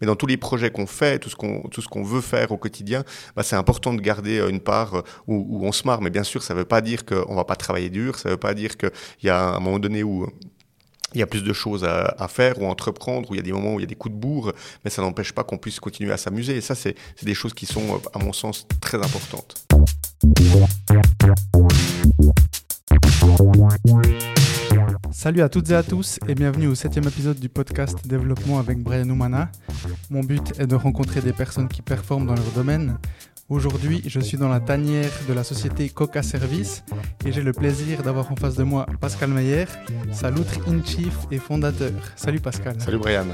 Mais 0.00 0.06
dans 0.06 0.16
tous 0.16 0.26
les 0.26 0.36
projets 0.36 0.70
qu'on 0.70 0.86
fait, 0.86 1.18
tout 1.18 1.30
ce 1.30 1.36
qu'on 1.88 2.02
veut 2.02 2.20
faire 2.20 2.52
au 2.52 2.58
quotidien, 2.58 3.04
bah, 3.34 3.42
c'est 3.42 3.56
important 3.56 3.94
de 3.94 4.00
garder 4.00 4.38
euh, 4.38 4.48
une 4.48 4.60
part 4.60 4.96
euh, 4.96 5.02
où, 5.26 5.64
on 5.64 5.72
se 5.72 5.86
marre. 5.86 6.02
Mais 6.02 6.10
bien 6.10 6.24
sûr, 6.24 6.42
ça 6.42 6.54
ne 6.54 6.58
veut 6.58 6.64
pas 6.64 6.80
dire 6.80 7.04
qu'on 7.06 7.34
va 7.34 7.44
pas 7.44 7.56
travailler 7.56 7.88
dur. 7.88 8.18
Ça 8.18 8.28
ne 8.28 8.34
veut 8.34 8.40
pas 8.40 8.54
dire 8.54 8.76
qu'il 8.76 8.90
y 9.22 9.28
a 9.30 9.40
un 9.40 9.60
moment 9.60 9.78
donné 9.78 10.02
où 10.02 10.26
il 11.14 11.20
y 11.20 11.22
a 11.22 11.26
plus 11.26 11.42
de 11.42 11.52
choses 11.52 11.84
à, 11.84 12.14
à, 12.18 12.28
faire 12.28 12.60
ou 12.60 12.66
à 12.66 12.68
entreprendre, 12.68 13.30
où 13.30 13.34
il 13.34 13.38
y 13.38 13.40
a 13.40 13.42
des 13.42 13.52
moments 13.52 13.74
où 13.74 13.78
il 13.78 13.82
y 13.82 13.84
a 13.84 13.88
des 13.88 13.94
coups 13.94 14.14
de 14.14 14.20
bourre, 14.20 14.52
mais 14.84 14.90
ça 14.90 15.00
n'empêche 15.02 15.32
pas 15.32 15.44
qu'on 15.44 15.56
puisse 15.56 15.80
continuer 15.80 16.12
à 16.12 16.16
s'amuser. 16.18 16.56
Et 16.56 16.60
ça, 16.60 16.74
c'est 16.74 16.94
des 17.22 17.34
choses 17.34 17.54
qui 17.54 17.64
sont, 17.64 17.94
euh, 17.94 17.98
à 18.12 18.18
mon 18.18 18.32
sens, 18.32 18.66
très 18.80 18.98
importantes. 18.98 19.54
Salut 25.16 25.40
à 25.40 25.48
toutes 25.48 25.70
et 25.70 25.74
à 25.74 25.82
tous 25.82 26.20
et 26.28 26.34
bienvenue 26.34 26.66
au 26.66 26.74
septième 26.74 27.08
épisode 27.08 27.40
du 27.40 27.48
podcast 27.48 28.06
Développement 28.06 28.58
avec 28.58 28.82
Brian 28.82 29.08
Oumana. 29.08 29.50
Mon 30.10 30.20
but 30.20 30.52
est 30.60 30.66
de 30.66 30.74
rencontrer 30.74 31.22
des 31.22 31.32
personnes 31.32 31.68
qui 31.68 31.80
performent 31.80 32.26
dans 32.26 32.34
leur 32.34 32.50
domaine. 32.54 32.98
Aujourd'hui, 33.48 34.02
je 34.04 34.20
suis 34.20 34.36
dans 34.36 34.50
la 34.50 34.60
tanière 34.60 35.10
de 35.26 35.32
la 35.32 35.42
société 35.42 35.88
Coca 35.88 36.22
Service 36.22 36.84
et 37.24 37.32
j'ai 37.32 37.40
le 37.40 37.54
plaisir 37.54 38.02
d'avoir 38.02 38.30
en 38.30 38.36
face 38.36 38.56
de 38.56 38.62
moi 38.62 38.84
Pascal 39.00 39.30
Meyer, 39.30 39.64
sa 40.12 40.30
loutre 40.30 40.68
in 40.68 40.84
chief 40.84 41.16
et 41.30 41.38
fondateur. 41.38 41.92
Salut 42.14 42.40
Pascal. 42.40 42.78
Salut 42.78 42.98
Brian. 42.98 43.24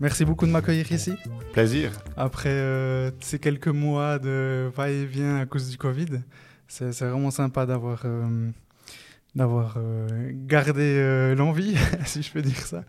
Merci 0.00 0.24
beaucoup 0.24 0.46
de 0.46 0.52
m'accueillir 0.52 0.90
ici. 0.90 1.12
Plaisir. 1.52 1.92
Après 2.16 2.48
euh, 2.48 3.10
ces 3.20 3.38
quelques 3.38 3.68
mois 3.68 4.18
de 4.18 4.70
va-et-vient 4.74 5.36
à 5.36 5.44
cause 5.44 5.68
du 5.68 5.76
Covid, 5.76 6.22
c'est 6.66 6.98
vraiment 6.98 7.30
sympa 7.30 7.66
d'avoir 7.66 8.04
euh, 8.06 8.48
d'avoir 9.34 9.74
euh, 9.76 10.32
gardé 10.32 10.96
euh, 10.96 11.34
l'envie, 11.34 11.76
si 12.04 12.22
je 12.22 12.32
peux 12.32 12.42
dire 12.42 12.58
ça. 12.58 12.84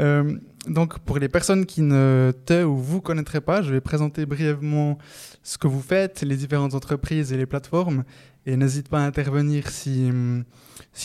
Euh, 0.00 0.38
donc, 0.66 0.98
pour 1.00 1.18
les 1.18 1.28
personnes 1.28 1.66
qui 1.66 1.82
ne 1.82 2.32
te 2.44 2.64
ou 2.64 2.76
vous 2.76 3.00
connaîtraient 3.00 3.40
pas, 3.40 3.62
je 3.62 3.72
vais 3.72 3.80
présenter 3.80 4.26
brièvement 4.26 4.98
ce 5.42 5.58
que 5.58 5.66
vous 5.66 5.80
faites, 5.80 6.22
les 6.22 6.36
différentes 6.36 6.74
entreprises 6.74 7.32
et 7.32 7.36
les 7.36 7.46
plateformes. 7.46 8.04
Et 8.46 8.56
n'hésite 8.56 8.88
pas 8.88 9.00
à 9.02 9.06
intervenir 9.06 9.68
s'il 9.70 10.44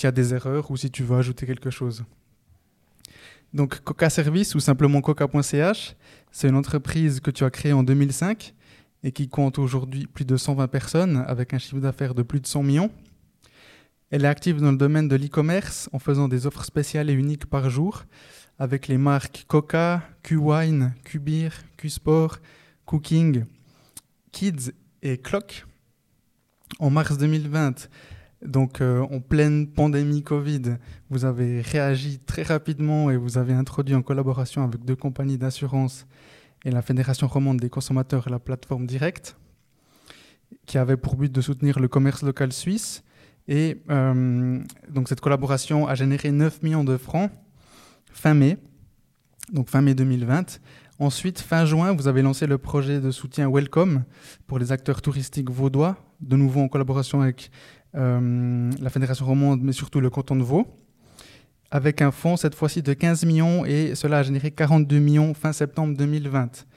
y 0.04 0.06
a 0.06 0.12
des 0.12 0.34
erreurs 0.34 0.72
ou 0.72 0.78
si 0.78 0.92
tu 0.92 1.04
veux 1.04 1.18
ajouter 1.18 1.46
quelque 1.46 1.70
chose. 1.70 2.04
Donc, 3.54 3.80
Coca 3.80 4.10
Service 4.10 4.56
ou 4.56 4.60
simplement 4.60 5.02
coca.ch, 5.02 5.96
c'est 6.32 6.50
une 6.50 6.56
entreprise 6.56 7.20
que 7.22 7.32
tu 7.32 7.44
as 7.44 7.50
créée 7.50 7.74
en 7.74 7.84
2005 7.84 8.54
et 9.04 9.12
qui 9.12 9.30
compte 9.30 9.58
aujourd'hui 9.58 10.06
plus 10.06 10.26
de 10.26 10.36
120 10.36 10.68
personnes 10.68 11.24
avec 11.28 11.54
un 11.54 11.58
chiffre 11.58 11.80
d'affaires 11.80 12.14
de 12.14 12.24
plus 12.24 12.42
de 12.42 12.48
100 12.48 12.64
millions. 12.64 12.92
Elle 14.12 14.26
est 14.26 14.28
active 14.28 14.60
dans 14.60 14.72
le 14.72 14.78
domaine 14.78 15.08
de 15.08 15.16
l'e-commerce 15.16 15.88
en 15.94 16.00
faisant 16.00 16.28
des 16.28 16.48
offres 16.48 16.66
spéciales 16.66 17.12
et 17.12 17.14
uniques 17.14 17.46
par 17.46 17.70
jour 17.70 18.06
avec 18.58 18.88
les 18.88 18.98
marques 18.98 19.46
Coca, 19.48 20.02
Q-Wine, 20.24 20.96
Q-Beer, 21.04 21.50
Q-Sport, 21.78 22.38
Cooking, 22.86 23.46
Kids 24.32 24.72
et 25.04 25.20
Clock. 25.20 25.66
En 26.80 26.90
mars 26.90 27.20
2020, 27.20 27.88
donc 28.44 28.82
euh, 28.82 29.02
en 29.12 29.20
pleine 29.20 29.68
pandémie 29.68 30.24
Covid, 30.24 30.78
vous 31.12 31.26
avez 31.26 31.62
réagi 31.62 32.18
très 32.18 32.44
rapidement 32.44 33.12
et 33.12 33.18
vous 33.18 33.38
avez 33.38 33.54
introduit 33.54 33.94
en 33.94 34.02
collaboration 34.02 34.64
avec 34.64 34.84
deux 34.84 34.96
compagnies 34.96 35.38
d'assurance 35.38 36.08
et 36.66 36.72
la 36.72 36.82
Fédération 36.82 37.28
romande 37.28 37.60
des 37.60 37.70
consommateurs 37.70 38.28
la 38.30 38.40
plateforme 38.40 38.88
Direct, 38.88 39.38
qui 40.66 40.80
avait 40.80 40.98
pour 40.98 41.16
but 41.16 41.32
de 41.32 41.42
soutenir 41.42 41.80
le 41.80 41.88
commerce 41.88 42.24
local 42.24 42.52
suisse 42.52 43.04
et 43.50 43.82
euh, 43.90 44.60
donc 44.90 45.10
cette 45.10 45.22
collaboration 45.22 45.88
a 45.88 45.96
généré 45.96 46.32
9 46.32 46.62
millions 46.62 46.84
de 46.84 46.98
francs 46.98 47.32
fin 48.14 48.36
mai, 48.36 48.58
donc 49.52 49.70
fin 49.70 49.82
mai 49.82 49.96
2020. 49.96 50.60
Ensuite, 51.00 51.40
fin 51.40 51.66
juin, 51.66 51.94
vous 51.94 52.08
avez 52.08 52.22
lancé 52.22 52.46
le 52.46 52.60
projet 52.60 53.00
de 53.00 53.10
soutien 53.10 53.50
Welcome 53.50 54.04
pour 54.46 54.60
les 54.60 54.72
acteurs 54.72 55.02
touristiques 55.02 55.50
vaudois, 55.50 55.98
de 56.22 56.36
nouveau 56.36 56.62
en 56.62 56.68
collaboration 56.68 57.22
avec 57.22 57.50
euh, 57.96 58.70
la 58.80 58.90
Fédération 58.92 59.26
romande, 59.26 59.62
mais 59.64 59.72
surtout 59.72 60.00
le 60.00 60.12
canton 60.12 60.36
de 60.36 60.44
Vaud, 60.44 60.68
avec 61.72 62.04
un 62.04 62.12
fonds 62.12 62.38
cette 62.38 62.54
fois-ci 62.54 62.84
de 62.84 62.94
15 62.94 63.26
millions 63.26 63.66
et 63.66 63.96
cela 63.96 64.20
a 64.20 64.24
généré 64.24 64.52
42 64.52 65.00
millions 65.00 65.34
fin 65.34 65.54
septembre 65.54 65.98
2020. 65.98 66.68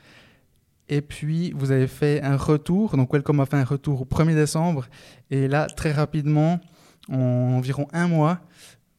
Et 0.88 1.00
puis, 1.00 1.52
vous 1.56 1.70
avez 1.70 1.86
fait 1.86 2.20
un 2.22 2.36
retour. 2.36 2.96
Donc, 2.96 3.12
Welcome 3.12 3.40
a 3.40 3.46
fait 3.46 3.56
un 3.56 3.64
retour 3.64 4.02
au 4.02 4.04
1er 4.04 4.34
décembre. 4.34 4.86
Et 5.30 5.48
là, 5.48 5.66
très 5.66 5.90
rapidement, 5.90 6.60
en 7.10 7.54
environ 7.56 7.88
un 7.92 8.08
mois, 8.08 8.40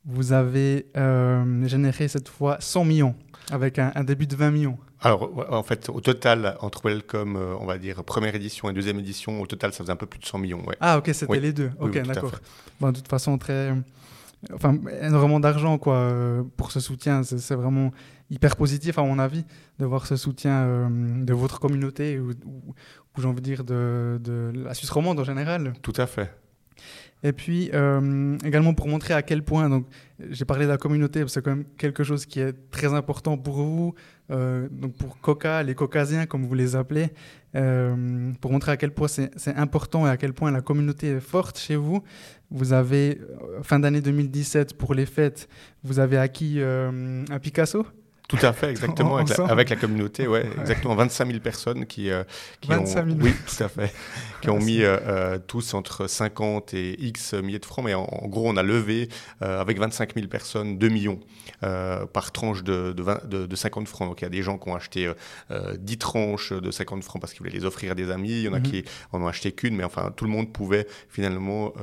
vous 0.06 0.34
avez 0.34 0.88
euh, 0.98 1.68
généré 1.68 2.08
cette 2.08 2.30
fois 2.30 2.58
100 2.60 2.86
millions, 2.86 3.16
avec 3.52 3.80
un, 3.80 4.04
début 4.04 4.28
de 4.28 4.36
20 4.36 4.52
millions. 4.52 4.78
Alors, 5.02 5.30
en 5.50 5.64
fait, 5.64 5.90
au 5.90 6.00
total, 6.00 6.56
entre 6.62 6.86
Welcome, 6.86 7.36
euh, 7.36 7.56
on 7.60 7.66
va 7.66 7.78
dire, 7.78 8.04
première 8.04 8.36
édition 8.36 8.70
et 8.70 8.74
deuxième 8.74 9.00
édition, 9.00 9.42
au 9.42 9.48
total, 9.48 9.74
ça 9.74 9.80
faisait 9.80 9.92
un 9.92 9.98
peu 9.98 10.06
plus 10.06 10.20
de 10.20 10.26
100 10.26 10.38
millions. 10.40 10.66
Ouais. 10.66 10.78
Ah, 10.80 10.98
ok, 10.98 11.10
c'était 11.14 11.40
les 11.40 11.52
deux. 11.54 11.72
Ok, 11.80 12.02
d'accord. 12.04 12.32
Bon, 12.80 12.92
de 12.92 12.98
toute 12.98 13.10
façon, 13.10 13.38
très. 13.38 13.74
Enfin, 14.54 14.78
énormément 15.02 15.40
d'argent, 15.40 15.78
quoi, 15.78 15.96
euh, 15.96 16.44
pour 16.58 16.72
ce 16.72 16.80
soutien. 16.80 17.24
C'est 17.24 17.56
vraiment 17.56 17.92
hyper 18.30 18.56
positif, 18.56 18.98
à 18.98 19.04
mon 19.04 19.20
avis, 19.20 19.46
de 19.80 19.86
voir 19.86 20.06
ce 20.06 20.16
soutien 20.16 20.64
euh, 20.64 20.88
de 21.24 21.34
votre 21.34 21.60
communauté 21.60 22.20
ou, 22.20 22.32
j'ai 23.18 23.26
envie 23.26 23.42
de 23.42 23.42
dire 23.42 23.64
de, 23.64 24.20
de, 24.22 24.52
la 24.54 24.74
Suisse 24.74 24.90
romande 24.90 25.20
en 25.20 25.24
général. 25.24 25.74
Tout 25.82 25.94
à 25.98 26.08
fait. 26.08 26.34
Et 27.24 27.32
puis 27.32 27.70
euh, 27.74 28.38
également 28.44 28.74
pour 28.74 28.88
montrer 28.88 29.14
à 29.14 29.22
quel 29.22 29.44
point, 29.44 29.70
donc 29.70 29.88
j'ai 30.30 30.44
parlé 30.44 30.66
de 30.66 30.70
la 30.70 30.78
communauté, 30.78 31.24
c'est 31.28 31.42
quand 31.42 31.56
même 31.56 31.66
quelque 31.78 32.04
chose 32.04 32.26
qui 32.26 32.42
est 32.42 32.54
très 32.70 32.94
important 32.94 33.38
pour 33.38 33.56
vous, 33.56 33.96
euh, 34.30 34.68
donc 34.70 34.94
pour 34.98 35.20
Coca, 35.22 35.64
les 35.64 35.74
Caucasiens 35.74 36.26
comme 36.26 36.46
vous 36.46 36.54
les 36.54 36.76
appelez, 36.76 37.10
pour 37.54 38.52
montrer 38.52 38.72
à 38.74 38.78
quel 38.78 38.92
point 38.92 39.08
c'est 39.08 39.56
important 39.56 40.06
et 40.06 40.10
à 40.10 40.18
quel 40.18 40.34
point 40.34 40.52
la 40.52 40.62
communauté 40.62 41.08
est 41.08 41.20
forte 41.20 41.58
chez 41.58 41.76
vous. 41.76 42.04
Vous 42.50 42.74
avez, 42.74 43.20
fin 43.62 43.80
d'année 43.80 44.02
2017, 44.02 44.76
pour 44.76 44.94
les 44.94 45.06
fêtes, 45.06 45.48
vous 45.84 46.00
avez 46.00 46.18
acquis 46.18 46.60
un 46.62 47.40
Picasso. 47.40 47.86
Tout 48.30 48.38
à 48.42 48.54
fait, 48.54 48.70
exactement, 48.70 49.18
avec 49.50 49.70
la, 49.70 49.76
communauté, 49.76 50.28
ouais, 50.28 50.46
exactement, 50.60 50.96
25 50.96 51.28
000 51.28 51.40
personnes 51.40 51.86
qui, 51.86 52.10
euh, 52.10 52.24
qui 52.62 52.70
25 52.70 53.06
000. 53.06 53.18
ont, 53.18 53.22
oui, 53.22 53.34
tout 53.46 53.64
à 53.64 53.68
fait, 53.68 53.94
qui 54.42 54.50
ont 54.50 54.60
mis 54.60 54.82
euh, 54.82 54.98
euh, 55.06 55.40
tous 55.46 55.74
entre 55.74 56.08
50 56.08 56.74
et 56.74 56.96
X 57.06 57.34
milliers 57.34 57.60
de 57.60 57.66
francs, 57.66 57.84
mais 57.84 57.94
en, 57.94 58.08
gros, 58.28 58.50
on 58.50 58.56
a 58.56 58.64
levé 58.64 59.10
avec 59.42 59.78
25 59.78 60.16
000 60.16 60.28
personnes 60.28 60.78
2 60.78 60.90
millions 60.90 61.20
par 61.62 62.32
tranche 62.32 62.64
de, 62.64 62.94
de, 62.94 63.46
de, 63.46 63.56
50 63.56 63.88
francs. 63.88 64.10
Donc 64.10 64.22
il 64.22 64.24
y 64.24 64.28
a 64.28 64.30
des 64.30 64.42
gens 64.42 64.58
qui 64.58 64.70
ont 64.70 64.76
acheté 64.76 65.12
10 65.78 65.98
tranches 65.98 66.54
de 66.54 66.72
50 66.72 67.04
francs 67.04 67.22
parce 67.22 67.34
qu'ils 67.34 67.42
voulaient 67.42 67.58
les 67.58 67.66
offrir 67.66 67.92
à 67.92 67.96
des 67.96 68.10
amis, 68.10 68.32
il 68.32 68.42
y 68.44 68.48
en 68.48 68.54
a 68.54 68.60
mhm. 68.60 68.64
qui 68.64 68.86
en 69.12 69.22
ont 69.22 69.28
acheté 69.28 69.52
qu'une, 69.52 69.76
mais 69.76 69.84
enfin, 69.84 70.12
tout 70.16 70.26
le 70.26 70.32
monde 70.32 70.52
pouvait 70.52 70.88
finalement 71.10 71.74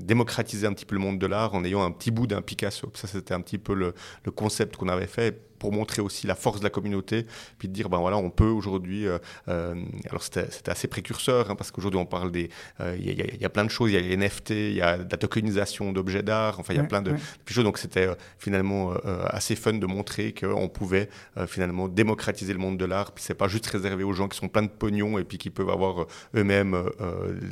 démocratiser 0.00 0.66
un 0.66 0.72
petit 0.72 0.86
peu 0.86 0.96
le 0.96 1.00
monde 1.00 1.18
de 1.18 1.26
l'art 1.26 1.54
en 1.54 1.64
ayant 1.64 1.82
un 1.84 1.90
petit 1.90 2.10
bout 2.10 2.26
d'un 2.26 2.42
Picasso. 2.42 2.90
Ça, 2.94 3.06
c'était 3.06 3.34
un 3.34 3.40
petit 3.40 3.58
peu 3.58 3.74
le, 3.74 3.94
le 4.24 4.30
concept 4.30 4.76
qu'on 4.76 4.88
avait 4.88 5.06
fait 5.06 5.40
pour 5.64 5.72
montrer 5.72 6.02
aussi 6.02 6.26
la 6.26 6.34
force 6.34 6.58
de 6.58 6.64
la 6.64 6.68
communauté, 6.68 7.24
puis 7.56 7.68
de 7.68 7.72
dire, 7.72 7.88
ben 7.88 7.96
voilà, 7.96 8.18
on 8.18 8.28
peut 8.28 8.44
aujourd'hui, 8.44 9.06
euh, 9.06 9.16
euh, 9.48 9.74
alors 10.10 10.22
c'était 10.22 10.68
assez 10.68 10.88
précurseur, 10.88 11.50
hein, 11.50 11.54
parce 11.56 11.70
qu'aujourd'hui 11.70 11.98
on 11.98 12.04
parle 12.04 12.30
des, 12.30 12.50
euh, 12.80 12.94
il 13.00 13.08
y, 13.08 13.40
y, 13.40 13.44
a 13.46 13.48
plein 13.48 13.64
de 13.64 13.70
choses, 13.70 13.90
il 13.90 13.94
y 13.94 13.96
a 13.96 14.00
les 14.00 14.14
NFT, 14.14 14.50
il 14.50 14.74
y 14.74 14.82
a 14.82 14.98
de 14.98 15.10
la 15.10 15.16
tokenisation 15.16 15.90
d'objets 15.90 16.22
d'art, 16.22 16.60
enfin 16.60 16.74
il 16.74 16.76
y 16.76 16.80
a 16.80 16.84
plein 16.84 17.00
de, 17.00 17.14
choses, 17.46 17.64
donc 17.64 17.78
c'était 17.78 18.08
finalement 18.38 18.92
assez 19.28 19.56
fun 19.56 19.72
de 19.72 19.86
montrer 19.86 20.34
qu'on 20.34 20.68
pouvait 20.68 21.08
finalement 21.46 21.88
démocratiser 21.88 22.52
le 22.52 22.58
monde 22.58 22.76
de 22.76 22.84
l'art, 22.84 23.12
puis 23.12 23.24
c'est 23.24 23.32
pas 23.32 23.48
juste 23.48 23.64
réservé 23.64 24.04
aux 24.04 24.12
gens 24.12 24.28
qui 24.28 24.36
sont 24.36 24.48
plein 24.48 24.64
de 24.64 24.68
pognon 24.68 25.18
et 25.18 25.24
puis 25.24 25.38
qui 25.38 25.48
peuvent 25.48 25.70
avoir 25.70 26.04
eux-mêmes 26.36 26.76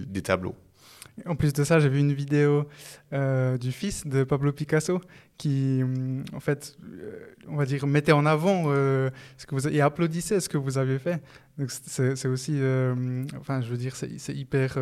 des 0.07 0.21
tableaux. 0.21 0.55
En 1.27 1.37
plus 1.37 1.53
de 1.53 1.63
ça, 1.63 1.79
j'ai 1.79 1.89
vu 1.89 1.99
une 1.99 2.13
vidéo 2.13 2.67
euh, 3.13 3.59
du 3.59 3.71
fils 3.71 4.07
de 4.07 4.25
Pablo 4.25 4.53
Picasso 4.53 5.01
qui, 5.37 5.83
mm, 5.83 6.25
en 6.33 6.41
fait, 6.41 6.77
euh, 6.85 7.35
on 7.49 7.57
va 7.57 7.67
dire, 7.67 7.87
mettait 7.87 8.13
en 8.13 8.25
avant 8.25 8.65
euh, 8.67 9.11
ce 9.37 9.47
que 9.47 9.55
vous 9.55 9.69
et 9.69 9.81
applaudissait 9.81 10.41
ce 10.41 10.49
que 10.49 10.59
vous 10.59 10.79
avez 10.79 10.99
fait. 10.99 11.23
Donc 11.59 11.71
c'est 11.71 12.29
aussi, 12.29 12.59
enfin, 13.39 13.61
je 13.61 13.69
veux 13.69 13.77
dire, 13.77 13.95
c'est 13.95 14.35
hyper 14.35 14.79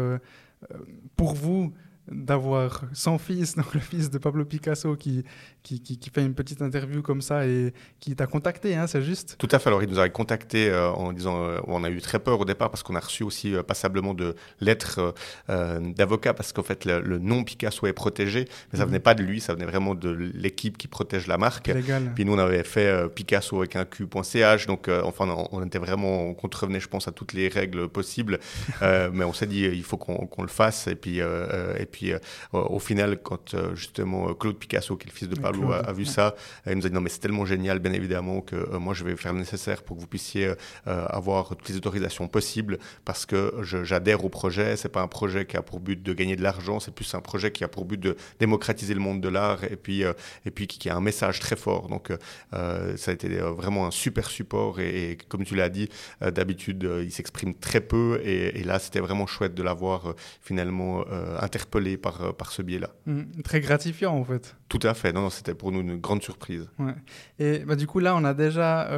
pour 1.17 1.35
vous 1.35 1.73
d'avoir 2.11 2.83
son 2.93 3.19
fils, 3.19 3.55
donc 3.57 3.75
le 3.75 3.81
fils 3.81 4.11
de 4.11 4.19
Pablo 4.19 4.45
Picasso, 4.45 4.97
qui, 4.97 5.25
qui, 5.63 5.81
qui, 5.81 6.11
fait 6.11 6.25
une 6.25 6.35
petite 6.35 6.63
interview 6.63 7.03
comme 7.03 7.23
ça 7.23 7.47
et 7.47 7.73
qui 8.01 8.17
t'a 8.17 8.27
contacté, 8.27 8.75
hein, 8.75 8.87
c'est 8.87 9.03
juste? 9.03 9.37
Tout 9.39 9.49
à 9.53 9.59
fait. 9.59 9.69
Alors, 9.69 9.83
il 9.83 9.89
nous 9.89 9.99
a 9.99 10.09
contacté 10.09 10.69
euh, 10.69 10.91
en 10.91 11.13
disant 11.13 11.43
euh, 11.43 11.59
on 11.67 11.85
a 11.85 11.91
eu 11.91 12.01
très 12.01 12.19
peur 12.19 12.41
au 12.41 12.45
départ 12.45 12.71
parce 12.71 12.83
qu'on 12.83 12.97
a 12.97 13.01
reçu 13.01 13.23
aussi 13.23 13.55
euh, 13.55 13.63
passablement 13.63 14.15
de 14.15 14.35
lettres 14.61 15.15
d'avocats 15.49 16.35
parce 16.35 16.53
qu'en 16.53 16.63
fait, 16.63 16.85
le, 16.85 17.19
nom 17.19 17.45
Picasso 17.45 17.87
est 17.87 17.93
protégé, 17.93 18.47
mais 18.73 18.79
ça 18.79 18.85
mhm. 18.85 18.91
venait 18.91 19.01
pas 19.01 19.15
de 19.15 19.23
lui, 19.23 19.41
ça 19.41 19.55
venait 19.55 19.67
vraiment 19.67 19.95
de 19.95 20.11
l'équipe 20.11 20.79
qui 20.79 20.89
protège 20.89 21.27
la 21.27 21.39
marque. 21.39 21.69
Légal. 21.69 22.13
Puis 22.15 22.25
nous, 22.25 22.35
on 22.35 22.39
avait 22.39 22.65
fait 22.65 23.09
Picasso 23.15 23.59
avec 23.59 23.77
un 23.77 23.85
Q.ch, 23.85 24.67
donc 24.67 24.89
enfin, 24.89 25.29
on, 25.53 25.65
était 25.65 25.79
vraiment, 25.79 26.25
on 26.25 26.35
contrevenait, 26.35 26.81
je 26.81 26.89
pense, 26.89 27.09
à 27.09 27.13
toutes 27.13 27.33
les 27.33 27.49
règles 27.49 27.89
possibles, 27.89 28.39
mais 28.81 29.25
on 29.25 29.33
s'est 29.33 29.47
dit 29.47 29.63
il 29.65 29.85
faut 29.85 29.97
qu'on 29.97 30.43
le 30.43 30.49
fasse 30.49 30.87
et 30.87 30.95
puis, 30.95 31.19
et 31.19 31.87
puis 31.87 32.00
puis 32.01 32.15
au 32.53 32.79
final, 32.79 33.19
quand 33.23 33.55
justement 33.75 34.33
Claude 34.35 34.57
Picasso, 34.57 34.97
qui 34.97 35.07
est 35.07 35.11
le 35.11 35.15
fils 35.15 35.29
de 35.29 35.39
Pablo, 35.39 35.73
a, 35.73 35.93
vu 35.93 36.07
ça, 36.07 36.35
il 36.67 36.75
nous 36.75 36.87
a 36.87 36.89
dit 36.89 36.95
non 36.95 37.03
mais 37.03 37.11
c'est 37.11 37.19
tellement 37.19 37.45
génial, 37.45 37.79
bien 37.79 37.93
évidemment, 37.93 38.41
que 38.41 38.77
moi 38.77 38.95
je 38.95 39.05
vais 39.05 39.17
faire 39.17 39.35
le 39.35 39.41
nécessaire 39.41 39.83
pour 39.83 39.97
que 39.97 40.01
vous 40.01 40.07
puissiez 40.07 40.53
avoir 40.87 41.51
toutes 41.51 41.69
les 41.69 41.77
autorisations 41.77 42.27
possibles 42.27 42.79
parce 43.05 43.27
que 43.27 43.55
j'adhère 43.63 44.25
au 44.25 44.31
projet. 44.31 44.77
C'est 44.77 44.89
pas 44.89 45.03
un 45.03 45.09
projet 45.09 45.45
qui 45.45 45.57
a 45.57 45.63
pour 45.63 45.81
but 45.81 46.03
de 46.03 46.13
gagner 46.15 46.37
de 46.37 46.43
l'argent, 46.43 46.81
c'est 46.81 46.95
plus 46.95 47.15
un 47.15 47.21
projet 47.21 47.53
qui 47.53 47.65
a 47.65 47.69
pour 47.69 47.85
but 47.85 48.01
de 48.01 48.17
démocratiser 48.39 48.95
le 48.95 49.01
monde 49.01 49.21
de 49.21 49.29
l'art 49.29 49.65
et 49.65 49.77
puis 49.77 50.03
et 50.03 50.51
puis 50.51 50.67
qui, 50.67 50.89
a 50.89 50.97
un 50.97 51.01
message 51.03 51.41
très 51.41 51.57
fort. 51.57 51.89
Donc 51.89 52.13
ça 52.53 53.11
a 53.11 53.13
été 53.13 53.29
vraiment 53.29 53.87
un 53.87 53.91
super 53.91 54.31
support 54.31 54.81
et, 54.81 55.19
comme 55.29 55.45
tu 55.45 55.55
l'as 55.55 55.69
dit, 55.69 55.91
d'habitude 56.21 56.89
il 57.03 57.13
s'exprime 57.13 57.55
très 57.55 57.81
peu 57.81 58.21
et, 58.25 58.63
là 58.63 58.79
c'était 58.79 59.01
vraiment 59.01 59.27
chouette 59.27 59.55
de 59.55 59.63
l'avoir 59.63 60.15
finalement 60.41 61.05
interpellé 61.41 61.80
par 61.97 62.35
par 62.37 62.53
ce 62.53 62.63
biais-là. 62.63 62.91
Mmh, 63.07 63.43
très 63.45 63.61
gratifiant 63.61 64.15
en 64.15 64.25
fait. 64.25 64.57
Tout 64.69 64.81
à 64.83 64.95
fait. 64.95 65.13
Non, 65.13 65.23
non 65.23 65.31
c'était 65.31 65.55
pour 65.55 65.73
nous 65.73 65.81
une 65.81 65.97
grande 65.97 66.23
surprise. 66.23 66.69
Ouais. 66.79 66.95
Et 67.39 67.61
bah, 67.61 67.77
du 67.77 67.87
coup 67.87 67.99
là 67.99 68.15
on 68.17 68.25
a 68.25 68.35
déjà 68.35 68.89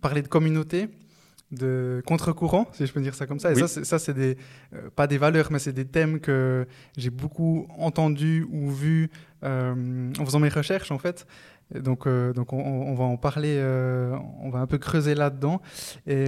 parlé 0.00 0.22
de 0.22 0.28
communauté 0.28 0.88
de 1.54 2.02
contre-courant, 2.06 2.68
si 2.72 2.86
je 2.86 2.92
peux 2.92 3.00
dire 3.00 3.14
ça 3.14 3.26
comme 3.26 3.38
ça. 3.38 3.52
Et 3.52 3.66
ça, 3.66 3.98
c'est 3.98 4.14
des, 4.14 4.36
euh, 4.74 4.90
pas 4.94 5.06
des 5.06 5.18
valeurs, 5.18 5.50
mais 5.50 5.58
c'est 5.58 5.72
des 5.72 5.84
thèmes 5.84 6.20
que 6.20 6.66
j'ai 6.96 7.10
beaucoup 7.10 7.66
entendus 7.78 8.46
ou 8.50 8.70
vus 8.70 9.10
euh, 9.44 10.12
en 10.18 10.24
faisant 10.24 10.40
mes 10.40 10.48
recherches, 10.48 10.90
en 10.90 10.98
fait. 10.98 11.26
donc, 11.74 12.06
euh, 12.06 12.32
donc 12.32 12.52
on, 12.52 12.94
va 12.94 13.04
en 13.04 13.16
parler, 13.16 13.58
on 14.42 14.50
va 14.50 14.60
un 14.60 14.66
peu 14.66 14.78
creuser 14.78 15.14
là-dedans. 15.14 15.60
Et, 16.06 16.26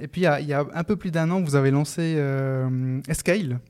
et 0.00 0.08
puis, 0.08 0.22
il 0.22 0.46
y, 0.46 0.52
a 0.52 0.66
un 0.72 0.84
peu 0.84 0.96
plus 0.96 1.10
d'un 1.10 1.30
an, 1.30 1.40
vous 1.40 1.54
avez 1.54 1.70
lancé 1.70 2.16
Scale. 3.12 3.60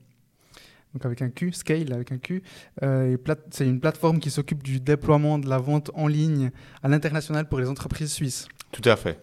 Donc 0.95 1.05
avec 1.05 1.23
un 1.23 1.31
Q, 1.31 1.53
Scale 1.53 1.93
avec 1.93 2.13
un 2.13 2.19
Q. 2.19 2.43
c'est 2.81 3.67
une 3.67 3.81
plateforme 3.81 4.19
qui 4.19 4.31
s'occupe 4.31 4.63
du 4.63 4.81
déploiement 4.81 5.39
de 5.39 5.49
la 5.49 5.59
vente 5.59 5.91
en 5.95 6.07
ligne 6.07 6.51
à 6.83 6.89
l'international 6.89 7.49
pour 7.49 7.61
les 7.61 7.69
entreprises 7.69 8.13
suisses. 8.13 8.49
Tout 8.73 8.89
à 8.89 8.97
fait. 8.97 9.21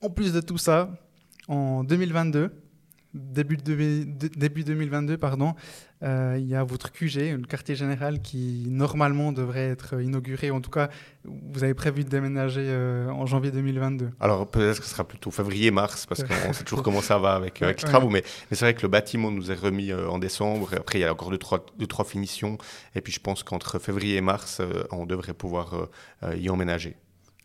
En 0.00 0.10
plus 0.10 0.32
de 0.32 0.40
tout 0.40 0.58
ça, 0.58 0.90
en 1.48 1.84
2022, 1.84 2.50
début, 3.14 3.56
de, 3.56 4.06
début 4.36 4.64
2022, 4.64 5.18
pardon, 5.18 5.54
euh, 6.02 6.36
il 6.38 6.46
y 6.46 6.54
a 6.54 6.64
votre 6.64 6.90
QG, 6.90 7.36
le 7.38 7.46
quartier 7.46 7.74
général, 7.74 8.20
qui 8.22 8.66
normalement 8.68 9.32
devrait 9.32 9.68
être 9.68 10.00
inauguré. 10.00 10.50
En 10.50 10.60
tout 10.60 10.70
cas, 10.70 10.88
vous 11.24 11.62
avez 11.62 11.74
prévu 11.74 12.04
de 12.04 12.08
déménager 12.08 12.64
euh, 12.64 13.08
en 13.10 13.26
janvier 13.26 13.50
2022. 13.50 14.10
Alors 14.20 14.48
peut-être 14.48 14.78
que 14.78 14.84
ce 14.84 14.90
sera 14.90 15.04
plutôt 15.04 15.30
février-mars, 15.30 16.06
parce 16.06 16.24
qu'on 16.24 16.52
sait 16.52 16.64
toujours 16.64 16.82
comment 16.82 17.02
ça 17.02 17.18
va 17.18 17.34
avec, 17.34 17.62
avec 17.62 17.82
les 17.82 17.88
travaux. 17.88 18.08
Mais, 18.08 18.22
mais 18.50 18.56
c'est 18.56 18.64
vrai 18.64 18.74
que 18.74 18.82
le 18.82 18.88
bâtiment 18.88 19.30
nous 19.30 19.50
est 19.50 19.60
remis 19.60 19.92
euh, 19.92 20.08
en 20.08 20.18
décembre. 20.18 20.70
Après, 20.74 20.98
il 20.98 21.02
y 21.02 21.04
a 21.04 21.12
encore 21.12 21.30
deux, 21.30 21.38
trois, 21.38 21.64
deux, 21.78 21.86
trois 21.86 22.04
finitions. 22.04 22.58
Et 22.94 23.00
puis 23.00 23.12
je 23.12 23.20
pense 23.20 23.42
qu'entre 23.42 23.78
février 23.78 24.16
et 24.16 24.20
mars, 24.20 24.60
on 24.90 25.06
devrait 25.06 25.34
pouvoir 25.34 25.88
y 26.36 26.48
emménager. 26.48 26.96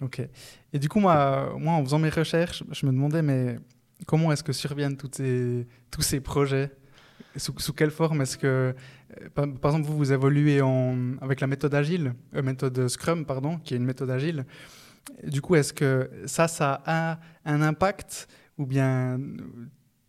Ok. 0.02 0.22
Et 0.74 0.80
du 0.80 0.90
coup, 0.90 1.00
moi, 1.00 1.56
moi, 1.58 1.74
en 1.74 1.84
faisant 1.84 2.00
mes 2.00 2.10
recherches, 2.10 2.64
je 2.72 2.86
me 2.86 2.92
demandais, 2.92 3.22
mais 3.22 3.58
comment 4.06 4.32
est-ce 4.32 4.44
que 4.44 4.54
surviennent 4.54 4.98
ces, 5.12 5.68
tous 5.92 6.02
ces 6.02 6.20
projets? 6.20 6.72
Sous, 7.36 7.54
sous, 7.58 7.74
quelle 7.74 7.92
forme 7.92 8.22
est-ce 8.22 8.38
que, 8.38 8.48
euh, 8.48 9.30
par, 9.34 9.46
exemple, 9.46 9.86
vous, 9.86 9.98
vous 9.98 10.12
évoluez 10.14 10.62
en, 10.62 11.18
avec 11.22 11.40
la 11.40 11.48
méthode 11.48 11.74
agile, 11.74 12.14
euh, 12.36 12.42
méthode 12.42 12.88
Scrum, 12.88 13.26
pardon, 13.26 13.58
qui 13.58 13.74
est 13.74 13.78
une 13.78 13.86
méthode 13.86 14.10
agile. 14.10 14.46
Du 15.24 15.42
coup, 15.42 15.56
est-ce 15.56 15.74
que 15.74 16.10
ça, 16.26 16.48
ça 16.48 16.82
a 16.86 17.20
un 17.46 17.62
impact 17.62 18.28
ou 18.58 18.66
bien 18.66 19.20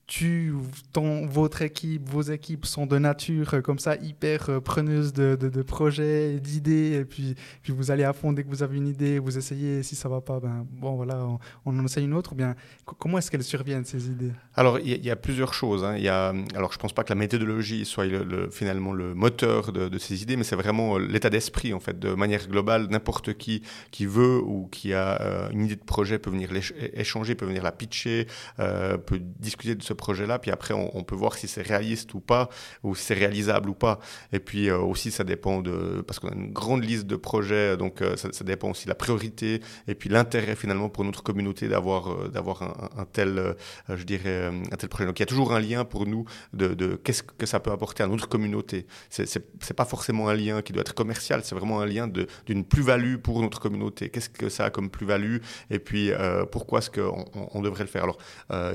tu, 0.09 0.55
ton, 0.95 1.27
votre 1.27 1.61
équipe, 1.61 2.09
vos 2.09 2.23
équipes 2.23 2.65
sont 2.65 2.87
de 2.87 2.97
nature 2.97 3.53
euh, 3.53 3.61
comme 3.61 3.79
ça 3.79 3.95
hyper 3.97 4.49
euh, 4.49 4.59
preneuses 4.59 5.13
de, 5.13 5.37
de, 5.37 5.63
projets, 5.63 6.41
d'idées, 6.41 7.01
et 7.01 7.05
puis, 7.05 7.35
puis 7.63 7.75
vous 7.75 7.91
allez 7.91 8.05
à 8.05 8.15
fond 8.15 8.33
dès 8.33 8.43
que 8.43 8.49
vous 8.49 8.63
avez 8.63 8.79
une 8.79 8.89
idée, 8.89 9.19
vous 9.19 9.37
essayez, 9.37 9.83
si 9.83 9.95
ça 9.95 10.09
va 10.09 10.23
pas, 10.23 10.41
ben 10.41 10.67
bon 10.71 10.97
voilà, 10.97 11.29
on, 11.67 11.79
en 11.79 11.85
essaye 11.85 12.07
une 12.07 12.15
autre. 12.15 12.33
Ou 12.33 12.37
bien 12.37 12.57
comment 12.99 13.19
est-ce 13.19 13.31
qu'elles 13.31 13.45
surviennent 13.45 13.85
ces 13.85 14.07
idées? 14.07 14.33
Alors 14.55 14.79
il 14.79 15.05
y, 15.05 15.11
a 15.11 15.17
plusieurs 15.17 15.53
choses. 15.53 15.85
Hein. 15.85 15.99
Y 15.99 16.09
a, 16.09 16.33
alors 16.55 16.73
je 16.73 16.79
pense 16.79 16.95
pas 16.95 17.05
que 17.05 17.11
la 17.11 17.15
méthodologie 17.15 17.85
soit 17.85 18.07
le, 18.07 18.49
finalement 18.51 18.95
le 18.95 19.15
moteur 19.15 19.73
de, 19.73 19.91
de 19.91 19.99
ces 19.99 20.23
idées, 20.23 20.37
mais 20.37 20.45
c'est 20.45 20.57
vraiment 20.57 20.97
euh, 20.97 21.01
l'état 21.01 21.29
d'esprit 21.29 21.75
en 21.75 21.81
fait, 21.81 21.99
de 21.99 22.15
manière 22.15 22.49
globale. 22.49 22.89
N'importe 22.89 23.35
qui 23.35 23.63
qui 23.91 24.07
veut 24.07 24.41
ou 24.43 24.69
qui 24.73 24.95
a 24.95 25.51
une 25.53 25.67
idée 25.67 25.77
de 25.77 25.85
projet 25.85 26.19
peut 26.19 26.31
venir 26.31 26.49
échanger, 26.95 27.35
peut 27.35 27.45
venir 27.45 27.63
la 27.63 27.73
pitcher, 27.73 28.27
peut 28.57 29.21
discuter 29.39 29.75
de 29.75 29.83
ce 29.83 29.93
projet-là, 29.99 30.39
puis 30.39 30.51
après 30.51 30.73
on, 30.73 31.05
peut 31.05 31.15
voir 31.15 31.35
si 31.35 31.49
c'est 31.49 31.61
réaliste 31.61 32.15
ou 32.15 32.21
pas, 32.21 32.49
ou 32.83 32.95
si 32.95 33.05
c'est 33.05 33.15
réalisable 33.15 33.69
ou 33.69 33.75
pas. 33.75 33.99
Et 34.33 34.41
puis 34.41 34.71
euh, 34.71 34.79
aussi 34.79 35.11
ça 35.11 35.25
dépend 35.25 35.61
de, 35.61 36.03
parce 36.07 36.19
qu'on 36.19 36.29
a 36.29 36.35
une 36.35 36.53
grande 36.53 36.83
liste 36.83 37.07
de 37.07 37.17
projets, 37.17 37.77
donc 37.77 38.01
euh, 38.01 38.17
ça, 38.17 38.45
dépend 38.45 38.71
aussi 38.71 38.85
de 38.85 38.91
la 38.91 38.95
priorité 38.95 39.61
et 39.87 39.95
puis 39.95 40.09
l'intérêt 40.09 40.57
finalement 40.57 40.89
pour 40.89 41.05
notre 41.05 41.23
communauté 41.23 41.69
d'avoir 41.69 42.11
euh, 42.11 42.29
d'avoir 42.29 42.63
un, 42.63 43.05
tel, 43.05 43.57
je 43.89 44.05
dirais, 44.05 44.47
un 44.47 44.77
tel 44.77 44.89
projet. 44.89 45.07
Donc 45.07 45.19
il 45.19 45.23
y 45.23 45.25
a 45.25 45.27
toujours 45.27 45.53
un 45.53 45.61
lien 45.61 45.85
pour 45.85 46.07
nous 46.07 46.25
de, 46.53 46.97
qu'est-ce 46.97 47.23
que 47.23 47.47
ça 47.47 47.61
peut 47.61 47.73
apporter 47.73 48.03
à 48.03 48.07
notre 48.07 48.29
communauté. 48.29 48.87
C'est 49.11 49.75
pas 49.75 49.85
forcément 49.85 50.29
un 50.29 50.35
lien 50.35 50.63
qui 50.63 50.73
doit 50.73 50.83
être 50.83 50.95
commercial, 50.95 51.43
c'est 51.45 51.55
vraiment 51.55 51.81
un 51.81 51.87
lien 51.87 52.09
d'une 52.47 52.65
plus-value 52.65 53.17
pour 53.17 53.43
notre 53.43 53.61
communauté. 53.61 54.09
Qu'est-ce 54.09 54.31
que 54.31 54.49
ça 54.49 54.67
a 54.67 54.71
comme 54.71 54.89
plus-value 54.91 55.39
et 55.71 55.79
puis 55.79 56.13
pourquoi 56.53 56.79
est-ce 56.79 56.91
qu'on 56.91 57.25
on 57.35 57.61
devrait 57.63 57.85
le 57.85 57.91
faire? 57.91 58.05
Alors 58.05 58.19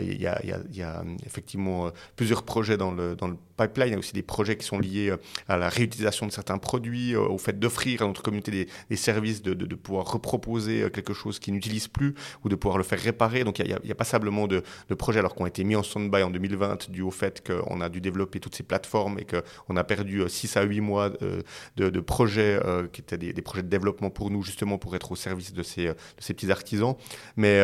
il 0.01 0.21
y 0.21 0.27
a 0.27 1.03
effectivement 1.25 1.87
euh, 1.87 1.89
plusieurs 2.15 2.43
projets 2.43 2.77
dans 2.77 2.91
le, 2.91 3.15
dans 3.15 3.27
le 3.27 3.37
pipeline. 3.57 3.87
Il 3.87 3.91
y 3.91 3.95
a 3.95 3.99
aussi 3.99 4.13
des 4.13 4.23
projets 4.23 4.57
qui 4.57 4.65
sont 4.65 4.79
liés 4.79 5.09
euh, 5.09 5.17
à 5.47 5.57
la 5.57 5.69
réutilisation 5.69 6.25
de 6.25 6.31
certains 6.31 6.57
produits, 6.57 7.15
euh, 7.15 7.21
au 7.21 7.37
fait 7.37 7.59
d'offrir 7.59 8.01
à 8.01 8.07
notre 8.07 8.21
communauté 8.21 8.67
des, 8.89 8.95
services, 8.95 9.41
de, 9.41 9.53
de, 9.53 9.75
pouvoir 9.75 10.11
reproposer 10.11 10.89
quelque 10.91 11.13
chose 11.13 11.39
qu'ils 11.39 11.53
n'utilisent 11.53 11.87
plus 11.87 12.13
ou 12.43 12.49
de 12.49 12.55
pouvoir 12.55 12.77
le 12.77 12.83
faire 12.83 12.99
réparer. 12.99 13.43
Donc 13.43 13.59
il 13.59 13.67
y 13.67 13.73
a, 13.73 13.79
il 13.83 13.89
y 13.89 13.91
a 13.91 13.95
de, 13.95 14.63
de, 14.89 14.95
projets 14.95 15.19
alors 15.19 15.35
qui 15.35 15.41
ont 15.41 15.45
été 15.45 15.63
mis 15.63 15.75
en 15.75 15.83
stand-by 15.83 16.23
en 16.23 16.29
2020 16.29 16.89
dû 16.89 17.01
au 17.01 17.11
fait 17.11 17.45
qu'on 17.45 17.81
a 17.81 17.89
dû 17.89 18.01
développer 18.01 18.39
toutes 18.39 18.55
ces 18.55 18.63
plateformes 18.63 19.19
et 19.19 19.25
qu'on 19.25 19.75
a 19.75 19.83
perdu 19.83 20.23
6 20.27 20.57
à 20.57 20.63
8 20.63 20.81
mois 20.81 21.09
de, 21.09 21.99
projets 21.99 22.59
qui 22.91 23.01
étaient 23.01 23.17
des, 23.17 23.41
projets 23.41 23.63
de 23.63 23.69
développement 23.69 24.09
pour 24.09 24.29
nous 24.29 24.43
justement 24.43 24.77
pour 24.77 24.95
être 24.95 25.11
au 25.11 25.15
service 25.15 25.53
de 25.53 25.63
ces, 25.63 25.85
de 25.87 25.95
ces 26.19 26.33
petits 26.33 26.51
artisans. 26.51 26.95
Mais 27.35 27.61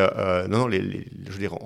non, 0.48 0.68
non, 0.68 0.70
je 0.70 1.32
veux 1.32 1.38
dire, 1.38 1.56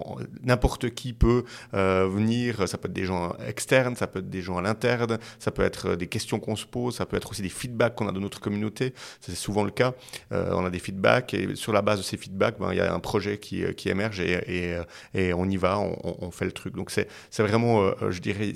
n'importe 0.43 0.91
qui 0.91 1.13
peut 1.13 1.45
euh, 1.75 2.09
venir, 2.09 2.69
ça 2.69 2.79
peut 2.79 2.89
être 2.89 2.95
des 2.95 3.05
gens 3.05 3.35
externes, 3.47 3.97
ça 3.97 4.07
peut 4.07 4.21
être 4.21 4.31
des 4.31 4.43
gens 4.43 4.59
à 4.59 4.63
l'interne, 4.63 5.19
ça 5.39 5.51
peut 5.51 5.63
être 5.63 5.91
euh, 5.91 5.97
des 5.97 6.07
questions 6.07 6.39
qu'on 6.39 6.57
se 6.57 6.67
pose, 6.67 6.97
ça 6.97 7.07
peut 7.07 7.17
être 7.17 7.31
aussi 7.31 7.43
des 7.43 7.49
feedbacks 7.49 7.95
qu'on 7.95 8.09
a 8.09 8.13
de 8.13 8.21
notre 8.21 8.41
communauté, 8.41 8.95
c'est 9.21 9.35
souvent 9.35 9.65
le 9.65 9.71
cas. 9.71 9.95
Euh, 10.33 10.51
on 10.53 10.65
a 10.65 10.71
des 10.71 10.79
feedbacks 10.79 11.35
et 11.35 11.57
sur 11.57 11.73
la 11.73 11.83
base 11.83 11.99
de 11.99 12.05
ces 12.05 12.17
feedbacks, 12.17 12.59
ben, 12.59 12.73
il 12.73 12.79
y 12.79 12.81
a 12.81 12.93
un 12.93 13.01
projet 13.01 13.39
qui, 13.39 13.65
qui 13.75 13.89
émerge 13.89 14.21
et, 14.21 14.79
et, 15.15 15.33
on 15.35 15.49
y 15.49 15.57
va, 15.57 15.79
on, 15.79 16.31
fait 16.31 16.45
le 16.45 16.53
truc. 16.53 16.75
Donc 16.75 16.91
c'est 16.91 17.09
vraiment, 17.39 17.93
je 18.11 18.21
dirais, 18.21 18.53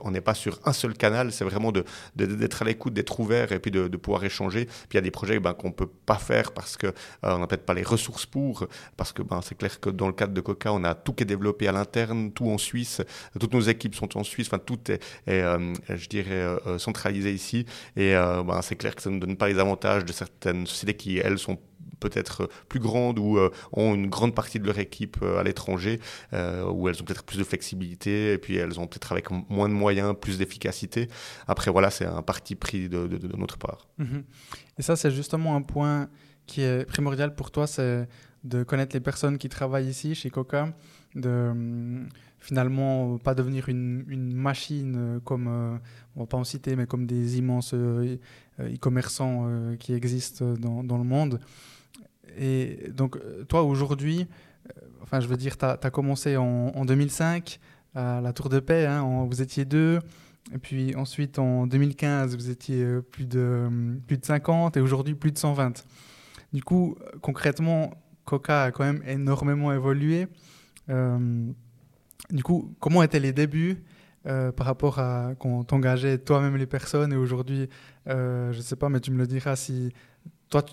on 0.00 0.10
n'est 0.10 0.20
pas 0.20 0.34
sur 0.34 0.58
un 0.64 0.72
seul 0.72 0.94
canal, 0.94 1.32
c'est 1.32 1.44
vraiment 1.44 1.72
d'être 1.72 1.90
de, 2.16 2.26
d'être 2.26 2.62
à 2.62 2.64
l'écoute, 2.64 2.94
d'être 2.94 3.18
ouvert 3.20 3.52
et 3.52 3.58
puis 3.58 3.70
de, 3.70 3.88
pouvoir 3.96 4.24
échanger. 4.24 4.64
Puis 4.64 4.86
il 4.92 4.96
y 4.96 4.98
a 4.98 5.02
des 5.02 5.10
projets 5.10 5.38
ben, 5.38 5.54
qu'on 5.54 5.68
ne 5.68 5.72
peut 5.72 5.90
pas 6.06 6.16
faire 6.16 6.52
parce 6.52 6.76
qu'on 6.76 6.92
on 7.22 7.38
n'a 7.38 7.46
peut-être 7.46 7.66
pas 7.66 7.74
les 7.74 7.82
ressources 7.82 8.26
pour, 8.26 8.66
parce 8.96 9.12
que 9.12 9.22
ben, 9.22 9.40
c'est 9.42 9.56
clair 9.56 9.80
que 9.80 9.90
dans 9.90 10.06
le 10.06 10.12
cadre 10.12 10.32
de 10.32 10.40
Coca, 10.40 10.72
on 10.72 10.84
a 10.84 10.94
tout 10.94 11.12
qui 11.12 11.22
est 11.22 11.26
développé 11.26 11.68
à 11.68 11.72
l'interne, 11.72 12.32
tout 12.32 12.48
en 12.48 12.53
Suisse. 12.58 13.02
Toutes 13.38 13.52
nos 13.52 13.60
équipes 13.60 13.94
sont 13.94 14.16
en 14.16 14.24
Suisse. 14.24 14.48
Enfin, 14.48 14.58
tout 14.58 14.78
est, 14.90 15.00
euh, 15.28 15.74
je 15.88 16.08
dirais, 16.08 16.30
euh, 16.32 16.78
centralisé 16.78 17.32
ici. 17.32 17.66
Et 17.96 18.14
euh, 18.14 18.42
ben, 18.42 18.60
c'est 18.62 18.76
clair 18.76 18.94
que 18.94 19.02
ça 19.02 19.10
ne 19.10 19.18
donne 19.18 19.36
pas 19.36 19.48
les 19.48 19.58
avantages 19.58 20.04
de 20.04 20.12
certaines 20.12 20.66
sociétés 20.66 20.94
qui, 20.94 21.18
elles, 21.18 21.38
sont 21.38 21.58
peut-être 22.00 22.50
plus 22.68 22.80
grandes 22.80 23.18
ou 23.18 23.38
ont 23.72 23.94
une 23.94 24.08
grande 24.10 24.34
partie 24.34 24.60
de 24.60 24.66
leur 24.66 24.78
équipe 24.78 25.22
à 25.22 25.42
l'étranger, 25.42 26.00
où 26.32 26.88
elles 26.88 27.00
ont 27.00 27.04
peut-être 27.04 27.22
plus 27.22 27.38
de 27.38 27.44
flexibilité 27.44 28.32
et 28.32 28.38
puis 28.38 28.56
elles 28.56 28.78
ont 28.78 28.86
peut-être 28.86 29.12
avec 29.12 29.30
moins 29.30 29.70
de 29.70 29.74
moyens, 29.74 30.14
plus 30.20 30.36
d'efficacité. 30.36 31.08
Après, 31.46 31.70
voilà, 31.70 31.88
c'est 31.88 32.04
un 32.04 32.20
parti 32.20 32.56
pris 32.56 32.90
de, 32.90 33.08
notre 33.38 33.56
part. 33.56 33.88
Mm-hmm. 33.98 34.22
Et 34.80 34.82
ça, 34.82 34.96
c'est 34.96 35.12
justement 35.12 35.56
un 35.56 35.62
point 35.62 36.10
qui 36.46 36.60
est 36.60 36.84
primordial 36.84 37.34
pour 37.34 37.50
toi, 37.50 37.66
c'est 37.66 38.06
de 38.44 38.62
connaître 38.62 38.94
les 38.94 39.00
personnes 39.00 39.38
qui 39.38 39.48
travaillent 39.48 39.88
ici 39.88 40.14
chez 40.14 40.30
Coca, 40.30 40.74
de 41.14 42.06
finalement 42.44 43.16
pas 43.16 43.34
devenir 43.34 43.70
une, 43.70 44.34
machine 44.34 44.94
euh, 44.96 45.20
comme, 45.20 45.48
euh, 45.48 45.76
on 46.14 46.20
va 46.20 46.26
pas 46.26 46.36
en 46.36 46.44
citer, 46.44 46.76
mais 46.76 46.86
comme 46.86 47.06
des 47.06 47.38
immenses 47.38 47.72
euh, 47.72 48.18
e-commerçants 48.60 49.48
qui 49.78 49.94
existent 49.94 50.52
dans, 50.54 50.98
le 50.98 51.04
monde. 51.04 51.40
Et 52.36 52.90
donc, 52.92 53.18
toi, 53.48 53.62
aujourd'hui, 53.62 54.26
enfin, 55.02 55.20
je 55.20 55.26
veux 55.26 55.38
dire, 55.38 55.56
tu 55.56 55.64
as, 55.64 55.90
commencé 55.90 56.36
en, 56.36 56.72
en, 56.74 56.84
2005 56.84 57.58
à 57.94 58.20
la 58.20 58.32
Tour 58.32 58.50
de 58.50 58.60
Paix, 58.60 58.86
hein, 58.86 59.26
vous 59.28 59.40
étiez 59.40 59.64
deux. 59.64 59.98
Et 60.52 60.58
puis 60.58 60.94
ensuite, 60.94 61.38
en 61.38 61.66
2015, 61.66 62.36
vous 62.36 62.50
étiez 62.50 63.00
plus 63.10 63.24
de, 63.24 63.68
plus 64.06 64.18
de 64.18 64.24
50 64.24 64.76
et 64.76 64.80
aujourd'hui 64.80 65.14
plus 65.14 65.32
de 65.32 65.38
120. 65.38 65.84
Du 66.52 66.62
coup, 66.62 66.96
concrètement, 67.22 67.94
Coca 68.24 68.64
a 68.64 68.70
quand 68.70 68.84
même 68.84 69.02
énormément 69.06 69.72
évolué. 69.72 70.28
Euh, 70.90 71.50
du 72.30 72.42
coup, 72.42 72.74
comment 72.80 73.02
étaient 73.02 73.20
les 73.20 73.32
débuts 73.32 73.82
par 74.24 74.66
rapport 74.66 75.00
à 75.00 75.32
quand 75.38 75.64
t'engageais 75.64 76.16
toi-même 76.16 76.56
les 76.56 76.66
personnes 76.66 77.12
et 77.12 77.16
aujourd'hui, 77.16 77.68
je 78.06 78.56
ne 78.56 78.62
sais 78.62 78.76
pas, 78.76 78.88
mais 78.88 79.00
tu 79.00 79.10
me 79.10 79.18
le 79.18 79.26
diras 79.26 79.54
si 79.54 79.92
toi, 80.48 80.64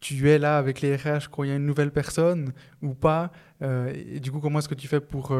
tu, 0.00 0.30
es 0.30 0.38
là 0.38 0.56
avec 0.56 0.80
les 0.80 0.96
RH 0.96 1.28
quand 1.30 1.42
il 1.42 1.50
y 1.50 1.52
a 1.52 1.56
une 1.56 1.66
nouvelle 1.66 1.90
personne 1.90 2.52
ou 2.80 2.94
pas. 2.94 3.32
et, 3.62 4.18
du 4.20 4.32
coup, 4.32 4.40
comment 4.40 4.60
est-ce 4.60 4.68
que 4.68 4.74
tu 4.74 4.88
fais 4.88 5.00
pour 5.00 5.36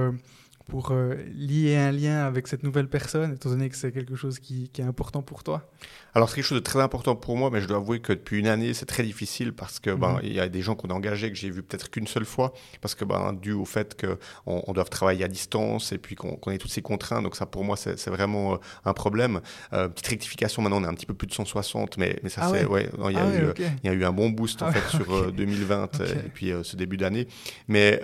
pour 0.68 0.90
euh, 0.90 1.14
lier 1.32 1.76
un 1.76 1.92
lien 1.92 2.25
avec 2.25 2.49
cette 2.49 2.64
nouvelle 2.64 2.88
personne, 2.88 3.35
étant 3.35 3.50
donné 3.50 3.68
que 3.68 3.76
c'est 3.76 3.92
quelque 3.92 4.16
chose 4.16 4.40
qui, 4.40 4.70
est 4.76 4.82
important 4.82 5.23
pour 5.23 5.44
toi? 5.44 5.70
Alors, 6.14 6.28
c'est 6.28 6.37
quelque 6.37 6.46
chose 6.46 6.58
de 6.58 6.64
très 6.64 6.80
important 6.80 7.14
pour 7.14 7.37
moi, 7.37 7.50
mais 7.52 7.61
je 7.61 7.68
dois 7.68 7.76
avouer 7.76 8.00
que 8.00 8.12
depuis 8.12 8.40
une 8.40 8.49
année, 8.49 8.75
c'est 8.75 8.87
très 8.87 9.04
difficile 9.04 9.52
parce 9.52 9.78
que 9.78 9.90
ben, 9.90 10.14
mhm. 10.14 10.20
il 10.25 10.32
y 10.32 10.40
a 10.40 10.49
des 10.49 10.62
gens 10.62 10.75
qu'on 10.75 10.88
a 10.88 10.94
engagés 10.94 11.30
que 11.30 11.37
j'ai 11.37 11.50
vu 11.50 11.62
peut-être 11.62 11.90
qu'une 11.90 12.08
seule 12.08 12.25
fois, 12.25 12.52
parce 12.80 12.96
que 12.96 13.04
ben, 13.04 13.32
dû 13.32 13.52
au 13.52 13.64
fait 13.64 14.00
qu'on 14.00 14.64
on 14.66 14.73
doit 14.73 14.85
travailler 14.85 15.25
à 15.25 15.28
distance 15.28 15.92
et 15.92 15.99
puis 15.99 16.16
qu'on 16.16 16.38
ait 16.50 16.58
toutes 16.58 16.73
ces 16.73 16.82
contraintes. 16.82 17.23
Donc, 17.23 17.37
ça, 17.37 17.46
pour 17.46 17.62
moi, 17.62 17.76
c'est 17.76 18.08
vraiment 18.08 18.54
euh, 18.54 18.56
un 18.85 18.92
problème. 18.92 19.40
Euh, 19.73 19.88
petite 19.88 20.08
rectification, 20.08 20.62
maintenant, 20.62 20.78
on 20.80 20.85
est 20.85 20.88
un 20.88 20.94
petit 20.94 21.06
peu 21.06 21.14
plus 21.14 21.28
de 21.28 21.32
160, 21.32 21.96
mais, 21.99 22.18
mais 22.25 22.28
ça, 22.28 22.42
ah 22.44 22.50
c'est. 22.50 22.64
Ouais. 22.64 22.88
il, 23.08 23.12
y 23.12 23.16
a 23.16 23.25
ah 23.25 23.38
eu, 23.38 23.52
il 23.85 23.87
y 23.87 23.88
a 23.88 23.92
eu 23.92 24.04
un 24.04 24.12
bon 24.12 24.30
boost 24.30 24.62
en 24.62 24.66
ah 24.66 24.73
fait 24.73 24.96
sur 24.96 25.32
2020 25.32 26.00
et 26.00 26.28
puis 26.35 26.52
ce 26.64 26.76
début 26.76 26.96
d'année. 26.96 27.28
Mais 27.68 28.00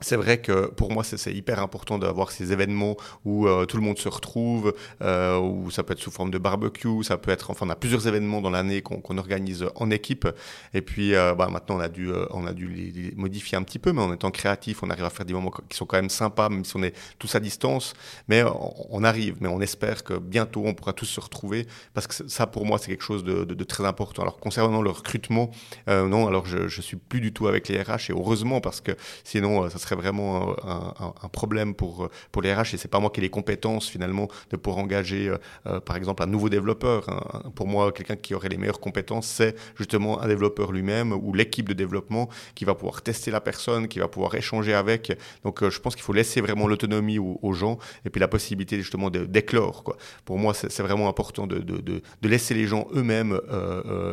c'est 0.00 0.16
vrai 0.16 0.38
que 0.38 0.66
pour 0.66 0.92
moi, 0.92 1.04
c'est 1.04 1.32
hyper 1.32 1.60
important 1.60 1.98
d'avoir 1.98 2.30
ces 2.30 2.52
événements 2.52 2.96
où 3.24 3.46
euh, 3.46 3.64
tout 3.64 3.76
le 3.76 3.82
monde 3.82 3.98
se 3.98 4.08
retrouve, 4.08 4.74
euh, 5.02 5.38
où 5.38 5.70
ça 5.70 5.82
peut 5.82 5.92
être 5.92 6.00
sous 6.00 6.10
forme 6.10 6.30
de 6.30 6.38
barbecue, 6.38 7.02
ça 7.04 7.16
peut 7.16 7.30
être, 7.30 7.50
enfin, 7.50 7.66
on 7.66 7.70
a 7.70 7.76
plusieurs 7.76 8.06
événements 8.06 8.40
dans 8.40 8.50
l'année 8.50 8.82
qu'on 8.82 9.18
organise 9.18 9.64
en 9.76 9.90
équipe. 9.90 10.28
Et 10.74 10.82
puis, 10.82 11.14
euh, 11.14 11.34
bah, 11.34 11.48
maintenant, 11.50 11.76
on 11.76 11.80
a 11.80 11.88
dû, 11.88 12.10
on 12.30 12.46
a 12.46 12.52
dû 12.52 12.68
les, 12.68 13.12
modifier 13.16 13.56
un 13.56 13.62
petit 13.62 13.78
peu, 13.78 13.92
mais 13.92 14.02
en 14.02 14.12
étant 14.12 14.30
créatif, 14.30 14.82
on 14.82 14.90
arrive 14.90 15.04
à 15.04 15.10
faire 15.10 15.24
des 15.24 15.32
moments 15.32 15.52
qui 15.68 15.76
sont 15.76 15.86
quand 15.86 15.96
même 15.96 16.10
sympas, 16.10 16.48
même 16.48 16.64
si 16.64 16.76
on 16.76 16.82
est 16.82 16.94
tous 17.18 17.34
à 17.34 17.40
distance. 17.40 17.94
Mais 18.28 18.42
on, 18.90 19.04
arrive, 19.04 19.36
mais 19.40 19.48
on 19.48 19.60
espère 19.60 20.02
que 20.04 20.14
bientôt, 20.14 20.64
on 20.66 20.74
pourra 20.74 20.92
tous 20.92 21.06
se 21.06 21.20
retrouver, 21.20 21.66
parce 21.94 22.06
que 22.06 22.28
ça, 22.28 22.46
pour 22.46 22.66
moi, 22.66 22.78
c'est 22.78 22.88
quelque 22.88 23.04
chose 23.04 23.24
de, 23.24 23.64
très 23.64 23.86
important. 23.86 24.22
Alors, 24.22 24.38
concernant 24.38 24.82
le 24.82 24.90
recrutement, 24.90 25.50
non, 25.86 26.26
alors 26.26 26.46
je, 26.46 26.68
je 26.68 26.80
suis 26.82 26.96
plus 26.96 27.20
du 27.20 27.32
tout 27.32 27.46
avec 27.46 27.68
les 27.68 27.80
RH, 27.80 28.10
et 28.10 28.12
heureusement, 28.12 28.60
parce 28.60 28.80
que 28.80 28.92
sinon, 29.22 29.70
ça 29.70 29.78
serait 29.84 29.96
vraiment 29.96 30.56
un, 30.66 31.28
problème 31.28 31.74
pour, 31.74 32.08
pour 32.32 32.42
les 32.42 32.54
RH 32.54 32.74
et 32.74 32.76
c'est 32.76 32.88
pas 32.88 33.00
moi 33.00 33.10
qui 33.10 33.20
ai 33.20 33.22
les 33.22 33.30
compétences 33.30 33.88
finalement 33.88 34.28
de 34.50 34.56
pouvoir 34.56 34.82
engager 34.82 35.28
euh, 35.28 35.38
euh, 35.66 35.80
par 35.80 35.96
exemple 35.96 36.22
un 36.22 36.26
nouveau 36.26 36.48
développeur. 36.48 37.08
Hein. 37.08 37.50
Pour 37.54 37.66
moi, 37.66 37.92
quelqu'un 37.92 38.16
qui 38.16 38.34
aurait 38.34 38.48
les 38.48 38.56
meilleures 38.56 38.80
compétences, 38.80 39.26
c'est 39.26 39.54
justement 39.76 40.20
un 40.20 40.28
développeur 40.28 40.72
lui-même 40.72 41.12
ou 41.12 41.32
l'équipe 41.32 41.68
de 41.68 41.74
développement 41.74 42.28
qui 42.54 42.64
va 42.64 42.74
pouvoir 42.74 43.02
tester 43.02 43.30
la 43.30 43.40
personne, 43.40 43.88
qui 43.88 43.98
va 43.98 44.08
pouvoir 44.08 44.34
échanger 44.34 44.74
avec. 44.74 45.16
Donc 45.42 45.62
euh, 45.62 45.70
je 45.70 45.80
pense 45.80 45.94
qu'il 45.94 46.04
faut 46.04 46.12
laisser 46.12 46.40
vraiment 46.40 46.66
l'autonomie 46.66 47.18
aux, 47.18 47.52
gens 47.54 47.78
et 48.04 48.10
puis 48.10 48.20
la 48.20 48.26
possibilité 48.26 48.76
justement 48.78 49.10
d'éclore. 49.10 49.96
Pour 50.24 50.38
moi, 50.38 50.54
c'est 50.54 50.82
vraiment 50.82 51.08
important 51.08 51.46
de, 51.46 51.58
de, 51.58 52.02
laisser 52.22 52.54
les 52.54 52.66
gens 52.66 52.88
eux-mêmes 52.94 53.38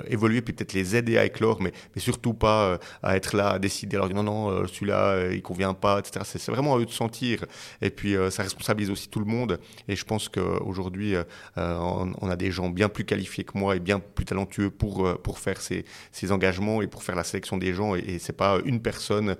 évoluer, 0.08 0.42
puis 0.42 0.54
peut-être 0.54 0.74
les 0.74 0.96
aider 0.96 1.18
à 1.18 1.26
éclore, 1.26 1.60
mais, 1.62 1.72
mais 1.96 2.02
surtout 2.02 2.34
pas 2.34 2.78
à 3.02 3.16
être 3.16 3.36
là, 3.36 3.52
à 3.52 3.60
décider, 3.60 3.96
alors 3.96 4.10
non, 4.10 4.24
non, 4.24 4.68
celui-là, 4.68 5.32
il 5.32 5.42
convient 5.42 5.61
pas, 5.74 6.00
etc. 6.00 6.26
C'est 6.26 6.52
vraiment 6.52 6.76
à 6.76 6.80
eux 6.80 6.86
de 6.86 6.92
sentir. 6.92 7.46
Et 7.82 7.90
puis, 7.90 8.16
euh, 8.16 8.30
ça 8.30 8.44
responsabilise 8.44 8.90
aussi 8.90 9.10
tout 9.10 9.20
le 9.20 9.26
monde. 9.26 9.60
Et 9.88 9.96
je 9.96 10.06
pense 10.06 10.30
qu'aujourd'hui, 10.30 11.16
euh, 11.16 11.24
on, 11.58 12.30
a 12.30 12.36
des 12.36 12.52
gens 12.52 12.70
bien 12.70 12.90
plus 12.90 13.04
qualifiés 13.04 13.44
que 13.44 13.58
moi 13.58 13.76
et 13.76 13.80
bien 13.80 14.00
plus 14.00 14.26
talentueux 14.26 14.70
pour, 14.70 15.06
euh, 15.06 15.16
pour 15.16 15.40
faire 15.40 15.62
ces, 15.62 15.86
ces 16.12 16.32
engagements 16.32 16.82
et 16.82 16.88
pour 16.88 17.04
faire 17.04 17.16
la 17.16 17.24
sélection 17.24 17.58
des 17.58 17.74
gens. 17.74 17.96
Et, 17.96 18.00
et 18.00 18.20
c'est 18.20 18.34
pas 18.34 18.60
une 18.66 18.82
personne, 18.82 19.36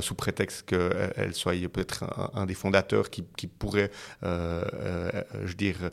sous 0.00 0.14
prétexte 0.14 0.66
qu'elle 0.66 1.34
soit 1.34 1.54
peut-être 1.68 2.04
un, 2.34 2.46
des 2.46 2.54
fondateurs 2.54 3.10
qui, 3.10 3.24
qui 3.36 3.46
pourrait, 3.46 3.90
je 4.22 5.52
dire, 5.56 5.90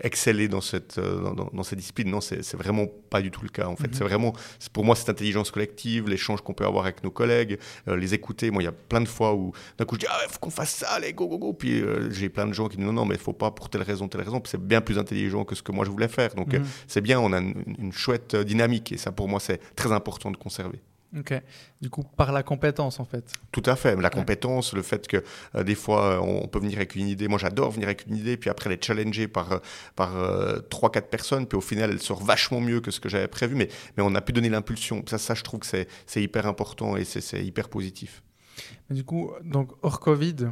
exceller 0.00 0.48
dans 0.48 0.60
cette, 0.60 0.98
dans, 0.98 1.62
cette 1.62 1.78
discipline. 1.78 2.10
Non, 2.10 2.20
c'est 2.20 2.54
vraiment 2.54 2.86
pas 3.10 3.22
du 3.22 3.30
tout 3.30 3.42
le 3.42 3.48
cas. 3.48 3.66
En 3.66 3.76
fait, 3.76 3.88
mm-hmm. 3.88 3.94
c'est 3.94 4.04
vraiment, 4.04 4.32
pour 4.72 4.84
moi, 4.84 4.94
cette 4.94 5.08
intelligence 5.08 5.50
collective, 5.50 6.08
l'échange 6.08 6.42
qu'on 6.42 6.54
peut 6.54 6.66
avoir 6.66 6.84
avec 6.84 7.02
nos 7.02 7.10
collègues, 7.10 7.58
les 7.86 8.14
écouter. 8.14 8.50
Moi, 8.50 8.62
il 8.62 8.66
y 8.66 8.68
a 8.68 8.74
plein 8.88 9.00
de 9.00 9.08
fois 9.08 9.34
où 9.34 9.52
d'un 9.78 9.84
coup 9.84 9.96
je 9.96 10.00
dis 10.00 10.06
ah 10.08 10.18
faut 10.28 10.38
qu'on 10.38 10.50
fasse 10.50 10.70
ça 10.70 10.90
allez 10.90 11.12
go 11.12 11.26
go 11.28 11.38
go 11.38 11.52
puis 11.52 11.80
euh, 11.80 12.10
j'ai 12.10 12.28
plein 12.28 12.46
de 12.46 12.52
gens 12.52 12.68
qui 12.68 12.76
disent 12.76 12.86
non 12.86 12.92
non 12.92 13.04
mais 13.04 13.14
il 13.14 13.20
faut 13.20 13.32
pas 13.32 13.50
pour 13.50 13.68
telle 13.68 13.82
raison 13.82 14.08
telle 14.08 14.22
raison 14.22 14.40
puis 14.40 14.50
c'est 14.50 14.62
bien 14.62 14.80
plus 14.80 14.98
intelligent 14.98 15.44
que 15.44 15.54
ce 15.54 15.62
que 15.62 15.72
moi 15.72 15.84
je 15.84 15.90
voulais 15.90 16.08
faire 16.08 16.34
donc 16.34 16.54
euh, 16.54 16.58
mhm. 16.58 16.66
c'est 16.86 17.00
bien 17.00 17.20
on 17.20 17.32
a 17.32 17.38
une, 17.38 17.92
chouette 17.92 18.34
euh, 18.34 18.44
dynamique 18.44 18.92
et 18.92 18.96
ça 18.96 19.12
pour 19.12 19.28
moi 19.28 19.40
c'est 19.40 19.60
très 19.74 19.92
important 19.92 20.30
de 20.30 20.36
conserver 20.36 20.80
Ok. 21.18 21.34
Du 21.82 21.90
coup, 21.90 22.04
par 22.16 22.32
la 22.32 22.42
compétence, 22.42 22.98
en 22.98 23.04
fait. 23.04 23.32
Tout 23.50 23.62
à 23.66 23.76
fait. 23.76 24.00
La 24.00 24.08
compétence, 24.08 24.72
le 24.72 24.80
fait 24.80 25.06
que 25.06 25.22
des 25.62 25.74
fois, 25.74 26.22
on 26.22 26.48
peut 26.48 26.58
venir 26.58 26.78
avec 26.78 26.94
une 26.94 27.06
idée. 27.06 27.28
Moi, 27.28 27.38
j'adore 27.38 27.70
venir 27.70 27.88
avec 27.88 28.06
une 28.06 28.16
idée, 28.16 28.38
puis 28.38 28.48
après, 28.48 28.70
elle 28.70 28.78
est 28.78 28.82
challengée 28.82 29.28
par, 29.28 29.60
par 29.94 30.14
3-4 30.14 31.02
personnes, 31.02 31.46
puis 31.46 31.58
au 31.58 31.60
final, 31.60 31.90
elle 31.90 32.00
sort 32.00 32.24
vachement 32.24 32.62
mieux 32.62 32.80
que 32.80 32.90
ce 32.90 32.98
que 32.98 33.10
j'avais 33.10 33.28
prévu, 33.28 33.54
mais, 33.56 33.68
mais 33.98 34.02
on 34.02 34.14
a 34.14 34.22
pu 34.22 34.32
donner 34.32 34.48
l'impulsion. 34.48 35.04
Ça, 35.06 35.18
ça, 35.18 35.34
je 35.34 35.42
trouve 35.42 35.60
que 35.60 35.66
c'est 35.66 36.22
hyper 36.22 36.46
important 36.46 36.96
et 36.96 37.04
c'est 37.04 37.44
hyper 37.44 37.68
positif. 37.68 38.22
Mais 38.88 38.96
du 38.96 39.04
coup, 39.04 39.32
donc 39.44 39.72
hors 39.82 40.00
Covid, 40.00 40.48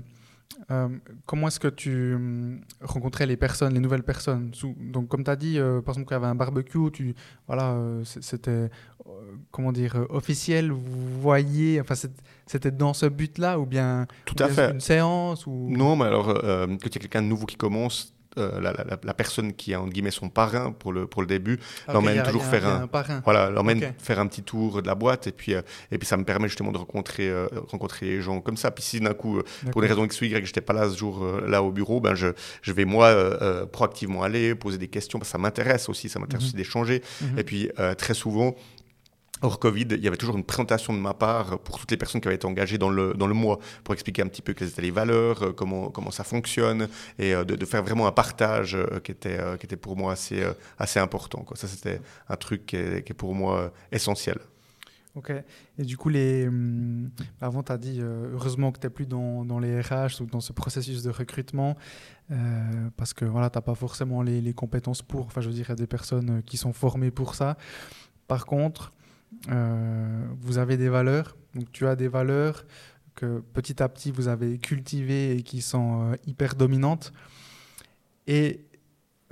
euh, 0.70 0.88
comment 1.26 1.48
est-ce 1.48 1.60
que 1.60 1.68
tu 1.68 2.14
hum, 2.14 2.60
rencontrais 2.80 3.26
les 3.26 3.36
personnes, 3.36 3.74
les 3.74 3.80
nouvelles 3.80 4.02
personnes? 4.02 4.52
Donc, 4.78 5.08
comme 5.08 5.24
tu 5.24 5.30
as 5.30 5.36
dit, 5.36 5.58
euh, 5.58 5.80
par 5.80 5.94
exemple, 5.94 6.08
qu'il 6.08 6.14
y 6.14 6.16
avait 6.16 6.26
un 6.26 6.34
barbecue, 6.34 6.90
tu, 6.92 7.14
voilà, 7.46 7.72
euh, 7.72 8.04
c'était, 8.04 8.70
comment 9.50 9.72
dire, 9.72 10.06
officiel, 10.10 10.70
vous 10.70 11.20
voyez, 11.20 11.80
enfin, 11.80 11.94
c'était 12.46 12.70
dans 12.70 12.94
ce 12.94 13.06
but-là, 13.06 13.58
ou 13.58 13.66
bien, 13.66 14.06
Tout 14.24 14.36
à 14.38 14.48
fait. 14.48 14.70
une 14.70 14.80
séance 14.80 15.46
ou... 15.46 15.68
Non, 15.70 15.96
mais 15.96 16.04
alors, 16.04 16.26
quand 16.26 16.86
il 16.86 16.94
y 16.94 16.98
a 16.98 17.00
quelqu'un 17.00 17.22
de 17.22 17.28
nouveau 17.28 17.46
qui 17.46 17.56
commence, 17.56 18.14
euh, 18.38 18.60
la, 18.60 19.14
personne 19.14 19.52
qui 19.54 19.74
a 19.74 19.80
en 19.80 19.88
guillemets 19.88 20.12
son 20.12 20.28
parrain 20.28 20.70
pour 20.70 20.92
le 20.92 21.08
pour 21.08 21.20
le 21.20 21.26
début 21.26 21.58
l'emmène 21.88 22.22
toujours 22.22 22.44
faire 22.44 22.64
un, 22.64 22.88
voilà 23.24 23.50
l'emmène 23.50 23.92
faire 23.98 24.20
un 24.20 24.28
petit 24.28 24.44
tour 24.44 24.82
de 24.82 24.86
la 24.86 24.94
boîte 24.94 25.26
et 25.26 25.32
puis 25.32 25.52
euh, 25.54 25.62
et 25.90 25.98
puis 25.98 26.06
ça 26.06 26.16
me 26.16 26.22
permet 26.22 26.46
justement 26.46 26.70
de 26.70 26.78
rencontrer 26.78 27.28
euh, 27.28 27.48
rencontrer 27.66 28.06
les 28.06 28.20
gens 28.20 28.40
comme 28.40 28.56
ça. 28.56 28.70
Puis 28.70 28.84
si 28.84 29.00
d'un 29.00 29.14
coup 29.14 29.42
pour 29.72 29.82
des 29.82 29.88
raisons 29.88 30.04
x 30.04 30.20
ou 30.20 30.26
y 30.26 30.46
j'étais 30.46 30.60
pas 30.60 30.72
là 30.72 30.88
ce 30.88 30.96
jour 30.96 31.26
là 31.44 31.60
au 31.64 31.72
bureau 31.72 32.00
ben 32.00 32.14
je, 32.14 32.28
je 32.62 32.72
vais 32.72 32.84
moi 32.84 33.12
proactivement 33.72 34.22
aller 34.22 34.54
poser 34.54 34.78
des 34.78 34.86
questions. 34.86 35.18
Parce 35.18 35.30
que 35.30 35.32
ça 35.32 35.38
m'intéresse 35.38 35.88
aussi 35.88 36.08
ça 36.08 36.20
m'intéresse 36.20 36.44
mhm. 36.44 36.48
aussi 36.50 36.56
d'échanger. 36.56 37.02
Mhm. 37.22 37.38
et 37.38 37.42
puis 37.42 37.68
très 37.98 38.14
souvent 38.14 38.54
Hors 39.42 39.58
Covid, 39.58 39.86
il 39.92 40.04
y 40.04 40.06
avait 40.06 40.18
toujours 40.18 40.36
une 40.36 40.44
présentation 40.44 40.92
de 40.92 40.98
ma 40.98 41.14
part 41.14 41.60
pour 41.60 41.78
toutes 41.78 41.90
les 41.90 41.96
personnes 41.96 42.20
qui 42.20 42.28
avaient 42.28 42.34
été 42.34 42.46
engagées 42.46 42.76
dans 42.76 42.90
le, 42.90 43.14
dans 43.14 43.26
le 43.26 43.32
mois 43.32 43.58
pour 43.84 43.94
expliquer 43.94 44.20
un 44.22 44.26
petit 44.26 44.42
peu 44.42 44.52
quelles 44.52 44.68
étaient 44.68 44.82
les 44.82 44.90
valeurs, 44.90 45.42
euh, 45.42 45.52
comment, 45.52 45.88
comment 45.88 46.10
ça 46.10 46.24
fonctionne 46.24 46.88
et 47.18 47.34
euh, 47.34 47.44
de, 47.44 47.64
faire 47.64 47.82
vraiment 47.82 48.06
un 48.06 48.12
partage 48.12 48.74
euh, 48.74 49.00
qui, 49.00 49.12
était, 49.12 49.38
qui 49.58 49.64
était 49.64 49.76
pour 49.76 49.96
moi 49.96 50.12
assez, 50.12 50.42
assez 50.78 51.00
important. 51.00 51.46
Ça, 51.54 51.68
c'était 51.68 52.02
un 52.28 52.36
truc 52.36 52.66
qui 52.66 52.76
est, 52.76 53.02
qui 53.02 53.12
est, 53.12 53.14
pour 53.14 53.34
moi 53.34 53.72
essentiel. 53.90 54.38
Ok. 55.14 55.32
Et 55.78 55.82
du 55.84 55.96
coup, 55.96 56.10
les, 56.10 56.46
hum, 56.46 57.10
avant, 57.40 57.62
tu 57.62 57.72
as 57.72 57.78
dit 57.78 58.00
heureusement 58.02 58.72
que 58.72 58.78
tu 58.78 58.86
n'es 58.86 58.90
plus 58.90 59.06
dans, 59.06 59.46
dans, 59.46 59.58
les 59.58 59.80
RH 59.80 60.20
ou 60.20 60.26
dans 60.26 60.40
ce 60.40 60.52
processus 60.52 61.02
de 61.02 61.10
recrutement 61.10 61.76
parce 62.96 63.12
que 63.12 63.24
voilà, 63.24 63.50
tu 63.50 63.56
n'as 63.56 63.62
pas 63.62 63.74
forcément 63.74 64.22
les, 64.22 64.40
les, 64.40 64.52
compétences 64.52 65.02
pour. 65.02 65.26
Enfin, 65.26 65.40
je 65.40 65.48
veux 65.48 65.54
dire, 65.54 65.64
il 65.66 65.70
y 65.70 65.72
a 65.72 65.76
des 65.76 65.88
personnes 65.88 66.42
qui 66.44 66.58
sont 66.58 66.72
formées 66.72 67.10
pour 67.10 67.34
ça. 67.34 67.56
Par 68.28 68.46
contre, 68.46 68.92
vous 69.46 70.58
avez 70.58 70.76
des 70.76 70.88
valeurs. 70.88 71.36
Donc 71.54 71.72
tu 71.72 71.86
as 71.86 71.96
des 71.96 72.08
valeurs 72.08 72.64
que 73.14 73.40
petit 73.52 73.82
à 73.82 73.88
petit 73.88 74.10
vous 74.10 74.28
avez 74.28 74.58
cultivées 74.58 75.36
et 75.36 75.42
qui 75.42 75.60
sont 75.60 76.12
euh, 76.12 76.16
hyper 76.26 76.54
dominantes. 76.54 77.12
Et 78.26 78.64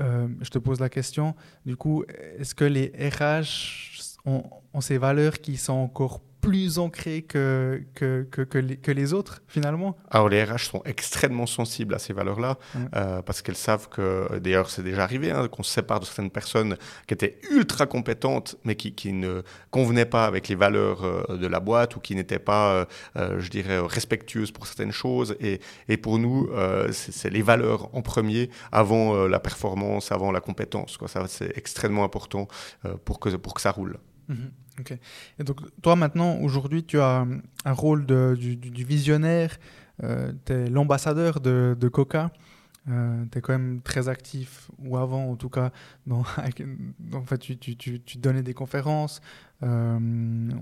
euh, 0.00 0.28
je 0.40 0.50
te 0.50 0.59
pose 0.59 0.81
la 0.81 0.88
question, 0.88 1.35
du 1.64 1.76
coup, 1.76 2.05
est-ce 2.38 2.55
que 2.55 2.64
les 2.64 2.93
RH 2.99 4.19
ont, 4.26 4.45
ont, 4.73 4.81
ces 4.81 4.99
valeurs 4.99 5.38
qui 5.38 5.57
sont 5.57 5.73
encore 5.73 6.21
plus 6.49 6.78
ancrés 6.78 7.23
que, 7.23 7.83
que, 7.95 8.26
que, 8.31 8.43
que, 8.43 8.90
les, 8.90 9.12
autres, 9.12 9.43
finalement 9.47 9.97
Alors, 10.11 10.28
les 10.28 10.43
RH 10.43 10.71
sont 10.71 10.83
extrêmement 10.85 11.47
sensibles 11.47 11.95
à 11.95 11.99
ces 11.99 12.12
valeurs-là, 12.12 12.59
euh, 12.95 13.23
parce 13.23 13.43
qu'elles 13.43 13.57
savent 13.57 13.88
que, 13.88 14.38
d'ailleurs, 14.38 14.71
c'est 14.71 14.83
déjà 14.83 15.02
arrivé, 15.02 15.31
hein, 15.31 15.49
qu'on 15.49 15.62
se 15.62 15.71
sépare 15.71 16.00
de 16.00 16.07
certaines 16.07 16.31
personnes 16.31 16.76
qui 17.07 17.14
étaient 17.14 17.38
ultra 17.50 17.87
compétentes, 17.87 18.57
mais 18.64 18.76
qui, 18.76 18.95
qui 18.95 19.12
ne 19.12 19.43
convenaient 19.71 20.07
pas 20.07 20.25
avec 20.25 20.49
les 20.49 20.55
valeurs 20.55 21.05
euh, 21.05 21.37
de 21.37 21.47
la 21.47 21.61
boîte 21.61 21.97
ou 21.97 22.00
qui 22.00 22.14
n'étaient 22.14 22.38
pas, 22.38 22.87
euh, 23.17 23.40
je 23.40 23.50
dirais, 23.50 23.78
respectueuses 23.78 24.50
pour 24.50 24.67
certaines 24.67 24.93
choses. 24.93 25.37
Et, 25.40 25.61
et 25.88 25.97
pour 25.97 26.19
nous, 26.19 26.49
c'est 26.93 27.31
les 27.31 27.43
valeurs 27.43 27.95
en 27.95 28.02
premier, 28.02 28.50
avant 28.73 29.26
la 29.26 29.40
performance, 29.40 30.12
avant 30.12 30.33
la 30.33 30.40
compétence. 30.40 30.97
Quoi. 30.97 31.09
Ça, 31.09 31.26
c'est 31.28 31.57
extrêmement 31.57 32.05
important 32.05 32.49
pour, 33.05 33.21
que, 33.21 33.31
pour 33.37 33.55
que 33.55 33.61
ça 33.61 33.71
roule. 33.71 33.99
Mhm. 34.28 34.50
Ok. 34.79 34.97
Et 35.39 35.45
donc, 35.45 35.61
toi, 35.83 35.97
maintenant, 35.97 36.39
aujourd'hui, 36.39 36.85
tu 36.85 37.01
as 37.01 37.27
un 37.65 37.73
rôle 37.73 38.07
du, 38.07 38.85
visionnaire, 38.85 39.57
euh, 40.05 40.33
tu 40.45 40.53
es 40.53 40.71
l'ambassadeur 40.71 41.41
de, 41.41 41.89
Coca. 41.89 42.31
euh, 42.89 43.25
tu 43.31 43.39
es 43.39 43.41
quand 43.41 43.53
même 43.53 43.81
très 43.83 44.09
actif, 44.09 44.71
ou 44.79 44.97
avant 44.97 45.31
en 45.31 45.37
tout 45.37 45.49
cas, 45.49 45.73
en 46.11 46.23
fait, 47.27 47.39
tu, 47.39 47.77
tu, 47.77 48.19
donnais 48.19 48.43
des 48.43 48.55
conférences, 48.55 49.21
euh, 49.65 49.99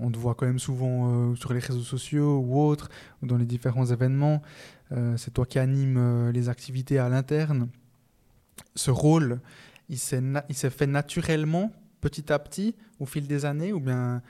on 0.01 0.11
te 0.11 0.17
voit 0.17 0.33
quand 0.33 0.47
même 0.47 0.59
souvent 0.59 1.31
euh, 1.31 1.35
sur 1.35 1.53
les 1.53 1.59
réseaux 1.59 1.81
sociaux 1.81 2.39
ou 2.39 2.59
autres, 2.59 2.89
ou 3.21 3.27
dans 3.27 3.37
les 3.37 3.45
différents 3.45 3.85
événements, 3.85 4.41
c'est 5.17 5.33
toi 5.33 5.45
qui 5.45 5.59
anime 5.59 6.29
les 6.29 6.47
activités 6.47 6.97
à 6.97 7.09
l'interne. 7.09 7.67
Ce 8.73 8.89
rôle, 8.89 9.41
il 9.89 9.99
s'est 9.99 10.69
fait 10.69 10.87
naturellement, 10.87 11.73
petit 12.01 12.31
à 12.31 12.39
petit, 12.39 12.75
au 12.99 13.05
fil 13.05 13.27
des 13.27 13.45
années, 13.45 13.73
ou 13.73 13.79
bien 13.79 14.21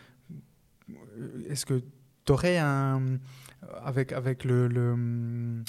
est-ce 1.49 1.65
que 1.65 1.81
tu 2.25 2.31
aurais 2.31 2.57
un... 2.57 3.19
Avec, 3.83 4.11
avec, 4.11 4.43
le, 4.43 4.67
le 4.67 5.63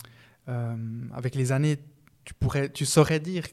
avec 1.13 1.35
les 1.35 1.53
années, 1.53 1.79
tu, 2.25 2.35
pourrais, 2.35 2.71
tu 2.71 2.85
saurais 2.85 3.19
dire 3.19 3.45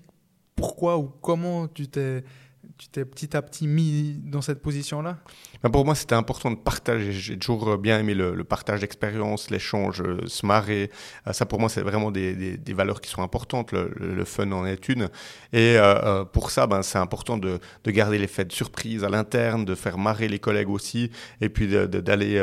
pourquoi 0.55 0.97
ou 0.97 1.07
comment 1.07 1.67
tu 1.67 1.87
t'es 1.87 2.23
tu 2.77 2.89
t'es 2.89 3.05
petit 3.05 3.37
à 3.37 3.41
petit 3.41 3.67
mis 3.67 4.19
dans 4.23 4.41
cette 4.41 4.61
position-là? 4.61 5.17
Ben, 5.63 5.69
Pour 5.69 5.85
moi, 5.85 5.95
c'était 5.95 6.15
important 6.15 6.51
de 6.51 6.57
partager. 6.57 7.13
J'ai 7.13 7.37
toujours 7.37 7.69
euh, 7.69 7.77
bien 7.77 7.99
aimé 7.99 8.13
le, 8.13 8.43
partage 8.43 8.81
d'expériences, 8.81 9.49
l'échange, 9.49 10.01
euh, 10.01 10.25
se 10.27 10.45
marrer. 10.45 10.91
Euh, 11.25 11.33
ça, 11.33 11.45
pour 11.45 11.59
moi, 11.59 11.69
c'est 11.69 11.81
vraiment 11.81 12.11
des, 12.11 12.59
valeurs 12.67 12.99
qui 12.99 13.09
sont 13.09 13.21
importantes. 13.21 13.71
Le, 13.71 14.25
fun 14.25 14.51
en 14.51 14.65
est 14.65 14.89
une. 14.89 15.09
Et 15.53 15.77
pour 16.33 16.51
ça, 16.51 16.67
ben, 16.67 16.81
c'est 16.81 16.97
important 16.97 17.37
de, 17.37 17.59
de, 17.83 17.91
garder 17.91 18.17
l'effet 18.17 18.43
de 18.43 18.51
surprise 18.51 19.03
à 19.03 19.09
l'interne, 19.09 19.63
de 19.63 19.75
faire 19.75 19.97
marrer 19.97 20.27
les 20.27 20.39
collègues 20.39 20.69
aussi, 20.69 21.11
et 21.39 21.47
puis 21.47 21.67
d'aller, 21.67 22.37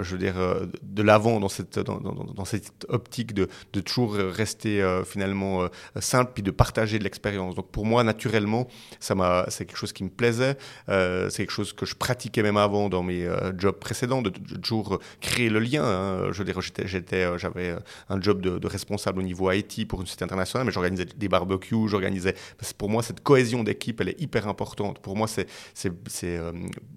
je 0.00 0.12
veux 0.12 0.18
dire, 0.18 0.34
de 0.82 1.02
l'avant 1.02 1.40
dans 1.40 1.48
cette, 1.48 1.78
dans, 1.78 2.44
cette 2.44 2.86
optique 2.88 3.34
de, 3.34 3.48
de 3.72 3.80
toujours 3.80 4.14
rester 4.14 4.84
finalement 5.04 5.66
simple, 5.98 6.32
puis 6.34 6.42
de 6.42 6.50
partager 6.50 6.98
de 6.98 7.04
l'expérience. 7.04 7.54
Donc 7.54 7.70
pour 7.70 7.86
moi, 7.86 8.04
naturellement, 8.04 8.68
ça 9.00 9.14
m'a 9.14 9.46
quelque 9.72 9.80
chose 9.80 9.92
qui 9.92 10.04
me 10.04 10.10
plaisait, 10.10 10.56
euh, 10.88 11.30
c'est 11.30 11.38
quelque 11.38 11.52
chose 11.52 11.72
que 11.72 11.86
je 11.86 11.94
pratiquais 11.94 12.42
même 12.42 12.58
avant 12.58 12.88
dans 12.88 13.02
mes 13.02 13.24
euh, 13.24 13.52
jobs 13.58 13.78
précédents, 13.78 14.20
de, 14.20 14.30
toujours 14.30 14.98
créer 15.20 15.48
le 15.48 15.58
lien. 15.58 15.82
Hein. 15.82 16.32
Je 16.32 16.42
j'étais, 16.84 17.24
euh, 17.24 17.38
j'avais 17.38 17.74
un 18.08 18.20
job 18.20 18.40
de, 18.40 18.66
responsable 18.66 19.20
au 19.20 19.22
niveau 19.22 19.50
IT 19.50 19.88
pour 19.88 20.00
une 20.00 20.06
société 20.06 20.24
internationale, 20.24 20.66
mais 20.66 20.72
j'organisais 20.72 21.06
des 21.06 21.28
barbecues, 21.28 21.88
j'organisais. 21.88 22.34
Pour 22.76 22.90
moi, 22.90 23.02
cette 23.02 23.22
cohésion 23.22 23.64
d'équipe, 23.64 24.00
elle 24.00 24.10
est 24.10 24.20
hyper 24.20 24.46
importante. 24.46 24.98
Pour 25.00 25.16
moi, 25.16 25.26
c'est, 25.26 25.46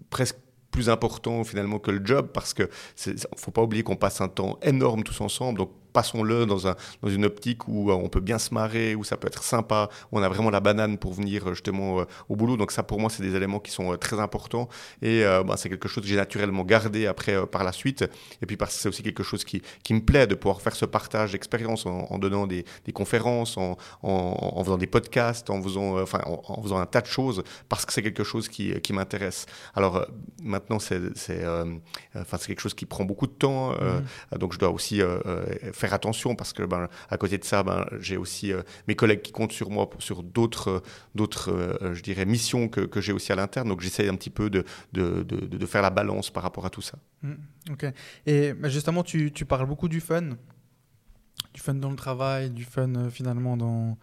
presque 0.09 0.37
plus 0.71 0.89
important 0.89 1.45
finalement 1.45 1.79
que 1.79 1.89
le 1.89 2.05
job 2.05 2.27
parce 2.33 2.53
que 2.53 2.69
faut 3.37 3.51
pas 3.51 3.61
oublier 3.61 3.81
qu'on 3.81 3.95
passe 3.95 4.19
un 4.19 4.27
temps 4.27 4.59
énorme 4.61 5.03
tous 5.03 5.21
ensemble 5.21 5.61
passons-le 5.95 6.45
dans, 6.45 6.67
un, 6.67 6.75
dans 7.01 7.09
une 7.09 7.23
optique 7.23 7.69
où 7.69 7.89
euh, 7.89 7.93
on 7.93 8.09
peut 8.09 8.19
bien 8.19 8.37
se 8.37 8.53
marrer, 8.53 8.95
où 8.95 9.05
ça 9.05 9.15
peut 9.15 9.27
être 9.27 9.43
sympa, 9.43 9.89
où 10.11 10.19
on 10.19 10.23
a 10.23 10.27
vraiment 10.27 10.49
la 10.49 10.59
banane 10.59 10.97
pour 10.97 11.13
venir 11.13 11.47
euh, 11.47 11.53
justement 11.53 12.01
euh, 12.01 12.05
au 12.27 12.35
boulot. 12.35 12.57
Donc 12.57 12.73
ça, 12.73 12.83
pour 12.83 12.99
moi, 12.99 13.09
c'est 13.09 13.23
des 13.23 13.33
éléments 13.33 13.61
qui 13.61 13.71
sont 13.71 13.95
très 13.97 14.19
importants 14.19 14.67
et 15.01 15.23
bah, 15.47 15.55
c'est 15.57 15.69
quelque 15.69 15.87
chose 15.87 16.03
que 16.03 16.09
j'ai 16.09 16.17
naturellement 16.17 16.63
gardé 16.63 17.07
après 17.07 17.47
par 17.47 17.63
la 17.63 17.71
suite. 17.71 18.03
Et 18.41 18.45
puis 18.45 18.57
parce 18.57 18.75
que 18.75 18.81
c'est 18.81 18.89
aussi 18.89 19.03
quelque 19.03 19.23
chose 19.23 19.43
qui, 19.45 19.61
qui, 19.83 19.93
me 19.93 20.01
plaît 20.01 20.27
de 20.27 20.35
pouvoir 20.35 20.61
faire 20.61 20.75
ce 20.75 20.85
partage 20.85 21.31
d'expérience 21.31 21.85
en, 21.85 22.17
donnant 22.17 22.45
des, 22.47 22.65
des 22.85 22.91
conférences, 22.91 23.57
en, 23.57 23.77
en, 24.03 24.63
faisant 24.63 24.77
des 24.77 24.87
podcasts, 24.87 25.49
en 25.49 25.61
faisant, 25.61 26.01
enfin, 26.01 26.21
en, 26.25 26.61
faisant 26.61 26.77
un 26.77 26.85
tas 26.85 27.01
de 27.01 27.07
choses 27.07 27.43
parce 27.69 27.85
que 27.85 27.93
c'est 27.93 28.03
quelque 28.03 28.23
chose 28.23 28.49
qui, 28.49 28.79
qui 28.81 28.91
m'intéresse. 28.91 29.45
Alors 29.75 30.05
maintenant, 30.43 30.79
c'est 30.79 30.99
enfin, 32.15 32.37
quelque 32.37 32.61
chose 32.61 32.73
qui 32.73 32.85
prend 32.85 33.05
beaucoup 33.05 33.27
de 33.27 33.37
temps, 33.45 33.71
mmh. 33.71 34.37
donc 34.37 34.53
je 34.53 34.59
dois 34.59 34.69
aussi 34.69 35.01
faire 35.73 35.84
attention 35.93 36.35
parce 36.35 36.53
que 36.53 36.63
ben, 36.63 36.87
à 37.09 37.17
côté 37.17 37.37
de 37.37 37.43
ça, 37.43 37.63
ben, 37.63 37.85
j'ai 37.99 38.17
aussi 38.17 38.51
euh, 38.51 38.61
mes 38.87 38.95
collègues 38.95 39.21
qui 39.21 39.31
comptent 39.31 39.51
sur 39.51 39.69
moi 39.69 39.89
sur 39.99 40.23
d'autres, 40.23 40.69
euh, 40.69 40.79
d'autres 41.15 41.51
euh, 41.51 41.93
je 41.93 42.01
dirais, 42.01 42.25
missions 42.25 42.67
que, 42.67 42.81
que 42.81 43.01
j'ai 43.01 43.13
aussi 43.13 43.31
à 43.31 43.35
l'interne. 43.35 43.69
Donc 43.69 43.81
j'essaie 43.81 44.07
un 44.07 44.15
petit 44.15 44.29
peu 44.29 44.49
de, 44.49 44.63
de, 44.93 45.23
de, 45.23 45.65
faire 45.65 45.81
la 45.81 45.89
balance 45.89 46.29
par 46.29 46.43
rapport 46.43 46.65
à 46.65 46.69
tout 46.69 46.81
ça. 46.81 46.97
Mmh, 47.21 47.33
ok. 47.71 47.85
Et 48.25 48.53
ben, 48.53 48.69
justement, 48.69 49.03
tu, 49.03 49.31
tu, 49.31 49.45
parles 49.45 49.67
beaucoup 49.67 49.87
du 49.87 49.99
fun, 49.99 50.29
du 51.53 51.61
fun 51.61 51.75
dans 51.75 51.89
le 51.89 51.95
travail, 51.95 52.49
du 52.49 52.63
fun 52.63 53.09
finalement 53.09 53.57
dans, 53.57 53.97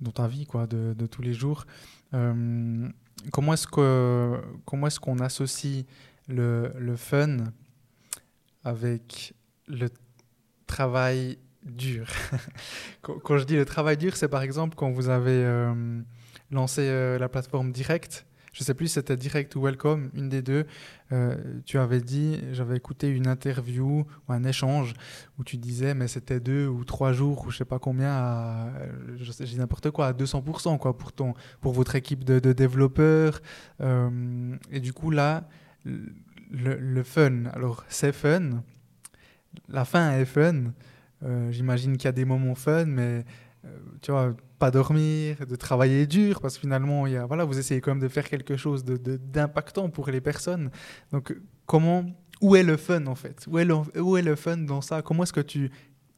dans 0.00 0.12
ta 0.12 0.26
vie 0.26 0.46
quoi, 0.46 0.66
de, 0.66 0.94
de 0.94 1.06
tous 1.06 1.22
les 1.22 1.32
jours. 1.32 1.66
comment 2.12 3.52
est-ce 3.52 3.66
que 3.66 4.40
comment 4.64 4.86
est-ce 4.86 5.00
qu'on 5.00 5.18
associe 5.20 5.84
le, 6.28 6.72
le 6.78 6.96
fun 6.96 7.36
avec 8.64 9.34
le 9.68 9.88
travail 10.66 11.38
dur. 11.66 12.06
quand 13.02 13.38
je 13.38 13.44
dis 13.44 13.56
le 13.56 13.64
travail 13.64 13.96
dur, 13.96 14.16
c'est 14.16 14.28
par 14.28 14.42
exemple 14.42 14.74
quand 14.76 14.90
vous 14.90 15.08
avez 15.08 15.44
euh, 15.44 16.00
lancé 16.50 16.82
euh, 16.82 17.18
la 17.18 17.28
plateforme 17.28 17.72
Direct. 17.72 18.26
Je 18.52 18.64
sais 18.64 18.72
plus 18.72 18.86
si 18.86 18.94
c'était 18.94 19.18
Direct 19.18 19.54
ou 19.56 19.60
Welcome, 19.60 20.10
une 20.14 20.30
des 20.30 20.40
deux. 20.40 20.64
Euh, 21.12 21.36
tu 21.66 21.78
avais 21.78 22.00
dit, 22.00 22.40
j'avais 22.52 22.76
écouté 22.76 23.08
une 23.08 23.26
interview 23.26 24.06
ou 24.28 24.32
un 24.32 24.44
échange 24.44 24.94
où 25.38 25.44
tu 25.44 25.58
disais, 25.58 25.92
mais 25.92 26.08
c'était 26.08 26.40
deux 26.40 26.66
ou 26.66 26.82
trois 26.86 27.12
jours 27.12 27.46
ou 27.46 27.50
je 27.50 27.58
sais 27.58 27.66
pas 27.66 27.78
combien, 27.78 28.12
à, 28.12 28.72
je 29.18 29.30
sais 29.30 29.44
n'importe 29.58 29.90
quoi, 29.90 30.06
à 30.06 30.12
200% 30.14 30.78
quoi, 30.78 30.96
pour, 30.96 31.12
ton, 31.12 31.34
pour 31.60 31.74
votre 31.74 31.96
équipe 31.96 32.24
de, 32.24 32.38
développeurs. 32.54 33.42
et 33.78 34.80
du 34.80 34.94
coup, 34.94 35.10
là, 35.10 35.46
le 35.84 37.02
fun, 37.02 37.44
alors 37.52 37.84
c'est 37.90 38.12
fun, 38.12 38.62
la 39.68 39.84
fin 39.84 40.12
est 40.12 40.24
fun. 40.24 40.72
Euh, 41.24 41.50
j'imagine 41.50 41.96
qu'il 41.96 42.04
y 42.04 42.08
a 42.08 42.12
des 42.12 42.24
moments 42.24 42.54
fun, 42.54 42.84
mais 42.84 43.24
euh, 43.64 43.68
tu 44.02 44.10
vois, 44.10 44.34
pas 44.58 44.70
dormir, 44.70 45.46
de 45.46 45.56
travailler 45.56 46.06
dur, 46.06 46.40
parce 46.40 46.54
que 46.54 46.60
finalement, 46.60 47.06
il 47.06 47.14
y 47.14 47.16
a, 47.16 47.26
voilà, 47.26 47.44
vous 47.44 47.58
essayez 47.58 47.80
quand 47.80 47.92
même 47.92 48.02
de 48.02 48.08
faire 48.08 48.28
quelque 48.28 48.56
chose 48.56 48.84
d'impactant 48.84 49.86
de, 49.86 49.92
pour 49.92 50.08
les 50.08 50.20
personnes. 50.20 50.70
Donc, 51.12 51.36
comment, 51.66 52.04
où 52.40 52.56
est 52.56 52.62
le 52.62 52.76
fun 52.76 53.06
en 53.06 53.14
fait? 53.14 53.44
Où 53.48 53.58
est, 53.58 53.64
le, 53.64 53.74
où 54.00 54.16
est 54.16 54.22
le 54.22 54.36
fun 54.36 54.58
dans 54.58 54.80
ça? 54.80 55.02
Comment 55.02 55.22
est-ce 55.22 55.32
que 55.32 55.40
tu 55.40 55.70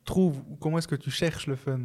trouves, 0.04 0.40
comment 0.60 0.78
est-ce 0.78 0.88
que 0.88 0.96
tu 0.96 1.10
cherches 1.10 1.46
le 1.46 1.56
fun? 1.56 1.80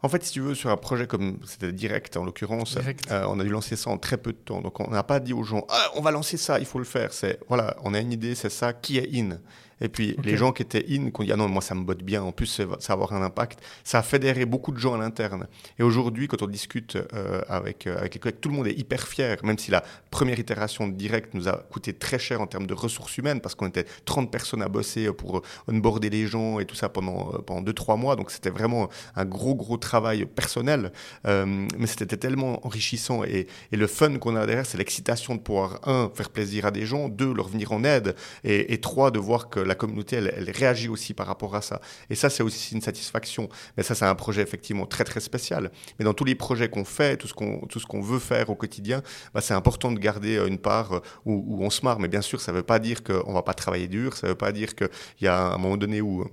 En 0.00 0.08
fait, 0.08 0.22
si 0.22 0.32
tu 0.32 0.40
veux, 0.40 0.54
sur 0.54 0.70
un 0.70 0.76
projet 0.76 1.06
comme 1.08 1.38
c'était 1.44 1.72
direct 1.72 2.16
en 2.16 2.24
l'occurrence, 2.24 2.78
euh, 3.10 3.24
on 3.28 3.40
a 3.40 3.42
dû 3.42 3.50
lancer 3.50 3.74
ça 3.74 3.90
en 3.90 3.98
très 3.98 4.16
peu 4.16 4.32
de 4.32 4.38
temps. 4.38 4.60
Donc 4.60 4.78
on 4.78 4.90
n'a 4.90 5.02
pas 5.02 5.18
dit 5.18 5.32
aux 5.32 5.42
gens, 5.42 5.66
ah, 5.68 5.88
on 5.96 6.00
va 6.00 6.12
lancer 6.12 6.36
ça, 6.36 6.60
il 6.60 6.66
faut 6.66 6.78
le 6.78 6.84
faire. 6.84 7.12
C'est 7.12 7.40
voilà, 7.48 7.76
on 7.82 7.94
a 7.94 8.00
une 8.00 8.12
idée, 8.12 8.36
c'est 8.36 8.50
ça, 8.50 8.72
qui 8.72 8.98
est 8.98 9.08
in. 9.12 9.38
Et 9.80 9.88
puis 9.88 10.16
les 10.24 10.36
gens 10.36 10.52
qui 10.52 10.62
étaient 10.62 10.84
in, 10.90 11.10
qui 11.10 11.20
ont 11.20 11.24
dit 11.24 11.32
ah 11.32 11.36
non, 11.36 11.48
moi 11.48 11.62
ça 11.62 11.74
me 11.74 11.84
botte 11.84 12.02
bien, 12.02 12.22
en 12.22 12.32
plus 12.32 12.46
ça 12.46 12.64
va 12.64 12.92
avoir 12.92 13.12
un 13.12 13.22
impact, 13.22 13.60
ça 13.84 13.98
a 13.98 14.02
fédéré 14.02 14.44
beaucoup 14.44 14.72
de 14.72 14.78
gens 14.78 14.94
à 14.94 14.98
l'interne. 14.98 15.46
Et 15.78 15.82
aujourd'hui, 15.82 16.28
quand 16.28 16.42
on 16.42 16.46
discute 16.46 16.96
euh, 16.96 17.40
avec, 17.48 17.86
euh, 17.86 17.96
avec 17.98 18.14
les 18.14 18.20
collègues, 18.20 18.40
tout 18.40 18.48
le 18.48 18.56
monde 18.56 18.66
est 18.66 18.78
hyper 18.78 19.06
fier, 19.06 19.36
même 19.44 19.58
si 19.58 19.70
la 19.70 19.84
première 20.10 20.38
itération 20.38 20.88
de 20.88 20.94
direct 20.94 21.34
nous 21.34 21.48
a 21.48 21.56
coûté 21.70 21.92
très 21.92 22.18
cher 22.18 22.40
en 22.40 22.46
termes 22.46 22.66
de 22.66 22.74
ressources 22.74 23.16
humaines, 23.18 23.40
parce 23.40 23.54
qu'on 23.54 23.68
était 23.68 23.86
30 24.04 24.30
personnes 24.30 24.62
à 24.62 24.68
bosser 24.68 25.12
pour 25.12 25.42
onboarder 25.68 26.10
les 26.10 26.26
gens 26.26 26.58
et 26.58 26.64
tout 26.64 26.74
ça 26.74 26.88
pendant, 26.88 27.34
euh, 27.34 27.38
pendant 27.38 27.62
2-3 27.62 27.98
mois. 27.98 28.16
Donc 28.16 28.30
c'était 28.30 28.50
vraiment 28.50 28.88
un 29.16 29.24
gros, 29.24 29.54
gros 29.54 29.76
travail 29.76 30.26
personnel. 30.26 30.92
mais 31.24 31.86
c'était 31.86 32.16
tellement 32.16 32.64
enrichissant. 32.66 33.24
Et, 33.24 33.46
et 33.72 33.76
le 33.76 33.86
fun 33.86 34.18
qu'on 34.18 34.36
a 34.36 34.46
derrière, 34.46 34.66
c'est 34.66 34.78
l'excitation 34.78 35.34
de 35.34 35.40
pouvoir, 35.40 35.80
un, 35.84 36.10
faire 36.14 36.30
plaisir 36.30 36.66
à 36.66 36.70
des 36.70 36.86
gens, 36.86 37.08
deux, 37.08 37.32
leur 37.32 37.48
venir 37.48 37.72
en 37.72 37.84
aide, 37.84 38.14
et, 38.44 38.72
et 38.72 38.80
trois, 38.80 39.10
de 39.10 39.18
voir 39.18 39.48
que 39.48 39.60
la 39.68 39.74
communauté, 39.74 40.16
elle, 40.16 40.50
réagit 40.50 40.88
aussi 40.88 41.14
par 41.14 41.26
rapport 41.26 41.54
à 41.54 41.62
ça. 41.62 41.80
Et 42.10 42.14
ça, 42.14 42.30
c'est 42.30 42.42
aussi 42.42 42.74
une 42.74 42.80
satisfaction. 42.80 43.48
Mais 43.76 43.82
ça, 43.82 43.94
c'est 43.94 44.04
un 44.04 44.14
projet 44.14 44.42
effectivement 44.42 44.86
très, 44.86 45.04
très 45.04 45.20
spécial. 45.20 45.70
Mais 45.98 46.04
dans 46.04 46.14
tous 46.14 46.24
les 46.24 46.34
projets 46.34 46.68
qu'on 46.68 46.84
fait, 46.84 47.16
tout 47.16 47.28
ce 47.28 47.34
qu'on, 47.34 48.00
veut 48.00 48.18
faire 48.18 48.50
au 48.50 48.54
quotidien, 48.54 49.02
bah, 49.34 49.40
c'est 49.40 49.54
important 49.54 49.92
de 49.92 49.98
garder 49.98 50.36
euh, 50.36 50.46
une 50.46 50.58
part 50.58 50.92
euh, 50.92 51.00
où, 51.24 51.64
on 51.64 51.70
se 51.70 51.84
marre. 51.84 52.00
Mais 52.00 52.08
bien 52.08 52.22
sûr, 52.22 52.40
ça 52.40 52.52
ne 52.52 52.56
veut 52.56 52.62
pas 52.62 52.78
dire 52.78 53.02
qu'on 53.04 53.28
ne 53.28 53.34
va 53.34 53.42
pas 53.42 53.54
travailler 53.54 53.88
dur. 53.88 54.16
Ça 54.16 54.26
ne 54.26 54.32
veut 54.32 54.38
pas 54.38 54.52
dire 54.52 54.74
qu'il 54.74 54.88
y 55.20 55.26
a 55.26 55.52
un 55.52 55.58
moment 55.58 55.76
donné 55.76 56.00
où 56.00 56.24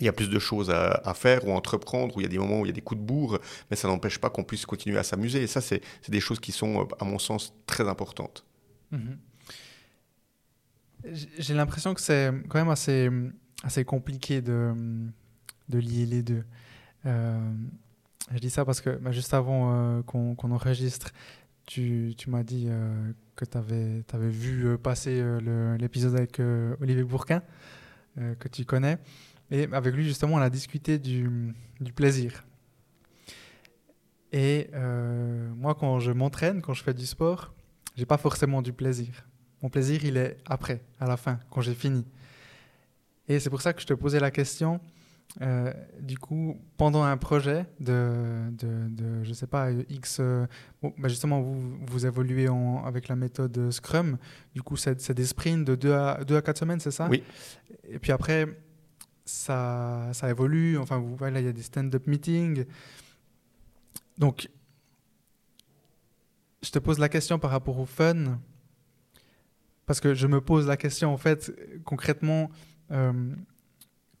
il 0.00 0.06
y 0.06 0.08
a 0.08 0.12
plus 0.12 0.28
de 0.28 0.38
choses 0.38 0.70
à, 0.70 1.14
faire 1.14 1.46
ou 1.46 1.52
à 1.52 1.54
entreprendre, 1.54 2.16
où 2.16 2.20
il 2.20 2.24
y 2.24 2.26
a 2.26 2.28
des 2.28 2.38
moments 2.38 2.60
où 2.60 2.64
il 2.66 2.68
y 2.68 2.70
a 2.70 2.74
des 2.74 2.80
coups 2.80 3.00
de 3.00 3.06
bourre, 3.06 3.38
mais 3.70 3.76
ça 3.76 3.88
n'empêche 3.88 4.18
pas 4.18 4.30
qu'on 4.30 4.44
puisse 4.44 4.66
continuer 4.66 4.98
à 4.98 5.02
s'amuser. 5.02 5.42
Et 5.42 5.46
ça, 5.46 5.60
c'est 5.60 5.80
des 6.08 6.20
choses 6.20 6.40
qui 6.40 6.52
sont, 6.52 6.82
euh, 6.82 6.84
à 7.00 7.04
mon 7.04 7.18
sens, 7.18 7.54
très 7.66 7.88
importantes. 7.88 8.44
Mm-hmm. 8.92 9.16
J'ai 11.12 11.54
l'impression 11.54 11.94
que 11.94 12.00
c'est 12.00 12.32
quand 12.48 12.58
même 12.58 12.70
assez, 12.70 13.84
compliqué 13.84 14.42
de, 14.42 14.74
lier 15.68 16.06
les 16.06 16.22
deux. 16.22 16.44
Euh, 17.04 17.38
je 18.32 18.38
dis 18.38 18.50
ça 18.50 18.64
parce 18.64 18.80
que 18.80 18.90
bah, 18.90 19.12
juste 19.12 19.32
avant 19.34 19.72
euh, 19.72 20.02
qu'on 20.02 20.50
enregistre, 20.50 21.10
tu, 21.66 22.14
m'as 22.28 22.42
dit 22.42 22.66
euh, 22.68 23.12
que 23.36 23.44
tu 23.44 23.56
avais, 23.56 24.04
avais, 24.12 24.28
vu 24.28 24.76
passer 24.78 25.22
l'épisode 25.78 26.16
avec 26.16 26.40
Olivier 26.80 27.04
Bourquin, 27.04 27.42
que 28.16 28.48
tu 28.48 28.64
connais. 28.64 28.98
Et 29.50 29.68
avec 29.72 29.94
lui, 29.94 30.04
justement, 30.04 30.34
on 30.34 30.38
a 30.38 30.50
discuté 30.50 30.98
du, 30.98 31.54
du 31.80 31.92
plaisir. 31.92 32.44
Et 34.32 34.68
moi, 35.56 35.74
quand 35.74 36.00
je 36.00 36.12
m'entraîne, 36.12 36.62
quand 36.62 36.74
je 36.74 36.82
fais 36.82 36.94
du 36.94 37.06
sport, 37.06 37.52
j'ai 37.96 38.06
pas 38.06 38.18
forcément 38.18 38.60
du 38.62 38.72
plaisir. 38.72 39.24
Mon 39.62 39.68
plaisir, 39.68 40.04
il 40.04 40.16
est 40.16 40.36
après, 40.46 40.82
à 41.00 41.06
la 41.06 41.16
fin, 41.16 41.38
quand 41.50 41.60
j'ai 41.60 41.74
fini. 41.74 42.04
Et 43.28 43.40
c'est 43.40 43.50
pour 43.50 43.62
ça 43.62 43.72
que 43.72 43.80
je 43.80 43.86
te 43.86 43.94
posais 43.94 44.20
la 44.20 44.30
question, 44.30 44.80
euh, 45.42 45.72
du 46.00 46.16
coup, 46.16 46.58
pendant 46.76 47.02
un 47.02 47.16
projet 47.16 47.66
de, 47.80 48.48
de, 48.52 48.88
de 48.88 49.24
je 49.24 49.32
sais 49.32 49.46
pas, 49.46 49.70
X, 49.88 50.18
euh, 50.20 50.46
bah, 50.82 51.08
justement, 51.08 51.40
vous, 51.40 51.76
vous 51.86 52.06
évoluez 52.06 52.48
en, 52.48 52.84
avec 52.84 53.08
la 53.08 53.16
méthode 53.16 53.70
Scrum. 53.70 54.18
Du 54.54 54.62
coup, 54.62 54.76
c'est 54.76 55.10
des 55.12 55.26
sprints 55.26 55.66
de 55.66 55.74
2 55.74 55.92
à, 55.92 56.24
2 56.24 56.36
à 56.36 56.42
4 56.42 56.58
semaines, 56.58 56.80
c'est 56.80 56.90
ça? 56.90 57.08
Oui. 57.10 57.22
Et 57.88 57.98
puis 57.98 58.12
après, 58.12 58.46
ça, 59.24 60.08
ça 60.12 60.30
évolue. 60.30 60.78
Enfin, 60.78 60.98
vous, 60.98 61.16
là, 61.18 61.40
il 61.40 61.44
y 61.44 61.48
a 61.48 61.52
des 61.52 61.62
stand-up 61.62 62.06
meetings. 62.06 62.64
Donc, 64.16 64.48
je 66.62 66.70
te 66.70 66.78
pose 66.78 66.98
la 66.98 67.08
question 67.08 67.38
par 67.38 67.50
rapport 67.50 67.78
au 67.78 67.86
fun. 67.86 68.38
Parce 69.86 70.00
que 70.00 70.14
je 70.14 70.26
me 70.26 70.40
pose 70.40 70.66
la 70.66 70.76
question, 70.76 71.12
en 71.12 71.16
fait, 71.16 71.52
concrètement. 71.84 72.50
Euh, 72.90 73.12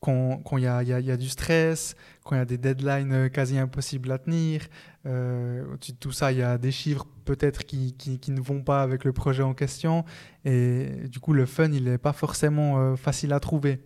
quand 0.00 0.56
il 0.56 0.62
y, 0.62 0.66
a 0.66 1.16
du 1.16 1.28
stress, 1.28 1.96
quand 2.24 2.36
il 2.36 2.38
y 2.38 2.42
a 2.42 2.44
des 2.44 2.58
deadlines 2.58 3.12
euh, 3.12 3.28
quasi 3.28 3.58
impossibles 3.58 4.12
à 4.12 4.18
tenir. 4.18 4.62
Euh, 5.06 5.64
tout 6.00 6.12
ça, 6.12 6.32
il 6.32 6.38
y 6.38 6.42
a 6.42 6.58
des 6.58 6.70
chiffres 6.70 7.06
peut-être 7.24 7.64
qui, 7.64 7.94
qui, 7.94 8.18
qui, 8.18 8.30
ne 8.30 8.40
vont 8.40 8.62
pas 8.62 8.82
avec 8.82 9.04
le 9.04 9.12
projet 9.12 9.42
en 9.42 9.54
question. 9.54 10.04
Et 10.44 11.08
du 11.10 11.18
coup, 11.18 11.32
le 11.32 11.46
fun, 11.46 11.70
il 11.72 11.84
n'est 11.84 11.98
pas 11.98 12.12
forcément 12.12 12.78
euh, 12.78 12.96
facile 12.96 13.32
à 13.32 13.40
trouver. 13.40 13.80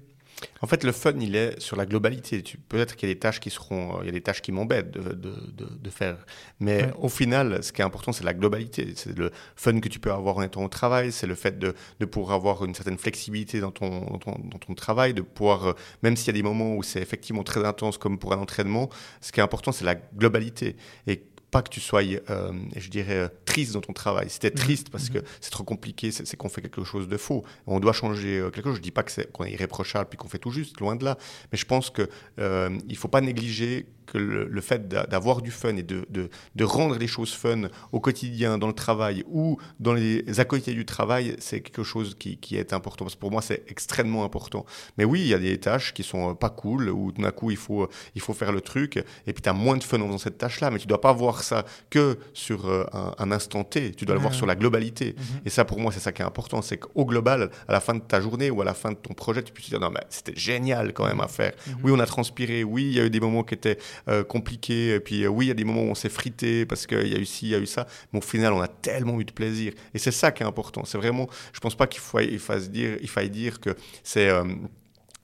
En 0.63 0.67
fait, 0.67 0.85
le 0.85 0.93
fun, 0.93 1.15
il 1.21 1.37
est 1.37 1.61
sur 1.61 1.77
la 1.77 1.87
globalité. 1.87 2.43
Peut-être 2.69 2.97
qu'il 2.97 3.09
y 3.09 3.13
a 3.13 3.15
des 3.15 3.21
tâches 3.21 3.41
qui 3.41 3.51
seront, 3.51 4.01
il 4.03 4.07
y 4.07 4.09
a 4.09 4.13
des 4.13 4.21
tâches 4.21 4.43
qui 4.43 4.53
m'embêtent 4.53 4.91
de, 4.91 5.13
de, 5.13 5.35
de, 5.57 5.91
faire. 5.91 6.17
Mais 6.61 6.91
au 6.99 7.09
final, 7.09 7.63
ce 7.63 7.73
qui 7.73 7.81
est 7.81 7.85
important, 7.85 8.13
c'est 8.13 8.25
la 8.25 8.35
globalité. 8.35 8.93
C'est 8.97 9.17
le 9.17 9.31
fun 9.57 9.81
que 9.81 9.89
tu 9.89 9.99
peux 9.99 10.13
avoir 10.13 10.39
en 10.39 10.43
étant 10.43 10.65
au 10.65 10.69
travail. 10.69 11.13
C'est 11.13 11.27
le 11.27 11.35
fait 11.35 11.59
de, 11.59 11.75
pouvoir 12.05 12.35
avoir 12.35 12.65
une 12.65 12.75
certaine 12.75 12.99
flexibilité 12.99 13.61
dans 13.61 13.71
ton, 13.71 14.01
dans 14.07 14.19
ton, 14.19 14.33
dans 14.33 14.59
ton 14.59 14.75
travail, 14.75 15.15
de 15.15 15.23
pouvoir, 15.23 15.67
euh, 15.69 15.73
même 16.03 16.17
s'il 16.17 16.29
y 16.29 16.31
a 16.31 16.41
des 16.41 16.43
moments 16.43 16.75
où 16.75 16.83
c'est 16.83 17.01
effectivement 17.01 17.43
très 17.43 17.65
intense, 17.65 17.99
comme 17.99 18.19
pour 18.19 18.33
un 18.33 18.39
entraînement, 18.39 18.89
ce 19.21 19.33
qui 19.33 19.41
est 19.41 19.43
important, 19.43 19.73
c'est 19.73 19.85
la 19.85 19.95
globalité. 19.95 20.77
Et 21.07 21.23
pas 21.51 21.63
que 21.63 21.69
tu 21.69 21.81
sois, 21.81 22.03
euh, 22.03 22.53
je 22.77 22.89
dirais, 22.89 23.17
euh, 23.17 23.29
triste 23.45 23.73
dans 23.73 23.81
ton 23.81 23.93
travail. 23.93 24.29
Tu 24.29 24.47
es 24.47 24.51
triste 24.51 24.91
parce 24.91 25.09
mhm. 25.09 25.21
que 25.21 25.27
c'est 25.41 25.51
trop 25.51 25.65
compliqué, 25.65 26.11
c'est 26.11 26.37
qu'on 26.37 26.49
fait 26.49 26.63
quelque 26.63 26.85
chose 26.85 27.09
de 27.09 27.17
faux. 27.17 27.45
On 27.67 27.81
doit 27.81 27.93
changer 27.93 28.39
euh, 28.39 28.51
quelque 28.51 28.69
chose. 28.69 28.77
Je 28.77 28.83
dis 28.83 28.91
pas 28.91 29.05
qu'on 29.33 29.45
est 29.45 29.53
irréprochable 29.53 30.09
puis 30.09 30.17
qu'on 30.17 30.29
fait 30.29 30.39
tout 30.39 30.51
juste, 30.51 30.79
loin 30.81 30.97
de 30.97 31.05
là. 31.05 31.19
Mais 31.53 31.59
je 31.59 31.67
pense 31.67 31.91
qu'il 31.91 32.09
ne 32.39 32.95
faut 32.95 33.09
pas 33.09 33.21
négliger 33.21 33.87
que 34.11 34.19
le, 34.19 34.61
fait 34.61 34.89
d'avoir 34.89 35.41
du 35.41 35.51
fun 35.51 35.77
et 35.77 35.83
de, 35.83 36.07
de, 36.11 36.65
rendre 36.65 36.97
les 36.99 37.07
choses 37.07 37.33
fun 37.33 37.63
au 37.93 38.01
quotidien, 38.01 38.59
dans 38.59 38.67
le 38.67 38.75
travail 38.75 39.25
ou 39.27 39.59
dans 39.79 39.95
les 39.95 40.25
à 40.39 40.45
côté 40.45 40.73
du 40.75 40.85
travail, 40.85 41.37
c'est 41.39 41.61
quelque 41.61 41.83
chose 41.83 42.17
qui, 42.19 42.37
qui, 42.37 42.57
est 42.57 42.73
important. 42.73 43.05
Parce 43.05 43.15
que 43.15 43.21
pour 43.21 43.31
moi, 43.31 43.43
c'est 43.43 43.65
extrêmement 43.69 44.25
important. 44.25 44.67
Mais 44.99 45.05
oui, 45.05 45.21
il 45.21 45.29
y 45.29 45.35
a 45.35 45.39
des 45.39 45.59
tâches 45.59 45.95
qui 45.95 46.03
sont 46.03 46.35
pas 46.35 46.51
cool, 46.51 46.91
où 46.91 47.13
tout 47.13 47.23
d'un 47.23 47.31
coup, 47.31 47.51
il 47.51 47.57
faut, 47.57 47.89
il 48.15 48.21
faut 48.21 48.35
faire 48.35 48.53
le 48.53 48.61
truc, 48.61 48.97
et 48.97 49.33
puis 49.33 49.43
tu 49.43 49.49
as 49.49 49.53
moins 49.53 49.77
de 49.77 49.85
fun 49.85 50.01
en 50.01 50.07
faisant 50.07 50.19
cette 50.19 50.39
tâche-là, 50.39 50.71
mais 50.71 50.79
tu 50.79 50.87
dois 50.87 51.01
pas 51.01 51.13
voir 51.13 51.43
ça 51.43 51.65
que 51.89 52.19
sur 52.33 52.69
euh, 52.69 52.85
un, 53.19 53.31
instant 53.31 53.65
T, 53.65 53.93
tu 53.93 54.05
dois 54.05 54.15
le 54.15 54.21
voir 54.21 54.35
sur 54.35 54.47
la 54.47 54.57
globalité. 54.57 55.15
Mhm. 55.17 55.41
Et 55.47 55.51
ça, 55.51 55.65
pour 55.65 55.79
moi, 55.79 55.93
c'est 55.93 56.01
ça 56.01 56.13
qui 56.13 56.23
est 56.23 56.25
important, 56.25 56.63
c'est 56.63 56.79
qu'au 56.79 57.05
global, 57.05 57.51
à 57.69 57.73
la 57.73 57.81
fin 57.81 57.95
de 57.95 58.01
ta 58.01 58.21
journée 58.21 58.51
ou 58.51 58.61
à 58.61 58.65
la 58.65 58.75
fin 58.75 58.91
de 58.91 58.97
ton 58.97 59.15
projet, 59.15 59.43
tu 59.43 59.53
puisses 59.53 59.71
dire, 59.71 59.81
non, 59.81 59.91
mais 59.91 60.01
c'était 60.09 60.39
génial 60.39 60.93
quand 60.93 61.07
même 61.07 61.21
à 61.21 61.29
faire. 61.29 61.53
Mhm. 61.67 61.77
Oui, 61.85 61.93
on 61.95 62.01
a 62.01 62.07
transpiré, 62.07 62.65
oui, 62.65 62.85
il 62.85 62.95
y 62.95 63.01
a 63.01 63.05
eu 63.05 63.11
des 63.11 63.21
moments 63.21 63.45
qui 63.45 63.55
étaient 63.55 63.79
euh, 64.09 64.25
compliqué. 64.25 64.95
Et 64.95 65.01
puis 65.01 65.25
euh, 65.25 65.29
oui, 65.29 65.47
il 65.47 65.49
y 65.49 65.53
a 65.53 65.55
des 65.55 65.65
moments 65.65 65.83
où 65.83 65.91
on 65.91 65.95
s'est 65.95 66.09
frité 66.09 66.67
parce 66.67 66.87
qu'il 66.87 67.09
y 67.09 67.15
a 67.15 67.19
eu 67.19 67.27
ci, 67.27 67.47
il 67.47 67.51
y 67.51 67.55
a 67.55 67.59
eu 67.59 67.67
ça. 67.67 67.87
Mais 68.13 68.19
au 68.19 68.23
final, 68.23 68.53
on 68.53 68.61
a 68.61 68.69
tellement 68.69 69.21
eu 69.21 69.25
de 69.25 69.33
plaisir. 69.33 69.73
Et 69.95 69.99
c'est 69.99 70.11
ça 70.11 70.33
qui 70.33 70.43
est 70.43 70.47
important. 70.47 70.85
C'est 70.85 70.99
vraiment, 70.99 71.29
je 71.53 71.61
pense 71.61 71.75
pas 71.75 71.87
qu'il 71.87 72.01
faut, 72.01 72.21
il 72.21 72.39
dire, 72.71 72.99
il 73.01 73.09
faille 73.09 73.31
dire 73.31 73.61
que 73.61 73.71
c'est 74.03 74.29
euh, 74.29 74.45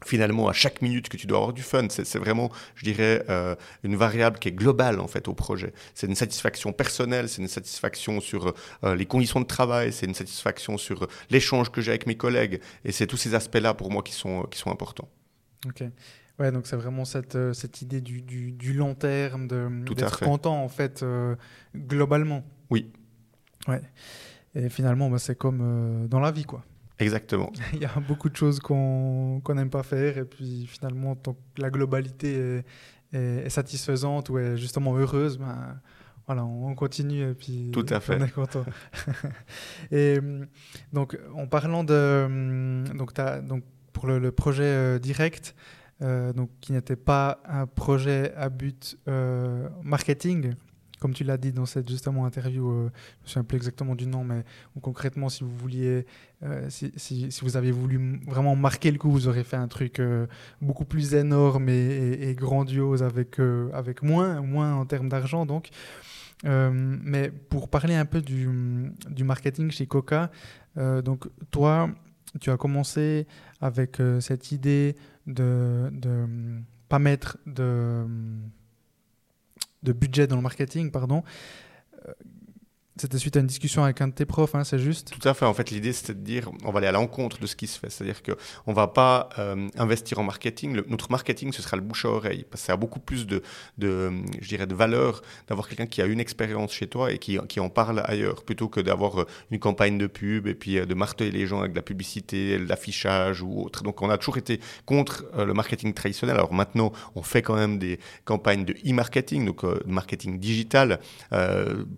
finalement 0.05 0.49
à 0.49 0.53
chaque 0.53 0.83
minute 0.83 1.09
que 1.09 1.17
tu 1.17 1.27
dois 1.27 1.39
avoir 1.39 1.53
du 1.53 1.63
fun. 1.63 1.87
C'est 1.89 2.19
vraiment, 2.19 2.51
je 2.75 2.85
dirais, 2.85 3.25
une 3.83 3.97
variable 3.97 4.39
qui 4.39 4.49
est 4.49 4.53
globale 4.53 5.01
en 5.01 5.09
fait 5.09 5.27
au 5.27 5.35
projet. 5.35 5.73
C'est 5.95 6.07
une 6.07 6.15
satisfaction 6.15 6.73
personnelle, 6.73 7.29
c'est 7.29 7.41
une 7.41 7.49
satisfaction 7.49 8.21
sur 8.21 8.55
les 8.83 9.07
conditions 9.07 9.41
de 9.41 9.47
travail, 9.47 9.93
c'est 9.93 10.07
une 10.07 10.15
satisfaction 10.15 10.77
sur 10.77 11.09
l'échange 11.31 11.71
que 11.71 11.81
j'ai 11.81 11.93
avec 11.93 12.07
mes 12.07 12.17
collègues. 12.17 12.61
Et 12.85 12.93
c'est 12.93 13.07
tous 13.07 13.17
ces 13.17 13.35
aspects-là 13.35 13.73
pour 13.73 13.91
moi 13.91 14.03
qui 14.03 14.13
sont, 14.13 14.43
qui 14.45 14.59
sont 14.59 14.71
importants. 14.71 15.09
Ok. 15.67 15.83
Ouais, 16.39 16.53
donc 16.53 16.67
c'est 16.67 16.77
vraiment 16.77 17.05
cette, 17.07 17.35
euh, 17.35 17.53
cette 17.55 17.81
idée 17.81 18.03
du, 18.03 18.21
du, 18.21 18.53
du 18.53 18.75
long 18.75 18.95
terme, 18.95 19.49
d'être 19.49 20.21
content 20.21 20.63
en 20.63 20.69
fait, 20.69 21.03
euh, 21.03 21.35
globalement. 21.75 22.45
Oui. 22.69 22.93
Ouais. 23.69 23.81
Et 24.55 24.69
finalement, 24.69 25.09
bah, 25.09 25.19
c'est 25.19 25.37
comme 25.37 25.61
euh, 25.63 26.09
dans 26.09 26.21
la 26.21 26.31
vie, 26.31 26.45
quoi. 26.45 26.63
Exactement. 26.99 27.53
Il 27.73 27.81
y 27.81 27.87
a 27.87 28.01
beaucoup 28.07 28.29
de 28.29 28.37
choses 28.37 28.61
qu'on 28.61 29.41
n'aime 29.55 29.71
pas 29.71 29.83
faire, 29.83 30.19
et 30.19 30.25
puis 30.25 30.67
finalement, 30.67 31.15
tant 31.15 31.35
que 31.35 31.63
la 31.63 31.71
globalité 31.71 32.63
est, 33.13 33.47
est, 33.47 33.49
satisfaisante 33.49 34.29
ou 34.29 34.39
est 34.39 34.59
justement 34.59 34.95
heureuse, 34.95 35.39
ben, 35.39 35.81
voilà, 36.27 36.45
on 36.45 36.75
continue 36.75 37.31
et 37.31 37.35
puis 37.35 37.71
Tout 37.73 37.87
à 37.89 38.01
fait. 38.01 38.19
on 38.21 38.25
est 38.25 38.31
content. 38.31 38.65
et 39.91 40.19
donc, 40.93 41.19
en 41.35 41.47
parlant 41.47 41.83
de. 41.83 42.85
Donc, 42.95 43.19
as, 43.19 43.41
donc 43.41 43.63
pour 43.93 44.07
le, 44.07 44.19
le 44.19 44.33
projet 44.33 44.99
direct, 45.01 45.55
euh, 46.03 46.35
donc 46.35 46.51
qui 46.61 46.73
n'était 46.73 46.97
pas 46.97 47.41
un 47.47 47.67
projet 47.67 48.35
à 48.37 48.51
but 48.51 48.99
euh, 49.09 49.67
marketing, 49.83 50.53
comme 51.01 51.15
tu 51.15 51.25
l'as 51.25 51.39
dit 51.39 51.53
dans 51.53 51.65
cette 51.65 51.89
justement 51.89 52.27
interview, 52.27 52.71
euh, 52.71 52.91
je 53.21 53.25
me 53.25 53.29
souviens 53.29 53.45
plus 53.45 53.57
exactement 53.57 53.95
du 53.95 54.07
nom, 54.07 54.23
mais 54.23 54.45
concrètement, 54.83 55.31
si 55.31 55.43
vous 55.43 55.57
vouliez, 55.57 56.05
si, 56.69 56.93
si, 56.97 57.31
vous 57.43 57.57
avez 57.57 57.71
voulu 57.71 58.21
vraiment 58.27 58.57
marquer 58.57 58.91
le 58.91 58.99
coup, 58.99 59.11
vous 59.11 59.27
aurez 59.27 59.45
fait 59.45 59.57
un 59.57 59.69
truc 59.69 60.03
beaucoup 60.61 60.85
plus 60.85 61.15
énorme 61.15 61.69
et, 61.71 62.29
et, 62.29 62.35
grandiose 62.35 63.03
avec, 63.03 63.39
avec 63.73 64.03
moins, 64.03 64.43
moins 64.43 64.75
en 64.75 64.85
termes 64.85 65.09
d'argent. 65.09 65.47
Donc, 65.47 65.71
mais 66.45 67.31
pour 67.31 67.69
parler 67.69 67.95
un 67.95 68.07
peu 68.07 68.21
du, 68.21 68.49
du 69.11 69.25
marketing 69.25 69.71
chez 69.71 69.87
Coca, 69.87 70.31
donc 70.77 71.27
toi, 71.51 71.91
tu 72.41 72.51
as 72.51 72.57
commencé 72.57 73.27
avec 73.61 73.99
cette 74.21 74.53
idée 74.53 74.97
de 75.27 75.91
ne 75.93 76.61
pas 76.89 76.99
mettre 76.99 77.39
de, 77.47 78.07
de 79.83 79.93
budget 79.93 80.27
dans 80.27 80.37
le 80.37 80.43
marketing, 80.43 80.91
pardon. 80.91 81.23
C'était 82.99 83.19
suite 83.19 83.37
à 83.37 83.41
une 83.41 83.47
discussion 83.47 83.85
avec 83.85 84.01
un 84.01 84.09
de 84.09 84.15
tes 84.15 84.25
profs, 84.25 84.55
hein, 84.55 84.65
c'est 84.65 84.79
juste? 84.79 85.11
Tout 85.11 85.29
à 85.29 85.35
fait. 85.35 85.45
En 85.45 85.53
fait, 85.53 85.71
l'idée, 85.71 85.93
c'était 85.93 86.15
de 86.15 86.21
dire 86.21 86.51
on 86.65 86.73
va 86.73 86.79
aller 86.79 86.87
à 86.87 86.93
l'encontre 86.93 87.39
de 87.39 87.47
ce 87.47 87.55
qui 87.55 87.67
se 87.67 87.79
fait. 87.79 87.91
C'est-à-dire 87.91 88.23
qu'on 88.23 88.71
ne 88.71 88.75
va 88.75 88.87
pas 88.87 89.29
euh, 89.39 89.69
investir 89.77 90.19
en 90.19 90.25
marketing. 90.25 90.81
notre 90.89 91.11
marketing, 91.11 91.53
ce 91.53 91.61
sera 91.61 91.77
le 91.77 91.83
bouche 91.83 92.07
à 92.07 92.09
oreille. 92.09 92.47
Parce 92.51 92.63
que 92.63 92.67
ça 92.69 92.73
a 92.73 92.77
beaucoup 92.77 92.99
plus 92.99 93.27
de, 93.27 93.43
de, 93.77 94.11
je 94.41 94.49
dirais, 94.49 94.67
de 94.67 94.75
valeur 94.75 95.21
d'avoir 95.47 95.69
quelqu'un 95.69 95.85
qui 95.85 96.01
a 96.01 96.07
une 96.07 96.21
expérience 96.21 96.73
chez 96.73 96.87
toi 96.87 97.13
et 97.13 97.19
qui, 97.19 97.39
qui 97.49 97.61
en 97.61 97.69
parle 97.69 98.03
ailleurs, 98.07 98.45
plutôt 98.45 98.69
que 98.69 98.81
d'avoir 98.81 99.21
euh, 99.21 99.27
une 99.51 99.59
campagne 99.59 99.99
de 99.99 100.07
pub 100.07 100.47
et 100.47 100.55
puis 100.55 100.79
euh, 100.79 100.87
de 100.87 100.95
marteler 100.95 101.31
les 101.31 101.47
gens 101.47 101.61
avec 101.61 101.73
de 101.73 101.77
la 101.77 101.83
publicité, 101.83 102.59
l'affichage 102.59 103.43
ou 103.43 103.61
autre. 103.61 103.83
Donc, 103.83 104.01
on 104.01 104.09
a 104.09 104.17
toujours 104.17 104.39
été 104.39 104.59
contre 104.87 105.27
le 105.37 105.53
marketing 105.53 105.93
traditionnel. 105.93 106.37
Alors 106.37 106.55
maintenant, 106.55 106.93
on 107.15 107.23
fait 107.23 107.43
quand 107.43 107.57
même 107.57 107.79
des 107.79 107.99
campagnes 108.25 108.65
de 108.65 108.73
e-marketing, 108.87 109.45
donc 109.45 109.65
de 109.65 109.83
marketing 109.87 110.39
digital, 110.39 110.99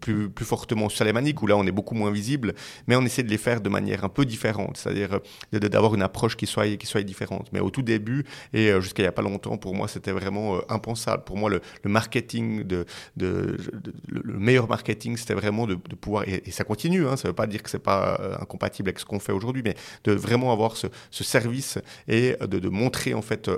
plus, 0.01 0.29
plus 0.29 0.45
fortement 0.45 0.88
sur 0.89 1.05
où 1.43 1.47
là 1.47 1.57
on 1.57 1.67
est 1.67 1.73
beaucoup 1.73 1.95
moins 1.95 2.11
visible, 2.11 2.55
mais 2.87 2.97
on 2.97 3.05
essaie 3.05 3.23
de 3.23 3.31
les 3.31 3.39
faire 3.39 3.61
de 3.61 3.69
manière 3.69 4.05
un 4.05 4.09
peu 4.09 4.25
différente, 4.25 4.77
c'est-à-dire 4.77 5.21
euh, 5.55 5.59
d'avoir 5.59 5.95
une 5.95 6.03
approche 6.03 6.37
qui 6.37 6.47
soit, 6.47 6.77
qui 6.77 6.87
soit 6.87 7.03
différente. 7.03 7.49
Mais 7.53 7.61
au 7.61 7.71
tout 7.71 7.83
début 7.83 8.25
et 8.53 8.71
euh, 8.71 8.81
jusqu'à 8.81 9.03
il 9.03 9.07
n'y 9.07 9.09
a 9.09 9.13
pas 9.13 9.23
longtemps, 9.23 9.57
pour 9.57 9.75
moi 9.75 9.89
c'était 9.89 10.13
vraiment 10.13 10.57
euh, 10.57 10.61
impensable. 10.69 11.25
Pour 11.25 11.37
moi, 11.37 11.51
le, 11.51 11.61
marketing, 11.85 12.65
de, 12.65 12.87
le 13.17 14.39
meilleur 14.39 14.69
marketing, 14.69 15.17
c'était 15.17 15.35
vraiment 15.35 15.67
de, 15.67 15.75
pouvoir, 15.75 16.25
et, 16.27 16.51
ça 16.51 16.65
continue, 16.65 17.07
hein, 17.07 17.17
ça 17.17 17.29
ne 17.29 17.31
veut 17.31 17.37
pas 17.37 17.47
dire 17.47 17.63
que 17.63 17.71
c'est 17.71 17.79
pas 17.79 18.39
incompatible 18.41 18.89
avec 18.89 18.99
ce 18.99 19.05
qu'on 19.05 19.21
fait 19.21 19.33
aujourd'hui, 19.33 19.63
mais 19.65 19.75
de 20.05 20.13
vraiment 20.13 20.53
avoir 20.53 20.77
ce, 20.77 20.89
service 21.11 21.79
et 22.07 22.37
de, 22.41 22.69
montrer 22.69 23.15
en 23.15 23.23
fait 23.23 23.51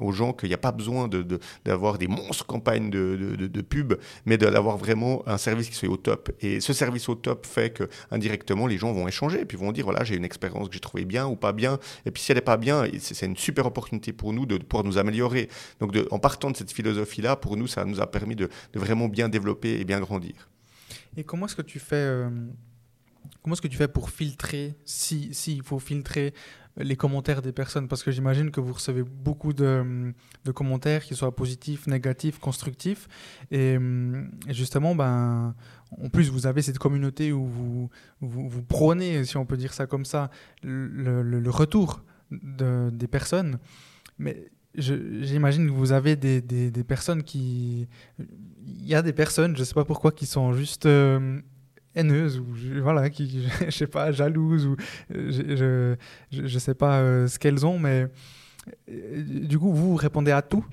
aux 0.00 0.12
gens 0.12 0.32
qu'il 0.32 0.48
n'y 0.48 0.54
a 0.54 0.58
pas 0.58 0.72
besoin 0.72 1.08
d'avoir 1.64 1.98
des 1.98 2.08
monstres 2.08 2.46
campagnes 2.46 2.90
de, 2.90 3.36
de, 3.36 3.60
pub, 3.62 3.94
mais 4.26 4.38
d'avoir 4.38 4.76
vraiment 4.76 5.22
un 5.26 5.38
service 5.38 5.68
qui 5.68 5.74
soit 5.74 5.88
au 5.88 5.96
top. 5.96 6.30
Et 6.40 6.60
ce 6.60 6.72
service 6.74 7.08
au 7.08 7.14
top 7.14 7.46
fait 7.46 7.70
que 7.70 7.88
indirectement 8.10 8.66
les 8.66 8.78
gens 8.78 8.92
vont 8.92 9.08
échanger 9.08 9.40
et 9.40 9.44
puis 9.44 9.56
vont 9.56 9.72
dire 9.72 9.84
voilà 9.84 10.04
j'ai 10.04 10.16
une 10.16 10.24
expérience 10.24 10.68
que 10.68 10.74
j'ai 10.74 10.80
trouvée 10.80 11.04
bien 11.04 11.26
ou 11.26 11.36
pas 11.36 11.52
bien 11.52 11.78
et 12.04 12.10
puis 12.10 12.22
si 12.22 12.32
elle 12.32 12.38
n'est 12.38 12.42
pas 12.42 12.56
bien 12.56 12.84
c'est 12.98 13.26
une 13.26 13.36
super 13.36 13.66
opportunité 13.66 14.12
pour 14.12 14.32
nous 14.32 14.46
de 14.46 14.58
pouvoir 14.58 14.84
nous 14.84 14.98
améliorer. 14.98 15.48
Donc 15.80 15.96
en 16.10 16.18
partant 16.18 16.50
de 16.50 16.56
cette 16.56 16.72
philosophie 16.72 17.22
là 17.22 17.36
pour 17.36 17.56
nous 17.56 17.66
ça 17.66 17.84
nous 17.84 18.00
a 18.00 18.10
permis 18.10 18.36
de, 18.36 18.48
vraiment 18.74 19.08
bien 19.08 19.28
développer 19.28 19.80
et 19.80 19.84
bien 19.84 20.00
grandir. 20.00 20.50
Et 21.16 21.24
comment 21.24 21.46
est-ce 21.46 21.56
que 21.56 21.62
tu 21.62 21.78
fais 21.78 21.96
euh, 21.96 22.28
comment 23.42 23.54
est-ce 23.54 23.62
que 23.62 23.68
tu 23.68 23.76
fais 23.76 23.88
pour 23.88 24.10
filtrer 24.10 24.74
si 24.84 25.32
s'il 25.32 25.62
faut 25.62 25.78
filtrer 25.78 26.34
les 26.76 26.96
commentaires 26.96 27.42
des 27.42 27.52
personnes 27.52 27.88
Parce 27.88 28.02
que 28.02 28.10
j'imagine 28.10 28.50
que 28.50 28.60
vous 28.60 28.72
recevez 28.72 29.02
beaucoup 29.02 29.52
de, 29.52 30.12
commentaires, 30.54 31.04
qu'ils 31.04 31.16
soient 31.16 31.34
positifs, 31.34 31.86
négatifs, 31.86 32.38
constructifs. 32.38 33.08
Et, 33.50 33.74
et, 33.74 34.54
justement, 34.54 34.94
ben, 34.94 35.54
en 36.02 36.08
plus, 36.08 36.30
vous 36.30 36.46
avez 36.46 36.62
cette 36.62 36.78
communauté 36.78 37.32
où 37.32 37.46
vous, 37.46 37.90
vous, 38.20 38.62
prônez, 38.62 39.24
si 39.24 39.36
on 39.36 39.46
peut 39.46 39.56
dire 39.56 39.72
ça 39.72 39.86
comme 39.86 40.04
ça, 40.04 40.30
le, 40.62 41.50
retour 41.50 42.02
de, 42.30 42.90
des 42.90 43.06
personnes. 43.06 43.58
Mais 44.18 44.50
j'imagine 44.76 45.66
que 45.66 45.72
vous 45.72 45.92
avez 45.92 46.16
des, 46.16 46.84
personnes 46.86 47.22
qui... 47.22 47.88
Il 48.66 48.86
y 48.86 48.94
a 48.94 49.02
des 49.02 49.12
personnes, 49.12 49.54
je 49.54 49.60
ne 49.60 49.64
sais 49.64 49.74
pas 49.74 49.84
pourquoi, 49.84 50.10
qui 50.12 50.26
sont 50.26 50.52
juste 50.52 50.86
euh, 50.86 51.40
haineuses 51.94 52.38
ou 52.38 52.46
voilà, 52.82 53.10
qui, 53.10 53.46
je, 53.66 53.70
sais 53.70 53.86
pas, 53.86 54.12
jalouses 54.12 54.66
ou 54.66 54.76
je 55.10 55.96
ne 56.30 56.58
sais 56.58 56.74
pas 56.74 56.98
euh, 57.00 57.26
ce 57.26 57.38
qu'elles 57.38 57.64
ont, 57.66 57.78
mais 57.78 58.06
du 58.88 59.58
coup, 59.58 59.72
vous 59.72 59.94
répondez 59.94 60.30
à 60.30 60.42
tout? 60.42 60.64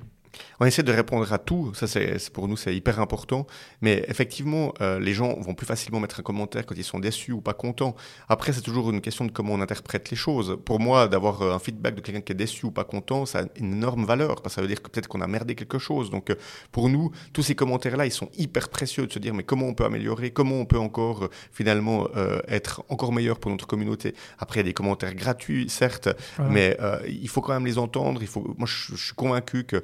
On 0.60 0.66
essaie 0.66 0.84
de 0.84 0.92
répondre 0.92 1.32
à 1.32 1.38
tout, 1.38 1.74
ça 1.74 1.88
c'est 1.88 2.30
pour 2.32 2.48
nous 2.48 2.58
c'est 2.58 2.76
hyper 2.76 3.00
important, 3.00 3.48
mais 3.82 4.06
effectivement 4.08 4.74
euh, 4.82 5.00
les 5.00 5.14
gens 5.14 5.40
vont 5.40 5.54
plus 5.54 5.66
facilement 5.66 6.00
mettre 6.00 6.20
un 6.20 6.24
commentaire 6.24 6.66
quand 6.66 6.76
ils 6.76 6.84
sont 6.84 7.00
déçus 7.00 7.32
ou 7.32 7.42
pas 7.42 7.54
contents. 7.54 7.96
Après 8.30 8.54
c'est 8.54 8.62
toujours 8.62 8.90
une 8.92 9.02
question 9.02 9.26
de 9.26 9.32
comment 9.32 9.54
on 9.54 9.62
interprète 9.62 10.10
les 10.10 10.18
choses. 10.18 10.58
Pour 10.66 10.80
moi 10.80 11.08
d'avoir 11.08 11.42
euh, 11.42 11.54
un 11.54 11.60
feedback 11.60 11.96
de 11.96 12.02
quelqu'un 12.02 12.22
qui 12.22 12.32
est 12.32 12.36
déçu 12.36 12.66
ou 12.66 12.72
pas 12.72 12.84
content, 12.84 13.26
ça 13.26 13.40
a 13.40 13.44
une 13.56 13.74
énorme 13.74 14.06
valeur 14.06 14.42
parce 14.42 14.56
que 14.56 14.56
ça 14.56 14.62
veut 14.62 14.68
dire 14.68 14.82
que 14.82 14.90
peut-être 14.90 15.08
qu'on 15.08 15.22
a 15.22 15.28
merdé 15.28 15.56
quelque 15.56 15.80
chose. 15.80 16.10
Donc 16.10 16.30
euh, 16.30 16.36
pour 16.72 16.90
nous 16.90 17.12
tous 17.34 17.44
ces 17.44 17.56
commentaires 17.56 17.98
là 17.98 18.06
ils 18.06 18.12
sont 18.12 18.30
hyper 18.38 18.70
précieux 18.70 19.08
de 19.08 19.12
se 19.12 19.20
dire 19.20 19.34
mais 19.34 19.44
comment 19.44 19.68
on 19.68 19.74
peut 19.74 19.86
améliorer, 19.86 20.32
comment 20.32 20.56
on 20.56 20.66
peut 20.66 20.80
encore 20.80 21.30
finalement 21.52 22.08
être 22.48 22.84
encore 22.90 23.14
meilleur 23.14 23.40
pour 23.40 23.52
notre 23.52 23.68
communauté? 23.68 24.14
Après 24.40 24.60
il 24.60 24.64
y 24.64 24.68
a 24.68 24.70
des 24.70 24.74
commentaires 24.74 25.16
gratuits 25.16 25.70
certes, 25.70 26.10
mais 26.50 26.78
il 27.08 27.30
faut 27.30 27.42
quand 27.42 27.54
même 27.54 27.66
les 27.66 27.78
entendre. 27.78 28.22
Il 28.22 28.28
faut, 28.28 28.56
moi 28.58 28.68
je, 28.68 28.96
je 28.96 29.06
suis 29.06 29.16
convaincu 29.16 29.64
que 29.64 29.84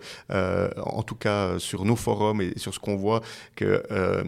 en 0.77 1.03
tout 1.03 1.15
cas 1.15 1.59
sur 1.59 1.85
nos 1.85 1.95
forums 1.95 2.41
et 2.41 2.57
sur 2.57 2.73
ce 2.73 2.79
qu'on 2.79 2.95
voit, 2.95 3.21
que 3.55 3.83
euh, 3.91 4.23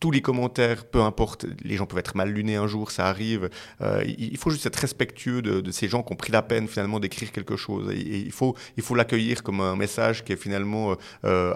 tous 0.00 0.10
les 0.10 0.20
commentaires, 0.20 0.84
peu 0.84 1.00
importe, 1.00 1.46
les 1.62 1.76
gens 1.76 1.86
peuvent 1.86 1.98
être 1.98 2.16
mal 2.16 2.30
lunés 2.30 2.56
un 2.56 2.66
jour, 2.66 2.90
ça 2.90 3.06
arrive. 3.06 3.50
Euh, 3.80 4.04
il 4.06 4.36
faut 4.36 4.50
juste 4.50 4.66
être 4.66 4.76
respectueux 4.76 5.42
de, 5.42 5.70
ces 5.70 5.88
gens 5.88 6.02
qui 6.02 6.12
ont 6.12 6.16
pris 6.16 6.32
la 6.32 6.42
peine 6.42 6.68
finalement 6.68 7.00
d'écrire 7.00 7.32
quelque 7.32 7.56
chose. 7.56 7.92
Il 7.94 8.32
faut 8.32 8.56
il 8.76 8.82
faut 8.82 8.94
l'accueillir 8.94 9.42
comme 9.42 9.60
un 9.60 9.76
message 9.76 10.24
qui 10.24 10.32
est 10.32 10.36
finalement 10.36 10.96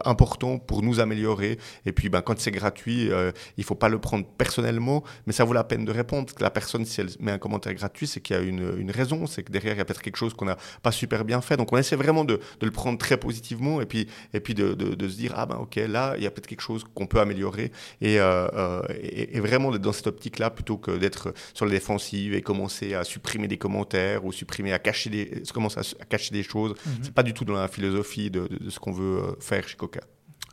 important 0.04 0.58
pour 0.58 0.82
nous 0.82 1.00
améliorer. 1.00 1.58
Et 1.86 1.92
puis 1.92 2.08
ben, 2.08 2.20
quand 2.20 2.38
c'est 2.38 2.50
gratuit, 2.50 3.10
il 3.56 3.64
faut 3.64 3.74
pas 3.74 3.88
le 3.88 3.98
prendre 3.98 4.26
personnellement, 4.26 5.02
mais 5.26 5.32
ça 5.32 5.44
vaut 5.44 5.52
la 5.52 5.64
peine 5.64 5.84
de 5.84 5.92
répondre. 5.92 6.26
Parce 6.26 6.36
que 6.36 6.42
la 6.42 6.50
personne, 6.50 6.84
si 6.84 7.00
elle 7.00 7.08
met 7.20 7.32
un 7.32 7.38
commentaire 7.38 7.74
gratuit, 7.74 8.06
c'est 8.06 8.20
qu'il 8.20 8.36
y 8.36 8.38
a 8.38 8.42
une, 8.42 8.78
une 8.78 8.90
raison, 8.90 9.26
c'est 9.26 9.42
que 9.42 9.52
derrière 9.52 9.74
il 9.74 9.78
y 9.78 9.80
a 9.80 9.84
peut-être 9.84 10.02
quelque 10.02 10.16
chose 10.16 10.34
qu'on 10.34 10.44
n'a 10.44 10.56
pas 10.82 10.92
super 10.92 11.24
bien 11.24 11.40
fait. 11.40 11.56
Donc 11.56 11.72
on 11.72 11.76
essaie 11.76 11.96
vraiment 11.96 12.24
de, 12.24 12.40
de 12.60 12.66
le 12.66 12.72
prendre 12.72 12.98
très 12.98 13.16
positivement 13.16 13.80
et 13.80 13.86
puis, 13.86 14.08
et 14.34 14.40
puis 14.40 14.54
de, 14.54 14.74
de, 14.74 15.08
se 15.08 15.16
dire, 15.16 15.32
ah 15.36 15.46
ben 15.46 15.56
ok, 15.56 15.76
là, 15.88 16.14
il 16.16 16.24
y 16.24 16.26
a 16.26 16.30
peut-être 16.30 16.46
quelque 16.46 16.60
chose 16.60 16.84
qu'on 16.94 17.06
peut 17.06 17.20
améliorer. 17.20 17.72
Et, 18.00 18.18
euh, 18.32 18.48
euh, 18.54 18.82
et, 19.00 19.40
vraiment 19.40 19.70
d'être 19.70 19.82
dans 19.82 19.92
cette 19.92 20.06
optique-là 20.06 20.50
plutôt 20.50 20.76
que 20.76 20.96
d'être 20.96 21.34
sur 21.54 21.66
la 21.66 21.72
défensive 21.72 22.34
et 22.34 22.42
commencer 22.42 22.94
à 22.94 23.04
supprimer 23.04 23.48
des 23.48 23.58
commentaires 23.58 24.24
ou 24.24 24.32
supprimer, 24.32 24.72
à 24.72 24.78
cacher 24.78 25.10
des, 25.10 25.42
commencer 25.52 25.80
à, 25.80 26.04
cacher 26.04 26.32
des 26.32 26.42
choses. 26.42 26.74
Mhm. 26.86 26.92
C'est 27.02 27.14
pas 27.14 27.22
du 27.22 27.34
tout 27.34 27.44
dans 27.44 27.54
la 27.54 27.68
philosophie 27.68 28.30
de, 28.30 28.48
de 28.48 28.70
ce 28.70 28.78
qu'on 28.78 28.92
veut 28.92 29.18
euh, 29.18 29.32
faire 29.40 29.66
chez 29.68 29.76
Coca. 29.76 30.00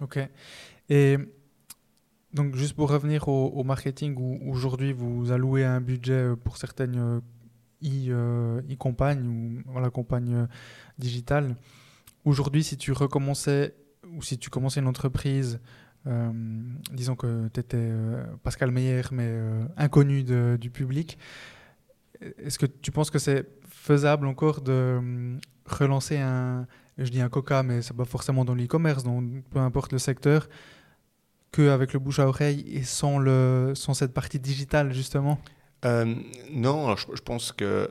Ok. 0.01 0.19
Et 0.89 1.17
donc, 2.33 2.55
juste 2.55 2.73
pour 2.73 2.89
revenir 2.89 3.27
au, 3.27 3.63
marketing, 3.63 4.15
où 4.17 4.51
aujourd'hui 4.51 4.93
vous 4.93 5.31
allouez 5.31 5.65
un 5.65 5.81
budget 5.81 6.29
pour 6.43 6.57
certaines 6.57 7.21
e-campagnes 7.83 9.27
ou 9.27 9.71
voilà, 9.71 9.89
campagnes 9.89 10.47
digitales. 10.97 11.55
Aujourd'hui, 12.25 12.63
si 12.63 12.77
tu 12.77 12.91
recommençais 12.91 13.73
ou 14.15 14.21
si 14.21 14.37
tu 14.37 14.49
commençais 14.49 14.79
une 14.79 14.87
entreprise, 14.87 15.59
euh, 16.07 16.31
disons 16.91 17.15
que 17.15 17.49
tu 17.53 17.59
étais 17.59 17.77
euh, 17.77 18.23
Pascal 18.43 18.71
Meyer, 18.71 19.01
mais 19.11 19.27
euh, 19.27 19.63
inconnu 19.77 20.23
du 20.57 20.69
public, 20.69 21.17
est-ce 22.43 22.57
que 22.57 22.65
tu 22.65 22.91
penses 22.91 23.09
que 23.09 23.19
c'est 23.19 23.47
faisable 23.69 24.27
encore 24.27 24.61
de 24.61 25.37
relancer 25.65 26.17
un, 26.17 26.67
je 26.97 27.09
dis 27.09 27.21
un 27.21 27.29
Coca, 27.29 27.63
mais 27.63 27.81
c'est 27.81 27.95
pas 27.95 28.05
forcément 28.05 28.45
dans 28.45 28.55
l'e-commerce, 28.55 29.03
donc 29.03 29.43
peu 29.49 29.59
importe 29.59 29.91
le 29.91 29.99
secteur, 29.99 30.49
qu'avec 31.51 31.93
le 31.93 31.99
bouche 31.99 32.19
à 32.19 32.27
oreille 32.27 32.65
et 32.67 32.83
sans, 32.83 33.19
le, 33.19 33.73
sans 33.75 33.93
cette 33.93 34.13
partie 34.13 34.39
digitale 34.39 34.93
justement? 34.93 35.39
Non, 35.85 36.93
je, 36.97 37.21
pense 37.21 37.53
que 37.53 37.89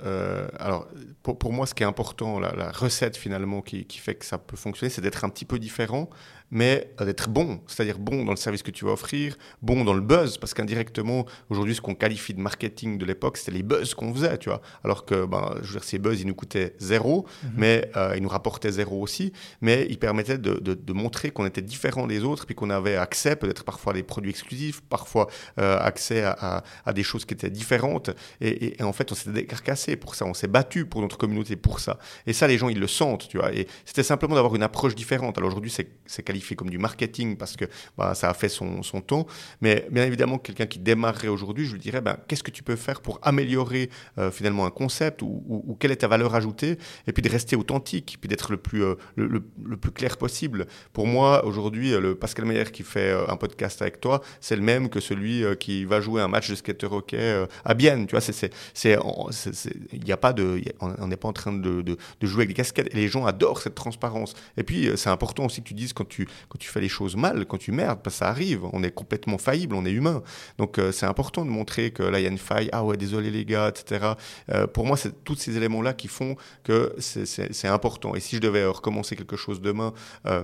alors 0.58 0.88
pour, 1.22 1.52
moi, 1.54 1.66
ce 1.66 1.74
qui 1.74 1.82
est 1.82 1.86
important, 1.86 2.38
la, 2.38 2.70
recette 2.70 3.16
finalement 3.16 3.62
qui, 3.62 3.86
fait 3.98 4.14
que 4.14 4.26
ça 4.26 4.36
peut 4.36 4.58
fonctionner, 4.58 4.90
c'est 4.90 5.00
d'être 5.00 5.24
un 5.24 5.30
petit 5.30 5.46
peu 5.46 5.58
différent, 5.58 6.10
mais 6.50 6.90
d'être 7.00 7.28
bon, 7.28 7.60
c'est-à-dire 7.66 7.98
bon 7.98 8.24
dans 8.24 8.32
le 8.32 8.36
service 8.36 8.62
que 8.62 8.70
tu 8.70 8.84
vas 8.84 8.92
offrir, 8.92 9.36
bon 9.62 9.84
dans 9.84 9.92
le 9.92 10.00
buzz, 10.00 10.38
parce 10.38 10.54
qu'indirectement, 10.54 11.26
aujourd'hui, 11.50 11.74
ce 11.74 11.80
qu'on 11.80 11.94
qualifie 11.94 12.34
de 12.34 12.40
marketing 12.40 12.98
de 12.98 13.04
l'époque, 13.04 13.36
c'était 13.36 13.52
les 13.52 13.62
buzz 13.62 13.94
qu'on 13.94 14.12
faisait, 14.14 14.38
tu 14.38 14.48
vois. 14.48 14.60
Alors 14.84 15.04
que, 15.04 15.26
ben, 15.26 15.54
je 15.62 15.66
veux 15.66 15.72
dire, 15.72 15.84
ces 15.84 15.98
buzz, 15.98 16.20
ils 16.20 16.26
nous 16.26 16.34
coûtaient 16.34 16.74
zéro, 16.78 17.26
mhm. 17.42 17.50
mais 17.56 17.90
euh, 17.96 18.14
ils 18.16 18.22
nous 18.22 18.28
rapportaient 18.28 18.72
zéro 18.72 19.00
aussi, 19.00 19.32
mais 19.60 19.86
ils 19.90 19.98
permettaient 19.98 20.38
de, 20.38 20.58
de, 20.58 20.92
montrer 20.92 21.30
qu'on 21.30 21.46
était 21.46 21.62
différent 21.62 22.06
des 22.06 22.24
autres, 22.24 22.46
puis 22.46 22.54
qu'on 22.54 22.70
avait 22.70 22.96
accès, 22.96 23.36
peut-être 23.36 23.64
parfois 23.64 23.92
à 23.92 23.96
des 23.96 24.02
produits 24.02 24.30
exclusifs, 24.30 24.80
parfois 24.80 25.28
euh, 25.60 25.78
accès 25.78 26.22
à, 26.22 26.64
à, 26.84 26.92
des 26.92 27.02
choses 27.02 27.24
qui 27.24 27.34
étaient 27.34 27.50
différentes, 27.50 28.10
et, 28.40 28.80
et, 28.80 28.82
en 28.82 28.92
fait, 28.92 29.12
on 29.12 29.14
s'était 29.14 29.32
décarcassé 29.32 29.96
pour 29.96 30.14
ça, 30.14 30.24
on 30.24 30.34
s'est 30.34 30.48
battu 30.48 30.86
pour 30.86 31.02
notre 31.02 31.18
communauté 31.18 31.56
pour 31.56 31.80
ça. 31.80 31.98
Et 32.26 32.32
ça, 32.32 32.46
les 32.46 32.58
gens, 32.58 32.68
ils 32.68 32.80
le 32.80 32.88
sentent, 32.88 33.28
tu 33.28 33.38
vois. 33.38 33.52
Et 33.52 33.68
c'était 33.84 34.02
simplement 34.02 34.34
d'avoir 34.34 34.56
une 34.56 34.62
approche 34.62 34.94
différente. 34.94 35.38
Alors 35.38 35.50
aujourd'hui, 35.50 35.70
c'est 35.70 36.22
qualifié 36.22 36.37
fait 36.40 36.54
comme 36.54 36.70
du 36.70 36.78
marketing 36.78 37.36
parce 37.36 37.56
que 37.56 37.64
bah, 37.96 38.14
ça 38.14 38.30
a 38.30 38.34
fait 38.34 38.48
son, 38.48 38.82
son 38.82 39.00
temps. 39.00 39.26
Mais 39.60 39.86
bien 39.90 40.04
évidemment, 40.04 40.38
quelqu'un 40.38 40.66
qui 40.66 40.78
démarrerait 40.78 41.28
aujourd'hui, 41.28 41.66
je 41.66 41.72
lui 41.72 41.80
dirais, 41.80 42.00
ben, 42.00 42.16
qu'est-ce 42.26 42.42
que 42.42 42.50
tu 42.50 42.62
peux 42.62 42.76
faire 42.76 43.00
pour 43.00 43.18
améliorer 43.22 43.90
euh, 44.18 44.30
finalement 44.30 44.66
un 44.66 44.70
concept 44.70 45.22
ou, 45.22 45.76
quelle 45.80 45.90
est 45.90 45.96
ta 45.96 46.08
valeur 46.08 46.34
ajoutée? 46.34 46.78
Et 47.06 47.12
puis 47.12 47.22
de 47.22 47.28
rester 47.28 47.56
authentique, 47.56 48.18
puis 48.20 48.28
d'être 48.28 48.50
le 48.50 48.56
plus, 48.56 48.84
euh, 48.84 48.94
le, 49.16 49.40
plus 49.76 49.92
clair 49.92 50.16
possible. 50.16 50.66
Pour 50.92 51.06
moi, 51.06 51.44
aujourd'hui, 51.44 51.90
le 51.90 52.14
Pascal 52.14 52.44
Meyer 52.44 52.64
qui 52.64 52.82
fait 52.82 53.10
euh, 53.10 53.28
un 53.28 53.36
podcast 53.36 53.80
avec 53.82 54.00
toi, 54.00 54.20
c'est 54.40 54.56
le 54.56 54.62
même 54.62 54.88
que 54.88 55.00
celui 55.00 55.44
qui 55.58 55.84
va 55.84 56.00
jouer 56.00 56.22
un 56.22 56.28
match 56.28 56.50
de 56.50 56.54
skater 56.54 56.86
hockey 56.86 57.46
à 57.64 57.74
Bienne. 57.74 58.06
Tu 58.06 58.12
vois, 58.12 58.20
c'est, 58.20 58.50
il 59.92 60.04
n'y 60.04 60.12
a 60.12 60.16
pas 60.16 60.32
de, 60.32 60.60
on 60.80 61.06
n'est 61.06 61.16
pas 61.16 61.28
en 61.28 61.32
train 61.32 61.52
de, 61.52 61.82
de, 61.82 61.96
jouer 62.22 62.40
avec 62.40 62.48
des 62.48 62.54
casquettes. 62.54 62.88
Et 62.92 62.96
les 62.96 63.08
gens 63.08 63.26
adorent 63.26 63.60
cette 63.60 63.74
transparence. 63.74 64.34
Et 64.56 64.62
puis, 64.62 64.90
c'est 64.96 65.10
important 65.10 65.46
aussi 65.46 65.62
que 65.62 65.68
tu 65.68 65.74
dises 65.74 65.92
quand 65.92 66.08
tu, 66.08 66.27
quand 66.48 66.58
tu 66.58 66.68
fais 66.68 66.80
les 66.80 66.88
choses 66.88 67.16
mal, 67.16 67.46
quand 67.46 67.58
tu 67.58 67.72
merdes, 67.72 68.00
parce 68.02 68.16
que 68.16 68.18
ça 68.20 68.28
arrive, 68.28 68.64
on 68.72 68.82
est 68.82 68.90
complètement 68.90 69.38
faillible, 69.38 69.74
on 69.74 69.84
est 69.84 69.90
humain. 69.90 70.22
Donc 70.58 70.78
euh, 70.78 70.92
c'est 70.92 71.06
important 71.06 71.44
de 71.44 71.50
montrer 71.50 71.90
que 71.90 72.02
là, 72.02 72.20
il 72.20 72.22
y 72.22 72.26
a 72.26 72.30
une 72.30 72.38
faille, 72.38 72.68
ah 72.72 72.84
ouais, 72.84 72.96
désolé 72.96 73.30
les 73.30 73.44
gars, 73.44 73.68
etc. 73.68 74.12
Euh, 74.50 74.66
pour 74.66 74.86
moi, 74.86 74.96
c'est 74.96 75.24
tous 75.24 75.36
ces 75.36 75.56
éléments-là 75.56 75.94
qui 75.94 76.08
font 76.08 76.36
que 76.64 76.94
c'est 76.98 77.68
important. 77.68 78.14
Et 78.14 78.20
si 78.20 78.36
je 78.36 78.40
devais 78.40 78.64
recommencer 78.64 79.16
quelque 79.16 79.36
chose 79.36 79.60
demain 79.60 79.92
euh, 80.26 80.42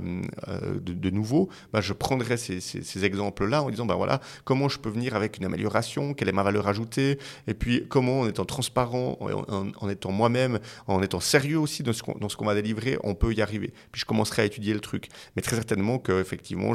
de, 0.80 1.10
nouveau, 1.10 1.48
bah, 1.72 1.80
je 1.80 1.92
prendrais 1.92 2.36
ces, 2.36 3.04
exemples-là 3.04 3.62
en 3.62 3.70
disant, 3.70 3.86
bah 3.86 3.94
voilà, 3.96 4.20
comment 4.44 4.68
je 4.68 4.78
peux 4.78 4.88
venir 4.88 5.14
avec 5.14 5.38
une 5.38 5.44
amélioration, 5.44 6.14
quelle 6.14 6.28
est 6.28 6.32
ma 6.32 6.42
valeur 6.42 6.68
ajoutée, 6.68 7.18
et 7.46 7.54
puis 7.54 7.86
comment 7.88 8.20
en 8.20 8.28
étant 8.28 8.44
transparent, 8.44 9.18
en, 9.20 9.88
étant 9.88 10.12
moi-même, 10.12 10.58
en 10.86 11.02
étant 11.02 11.20
sérieux 11.20 11.58
aussi 11.58 11.82
dans 11.82 11.92
ce 11.92 12.36
qu'on 12.36 12.44
va 12.44 12.54
délivrer, 12.54 12.98
on 13.02 13.14
peut 13.14 13.32
y 13.32 13.42
arriver. 13.42 13.72
Puis 13.92 14.00
je 14.00 14.06
commencerai 14.06 14.42
à 14.42 14.44
étudier 14.44 14.74
le 14.74 14.80
truc. 14.80 15.08
Mais 15.36 15.42
très 15.42 15.56
certainement, 15.56 15.73
que 15.98 16.20
effectivement 16.20 16.72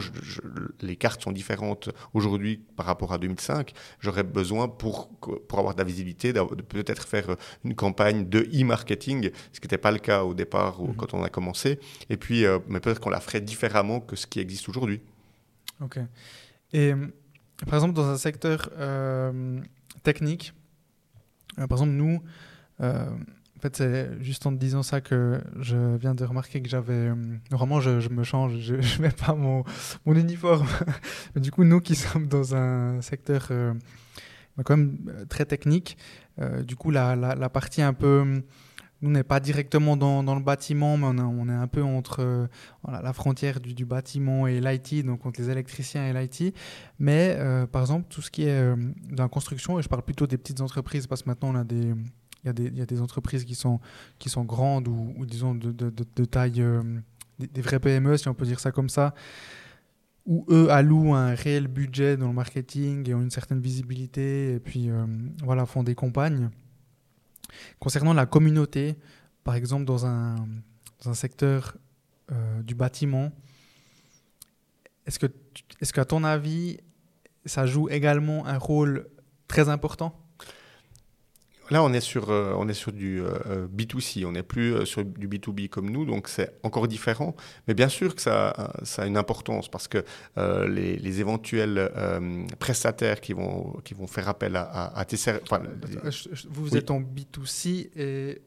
les 0.81 0.95
cartes 0.95 1.23
sont 1.23 1.31
différentes 1.31 1.89
aujourd'hui 2.13 2.61
par 2.75 2.85
rapport 2.85 3.13
à 3.13 3.17
2005. 3.17 3.73
J'aurais 3.99 4.23
besoin 4.23 4.67
pour, 4.67 5.09
pour 5.19 5.59
avoir 5.59 5.73
de 5.73 5.79
la 5.79 5.85
visibilité 5.85 6.33
de 6.33 6.41
peut-être 6.41 7.07
faire 7.07 7.35
une 7.63 7.75
campagne 7.75 8.27
de 8.27 8.39
e-marketing, 8.53 9.31
ce 9.53 9.59
qui 9.59 9.65
n'était 9.65 9.77
pas 9.77 9.91
le 9.91 9.99
cas 9.99 10.23
au 10.23 10.33
départ 10.33 10.81
mhm. 10.81 10.95
quand 10.95 11.13
on 11.13 11.23
a 11.23 11.29
commencé. 11.29 11.79
Et 12.09 12.17
puis, 12.17 12.45
euh, 12.45 12.59
mais 12.67 12.79
peut-être 12.79 12.99
qu'on 12.99 13.09
la 13.09 13.19
ferait 13.19 13.41
différemment 13.41 13.99
que 13.99 14.15
ce 14.15 14.27
qui 14.27 14.39
existe 14.39 14.69
aujourd'hui. 14.69 15.01
Ok. 15.81 15.99
Et 16.73 16.93
par 17.65 17.75
exemple, 17.75 17.93
dans 17.93 18.07
un 18.07 18.17
secteur 18.17 18.69
euh, 18.77 19.59
technique, 20.03 20.53
euh, 21.57 21.67
par 21.67 21.77
exemple, 21.79 21.93
nous, 21.93 22.21
en 23.59 23.61
fait, 23.61 23.75
c'est 23.75 24.23
juste 24.23 24.45
en 24.45 24.53
te 24.53 24.57
disant 24.57 24.83
ça 24.83 25.01
que 25.01 25.41
je 25.59 25.97
viens 25.97 26.15
de 26.15 26.23
remarquer 26.23 26.61
que 26.61 26.69
j'avais. 26.69 26.93
Euh, 26.93 27.15
normalement, 27.51 27.81
je, 27.81 28.07
me 28.07 28.23
change, 28.23 28.57
je 28.57 28.75
ne 28.97 29.01
mets 29.01 29.11
pas 29.11 29.35
mon, 29.35 29.65
uniforme. 30.05 30.65
du 31.35 31.51
coup, 31.51 31.65
nous 31.65 31.81
qui 31.81 31.95
sommes 31.95 32.27
dans 32.27 32.55
un 32.55 33.01
secteur 33.01 33.49
euh, 33.51 33.73
bah, 34.55 34.63
quand 34.63 34.77
même 34.77 34.97
euh, 35.09 35.25
très 35.25 35.43
technique, 35.43 35.97
du 36.63 36.77
coup, 36.77 36.89
la, 36.89 37.49
partie 37.49 37.81
un 37.81 37.91
peu. 37.91 38.41
Nous, 39.01 39.11
n'est 39.11 39.23
pas 39.23 39.41
directement 39.41 39.97
dans, 39.97 40.23
dans, 40.23 40.35
le 40.35 40.41
bâtiment, 40.41 40.95
mais 40.95 41.21
on, 41.21 41.49
est 41.49 41.53
un 41.53 41.67
peu 41.67 41.83
entre 41.83 42.49
la 42.87 43.13
frontière 43.13 43.59
du, 43.59 43.73
du 43.73 43.85
bâtiment 43.85 44.47
et 44.47 44.61
l'IT, 44.61 45.05
donc 45.05 45.25
entre 45.25 45.41
les 45.41 45.49
électriciens 45.49 46.07
et 46.07 46.13
l'IT. 46.13 46.53
Mais 46.97 47.37
par 47.73 47.81
exemple, 47.81 48.07
tout 48.09 48.21
ce 48.21 48.31
qui 48.31 48.43
est 48.43 48.75
dans 49.09 49.23
la 49.23 49.29
construction, 49.29 49.79
et 49.79 49.81
je 49.81 49.89
parle 49.89 50.03
plutôt 50.03 50.27
des 50.27 50.37
petites 50.37 50.61
entreprises 50.61 51.07
parce 51.07 51.23
que 51.23 51.29
maintenant 51.29 51.49
on 51.51 51.55
a 51.55 51.63
des, 51.63 51.93
il 52.43 52.47
y, 52.47 52.49
a 52.49 52.53
des, 52.53 52.69
des 52.85 53.01
entreprises 53.01 53.43
qui 53.43 53.55
sont, 53.55 53.79
qui 54.17 54.29
sont 54.29 54.45
grandes 54.45 54.87
ou, 54.87 55.25
disons 55.25 55.55
de, 55.55 56.25
taille, 56.25 56.61
euh, 56.61 56.81
des, 57.37 57.61
vrais 57.61 57.79
PME, 57.79 58.17
si 58.17 58.27
on 58.29 58.33
peut 58.33 58.45
dire 58.45 58.59
ça 58.59 58.71
comme 58.71 58.89
ça, 58.89 59.13
où 60.25 60.45
eux 60.49 60.69
allouent 60.71 61.15
un 61.15 61.35
réel 61.35 61.67
budget 61.67 62.15
dans 62.15 62.27
le 62.27 62.33
marketing 62.33 63.09
et 63.09 63.13
ont 63.13 63.21
une 63.21 63.31
certaine 63.31 63.59
visibilité 63.59 64.53
et 64.53 64.59
puis 64.59 64.89
euh, 64.89 65.05
voilà, 65.43 65.65
font 65.65 65.83
des 65.83 65.95
campagnes. 65.95 66.49
Concernant 67.79 68.13
la 68.13 68.25
communauté, 68.25 68.95
par 69.43 69.55
exemple 69.55 69.85
dans 69.85 70.05
un, 70.05 70.35
dans 71.03 71.09
un 71.09 71.15
secteur 71.15 71.77
du 72.63 72.75
bâtiment. 72.75 73.31
Est-ce 75.07 75.17
que, 75.17 75.25
est-ce 75.81 75.91
qu'à 75.91 76.05
ton 76.05 76.23
avis, 76.23 76.77
ça 77.43 77.65
joue 77.65 77.89
également 77.89 78.45
un 78.45 78.59
rôle 78.59 79.09
très 79.47 79.67
important? 79.67 80.28
Là, 81.71 81.83
on 81.83 81.93
est 81.93 82.01
sur, 82.01 82.31
euh, 82.31 82.53
on 82.57 82.67
est 82.67 82.73
sur 82.73 82.91
du 82.91 83.21
euh, 83.21 83.67
B2C, 83.67 84.25
on 84.25 84.31
n'est 84.31 84.43
plus 84.43 84.73
euh, 84.73 84.85
sur 84.85 85.05
du 85.05 85.27
B2B 85.27 85.69
comme 85.69 85.89
nous, 85.89 86.03
donc 86.03 86.27
c'est 86.27 86.55
encore 86.63 86.87
différent. 86.87 87.35
Mais 87.67 87.73
bien 87.73 87.89
sûr 87.89 88.15
que 88.15 88.21
ça, 88.21 88.73
ça 88.83 89.03
a 89.03 89.05
une 89.05 89.17
importance 89.17 89.69
parce 89.69 89.87
que 89.87 90.03
les, 90.37 91.19
éventuels 91.19 91.91
prestataires 92.59 93.19
qui 93.19 93.33
vont, 93.33 93.79
qui 93.83 93.93
vont 93.93 94.07
faire 94.07 94.29
appel 94.29 94.55
à, 94.55 94.97
à, 94.97 95.05
tes 95.05 95.17
services. 95.17 95.49
vous, 96.49 96.77
êtes 96.77 96.91
en 96.91 97.01
B2C 97.01 97.89
et 97.95 98.41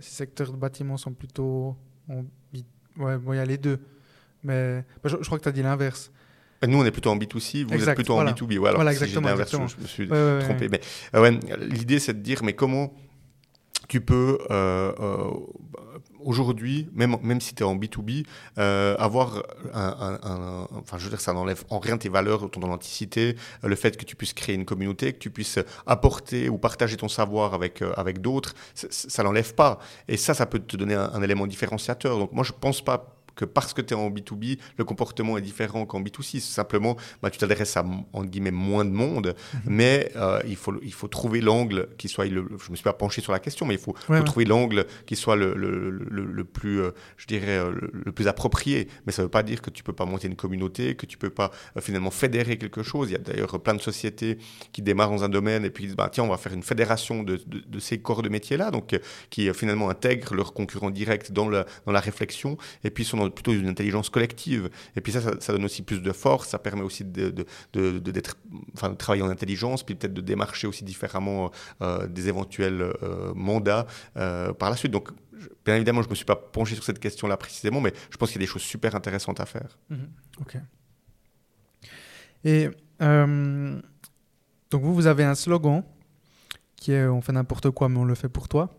ces 0.00 0.10
secteurs 0.10 0.52
de 0.52 0.56
bâtiment 0.56 0.96
sont 0.96 1.12
plutôt 1.12 1.76
en 2.08 2.22
B... 2.52 2.58
Ouais, 2.98 3.16
bon, 3.16 3.32
il 3.32 3.36
y 3.36 3.40
a 3.40 3.44
les 3.44 3.58
deux. 3.58 3.78
Mais 4.42 4.84
je, 5.04 5.16
je 5.20 5.26
crois 5.26 5.38
que 5.38 5.44
tu 5.44 5.48
as 5.48 5.52
dit 5.52 5.62
l'inverse. 5.62 6.10
Nous, 6.66 6.78
on 6.78 6.84
est 6.84 6.90
plutôt 6.90 7.10
en 7.10 7.16
B2C, 7.16 7.64
vous 7.64 7.88
êtes 7.88 7.94
plutôt 7.94 8.18
en 8.18 8.24
B2B. 8.24 8.58
voilà, 8.58 8.90
exactement, 8.92 9.28
je, 9.34 9.80
me 9.80 9.86
suis 9.86 10.08
trompé. 10.08 10.68
Mais 10.68 10.80
euh, 11.14 11.38
l'idée, 11.58 11.98
c'est 11.98 12.14
de 12.14 12.22
dire, 12.22 12.42
mais 12.42 12.52
comment 12.52 12.92
tu 13.88 14.00
peux 14.00 14.38
euh, 14.50 14.92
euh, 15.00 15.30
aujourd'hui, 16.20 16.88
même, 16.92 17.16
même 17.22 17.40
si 17.40 17.54
tu 17.54 17.62
es 17.62 17.66
en 17.66 17.76
B2B, 17.76 18.24
avoir 18.56 19.42
un, 19.72 20.66
Enfin, 20.72 20.98
je 20.98 21.04
veux 21.04 21.10
dire, 21.10 21.20
ça 21.20 21.32
n'enlève 21.32 21.64
en 21.70 21.78
rien 21.78 21.96
tes 21.96 22.10
valeurs, 22.10 22.50
ton 22.50 22.60
authenticité, 22.60 23.36
le 23.62 23.74
fait 23.74 23.96
que 23.96 24.04
tu 24.04 24.14
puisses 24.14 24.34
créer 24.34 24.54
une 24.54 24.66
communauté, 24.66 25.14
que 25.14 25.18
tu 25.18 25.30
puisses 25.30 25.58
apporter 25.86 26.50
ou 26.50 26.58
partager 26.58 26.98
ton 26.98 27.08
savoir 27.08 27.54
avec, 27.54 27.82
avec 27.96 28.20
d'autres, 28.20 28.54
ça, 28.74 29.22
ne 29.22 29.28
l'enlève 29.28 29.54
pas. 29.54 29.78
Et 30.08 30.18
ça, 30.18 30.34
ça 30.34 30.44
peut 30.44 30.58
te 30.58 30.76
donner 30.76 30.94
un, 30.94 31.10
un 31.14 31.22
élément 31.22 31.46
différenciateur. 31.46 32.18
Donc, 32.18 32.32
moi, 32.32 32.44
je 32.44 32.52
pense 32.52 32.84
pas 32.84 33.16
que 33.40 33.46
parce 33.46 33.72
que 33.72 33.80
tu 33.80 33.94
es 33.94 33.96
en 33.96 34.10
B2B, 34.10 34.58
le 34.76 34.84
comportement 34.84 35.38
est 35.38 35.40
différent 35.40 35.86
qu'en 35.86 36.02
B2C. 36.02 36.40
Simplement, 36.40 36.96
bah, 37.22 37.30
tu 37.30 37.38
t'adresses 37.38 37.76
à 37.76 37.84
en 38.12 38.24
guillemets, 38.24 38.50
moins 38.50 38.84
de 38.84 38.90
monde, 38.90 39.34
mhm. 39.54 39.60
mais 39.66 40.12
euh, 40.16 40.40
il, 40.46 40.56
faut, 40.56 40.74
il 40.82 40.92
faut 40.92 41.08
trouver 41.08 41.40
l'angle 41.40 41.88
qui 41.96 42.08
soit. 42.08 42.26
Le, 42.26 42.46
je 42.58 42.66
ne 42.66 42.70
me 42.70 42.76
suis 42.76 42.84
pas 42.84 42.92
penché 42.92 43.22
sur 43.22 43.32
la 43.32 43.38
question, 43.38 43.64
mais 43.66 43.74
il 43.74 43.80
faut, 43.80 43.94
trouver 44.26 44.44
l'angle 44.44 44.86
qui 45.06 45.16
soit 45.16 45.36
le, 45.36 45.54
le, 45.54 45.90
le 45.90 46.44
plus, 46.44 46.80
euh, 46.80 46.90
je 47.16 47.26
dirais, 47.26 47.58
euh, 47.58 47.72
le, 47.92 48.12
plus 48.12 48.28
approprié. 48.28 48.88
Mais 49.06 49.12
ça 49.12 49.22
ne 49.22 49.26
veut 49.26 49.30
pas 49.30 49.42
dire 49.42 49.62
que 49.62 49.70
tu 49.70 49.82
ne 49.82 49.84
peux 49.84 49.92
pas 49.92 50.04
monter 50.04 50.28
une 50.28 50.36
communauté, 50.36 50.94
que 50.94 51.06
tu 51.06 51.16
ne 51.16 51.20
peux 51.20 51.30
pas 51.30 51.50
finalement 51.80 52.10
fédérer 52.10 52.58
quelque 52.58 52.82
chose. 52.82 53.08
Il 53.10 53.12
y 53.12 53.16
a 53.16 53.18
d'ailleurs 53.18 53.58
plein 53.60 53.74
de 53.74 53.80
sociétés 53.80 54.38
qui 54.72 54.82
démarrent 54.82 55.10
dans 55.10 55.24
un 55.24 55.28
domaine 55.28 55.64
et 55.64 55.70
puis 55.70 55.86
disent 55.86 55.96
bah, 55.96 56.10
tiens, 56.12 56.24
on 56.24 56.28
va 56.28 56.36
faire 56.36 56.52
une 56.52 56.62
fédération 56.62 57.22
de, 57.22 57.40
de, 57.46 57.80
ces 57.80 57.98
corps 57.98 58.22
de 58.22 58.28
métiers-là, 58.28 58.70
donc 58.70 58.98
qui 59.30 59.52
finalement 59.54 59.88
intègrent 59.88 60.34
leurs 60.34 60.52
concurrents 60.52 60.90
directs 60.90 61.32
dans, 61.32 61.48
la, 61.48 61.64
dans 61.86 61.92
la 61.92 62.00
réflexion 62.00 62.58
et 62.84 62.90
puis 62.90 63.04
sont 63.04 63.16
dans 63.16 63.29
plutôt 63.30 63.52
une 63.52 63.68
intelligence 63.68 64.10
collective. 64.10 64.70
Et 64.96 65.00
puis 65.00 65.12
ça, 65.12 65.20
ça, 65.40 65.52
donne 65.52 65.64
aussi 65.64 65.82
plus 65.82 66.02
de 66.02 66.12
force, 66.12 66.48
ça 66.48 66.58
permet 66.58 66.82
aussi 66.82 67.04
de, 67.04 67.30
de, 67.72 67.98
d'être, 67.98 68.36
enfin, 68.74 68.90
de 68.90 68.94
travailler 68.94 69.22
en 69.22 69.30
intelligence, 69.30 69.82
puis 69.82 69.94
peut-être 69.94 70.14
de 70.14 70.20
démarcher 70.20 70.66
aussi 70.66 70.84
différemment 70.84 71.50
euh, 71.82 72.06
des 72.06 72.28
éventuels 72.28 72.82
euh, 72.82 73.32
mandats 73.34 73.86
euh, 74.16 74.52
par 74.52 74.70
la 74.70 74.76
suite. 74.76 74.92
Donc, 74.92 75.10
bien 75.64 75.76
évidemment, 75.76 76.02
je 76.02 76.08
ne 76.08 76.10
me 76.10 76.16
suis 76.16 76.24
pas 76.24 76.36
penché 76.36 76.74
sur 76.74 76.84
cette 76.84 76.98
question-là 76.98 77.36
précisément, 77.36 77.80
mais 77.80 77.92
je 78.10 78.16
pense 78.16 78.30
qu'il 78.30 78.40
y 78.40 78.44
a 78.44 78.46
des 78.46 78.52
choses 78.52 78.62
super 78.62 78.94
intéressantes 78.94 79.40
à 79.40 79.46
faire. 79.46 79.78
Mhm. 79.88 80.08
Ok. 80.40 80.56
Et 82.44 82.68
donc 84.70 84.82
vous, 84.82 84.94
vous 84.94 85.06
avez 85.06 85.24
un 85.24 85.34
slogan 85.34 85.82
qui 86.76 86.92
est 86.92 87.06
on 87.06 87.20
fait 87.20 87.32
n'importe 87.32 87.70
quoi, 87.70 87.88
mais 87.88 87.98
on 87.98 88.04
le 88.04 88.14
fait 88.14 88.28
pour 88.28 88.48
toi. 88.48 88.70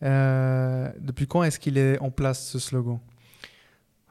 depuis 0.00 1.26
quand 1.26 1.42
est-ce 1.42 1.58
qu'il 1.58 1.78
est 1.78 1.98
en 2.00 2.10
place 2.10 2.48
ce 2.48 2.58
slogan? 2.58 2.98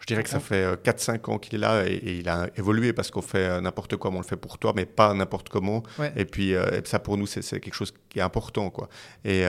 Je 0.02 0.08
dirais 0.08 0.24
que 0.24 0.30
ça 0.30 0.40
fait 0.40 0.66
4-5 0.84 1.12
euh, 1.12 1.32
ans 1.32 1.38
qu'il 1.38 1.56
est 1.56 1.60
là 1.60 1.86
et, 1.88 2.18
il 2.20 2.28
a 2.28 2.50
évolué 2.56 2.92
parce 2.92 3.12
qu'on 3.12 3.22
fait 3.22 3.46
euh, 3.46 3.62
n'importe 3.62 3.96
quoi, 3.98 4.10
on 4.12 4.18
le 4.18 4.24
fait 4.24 4.36
pour 4.36 4.58
toi, 4.58 4.74
mais 4.76 4.88
pas 4.88 5.14
n'importe 5.14 5.50
comment. 5.50 5.84
Et 6.16 6.26
puis 6.26 6.56
euh, 6.56 6.82
ça 6.86 6.98
pour 7.00 7.18
nous, 7.18 7.28
c'est 7.28 7.42
quelque 7.60 7.76
chose 7.76 7.94
qui 8.10 8.18
est 8.18 8.24
important. 8.24 8.72
Quoi. 8.72 8.90
Et 9.24 9.44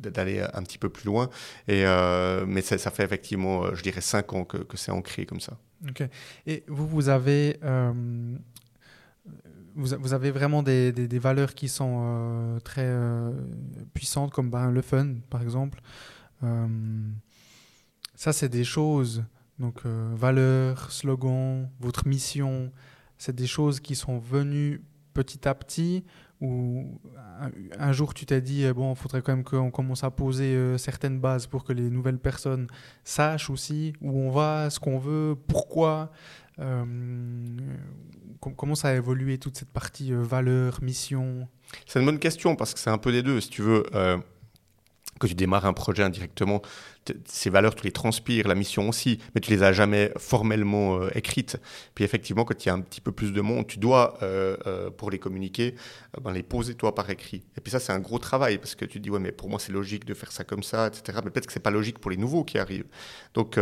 d'aller 0.00 0.44
un 0.52 0.62
petit 0.62 0.78
peu 0.78 0.88
plus 0.88 1.04
loin. 1.04 1.30
Et, 1.68 1.84
mais 2.46 2.62
ça, 2.62 2.78
ça, 2.78 2.90
fait 2.90 3.04
effectivement, 3.04 3.72
je 3.74 3.82
dirais, 3.82 4.00
5 4.00 4.32
ans 4.32 4.44
que, 4.44 4.56
que 4.58 4.76
c'est 4.76 4.90
ancré 4.90 5.24
comme 5.24 5.40
ça. 5.40 5.56
Ok. 5.88 6.02
Et 6.46 6.64
vous, 6.66 6.86
vous 6.86 7.08
avez... 7.08 7.58
Vous, 9.76 9.86
vous, 10.00 10.12
avez 10.12 10.32
vraiment 10.32 10.64
des, 10.64 10.90
des, 10.90 11.18
valeurs 11.20 11.54
qui 11.54 11.68
sont 11.68 12.58
très 12.64 12.92
puissantes, 13.94 14.32
comme 14.32 14.50
ben, 14.50 14.72
le 14.72 14.82
fun, 14.82 15.14
par 15.30 15.42
exemple. 15.42 15.80
Ça, 18.20 18.34
c'est 18.34 18.50
des 18.50 18.64
choses, 18.64 19.24
donc 19.58 19.76
euh, 19.86 20.12
valeurs, 20.14 20.92
slogans, 20.92 21.70
votre 21.80 22.06
mission, 22.06 22.70
c'est 23.16 23.34
des 23.34 23.46
choses 23.46 23.80
qui 23.80 23.96
sont 23.96 24.18
venues 24.18 24.82
petit 25.14 25.48
à 25.48 25.54
petit 25.54 26.04
ou 26.42 27.00
un, 27.78 27.92
jour 27.92 28.12
tu 28.12 28.26
t'es 28.26 28.42
dit, 28.42 28.70
bon, 28.74 28.92
il 28.92 28.96
faudrait 28.96 29.22
quand 29.22 29.34
même 29.34 29.42
qu'on 29.42 29.70
commence 29.70 30.04
à 30.04 30.10
poser 30.10 30.54
euh, 30.54 30.76
certaines 30.76 31.18
bases 31.18 31.46
pour 31.46 31.64
que 31.64 31.72
les 31.72 31.88
nouvelles 31.88 32.18
personnes 32.18 32.66
sachent 33.04 33.48
aussi 33.48 33.94
où 34.02 34.10
on 34.20 34.30
va, 34.30 34.68
ce 34.68 34.78
qu'on 34.78 34.98
veut, 34.98 35.34
pourquoi. 35.48 36.12
Euh, 36.58 36.84
comment 38.38 38.74
ça 38.74 38.88
a 38.88 38.94
évolué 38.96 39.38
toute 39.38 39.56
cette 39.56 39.70
partie 39.70 40.12
valeurs, 40.12 40.82
mission? 40.82 41.48
C'est 41.86 42.00
une 42.00 42.04
bonne 42.04 42.18
question 42.18 42.54
parce 42.54 42.74
que 42.74 42.80
c'est 42.80 42.90
un 42.90 42.98
peu 42.98 43.12
des 43.12 43.22
deux. 43.22 43.40
Si 43.40 43.48
tu 43.48 43.62
veux, 43.62 43.82
que 45.20 45.26
tu 45.26 45.34
démarres 45.34 45.66
un 45.66 45.72
projet 45.72 46.02
indirectement, 46.02 46.60
ces 47.26 47.50
valeurs, 47.50 47.74
tu 47.74 47.84
les 47.84 47.92
transpires, 47.92 48.46
la 48.46 48.54
mission 48.54 48.88
aussi, 48.88 49.18
mais 49.34 49.40
tu 49.40 49.50
les 49.50 49.62
as 49.62 49.72
jamais 49.72 50.12
formellement 50.16 51.00
euh, 51.00 51.10
écrites. 51.14 51.56
Puis 51.94 52.04
effectivement, 52.04 52.44
quand 52.44 52.64
il 52.64 52.68
y 52.68 52.70
a 52.70 52.74
un 52.74 52.80
petit 52.80 53.00
peu 53.00 53.12
plus 53.12 53.32
de 53.32 53.40
monde, 53.40 53.66
tu 53.66 53.78
dois, 53.78 54.18
euh, 54.22 54.56
euh, 54.66 54.90
pour 54.90 55.10
les 55.10 55.18
communiquer, 55.18 55.74
ben, 56.22 56.32
les 56.32 56.42
poser 56.42 56.74
toi 56.74 56.94
par 56.94 57.08
écrit. 57.10 57.42
Et 57.56 57.60
puis 57.60 57.70
ça, 57.70 57.80
c'est 57.80 57.92
un 57.92 58.00
gros 58.00 58.18
travail, 58.18 58.58
parce 58.58 58.74
que 58.74 58.84
tu 58.84 58.98
te 58.98 59.02
dis, 59.02 59.10
ouais, 59.10 59.18
mais 59.18 59.32
pour 59.32 59.48
moi, 59.48 59.58
c'est 59.58 59.72
logique 59.72 60.04
de 60.04 60.14
faire 60.14 60.32
ça 60.32 60.44
comme 60.44 60.62
ça, 60.62 60.88
etc. 60.88 61.18
Mais 61.24 61.30
peut-être 61.30 61.46
que 61.46 61.52
c'est 61.52 61.60
pas 61.60 61.70
logique 61.70 61.98
pour 61.98 62.10
les 62.10 62.16
nouveaux 62.16 62.44
qui 62.44 62.58
arrivent. 62.58 62.88
Donc, 63.34 63.58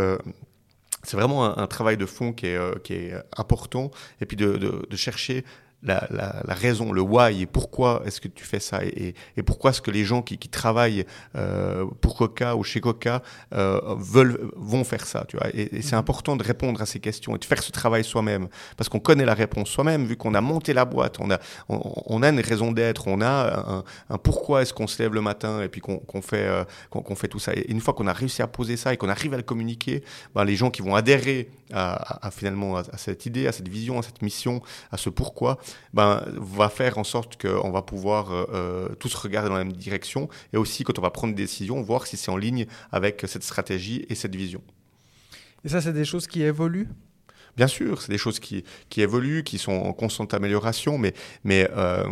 c'est 1.04 1.16
vraiment 1.16 1.56
un, 1.56 1.66
travail 1.66 1.96
de 1.96 2.06
fond 2.06 2.32
qui 2.32 2.46
est, 2.46 2.82
qui 2.82 2.94
est 2.94 3.14
important, 3.36 3.90
et 4.20 4.26
puis 4.26 4.36
de, 4.36 4.86
chercher 4.96 5.44
la, 5.82 6.08
la, 6.10 6.54
raison, 6.54 6.92
le 6.92 7.00
why, 7.00 7.42
et 7.42 7.46
pourquoi 7.46 8.02
est-ce 8.04 8.20
que 8.20 8.26
tu 8.26 8.44
fais 8.44 8.58
ça, 8.58 8.84
et, 8.84 9.14
et 9.36 9.42
pourquoi 9.42 9.70
est-ce 9.70 9.80
que 9.80 9.92
les 9.92 10.04
gens 10.04 10.22
qui, 10.22 10.36
qui 10.36 10.48
travaillent 10.48 11.06
euh, 11.36 11.86
pour 12.00 12.16
Coca 12.16 12.56
ou 12.56 12.64
chez 12.64 12.80
Coca 12.80 13.22
euh, 13.54 13.80
veulent, 13.96 14.50
vont 14.56 14.82
faire 14.82 15.06
ça, 15.06 15.24
tu 15.28 15.36
vois. 15.36 15.48
Et, 15.54 15.80
c'est 15.82 15.92
mhm. 15.92 16.00
important 16.00 16.36
de 16.36 16.42
répondre 16.42 16.82
à 16.82 16.86
ces 16.86 16.98
questions 16.98 17.36
et 17.36 17.38
de 17.38 17.44
faire 17.44 17.62
ce 17.62 17.70
travail 17.70 18.02
soi-même, 18.02 18.48
parce 18.76 18.88
qu'on 18.88 18.98
connaît 18.98 19.24
la 19.24 19.34
réponse 19.34 19.68
soi-même, 19.68 20.04
vu 20.04 20.16
qu'on 20.16 20.34
a 20.34 20.40
monté 20.40 20.72
la 20.72 20.84
boîte, 20.84 21.18
on 21.20 21.30
a, 21.30 21.38
on, 21.68 22.22
a 22.22 22.28
une 22.28 22.40
raison 22.40 22.72
d'être, 22.72 23.06
on 23.06 23.20
a 23.20 23.84
un, 24.08 24.18
pourquoi 24.18 24.62
est-ce 24.62 24.74
qu'on 24.74 24.88
se 24.88 25.00
lève 25.00 25.14
le 25.14 25.20
matin 25.20 25.62
et 25.62 25.68
puis 25.68 25.80
qu'on 25.80 26.22
fait, 26.22 26.46
euh, 26.46 26.64
qu'on 26.90 27.14
fait 27.14 27.28
tout 27.28 27.38
ça. 27.38 27.52
Et 27.54 27.70
une 27.70 27.80
fois 27.80 27.94
qu'on 27.94 28.06
a 28.08 28.12
réussi 28.12 28.42
à 28.42 28.48
poser 28.48 28.76
ça 28.76 28.92
et 28.92 28.96
qu'on 28.96 29.08
arrive 29.08 29.34
à 29.34 29.36
le 29.36 29.42
communiquer, 29.44 30.02
ben, 30.34 30.44
les 30.44 30.56
gens 30.56 30.70
qui 30.70 30.82
vont 30.82 30.96
adhérer 30.96 31.50
à, 31.72 32.26
à, 32.26 32.30
finalement 32.30 32.76
à, 32.76 32.96
cette 32.96 33.26
idée, 33.26 33.46
à 33.46 33.52
cette 33.52 33.68
vision, 33.68 33.98
à 33.98 34.02
cette 34.02 34.22
mission, 34.22 34.62
à 34.90 34.96
ce 34.96 35.10
pourquoi, 35.10 35.58
ben, 35.92 36.22
va 36.36 36.68
faire 36.68 36.98
en 36.98 37.04
sorte 37.04 37.40
qu'on 37.40 37.70
va 37.70 37.82
pouvoir 37.82 38.32
euh, 38.32 38.44
euh, 38.52 38.88
tous 38.96 39.14
regarder 39.14 39.48
dans 39.48 39.56
la 39.56 39.64
même 39.64 39.72
direction 39.72 40.28
et 40.52 40.56
aussi 40.56 40.84
quand 40.84 40.98
on 40.98 41.02
va 41.02 41.10
prendre 41.10 41.34
des 41.34 41.42
décisions, 41.42 41.80
voir 41.82 42.06
si 42.06 42.16
c'est 42.16 42.30
en 42.30 42.36
ligne 42.36 42.66
avec 42.92 43.24
cette 43.26 43.44
stratégie 43.44 44.06
et 44.08 44.14
cette 44.14 44.34
vision. 44.34 44.62
Et 45.64 45.68
ça, 45.68 45.80
c'est 45.80 45.92
des 45.92 46.04
choses 46.04 46.26
qui 46.26 46.42
évoluent? 46.42 46.88
Bien 47.56 47.66
sûr, 47.66 48.00
c'est 48.00 48.12
des 48.12 48.18
choses 48.18 48.38
qui, 48.38 48.62
qui, 48.88 49.00
évoluent, 49.00 49.42
qui 49.42 49.58
sont 49.58 49.72
en 49.72 49.92
constante 49.92 50.32
amélioration, 50.32 50.96
mais, 50.96 51.12
mais 51.42 51.68
euh, 51.76 52.04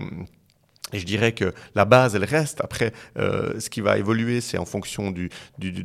et 0.92 1.00
je 1.00 1.04
dirais 1.04 1.32
que 1.32 1.52
la 1.74 1.84
base, 1.84 2.14
elle 2.14 2.24
reste. 2.24 2.60
Après, 2.60 2.92
euh, 3.18 3.58
ce 3.58 3.68
qui 3.70 3.80
va 3.80 3.98
évoluer, 3.98 4.40
c'est 4.40 4.56
en 4.56 4.64
fonction 4.64 5.10
du, 5.10 5.30
du, 5.58 5.72
de, 5.72 5.84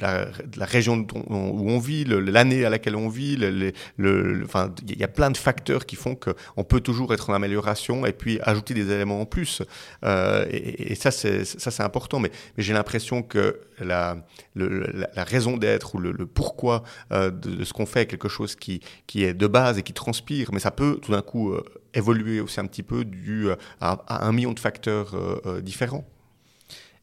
la, 0.00 0.24
de, 0.24 0.58
la, 0.58 0.66
région 0.66 1.06
où 1.28 1.70
on 1.70 1.78
vit, 1.78 2.04
l'année 2.04 2.64
à 2.64 2.70
laquelle 2.70 2.96
on 2.96 3.08
vit. 3.08 3.36
Le, 3.36 3.72
le, 3.96 4.42
enfin, 4.44 4.74
il 4.88 4.98
y 4.98 5.04
a 5.04 5.08
plein 5.08 5.30
de 5.30 5.36
facteurs 5.36 5.86
qui 5.86 5.94
font 5.94 6.16
qu'on 6.16 6.64
peut 6.64 6.80
toujours 6.80 7.14
être 7.14 7.30
en 7.30 7.34
amélioration 7.34 8.06
et 8.06 8.12
puis 8.12 8.40
ajouter 8.42 8.74
des 8.74 8.90
éléments 8.90 9.20
en 9.20 9.24
plus. 9.24 9.62
Euh, 10.04 10.44
et, 10.50 10.92
et, 10.92 10.94
ça, 10.96 11.12
c'est 11.12 11.44
ça, 11.44 11.70
c'est 11.70 11.84
important. 11.84 12.18
Mais, 12.18 12.32
mais 12.56 12.64
j'ai 12.64 12.72
l'impression 12.72 13.22
que 13.22 13.60
la, 13.78 14.16
la, 14.56 15.24
raison 15.24 15.58
d'être 15.58 15.94
ou 15.94 15.98
le, 15.98 16.12
pourquoi 16.26 16.82
euh, 17.12 17.30
de, 17.30 17.64
ce 17.64 17.72
qu'on 17.72 17.86
fait 17.86 18.02
est 18.02 18.06
quelque 18.06 18.28
chose 18.28 18.56
qui, 18.56 18.80
qui 19.06 19.22
est 19.22 19.32
de 19.32 19.46
base 19.46 19.78
et 19.78 19.84
qui 19.84 19.92
transpire. 19.92 20.50
Mais 20.52 20.58
ça 20.60 20.72
peut 20.72 20.98
tout 21.00 21.12
d'un 21.12 21.22
coup 21.22 21.52
euh, 21.52 21.62
évoluer 21.94 22.40
aussi 22.40 22.60
un 22.60 22.66
petit 22.66 22.82
peu 22.82 23.04
dû 23.04 23.48
à, 23.80 24.26
un 24.26 24.32
million 24.32 24.52
de 24.52 24.60
facteurs 24.60 25.14
euh, 25.14 25.40
euh, 25.46 25.60
différents. 25.60 26.06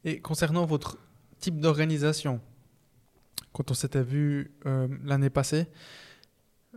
Et 0.04 0.20
concernant 0.20 0.64
votre 0.64 0.98
type 1.40 1.60
d'organisation, 1.60 2.40
quand 3.52 3.70
on 3.70 3.74
s'était 3.74 4.02
vu 4.02 4.52
euh, 4.66 4.88
l'année 5.04 5.30
passée, 5.30 5.66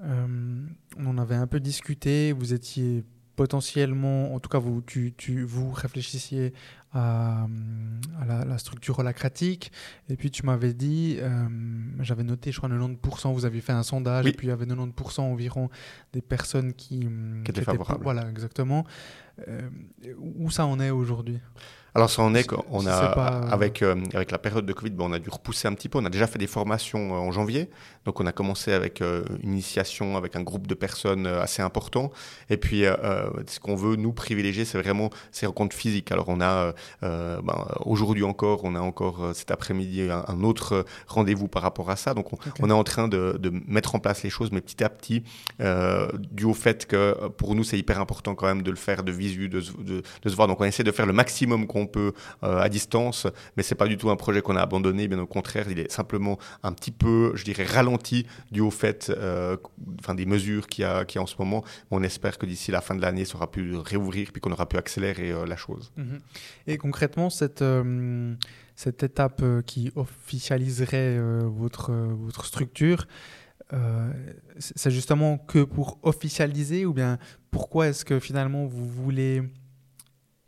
on 0.03 1.05
en 1.05 1.19
avait 1.19 1.35
un 1.35 1.45
peu 1.45 1.59
discuté, 1.59 2.31
vous 2.31 2.53
étiez 2.53 3.03
potentiellement, 3.35 4.33
en 4.33 4.39
tout 4.39 4.49
cas, 4.49 4.59
vous, 4.59 4.81
tu, 4.81 5.13
tu, 5.17 5.43
vous 5.43 5.71
réfléchissiez 5.71 6.53
à, 6.93 7.47
la, 8.27 8.57
structure 8.57 8.99
holacratique. 8.99 9.71
Et 10.09 10.15
puis, 10.15 10.31
tu 10.31 10.45
m'avais 10.45 10.73
dit, 10.73 11.17
euh, 11.19 11.47
j'avais 11.99 12.23
noté, 12.23 12.51
je 12.51 12.57
crois, 12.57 12.69
90%, 12.69 13.33
vous 13.33 13.45
aviez 13.45 13.61
fait 13.61 13.71
un 13.71 13.83
sondage, 13.83 14.25
et 14.25 14.33
puis 14.33 14.47
il 14.47 14.49
y 14.49 14.53
avait 14.53 14.65
90% 14.65 15.21
environ 15.21 15.69
des 16.13 16.21
personnes 16.21 16.73
qui, 16.73 17.07
qui 17.45 17.51
étaient 17.51 17.61
favorables. 17.61 18.03
voilà, 18.03 18.29
exactement. 18.29 18.85
Euh, 19.47 19.69
où 20.19 20.51
ça 20.51 20.65
en 20.65 20.79
est 20.79 20.89
aujourd'hui? 20.89 21.39
Alors 21.93 22.09
ça 22.09 22.21
en 22.21 22.33
est 22.35 22.45
qu'on 22.45 22.87
a, 22.87 22.93
avec, 23.51 23.81
euh, 23.81 23.95
avec 24.13 24.31
la 24.31 24.37
période 24.37 24.65
de 24.65 24.71
Covid, 24.71 24.91
bon, 24.91 25.09
on 25.09 25.13
a 25.13 25.19
dû 25.19 25.29
repousser 25.29 25.67
un 25.67 25.73
petit 25.73 25.89
peu. 25.89 25.97
On 25.99 26.05
a 26.05 26.09
déjà 26.09 26.25
fait 26.25 26.39
des 26.39 26.47
formations 26.47 27.13
euh, 27.13 27.17
en 27.17 27.31
janvier. 27.31 27.69
Donc 28.05 28.21
on 28.21 28.25
a 28.25 28.31
commencé 28.31 28.71
avec 28.71 29.01
euh, 29.01 29.23
une 29.43 29.51
initiation 29.51 30.15
avec 30.15 30.37
un 30.37 30.41
groupe 30.41 30.67
de 30.67 30.73
personnes 30.73 31.27
assez 31.27 31.61
important. 31.61 32.11
Et 32.49 32.57
puis 32.57 32.83
ce 32.83 33.59
qu'on 33.59 33.75
veut 33.75 33.95
nous 33.95 34.13
privilégier, 34.13 34.65
c'est 34.65 34.81
vraiment 34.81 35.09
ces 35.31 35.45
rencontres 35.45 35.75
physiques. 35.75 36.11
Alors 36.11 36.29
on 36.29 36.41
a 36.41 36.73
ben, 37.01 37.67
aujourd'hui 37.85 38.23
encore, 38.23 38.61
on 38.63 38.75
a 38.75 38.79
encore 38.79 39.31
cet 39.33 39.51
après-midi 39.51 40.07
un, 40.09 40.43
autre 40.43 40.85
rendez-vous 41.07 41.47
par 41.47 41.61
rapport 41.61 41.89
à 41.89 41.95
ça. 41.95 42.13
Donc 42.13 42.29
on, 42.59 42.69
est 42.69 42.73
en 42.73 42.83
train 42.83 43.07
de, 43.07 43.37
de, 43.39 43.51
mettre 43.67 43.95
en 43.95 43.99
place 43.99 44.23
les 44.23 44.29
choses, 44.29 44.51
mais 44.51 44.61
petit 44.61 44.83
à 44.83 44.89
petit, 44.89 45.23
dû 46.31 46.45
au 46.45 46.53
fait 46.53 46.87
que 46.87 47.27
pour 47.37 47.55
nous 47.55 47.63
c'est 47.63 47.77
hyper 47.77 47.99
important 47.99 48.33
quand 48.33 48.47
même 48.47 48.63
de 48.63 48.71
le 48.71 48.77
faire 48.77 49.03
de 49.03 49.11
visu, 49.11 49.49
de, 49.49 49.61
de, 49.79 50.01
de 50.21 50.29
se 50.29 50.35
voir. 50.35 50.47
Donc 50.47 50.59
on 50.61 50.65
essaie 50.65 50.83
de 50.83 50.91
faire 50.91 51.05
le 51.05 51.13
maximum 51.13 51.67
qu'on 51.67 51.80
peut 51.87 52.13
euh, 52.43 52.59
à 52.59 52.69
distance, 52.69 53.27
mais 53.57 53.63
c'est 53.63 53.75
pas 53.75 53.87
du 53.87 53.97
tout 53.97 54.09
un 54.09 54.15
projet 54.15 54.41
qu'on 54.41 54.55
a 54.55 54.61
abandonné, 54.61 55.07
bien 55.07 55.19
au 55.19 55.27
contraire, 55.27 55.65
il 55.69 55.79
est 55.79 55.91
simplement 55.91 56.37
un 56.63 56.73
petit 56.73 56.91
peu, 56.91 57.31
je 57.35 57.43
dirais, 57.43 57.65
ralenti 57.65 58.25
dû 58.51 58.61
au 58.61 58.71
fait, 58.71 59.11
euh, 59.15 59.57
des 60.15 60.25
mesures 60.25 60.67
qu'il 60.67 60.83
y, 60.83 60.85
a, 60.85 61.05
en 61.17 61.25
ce 61.25 61.35
moment. 61.39 61.63
On 61.89 62.03
espère 62.03 62.37
que 62.37 62.45
d'ici 62.45 62.71
la 62.71 62.81
fin 62.81 62.95
de 62.95 63.01
l'année, 63.01 63.25
ça 63.25 63.35
aura 63.35 63.49
pu 63.49 63.75
réouvrir, 63.75 64.31
puis 64.31 64.41
qu'on 64.41 64.51
aura 64.51 64.67
pu 64.67 64.77
accélérer 64.77 65.31
euh, 65.31 65.45
la 65.45 65.55
chose. 65.55 65.91
Mhm. 65.97 66.19
Et 66.67 66.77
concrètement, 66.77 67.29
cette 67.29 67.63
étape 69.03 69.43
qui 69.65 69.91
officialiserait 69.95 71.19
votre 71.45 72.45
structure, 72.45 73.07
c'est 74.57 74.91
justement 74.91 75.37
que 75.37 75.63
pour 75.63 75.99
officialiser 76.03 76.85
ou 76.85 76.93
bien 76.93 77.17
pourquoi 77.51 77.87
est-ce 77.87 78.05
que 78.05 78.19
finalement 78.19 78.65
vous 78.65 78.87
voulez 78.87 79.43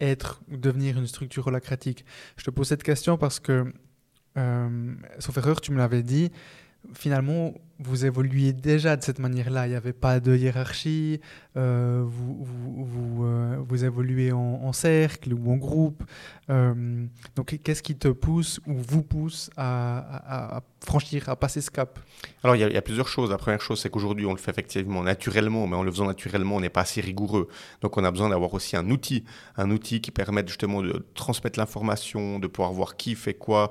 être 0.04 0.42
ou 0.52 0.58
devenir 0.58 0.98
une 0.98 1.08
structure 1.08 1.48
holacratique. 1.48 2.06
Je 2.38 2.44
te 2.44 2.52
pose 2.52 2.68
cette 2.68 2.84
question 2.84 3.18
parce 3.18 3.40
que, 3.40 3.74
euh, 4.38 4.96
sauf 5.20 5.38
erreur, 5.38 5.62
tu 5.62 5.72
me 5.72 5.78
l'avais 5.78 6.04
dit, 6.04 6.32
finalement, 6.94 7.54
vous 7.80 8.06
évoluiez 8.06 8.54
déjà 8.54 8.96
de 8.96 9.04
cette 9.04 9.20
manière-là. 9.20 9.68
Il 9.68 9.72
n'y 9.72 9.76
avait 9.76 9.94
pas 9.94 10.20
de 10.20 10.36
hiérarchie, 10.36 11.20
euh, 11.58 12.04
vous, 12.06 12.44
vous, 12.44 13.26
euh, 13.26 13.78
évoluez 13.84 14.32
en, 14.32 14.72
cercle 14.74 15.34
ou 15.34 15.52
en 15.52 15.58
groupe. 15.58 16.04
Euh, 16.50 17.06
donc, 17.36 17.58
qu'est-ce 17.64 17.84
qui 17.84 17.96
te 17.96 18.08
pousse 18.08 18.60
ou 18.68 18.74
vous 18.76 19.02
pousse 19.02 19.50
à, 19.58 20.62
franchir, 20.86 21.30
à 21.30 21.36
passer 21.36 21.62
ce 21.62 21.72
cap? 21.72 22.00
Alors, 22.44 22.56
il 22.56 22.62
y, 22.62 22.78
a, 22.78 22.82
plusieurs 22.82 23.08
choses. 23.08 23.32
La 23.32 23.38
première 23.38 23.62
chose, 23.62 23.82
c'est 23.82 23.90
qu'aujourd'hui, 23.90 24.26
on 24.26 24.34
le 24.34 24.38
fait 24.38 24.52
effectivement 24.52 25.02
naturellement, 25.04 25.66
mais 25.68 25.76
en 25.76 25.84
le 25.84 25.92
faisant 25.92 26.06
naturellement, 26.06 26.58
on 26.58 26.62
n'est 26.62 26.70
pas 26.70 26.82
assez 26.82 27.02
rigoureux. 27.02 27.48
Donc, 27.82 27.98
on 27.98 28.04
a 28.04 28.12
besoin 28.12 28.30
d'avoir 28.30 28.54
aussi 28.54 28.76
un 28.76 28.90
outil, 28.90 29.24
un 29.58 29.72
outil 29.72 30.00
qui 30.02 30.12
permette 30.12 30.48
justement 30.48 30.82
de 30.82 31.06
transmettre 31.16 31.58
l'information, 31.60 32.40
de 32.40 32.48
pouvoir 32.48 32.72
voir 32.72 32.96
qui 32.98 33.16
fait 33.16 33.34
quoi. 33.34 33.70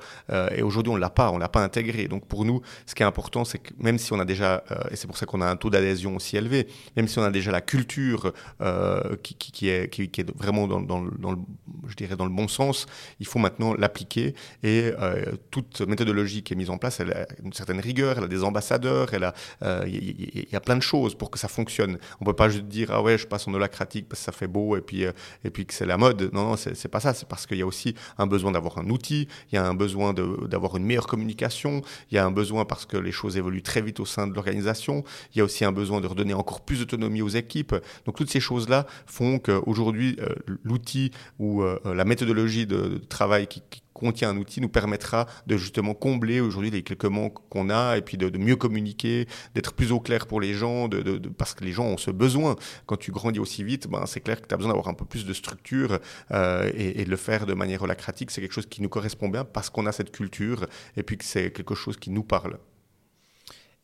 et 0.54 0.62
aujourd'hui, 0.62 0.92
on 0.92 0.96
ne 0.96 1.00
l'a 1.00 1.10
pas, 1.10 1.30
on 1.30 1.36
ne 1.36 1.40
l'a 1.40 1.48
pas 1.48 1.62
intégré. 1.62 2.08
Donc, 2.08 2.26
pour 2.26 2.44
nous, 2.44 2.62
ce 2.86 2.94
qui 2.94 3.02
est 3.02 3.06
important, 3.06 3.44
c'est 3.44 3.58
que 3.58 3.72
même 3.78 3.91
si 3.98 4.12
on 4.12 4.20
a 4.20 4.24
déjà, 4.24 4.64
euh, 4.70 4.76
et 4.90 4.96
c'est 4.96 5.06
pour 5.06 5.16
ça 5.16 5.26
qu'on 5.26 5.40
a 5.40 5.46
un 5.46 5.56
taux 5.56 5.70
d'adhésion 5.70 6.16
aussi 6.16 6.36
élevé, 6.36 6.66
même 6.96 7.08
si 7.08 7.18
on 7.18 7.22
a 7.22 7.30
déjà 7.30 7.50
la 7.50 7.60
culture 7.60 8.32
euh, 8.60 9.16
qui, 9.22 9.68
est, 9.68 10.30
vraiment 10.36 10.66
dans, 10.66 11.00
le, 11.00 11.10
je 11.88 11.94
dirais 11.94 12.16
dans 12.16 12.24
le 12.24 12.30
bon 12.30 12.48
sens, 12.48 12.86
il 13.20 13.26
faut 13.26 13.38
maintenant 13.38 13.74
l'appliquer. 13.74 14.34
Et 14.62 14.92
euh, 14.98 15.32
toute 15.50 15.80
méthodologie 15.82 16.42
qui 16.42 16.54
est 16.54 16.56
mise 16.56 16.70
en 16.70 16.78
place, 16.78 17.00
elle 17.00 17.12
a 17.12 17.26
une 17.42 17.52
certaine 17.52 17.80
rigueur, 17.80 18.18
elle 18.18 18.24
a 18.24 18.28
des 18.28 18.44
ambassadeurs, 18.44 19.12
elle 19.12 19.24
a, 19.24 19.34
il 19.86 20.46
y, 20.50 20.56
a 20.56 20.60
plein 20.60 20.76
de 20.76 20.82
choses 20.82 21.14
pour 21.14 21.30
que 21.30 21.38
ça 21.38 21.48
fonctionne. 21.48 21.98
On 22.20 22.24
peut 22.24 22.32
pas 22.32 22.48
juste 22.48 22.66
dire 22.66 22.88
ah 22.90 23.02
ouais, 23.02 23.18
je 23.18 23.26
passe 23.26 23.46
en 23.48 23.54
holacratique 23.54 24.08
parce 24.08 24.20
que 24.20 24.24
ça 24.26 24.32
fait 24.32 24.46
beau 24.46 24.76
et 24.76 24.80
puis 24.80 25.04
et 25.44 25.50
puis 25.50 25.66
que 25.66 25.74
c'est 25.74 25.86
la 25.86 25.96
mode. 25.96 26.30
Non, 26.32 26.44
non, 26.44 26.56
c'est 26.56 26.88
pas 26.88 27.00
ça. 27.00 27.14
C'est 27.14 27.28
parce 27.28 27.46
qu'il 27.46 27.58
y 27.58 27.62
a 27.62 27.66
aussi 27.66 27.94
un 28.18 28.26
besoin 28.26 28.52
d'avoir 28.52 28.78
un 28.78 28.88
outil, 28.88 29.28
il 29.50 29.56
y 29.56 29.58
a 29.58 29.66
un 29.66 29.74
besoin 29.74 30.12
d'avoir 30.12 30.76
une 30.76 30.84
meilleure 30.84 31.06
communication, 31.06 31.82
il 32.10 32.16
y 32.16 32.18
a 32.18 32.24
un 32.24 32.30
besoin 32.30 32.64
parce 32.64 32.86
que 32.86 32.96
les 32.96 33.12
choses 33.12 33.36
évoluent 33.36 33.62
très 33.62 33.81
vite 33.82 34.00
au 34.00 34.06
sein 34.06 34.26
de 34.26 34.34
l'organisation. 34.34 35.04
Il 35.34 35.38
y 35.38 35.40
a 35.40 35.44
aussi 35.44 35.64
un 35.64 35.72
besoin 35.72 36.00
de 36.00 36.06
redonner 36.06 36.34
encore 36.34 36.62
plus 36.62 36.80
d'autonomie 36.80 37.22
aux 37.22 37.28
équipes. 37.28 37.74
Donc 38.06 38.16
toutes 38.16 38.30
ces 38.30 38.40
choses-là 38.40 38.86
font 39.06 39.38
qu'aujourd'hui, 39.38 40.16
euh, 40.20 40.34
l'outil 40.62 41.10
ou 41.38 41.62
euh, 41.62 41.78
la 41.84 42.04
méthodologie 42.04 42.66
de, 42.66 43.00
travail 43.08 43.46
qui, 43.46 43.62
contient 44.02 44.30
un 44.30 44.36
outil 44.36 44.60
nous 44.60 44.68
permettra 44.68 45.26
de 45.46 45.56
justement 45.56 45.94
combler 45.94 46.40
aujourd'hui 46.40 46.70
les 46.70 46.82
quelques 46.82 47.04
manques 47.04 47.38
qu'on 47.48 47.70
a 47.70 47.96
et 47.96 48.02
puis 48.02 48.16
de, 48.16 48.36
mieux 48.36 48.56
communiquer, 48.56 49.28
d'être 49.54 49.74
plus 49.74 49.92
au 49.92 50.00
clair 50.00 50.26
pour 50.26 50.40
les 50.40 50.54
gens, 50.54 50.88
parce 51.38 51.54
que 51.54 51.64
les 51.64 51.72
gens 51.72 51.84
ont 51.84 51.96
ce 51.96 52.10
besoin. 52.10 52.56
Quand 52.86 52.96
tu 52.96 53.12
grandis 53.12 53.38
aussi 53.38 53.62
vite, 53.62 53.88
ben, 53.88 54.06
c'est 54.06 54.20
clair 54.20 54.40
que 54.40 54.46
tu 54.48 54.54
as 54.54 54.56
besoin 54.56 54.72
d'avoir 54.72 54.88
un 54.88 54.94
peu 54.94 55.04
plus 55.04 55.24
de 55.24 55.32
structure 55.32 55.98
euh, 56.32 56.70
et, 56.74 57.04
de 57.04 57.10
le 57.10 57.16
faire 57.16 57.46
de 57.46 57.54
manière 57.54 57.82
holacratique. 57.82 58.30
C'est 58.30 58.40
quelque 58.40 58.54
chose 58.54 58.66
qui 58.66 58.82
nous 58.82 58.88
correspond 58.88 59.28
bien 59.28 59.44
parce 59.44 59.70
qu'on 59.70 59.86
a 59.86 59.92
cette 59.92 60.10
culture 60.10 60.66
et 60.96 61.02
puis 61.02 61.16
que 61.16 61.24
c'est 61.24 61.52
quelque 61.52 61.74
chose 61.74 61.96
qui 61.96 62.10
nous 62.10 62.24
parle. 62.24 62.58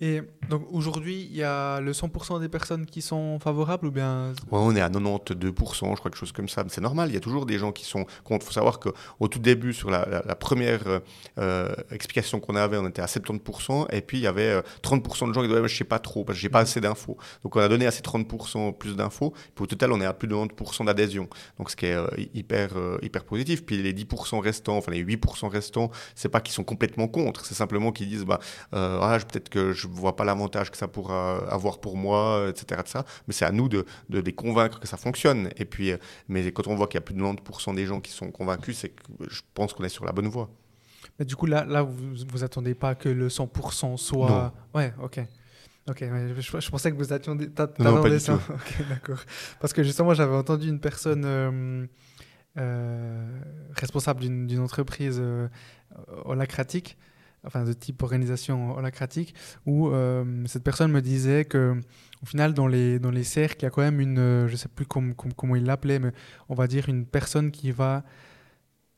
Et 0.00 0.22
donc 0.48 0.62
aujourd'hui, 0.70 1.26
il 1.28 1.36
y 1.36 1.42
a 1.42 1.80
le 1.80 1.90
100% 1.90 2.40
des 2.40 2.48
personnes 2.48 2.86
qui 2.86 3.02
sont 3.02 3.40
favorables 3.40 3.88
ou 3.88 3.90
bien 3.90 4.32
On 4.52 4.76
est 4.76 4.80
à 4.80 4.88
92%, 4.88 5.50
je 5.50 5.74
crois, 5.74 5.96
quelque 5.96 6.16
chose 6.16 6.30
comme 6.30 6.48
ça. 6.48 6.64
C'est 6.68 6.80
normal, 6.80 7.10
il 7.10 7.14
y 7.14 7.16
a 7.16 7.20
toujours 7.20 7.46
des 7.46 7.58
gens 7.58 7.72
qui 7.72 7.84
sont 7.84 8.06
contre. 8.22 8.44
Il 8.44 8.46
faut 8.46 8.52
savoir 8.52 8.78
qu'au 8.78 9.28
tout 9.28 9.40
début, 9.40 9.72
sur 9.72 9.90
la, 9.90 10.04
première 10.36 11.00
euh, 11.38 11.74
explication 11.90 12.38
qu'on 12.38 12.54
avait, 12.54 12.76
on 12.76 12.86
était 12.86 13.02
à 13.02 13.06
70%, 13.06 13.86
et 13.90 14.00
puis 14.00 14.18
il 14.18 14.20
y 14.20 14.28
avait 14.28 14.60
30% 14.84 15.24
euh, 15.24 15.28
de 15.28 15.32
gens 15.32 15.42
qui 15.42 15.48
disaient 15.48 15.56
Je 15.56 15.62
ne 15.62 15.68
sais 15.68 15.84
pas 15.84 15.98
trop, 15.98 16.24
parce 16.24 16.38
que 16.38 16.42
j'ai 16.42 16.48
pas 16.48 16.60
assez 16.60 16.80
d'infos. 16.80 17.18
Donc 17.42 17.56
on 17.56 17.60
a 17.60 17.68
donné 17.68 17.86
à 17.86 17.90
ces 17.90 18.02
30% 18.02 18.78
plus 18.78 18.94
d'infos, 18.94 19.32
puis 19.56 19.64
au 19.64 19.66
total, 19.66 19.90
on 19.90 20.00
est 20.00 20.06
à 20.06 20.12
plus 20.12 20.28
de 20.28 20.34
90% 20.34 20.86
d'adhésion. 20.86 21.28
Donc 21.58 21.70
ce 21.70 21.76
qui 21.76 21.86
est 21.86 21.94
euh, 21.94 22.06
hyper, 22.34 22.70
hyper 23.02 23.24
positif. 23.24 23.66
Puis 23.66 23.82
les 23.82 23.92
10% 23.92 24.38
restants, 24.38 24.76
enfin 24.76 24.92
les 24.92 25.04
8% 25.04 25.48
restants, 25.48 25.90
c'est 26.14 26.28
pas 26.28 26.40
qu'ils 26.40 26.54
sont 26.54 26.64
complètement 26.64 27.08
contre, 27.08 27.44
c'est 27.44 27.54
simplement 27.54 27.90
qu'ils 27.90 28.08
disent 28.08 28.24
bah, 28.24 28.38
ah, 28.70 29.18
Peut-être 29.18 29.48
que 29.48 29.72
je 29.72 29.87
ne 29.88 29.94
vois 29.94 30.16
pas 30.16 30.24
l'avantage 30.24 30.70
que 30.70 30.76
ça 30.76 30.88
pourra 30.88 31.38
avoir 31.50 31.80
pour 31.80 31.96
moi, 31.96 32.46
etc. 32.48 32.82
De 32.82 32.88
ça. 32.88 33.04
Mais 33.26 33.34
c'est 33.34 33.44
à 33.44 33.52
nous 33.52 33.68
de, 33.68 33.84
de, 34.08 34.20
les 34.20 34.32
convaincre 34.32 34.80
que 34.80 34.88
ça 34.88 34.96
fonctionne. 34.96 35.50
Et 35.56 35.64
puis, 35.64 35.92
euh, 35.92 35.96
mais 36.28 36.50
quand 36.52 36.66
on 36.66 36.74
voit 36.74 36.86
qu'il 36.86 36.96
y 36.96 36.98
a 36.98 37.02
plus 37.02 37.14
de 37.14 37.20
90% 37.20 37.74
des 37.74 37.86
gens 37.86 38.00
qui 38.00 38.12
sont 38.12 38.30
convaincus, 38.30 38.78
c'est 38.78 38.90
que 38.90 39.02
je 39.28 39.42
pense 39.54 39.72
qu'on 39.72 39.84
est 39.84 39.88
sur 39.88 40.04
la 40.04 40.12
bonne 40.12 40.28
voie. 40.28 40.50
Mais 41.18 41.24
du 41.24 41.36
coup, 41.36 41.46
là, 41.46 41.64
là 41.64 41.82
vous 41.82 42.14
vous 42.30 42.44
attendez 42.44 42.74
pas 42.74 42.94
que 42.94 43.08
le 43.08 43.28
100% 43.28 43.96
soit. 43.96 44.28
Non. 44.28 44.52
Ouais, 44.74 44.92
ok. 45.02 45.20
Ok, 45.88 46.00
je, 46.02 46.70
pensais 46.70 46.90
que 46.90 46.96
vous 46.96 47.12
attendiez. 47.12 47.48
Non, 47.78 48.02
pas 48.02 48.10
du 48.10 48.20
ça. 48.20 48.34
Ok, 48.50 48.88
d'accord. 48.90 49.20
Parce 49.58 49.72
que 49.72 49.82
justement, 49.82 50.12
j'avais 50.12 50.36
entendu 50.36 50.68
une 50.68 50.80
personne 50.80 51.22
euh, 51.24 51.86
euh, 52.58 53.40
responsable 53.72 54.20
d'une 54.20 54.60
entreprise 54.60 55.18
euh, 55.18 55.48
holacratique 56.24 56.98
enfin 57.44 57.64
de 57.64 57.72
type 57.72 58.02
organisation 58.02 58.76
holacratique, 58.76 59.34
où 59.66 59.88
euh, 59.88 60.24
cette 60.46 60.64
personne 60.64 60.90
me 60.90 61.02
disait 61.02 61.44
que 61.44 61.80
au 62.22 62.26
final 62.26 62.54
dans 62.54 62.66
les, 62.66 62.98
dans 62.98 63.10
les 63.10 63.24
cercles, 63.24 63.58
il 63.60 63.62
y 63.64 63.66
a 63.66 63.70
quand 63.70 63.82
même 63.82 64.00
une, 64.00 64.18
euh, 64.18 64.48
je 64.48 64.56
sais 64.56 64.68
plus 64.68 64.86
comment 64.86 65.56
il 65.56 65.64
l'appelait, 65.64 65.98
mais 65.98 66.12
on 66.48 66.54
va 66.54 66.66
dire 66.66 66.88
une 66.88 67.06
personne 67.06 67.50
qui 67.50 67.70
va, 67.70 68.04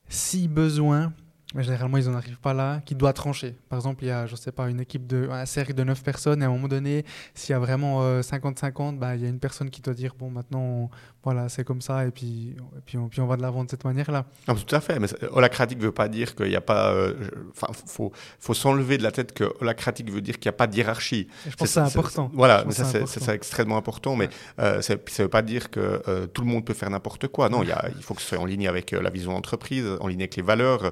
si 0.09 0.47
besoin, 0.47 1.13
mais 1.53 1.63
généralement 1.63 1.97
ils 1.97 2.09
n'en 2.09 2.15
arrivent 2.15 2.39
pas 2.39 2.53
là, 2.53 2.81
qui 2.85 2.95
doit 2.95 3.13
trancher. 3.13 3.55
Par 3.69 3.77
exemple, 3.77 4.03
il 4.03 4.07
y 4.07 4.11
a, 4.11 4.25
je 4.25 4.35
sais 4.35 4.51
pas, 4.51 4.69
une 4.69 4.79
équipe 4.79 5.07
de, 5.07 5.29
un 5.31 5.45
cercle 5.45 5.73
de 5.73 5.83
9 5.83 6.03
personnes, 6.03 6.41
et 6.41 6.45
à 6.45 6.49
un 6.49 6.51
moment 6.51 6.67
donné, 6.67 7.05
s'il 7.33 7.53
y 7.53 7.55
a 7.55 7.59
vraiment 7.59 8.21
50-50, 8.21 8.95
euh, 8.95 8.97
bah, 8.97 9.15
il 9.15 9.21
y 9.21 9.25
a 9.25 9.29
une 9.29 9.39
personne 9.39 9.69
qui 9.69 9.81
doit 9.81 9.93
dire, 9.93 10.13
bon, 10.17 10.29
maintenant, 10.29 10.89
voilà, 11.23 11.49
c'est 11.49 11.63
comme 11.63 11.81
ça, 11.81 12.05
et 12.05 12.11
puis, 12.11 12.55
et 12.77 12.81
puis, 12.85 12.97
on, 12.97 13.07
puis 13.07 13.21
on 13.21 13.27
va 13.27 13.37
de 13.37 13.41
l'avant 13.41 13.63
de 13.63 13.69
cette 13.69 13.83
manière-là. 13.83 14.25
tout 14.47 14.75
à 14.75 14.81
fait, 14.81 14.99
mais 14.99 15.07
holacratique 15.31 15.77
ne 15.77 15.83
veut 15.83 15.91
pas 15.91 16.07
dire 16.07 16.35
qu'il 16.35 16.47
n'y 16.47 16.55
a 16.55 16.61
pas. 16.61 16.91
Euh, 16.93 17.13
enfin, 17.51 17.67
il 17.69 17.89
faut, 17.89 18.11
faut 18.39 18.53
s'enlever 18.53 18.97
de 18.97 19.03
la 19.03 19.11
tête 19.11 19.33
que 19.33 19.53
holacratique 19.59 20.11
veut 20.11 20.21
dire 20.21 20.39
qu'il 20.39 20.49
n'y 20.49 20.55
a 20.55 20.57
pas 20.57 20.67
de 20.67 20.75
hiérarchie. 20.75 21.27
je 21.45 21.55
pense 21.55 21.67
que 21.67 21.73
c'est 21.73 21.79
important. 21.79 22.31
Voilà, 22.33 22.63
mais 22.65 22.73
ça, 22.73 22.85
c'est 22.85 23.35
extrêmement 23.35 23.77
important, 23.77 24.15
mais 24.15 24.29
euh, 24.59 24.81
ça 24.81 24.95
ne 24.95 25.23
veut 25.23 25.29
pas 25.29 25.41
dire 25.41 25.69
que 25.69 26.25
tout 26.27 26.41
le 26.41 26.47
monde 26.47 26.65
peut 26.65 26.73
faire 26.73 26.89
n'importe 26.89 27.27
quoi. 27.27 27.49
Non, 27.49 27.63
il, 27.63 27.69
y 27.69 27.71
a, 27.71 27.89
il 27.95 28.03
faut 28.03 28.13
que 28.13 28.21
ce 28.21 28.29
soit 28.29 28.39
en 28.39 28.45
ligne 28.45 28.67
avec 28.67 28.91
la 28.91 29.09
vision 29.09 29.33
d'entreprise, 29.33 29.85
en 29.99 30.07
ligne 30.07 30.21
avec 30.21 30.35
les 30.35 30.43
valeurs. 30.43 30.91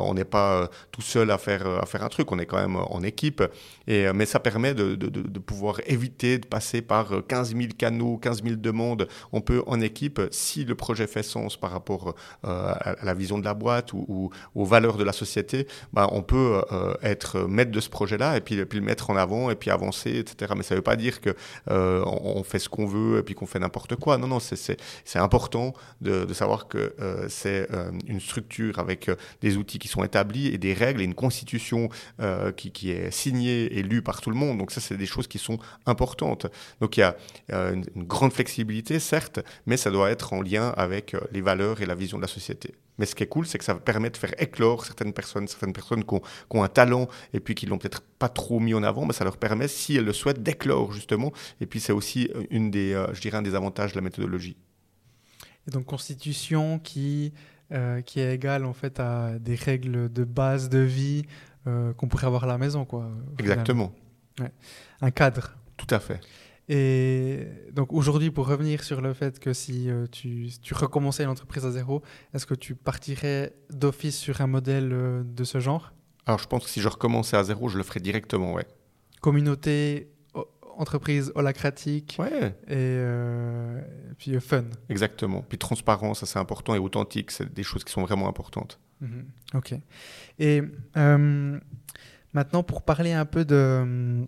On 0.00 0.14
n'est 0.14 0.24
pas 0.24 0.68
tout 0.90 1.02
seul 1.02 1.30
à 1.30 1.38
faire, 1.38 1.66
à 1.66 1.86
faire 1.86 2.02
un 2.04 2.08
truc, 2.08 2.30
on 2.32 2.38
est 2.38 2.46
quand 2.46 2.60
même 2.60 2.76
en 2.76 3.02
équipe. 3.02 3.42
Et, 3.86 4.10
mais 4.12 4.26
ça 4.26 4.40
permet 4.40 4.74
de, 4.74 4.94
de, 4.94 5.08
de, 5.08 5.38
pouvoir 5.38 5.80
éviter 5.86 6.38
de 6.38 6.46
passer 6.46 6.80
par 6.80 7.26
15 7.28 7.54
000 7.54 7.68
canaux, 7.76 8.16
15 8.18 8.42
000 8.42 8.56
demandes. 8.56 9.08
On 9.32 9.40
peut 9.40 9.62
en 9.66 9.80
équipe, 9.80 10.20
si 10.30 10.64
le 10.64 10.74
projet 10.74 11.06
fait 11.06 11.22
sens 11.22 11.56
par 11.56 11.70
rapport 11.70 12.14
à 12.42 12.94
la 13.02 13.14
vision 13.14 13.38
de 13.38 13.44
la 13.44 13.54
boîte 13.54 13.92
ou, 13.92 14.30
aux 14.54 14.64
valeurs 14.64 14.96
de 14.96 15.04
la 15.04 15.12
société, 15.12 15.66
bah, 15.92 16.08
on 16.12 16.22
peut 16.22 16.62
être 17.02 17.40
maître 17.40 17.70
de 17.70 17.80
ce 17.80 17.90
projet-là 17.90 18.36
et 18.36 18.40
puis, 18.40 18.64
puis 18.64 18.78
le 18.78 18.84
mettre 18.84 19.10
en 19.10 19.16
avant 19.16 19.50
et 19.50 19.54
puis 19.54 19.70
avancer, 19.70 20.18
etc. 20.18 20.52
Mais 20.56 20.62
ça 20.62 20.74
ne 20.74 20.78
veut 20.78 20.82
pas 20.82 20.96
dire 20.96 21.20
que 21.20 21.34
on 21.66 22.42
fait 22.42 22.58
ce 22.58 22.68
qu'on 22.68 22.86
veut 22.86 23.18
et 23.18 23.22
puis 23.22 23.34
qu'on 23.34 23.46
fait 23.46 23.58
n'importe 23.58 23.96
quoi. 23.96 24.18
Non, 24.18 24.26
non, 24.26 24.38
c'est 24.40 25.18
important 25.18 25.74
de, 26.00 26.32
savoir 26.32 26.66
que 26.68 26.94
euh, 27.00 27.26
c'est 27.28 27.70
euh, 27.72 27.90
une 28.06 28.20
structure 28.20 28.78
avec 28.78 29.08
euh, 29.08 29.16
des 29.40 29.56
outils 29.56 29.73
qui 29.78 29.88
sont 29.88 30.04
établis 30.04 30.48
et 30.48 30.58
des 30.58 30.74
règles 30.74 31.00
et 31.00 31.04
une 31.04 31.14
constitution 31.14 31.88
qui, 32.56 32.70
qui, 32.72 32.90
est 32.90 33.10
signée 33.10 33.78
et 33.78 33.82
lue 33.82 34.02
par 34.02 34.20
tout 34.20 34.30
le 34.30 34.36
monde. 34.36 34.58
Donc 34.58 34.70
ça, 34.70 34.80
c'est 34.80 34.96
des 34.96 35.06
choses 35.06 35.26
qui 35.26 35.38
sont 35.38 35.58
importantes. 35.86 36.46
Donc 36.80 36.96
il 36.96 37.00
y 37.00 37.02
a 37.02 37.16
une, 37.48 37.84
une, 37.94 38.04
grande 38.04 38.32
flexibilité, 38.32 38.98
certes, 38.98 39.40
mais 39.66 39.76
ça 39.76 39.90
doit 39.90 40.10
être 40.10 40.32
en 40.32 40.42
lien 40.42 40.68
avec 40.76 41.16
les 41.32 41.40
valeurs 41.40 41.80
et 41.80 41.86
la 41.86 41.94
vision 41.94 42.18
de 42.18 42.22
la 42.22 42.28
société. 42.28 42.74
Mais 42.98 43.06
ce 43.06 43.14
qui 43.14 43.22
est 43.22 43.28
cool, 43.28 43.46
c'est 43.46 43.58
que 43.58 43.64
ça 43.64 43.74
permet 43.74 44.10
de 44.10 44.16
faire 44.16 44.34
éclore 44.40 44.84
certaines 44.84 45.12
personnes, 45.12 45.48
certaines 45.48 45.72
personnes 45.72 46.04
qui 46.04 46.14
ont, 46.50 46.62
un 46.62 46.68
talent 46.68 47.08
et 47.32 47.40
puis 47.40 47.54
qui 47.54 47.66
l'ont 47.66 47.78
peut-être 47.78 48.02
pas 48.18 48.28
trop 48.28 48.60
mis 48.60 48.74
en 48.74 48.82
avant, 48.82 49.04
mais 49.04 49.12
ça 49.12 49.24
leur 49.24 49.36
permet, 49.36 49.68
si 49.68 49.96
elles 49.96 50.04
le 50.04 50.12
souhaitent, 50.12 50.42
d'éclore 50.42 50.92
justement. 50.92 51.32
Et 51.60 51.66
puis 51.66 51.80
c'est 51.80 51.92
aussi 51.92 52.30
une 52.50 52.70
des, 52.70 52.92
euh, 52.92 53.12
je 53.12 53.20
dirais, 53.20 53.38
un 53.38 53.42
des 53.42 53.54
avantages 53.54 53.92
de 53.92 53.96
la 53.96 54.02
méthodologie. 54.02 54.56
Et 55.66 55.70
donc 55.70 55.86
constitution 55.86 56.78
qui, 56.78 57.32
euh, 57.72 58.02
qui 58.02 58.20
est 58.20 58.34
égale 58.34 58.64
en 58.66 58.74
fait 58.74 59.00
à 59.00 59.38
des 59.38 59.54
règles 59.54 60.12
de 60.12 60.24
base 60.24 60.68
de 60.68 60.78
vie 60.78 61.24
euh, 61.66 61.92
qu'on 61.94 62.08
pourrait 62.08 62.26
avoir 62.26 62.44
à 62.44 62.46
la 62.46 62.58
maison, 62.58 62.84
quoi. 62.84 63.10
Exactement. 63.38 63.92
Un 65.00 65.10
cadre. 65.10 65.56
Tout 65.76 65.86
à 65.90 65.98
fait. 65.98 66.20
Et 66.68 67.46
donc 67.72 67.92
aujourd'hui, 67.92 68.30
pour 68.30 68.46
revenir 68.46 68.82
sur 68.82 69.00
le 69.00 69.12
fait 69.12 69.38
que 69.38 69.52
si 69.52 69.90
euh, 69.90 70.06
tu, 70.10 70.48
tu, 70.62 70.74
recommençais 70.74 71.24
l'entreprise 71.24 71.64
à 71.66 71.70
zéro, 71.70 72.02
est-ce 72.32 72.46
que 72.46 72.54
tu 72.54 72.74
partirais 72.74 73.54
d'office 73.70 74.18
sur 74.18 74.40
un 74.40 74.46
modèle 74.46 75.24
de 75.24 75.44
ce 75.44 75.60
genre? 75.60 75.92
Alors 76.26 76.38
je 76.38 76.46
pense 76.46 76.64
que 76.64 76.70
si 76.70 76.80
je 76.80 76.88
recommençais 76.88 77.36
à 77.36 77.44
zéro, 77.44 77.68
je 77.68 77.76
le 77.76 77.82
ferais 77.82 78.00
directement, 78.00 78.54
ouais. 78.54 78.66
Communauté, 79.20 80.13
entreprise 80.78 81.32
holacratique 81.34 82.16
ouais. 82.18 82.54
et, 82.66 82.74
euh, 82.76 83.80
puis 84.18 84.38
fun. 84.40 84.64
Exactement. 84.88 85.42
Puis 85.48 85.58
transparence, 85.58 86.20
ça 86.20 86.26
c'est 86.26 86.38
important, 86.38 86.74
et 86.74 86.78
authentique, 86.78 87.30
c'est 87.30 87.52
des 87.52 87.62
choses 87.62 87.84
qui 87.84 87.92
sont 87.92 88.02
vraiment 88.02 88.28
importantes. 88.28 88.78
Mhm. 89.00 89.24
Ok. 89.54 89.74
Et 90.38 90.62
maintenant, 92.32 92.62
pour 92.62 92.82
parler 92.82 93.12
un 93.12 93.24
peu 93.24 93.44
de 93.44 94.26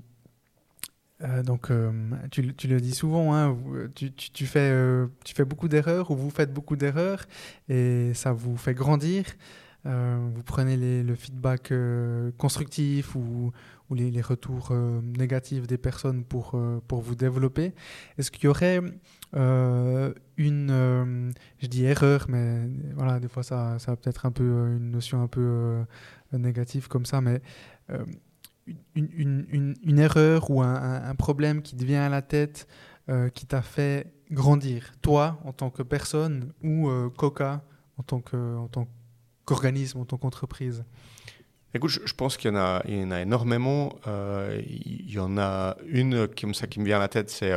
euh, 1.23 1.43
donc, 1.43 1.71
euh, 1.71 1.93
tu, 2.31 2.43
le 2.43 2.81
dis 2.81 2.95
souvent, 2.95 3.35
hein, 3.35 3.57
tu, 3.95 4.47
fais, 4.47 4.71
euh, 4.71 5.07
tu 5.25 5.35
fais 5.35 5.45
beaucoup 5.45 5.69
d'erreurs 5.69 6.11
ou 6.11 6.17
vous 6.17 6.31
faites 6.31 6.53
beaucoup 6.53 6.77
d'erreurs 6.77 7.25
et 7.69 8.13
ça 8.15 8.33
vous 8.33 8.57
fait 8.57 8.75
grandir. 8.75 9.25
Vous 9.87 10.43
prenez 10.43 10.77
le 10.77 11.15
feedback 11.15 11.73
constructif 12.39 13.15
ou, 13.15 13.53
les, 13.91 14.21
retours 14.21 14.73
négatifs 14.73 15.67
des 15.67 15.79
personnes 15.79 16.25
pour, 16.25 16.57
vous 16.57 17.15
développer. 17.15 17.75
Est-ce 18.19 18.31
qu'il 18.31 18.45
y 18.45 18.49
aurait 18.49 18.81
une, 19.33 21.33
je 21.59 21.67
dis 21.67 21.85
erreur, 21.85 22.27
mais 22.29 22.69
voilà, 22.95 23.21
des 23.21 23.29
fois 23.29 23.43
ça, 23.43 23.75
a 23.75 23.97
peut-être 23.97 24.27
un 24.27 24.33
peu 24.33 24.77
une 24.77 24.91
notion 24.91 25.23
un 25.23 25.29
peu 25.29 25.83
négative 26.33 26.89
comme 26.89 27.07
ça, 27.07 27.21
mais 27.21 27.41
une, 28.95 29.99
erreur 29.99 30.51
ou 30.51 30.63
un, 30.63 31.15
problème 31.15 31.63
qui 31.63 31.77
te 31.77 31.85
vient 31.85 32.03
à 32.03 32.09
la 32.09 32.23
tête 32.23 32.67
euh, 33.09 33.29
qui 33.29 33.47
t'a 33.47 33.63
fait 33.63 34.13
grandir, 34.33 34.93
toi 35.01 35.39
en 35.45 35.53
tant 35.53 35.71
que 35.71 35.83
personne 35.83 36.53
ou 36.63 36.89
euh, 36.89 37.09
Coca 37.09 37.63
en 37.99 38.03
tant 38.03 38.21
qu'organisme, 39.47 40.01
en 40.01 40.05
tant 40.05 40.19
qu'entreprise? 40.19 40.85
Écoute, 41.75 41.91
je, 41.91 42.13
pense 42.15 42.37
qu'il 42.37 42.51
y, 42.51 42.55
en 42.55 42.57
a, 42.57 42.83
il 42.87 43.01
y 43.01 43.05
en 43.05 43.11
a 43.11 43.21
énormément. 43.21 43.95
Euh, 44.07 44.63
il 44.67 45.11
y 45.11 45.19
en 45.19 45.37
a 45.37 45.77
une 45.87 46.27
comme 46.29 46.55
ça 46.55 46.67
qui 46.67 46.81
me 46.81 46.87
vient 46.87 46.97
à 46.97 47.01
la 47.01 47.09
tête, 47.09 47.29
c'est 47.29 47.53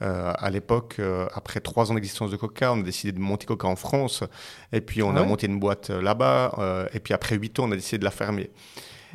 à 0.00 0.50
l'époque, 0.50 1.00
après 1.34 1.60
trois 1.60 1.90
ans 1.90 1.94
d'existence 1.94 2.30
de 2.30 2.36
Coca, 2.36 2.72
on 2.72 2.80
a 2.80 2.82
décidé 2.82 3.12
de 3.12 3.20
monter 3.20 3.46
Coca 3.46 3.68
en 3.68 3.76
France, 3.76 4.24
et 4.72 4.80
puis 4.80 5.02
on 5.02 5.14
ah 5.14 5.20
a 5.20 5.24
monté 5.24 5.46
une 5.46 5.60
boîte 5.60 5.90
là-bas, 5.90 6.88
et 6.92 7.00
puis 7.00 7.14
après 7.14 7.36
huit 7.36 7.58
ans, 7.60 7.68
on 7.68 7.72
a 7.72 7.76
décidé 7.76 7.98
de 7.98 8.04
la 8.04 8.10
fermer. 8.10 8.50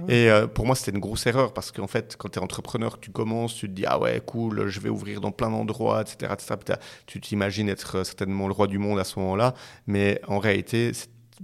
Et 0.10 0.30
euh, 0.30 0.48
pour 0.48 0.66
moi, 0.66 0.76
c'était 0.76 0.92
une 0.92 1.00
grosse 1.00 1.26
erreur 1.26 1.54
parce 1.54 1.72
qu'en 1.72 1.88
fait, 1.88 2.16
quand 2.18 2.30
tu 2.30 2.40
es 2.40 2.42
entrepreneur, 2.42 3.00
tu 3.00 3.12
commences, 3.12 3.56
tu 3.56 3.68
te 3.68 3.74
dis, 3.74 3.86
ah 3.86 4.00
ouais, 4.00 4.22
cool, 4.26 4.68
je 4.68 4.80
vais 4.80 4.90
ouvrir 4.90 5.22
dans 5.22 5.32
plein 5.32 5.50
d'endroits, 5.50 6.02
etc., 6.02 6.34
etc. 6.34 6.80
Tu 7.06 7.22
t'imagines 7.22 7.70
être 7.70 7.98
euh, 7.98 8.04
certainement 8.04 8.48
le 8.48 8.54
roi 8.54 8.68
du 8.68 8.78
monde 8.78 9.00
à 9.00 9.04
ce 9.04 9.20
moment-là. 9.20 9.54
Mais 9.88 10.20
en 10.28 10.40
réalité, 10.40 10.92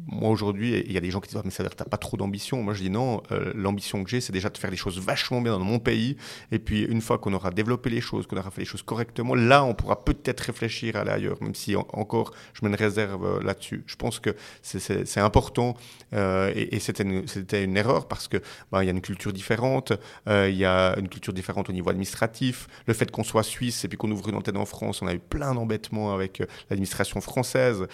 moi 0.08 0.30
aujourd'hui, 0.30 0.84
il 0.86 0.92
y 0.92 0.98
a 0.98 1.02
des 1.02 1.12
gens 1.12 1.20
qui 1.20 1.30
disent 1.30 1.42
mais 1.44 1.52
ça 1.52 1.64
veut 1.64 1.70
dire 1.70 1.76
que 1.76 1.84
t'as 1.84 1.90
pas 1.90 1.98
trop 1.98 2.18
d'ambition. 2.18 2.62
Moi 2.64 2.74
je 2.74 2.84
dis 2.84 2.90
non, 2.90 3.22
euh, 3.32 3.52
l'ambition 3.56 4.04
que 4.04 4.10
j'ai, 4.10 4.22
c'est 4.22 4.32
déjà 4.32 4.50
de 4.50 4.58
faire 4.58 4.72
les 4.72 4.78
choses 4.78 5.00
vachement 5.00 5.42
bien 5.42 5.58
dans 5.58 5.66
mon 5.66 5.80
pays. 5.80 6.18
Et 6.52 6.60
puis 6.60 6.84
une 6.84 7.02
fois 7.02 7.18
qu'on 7.18 7.34
aura 7.34 7.52
développé 7.52 7.90
les 7.90 8.02
choses, 8.02 8.28
qu'on 8.28 8.38
aura 8.38 8.52
fait 8.52 8.62
les 8.62 8.68
choses 8.68 8.84
correctement, 8.84 9.36
là 9.36 9.64
on 9.64 9.74
pourra 9.74 10.04
peut-être 10.04 10.40
réfléchir 10.42 10.96
à 10.96 11.02
aller 11.02 11.12
ailleurs, 11.12 11.42
même 11.42 11.56
si 11.56 11.76
encore 11.76 12.32
je 12.54 12.66
me 12.66 12.76
réserve 12.76 13.26
euh, 13.26 13.44
là-dessus. 13.44 13.84
Je 13.86 13.96
pense 13.96 14.20
que 14.20 14.36
c'est 14.62 15.20
important 15.20 15.76
euh, 16.14 16.52
et, 16.56 16.80
c'était 16.80 17.04
une, 17.04 17.26
une, 17.54 17.78
erreur 17.78 18.08
parce 18.08 18.28
que 18.28 18.38
ben, 18.72 18.82
il 18.84 18.86
y 18.86 18.90
a 18.90 18.92
une 18.92 19.02
culture 19.02 19.34
différente, 19.34 19.94
il 20.28 20.56
y 20.56 20.66
a 20.66 20.98
une 20.98 21.10
culture 21.10 21.34
différente 21.34 21.70
au 21.70 21.74
niveau 21.74 21.90
administratif. 21.90 22.68
Le 22.86 22.94
fait 22.94 23.12
qu'on 23.12 23.24
soit 23.24 23.44
suisse 23.44 23.84
et 23.86 23.88
puis 23.88 23.98
qu'on 23.98 24.12
ouvre 24.12 24.30
une 24.30 24.36
antenne 24.36 24.58
en 24.58 24.66
France, 24.66 25.02
on 25.02 25.08
a 25.08 25.14
eu 25.14 25.20
plein 25.20 25.54
d'embêtements 25.54 26.14
avec 26.14 26.42
l'administration 26.70 27.22
française. 27.22 27.88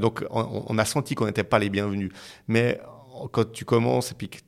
donc 0.00 0.24
on, 0.30 0.64
on 0.66 0.78
a 0.78 0.84
senti 0.84 1.14
qu'on 1.14 1.26
n'étaient 1.40 1.48
pas 1.48 1.58
les 1.58 1.70
bienvenus. 1.70 2.10
Mais 2.48 2.80
quand 3.32 3.50
tu 3.52 3.64
commences 3.64 4.12
et 4.12 4.14
puis 4.14 4.28
que 4.28 4.38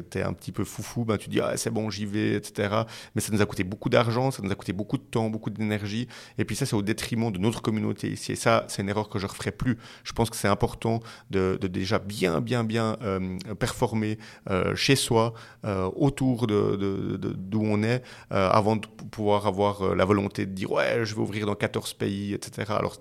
tu 0.00 0.18
es 0.18 0.22
un 0.22 0.32
petit 0.32 0.52
peu 0.52 0.64
foufou, 0.64 1.04
ben 1.04 1.16
tu 1.16 1.28
dis 1.28 1.40
ah, 1.40 1.56
c'est 1.56 1.70
bon, 1.70 1.90
j'y 1.90 2.06
vais, 2.06 2.34
etc. 2.34 2.82
Mais 3.14 3.20
ça 3.20 3.32
nous 3.32 3.40
a 3.40 3.46
coûté 3.46 3.64
beaucoup 3.64 3.88
d'argent, 3.88 4.30
ça 4.30 4.42
nous 4.42 4.50
a 4.50 4.54
coûté 4.54 4.72
beaucoup 4.72 4.98
de 4.98 5.02
temps, 5.02 5.30
beaucoup 5.30 5.50
d'énergie. 5.50 6.08
Et 6.38 6.44
puis 6.44 6.56
ça, 6.56 6.66
c'est 6.66 6.76
au 6.76 6.82
détriment 6.82 7.32
de 7.32 7.38
notre 7.38 7.62
communauté 7.62 8.10
ici. 8.10 8.32
Et 8.32 8.36
ça, 8.36 8.64
c'est 8.68 8.82
une 8.82 8.88
erreur 8.88 9.08
que 9.08 9.18
je 9.18 9.26
ne 9.26 9.30
referai 9.30 9.52
plus. 9.52 9.78
Je 10.04 10.12
pense 10.12 10.30
que 10.30 10.36
c'est 10.36 10.48
important 10.48 11.00
de, 11.30 11.56
déjà 11.56 11.98
bien, 11.98 12.40
bien, 12.40 12.64
bien 12.64 12.96
euh, 13.02 13.38
performer 13.58 14.18
euh, 14.50 14.74
chez 14.74 14.96
soi, 14.96 15.32
euh, 15.64 15.90
autour 15.96 16.46
d'où 16.46 16.76
de, 16.76 17.16
de, 17.16 17.56
on 17.56 17.82
est, 17.82 18.02
avant 18.30 18.76
de 18.76 18.86
pouvoir 19.10 19.46
avoir 19.46 19.94
la 19.94 20.04
volonté 20.04 20.44
de 20.44 20.50
dire 20.50 20.70
ouais, 20.72 21.04
je 21.04 21.14
vais 21.14 21.20
ouvrir 21.20 21.46
dans 21.46 21.54
14 21.54 21.94
pays, 21.94 22.34
etc. 22.34 22.72
Alors, 22.76 22.98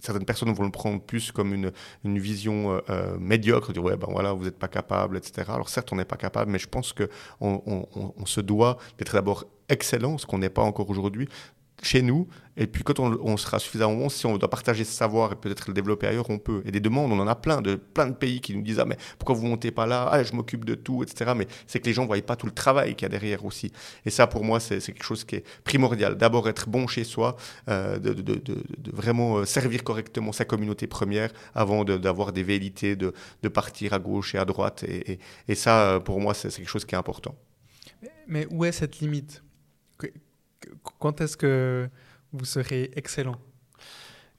certaines 0.00 0.24
personnes 0.24 0.52
vont 0.52 0.64
le 0.64 0.70
prendre 0.70 1.00
plus 1.00 1.32
comme 1.32 1.54
une, 1.54 1.72
vision 2.18 2.72
euh, 2.72 2.80
euh, 2.90 3.18
médiocre, 3.18 3.72
dire 3.72 3.82
ouais 3.84 3.96
ben 3.96 4.08
voilà 4.10 4.32
vous 4.32 4.44
n'êtes 4.44 4.58
pas 4.58 4.68
capable, 4.68 5.16
etc. 5.16 5.44
Alors 5.48 5.68
certes 5.68 5.92
on 5.92 5.96
n'est 5.96 6.04
pas 6.04 6.16
capable, 6.16 6.50
mais 6.50 6.58
je 6.58 6.68
pense 6.68 6.92
que 6.92 7.08
on 7.40 8.26
se 8.26 8.40
doit 8.40 8.78
d'être 8.98 9.14
d'abord 9.14 9.44
excellent, 9.68 10.18
ce 10.18 10.26
qu'on 10.26 10.38
n'est 10.38 10.50
pas 10.50 10.62
encore 10.62 10.88
aujourd'hui, 10.90 11.28
chez 11.82 12.02
nous. 12.02 12.28
Et 12.60 12.66
puis 12.66 12.82
quand 12.82 12.98
on, 12.98 13.36
sera 13.36 13.60
suffisamment 13.60 13.94
bon, 13.94 14.08
si 14.08 14.26
on 14.26 14.36
doit 14.36 14.50
partager 14.50 14.82
ce 14.82 14.92
savoir 14.92 15.32
et 15.32 15.36
peut-être 15.36 15.68
le 15.68 15.74
développer 15.74 16.08
ailleurs, 16.08 16.28
on 16.28 16.38
peut. 16.38 16.60
Et 16.64 16.72
des 16.72 16.80
demandes, 16.80 17.12
on 17.12 17.20
en 17.20 17.28
a 17.28 17.36
plein 17.36 17.62
de 17.62 17.76
plein 17.76 18.08
de 18.08 18.14
pays 18.14 18.40
qui 18.40 18.56
nous 18.56 18.62
disent 18.62 18.80
ah 18.80 18.84
mais 18.84 18.96
pourquoi 19.16 19.36
vous 19.36 19.46
montez 19.46 19.70
pas 19.70 19.86
là? 19.86 20.08
Ah 20.10 20.24
je 20.24 20.32
m'occupe 20.32 20.64
de 20.64 20.74
tout, 20.74 21.04
etc. 21.04 21.32
Mais 21.36 21.46
c'est 21.68 21.78
que 21.78 21.86
les 21.86 21.92
gens 21.92 22.02
ne 22.02 22.08
voient 22.08 22.20
pas 22.20 22.34
tout 22.34 22.46
le 22.46 22.52
travail 22.52 22.96
qu'il 22.96 23.04
y 23.04 23.06
a 23.06 23.10
derrière 23.10 23.44
aussi. 23.44 23.70
Et 24.04 24.10
ça 24.10 24.26
pour 24.26 24.42
moi 24.42 24.58
c'est 24.58 24.80
quelque 24.80 25.04
chose 25.04 25.22
qui 25.22 25.36
est 25.36 25.44
primordial. 25.62 26.16
D'abord 26.16 26.48
être 26.48 26.68
bon 26.68 26.88
chez 26.88 27.04
soi, 27.04 27.36
euh, 27.68 27.98
de, 28.00 28.42
vraiment 28.92 29.38
euh, 29.38 29.44
servir 29.44 29.84
correctement 29.84 30.32
sa 30.32 30.44
communauté 30.44 30.88
première 30.88 31.30
avant 31.54 31.84
d'avoir 31.84 32.32
des 32.32 32.42
velléités 32.42 32.96
de, 32.96 33.12
partir 33.48 33.92
à 33.92 34.00
gauche 34.00 34.34
et 34.34 34.38
à 34.38 34.44
droite. 34.44 34.84
Et 34.84 35.54
ça 35.54 35.92
euh, 35.92 36.00
pour 36.00 36.20
moi 36.20 36.34
c'est 36.34 36.50
quelque 36.50 36.68
chose 36.68 36.84
qui 36.84 36.96
est 36.96 36.98
important. 36.98 37.36
Mais 38.26 38.46
où 38.50 38.64
est 38.64 38.72
cette 38.72 38.98
limite? 38.98 39.42
Quand 40.98 41.20
est-ce 41.20 41.36
que 41.36 41.88
vous 42.32 42.44
serez 42.44 42.90
excellent? 42.96 43.36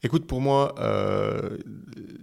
Écoute, 0.01 0.27
pour 0.27 0.39
moi, 0.39 0.75
il 0.77 0.83
euh, 0.85 1.57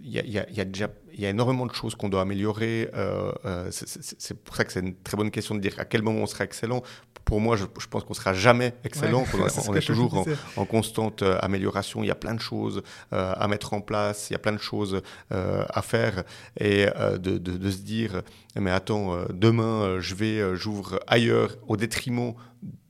y, 0.02 0.38
a, 0.38 0.64
déjà 0.64 0.88
y 1.12 1.26
a 1.26 1.28
énormément 1.28 1.66
de 1.66 1.74
choses 1.74 1.94
qu'on 1.94 2.08
doit 2.08 2.22
améliorer. 2.22 2.88
Euh, 2.94 3.32
euh, 3.44 3.68
c'est 3.70 4.42
pour 4.42 4.56
ça 4.56 4.64
que 4.64 4.72
c'est 4.72 4.80
une 4.80 4.94
très 4.94 5.16
bonne 5.16 5.30
question 5.30 5.54
de 5.54 5.60
dire 5.60 5.74
à 5.76 5.84
quel 5.84 6.02
moment 6.02 6.20
on 6.20 6.26
sera 6.26 6.44
excellent. 6.44 6.82
Pour 7.26 7.40
moi, 7.40 7.56
je, 7.56 7.64
pense 7.90 8.04
qu'on 8.04 8.14
sera 8.14 8.32
jamais 8.32 8.72
excellent. 8.84 9.24
on, 9.68 9.74
est, 9.74 9.80
toujours 9.84 10.26
en, 10.56 10.64
constante 10.64 11.22
amélioration. 11.22 12.02
Il 12.02 12.06
y 12.06 12.10
a 12.10 12.14
plein 12.14 12.34
de 12.34 12.40
choses 12.40 12.82
à 13.10 13.46
mettre 13.46 13.74
en 13.74 13.82
place. 13.82 14.30
Il 14.30 14.34
y 14.34 14.36
a 14.36 14.38
plein 14.38 14.52
de 14.52 14.58
choses 14.58 15.02
à 15.30 15.82
faire 15.82 16.22
et 16.58 16.86
de, 16.86 17.36
de, 17.36 17.70
se 17.70 17.78
dire 17.78 18.22
mais 18.54 18.70
attends, 18.70 19.18
demain 19.30 19.98
je 19.98 20.14
vais 20.14 20.54
j'ouvre 20.54 21.00
ailleurs 21.08 21.56
au 21.66 21.76
détriment 21.76 22.34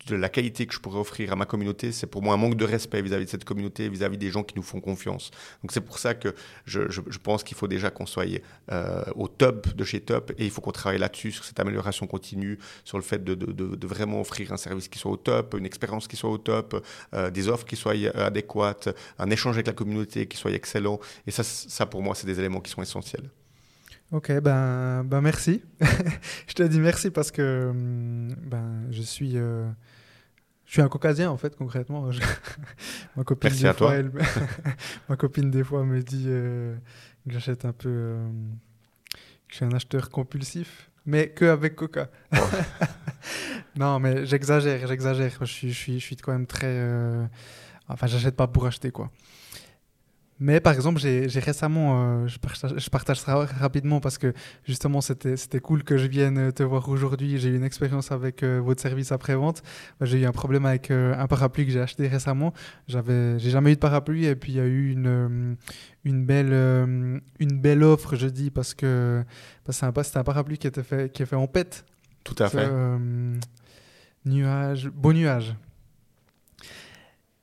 de 0.07 0.17
la 0.17 0.29
qualité 0.29 0.67
que 0.67 0.75
je 0.75 0.81
pourrais 0.81 1.01
offrir 1.01 1.33
à 1.33 1.37
ma 1.37 1.47
communauté, 1.47 1.93
c'est 1.93 2.07
pour 2.07 2.23
moi 2.23 2.35
un 2.35 2.37
manque 2.37 2.57
de 2.57 2.65
respect 2.65 3.03
vis-à-vis 3.03 3.25
de 3.25 3.31
cette 3.31 3.45
communauté, 3.45 3.89
vis-à-vis 3.89 4.19
des 4.19 4.31
gens 4.31 4.43
qui 4.43 4.55
nous 4.57 4.63
font 4.63 4.81
confiance. 4.81 5.31
Donc 5.63 5.73
c'est 5.73 5.81
pour 5.81 5.99
ça 5.99 6.15
que 6.15 6.35
je, 6.65 7.19
pense 7.19 7.43
qu'il 7.43 7.57
faut 7.57 7.69
déjà 7.69 7.91
qu'on 7.91 8.07
soit 8.07 8.27
euh, 8.71 9.05
au 9.15 9.29
top 9.29 9.75
de 9.75 9.85
chez 9.85 10.01
Top 10.01 10.33
et 10.39 10.45
il 10.45 10.51
faut 10.51 10.61
qu'on 10.61 10.73
travaille 10.73 10.99
là-dessus, 10.99 11.33
sur 11.33 11.45
cette 11.45 11.59
amélioration 11.59 12.07
continue, 12.07 12.59
sur 12.85 12.99
le 12.99 13.03
fait 13.03 13.23
de, 13.25 13.87
vraiment 13.87 14.21
offrir 14.21 14.53
un 14.53 14.57
service 14.57 14.89
qui 14.89 14.99
soit 14.99 15.11
au 15.11 15.17
top, 15.17 15.55
une 15.59 15.67
expérience 15.67 16.09
qui 16.09 16.17
soit 16.17 16.31
au 16.31 16.39
top, 16.39 16.85
euh, 17.15 17.31
des 17.31 17.49
offres 17.49 17.65
qui 17.65 17.77
soient 17.77 17.95
adéquates, 18.15 18.89
un 19.19 19.31
échange 19.31 19.57
avec 19.57 19.67
la 19.67 19.73
communauté 19.73 20.27
qui 20.27 20.37
soit 20.37 20.53
excellent. 20.53 21.01
Et 21.27 21.31
ça, 21.31 21.43
ça 21.43 21.87
pour 21.87 22.03
moi, 22.03 22.15
c'est 22.15 22.27
des 22.27 22.39
éléments 22.39 22.61
qui 22.61 22.71
sont 22.71 22.83
essentiels. 22.83 23.31
Ok, 24.13 24.33
ben, 24.41 25.03
ben 25.05 25.21
merci. 25.21 25.63
je 26.47 26.55
te 26.55 26.63
dis 26.63 26.79
merci 26.79 27.11
parce 27.11 27.33
que 27.33 27.69
hum, 27.71 28.35
ben, 28.45 28.87
je 28.91 29.03
suis... 29.03 29.33
Euh, 29.37 29.69
je 30.67 30.73
suis 30.73 30.83
un 30.83 30.89
caucasien 30.89 31.31
en 31.31 31.37
fait 31.37 31.57
concrètement. 31.57 32.11
ma 33.17 33.25
copine 33.25 33.51
Merci 33.51 33.67
à 33.67 33.75
toi. 33.75 33.95
ma 35.09 35.17
copine 35.17 35.51
des 35.51 35.65
fois 35.65 35.85
me 35.85 36.03
dit 36.03 36.27
euh, 36.27 36.75
que 37.27 37.33
j'achète 37.33 37.65
un 37.65 37.73
peu, 37.73 37.89
euh, 37.89 38.29
je 39.49 39.57
suis 39.57 39.65
un 39.65 39.73
acheteur 39.73 40.11
compulsif, 40.11 40.91
mais 41.07 41.29
que 41.29 41.45
avec 41.45 41.77
Coca. 41.77 42.11
non, 43.77 44.01
mais 44.01 44.27
j'exagère, 44.27 44.87
j'exagère. 44.89 45.39
Je 45.41 45.45
suis, 45.45 45.73
je 45.73 45.79
suis, 45.79 46.01
je 46.01 46.05
suis 46.05 46.17
quand 46.17 46.33
même 46.33 46.47
très, 46.47 46.67
euh, 46.67 47.25
enfin, 47.89 48.09
j'achète 48.09 48.35
pas 48.35 48.49
pour 48.49 48.67
acheter 48.67 48.91
quoi. 48.91 49.11
Mais 50.39 50.61
par 50.61 50.75
exemple, 50.75 51.01
j'ai 51.01 51.41
récemment, 51.41 52.23
euh, 52.23 52.27
je, 52.27 52.39
partage, 52.39 52.75
je, 52.77 52.91
partage, 52.91 53.21
ça 53.21 53.37
rapidement 53.37 54.01
parce 54.01 54.19
que 54.19 54.35
justement, 54.65 55.01
c'était 55.01 55.61
cool 55.61 55.83
que 55.83 55.97
je 55.97 56.07
vienne 56.07 56.53
te 56.53 56.63
voir 56.63 56.91
aujourd'hui. 56.91 57.39
J'ai 57.39 57.49
eu 57.49 57.57
une 57.57 57.65
expérience 57.65 58.13
avec 58.13 58.43
euh, 58.43 58.61
votre 58.63 58.83
service 58.83 59.13
après-vente. 59.13 59.63
Bah, 59.99 60.05
j'ai 60.05 60.21
eu 60.21 60.27
un 60.27 60.33
problème 60.33 60.67
avec 60.67 60.91
euh, 60.91 61.15
un 61.17 61.27
parapluie 61.27 61.65
que 61.65 61.73
j'ai 61.73 61.81
acheté 61.81 62.07
récemment. 62.07 62.53
J'ai 62.87 63.39
jamais 63.39 63.73
eu 63.73 63.77
de 63.77 63.81
parapluie 63.81 64.27
et 64.27 64.37
puis 64.37 64.53
il 64.53 64.57
y 64.57 64.61
a 64.61 64.67
eu 64.67 64.91
une, 64.91 65.57
une, 66.05 66.27
belle, 66.27 66.53
une 67.39 67.59
belle 67.59 67.83
offre, 67.83 68.15
je 68.17 68.27
dis, 68.27 68.51
parce 68.51 68.75
que 68.75 69.25
bah, 69.67 69.73
c'est 69.73 69.87
un, 69.87 70.21
un, 70.21 70.25
parapluie 70.25 70.59
qui, 70.59 70.67
était 70.67 70.83
fait, 70.83 71.11
qui 71.11 71.23
est 71.23 71.27
fait 71.27 71.37
en 71.37 71.47
pète. 71.47 71.87
Tout 72.25 72.37
à 72.41 72.51
fait. 72.51 72.69
nuage, 74.27 74.89
beau 74.89 75.15
nuage. 75.15 75.55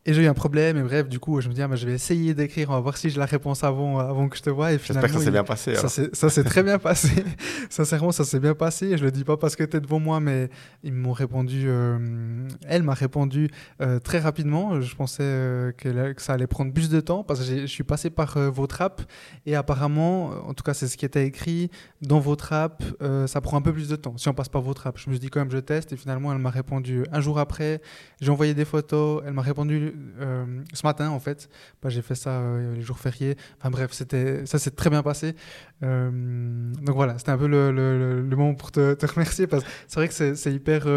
Et 0.05 0.13
j'ai 0.13 0.23
eu 0.23 0.27
un 0.27 0.33
problème, 0.33 0.75
et 0.77 0.81
bref, 0.81 1.07
du 1.07 1.17
coup, 1.17 1.39
je 1.39 1.47
me 1.47 1.53
dis, 1.53 1.61
ah, 1.61 1.67
bah, 1.69 1.77
je 1.77 1.85
vais 1.85 1.93
essayer 1.93 2.33
d'écrire, 2.33 2.69
on 2.71 2.73
va 2.73 2.81
voir 2.81 2.97
si 2.97 3.09
j'ai 3.09 3.17
la 3.17 3.25
réponse 3.25 3.63
avant, 3.63 3.99
avant 3.99 4.27
que 4.27 4.35
je 4.35 4.41
te 4.41 4.49
vois. 4.49 4.71
J'espère 4.71 5.01
que 5.03 5.11
ça 5.11 5.19
s'est 5.19 5.31
bien 5.31 5.45
passé. 5.45 5.75
Ça 5.75 6.29
s'est 6.29 6.43
très 6.43 6.61
bien 6.61 6.77
passé. 6.79 7.23
Sincèrement, 7.69 8.11
ça 8.11 8.25
s'est 8.25 8.41
bien 8.41 8.53
passé. 8.53 8.97
Je 8.97 9.03
le 9.05 9.11
dis 9.11 9.23
pas 9.23 9.37
parce 9.37 9.55
que 9.55 9.63
tu 9.63 9.77
es 9.77 9.79
devant 9.79 9.99
moi, 9.99 10.19
mais 10.19 10.49
ils 10.83 10.91
m'ont 10.91 11.13
répondu, 11.13 11.63
euh, 11.67 12.45
elle 12.67 12.83
m'a 12.83 12.95
répondu 12.95 13.49
euh, 13.81 13.99
très 13.99 14.19
rapidement. 14.19 14.81
Je 14.81 14.93
pensais 14.93 15.23
euh, 15.23 15.71
que, 15.71 16.13
ça 16.17 16.33
allait 16.33 16.47
prendre 16.47 16.73
plus 16.73 16.89
de 16.89 16.99
temps 16.99 17.23
parce 17.23 17.39
que 17.39 17.61
je 17.61 17.65
suis 17.65 17.85
passé 17.85 18.09
par 18.09 18.37
votre 18.51 18.81
app, 18.81 19.03
et 19.45 19.55
apparemment, 19.55 20.31
en 20.45 20.53
tout 20.53 20.63
cas, 20.63 20.73
c'est 20.73 20.87
ce 20.87 20.97
qui 20.97 21.05
était 21.05 21.25
écrit 21.25 21.71
dans 22.01 22.19
votre 22.19 22.51
app, 22.51 22.83
ça 23.27 23.39
prend 23.39 23.55
un 23.55 23.61
peu 23.61 23.71
plus 23.71 23.87
de 23.87 23.95
temps 23.95 24.17
si 24.17 24.27
on 24.27 24.33
passe 24.33 24.49
par 24.49 24.61
votre 24.61 24.85
app. 24.85 24.97
Je 24.97 25.09
me 25.09 25.15
suis 25.15 25.21
dit, 25.21 25.29
quand 25.29 25.39
même, 25.39 25.51
je 25.51 25.59
teste, 25.59 25.93
et 25.93 25.95
finalement, 25.95 26.33
elle 26.33 26.39
m'a 26.39 26.49
répondu 26.49 27.05
un 27.13 27.21
jour 27.21 27.39
après. 27.39 27.81
J'ai 28.19 28.31
envoyé 28.31 28.53
des 28.53 28.65
photos, 28.65 29.23
elle 29.25 29.33
m'a 29.33 29.41
répondu 29.41 29.92
euh, 30.19 30.63
ce 30.73 30.85
matin, 30.85 31.09
en 31.09 31.19
fait. 31.19 31.49
Bah, 31.81 31.89
j'ai 31.89 32.01
fait 32.01 32.15
ça 32.15 32.31
euh, 32.31 32.75
les 32.75 32.81
jours 32.81 32.99
fériés. 32.99 33.35
Enfin 33.59 33.69
bref, 33.69 33.91
c'était, 33.91 34.45
ça 34.45 34.59
s'est 34.59 34.71
très 34.71 34.89
bien 34.89 35.03
passé. 35.03 35.35
Euh, 35.83 36.71
donc 36.81 36.95
voilà, 36.95 37.17
c'était 37.17 37.31
un 37.31 37.37
peu 37.37 37.47
le, 37.47 38.23
moment 38.35 38.55
pour 38.55 38.71
te, 38.71 39.05
remercier 39.05 39.47
parce 39.47 39.63
que 39.63 39.69
c'est 39.87 39.95
vrai 39.99 40.07
que 40.07 40.35
c'est, 40.35 40.53
hyper 40.53 40.87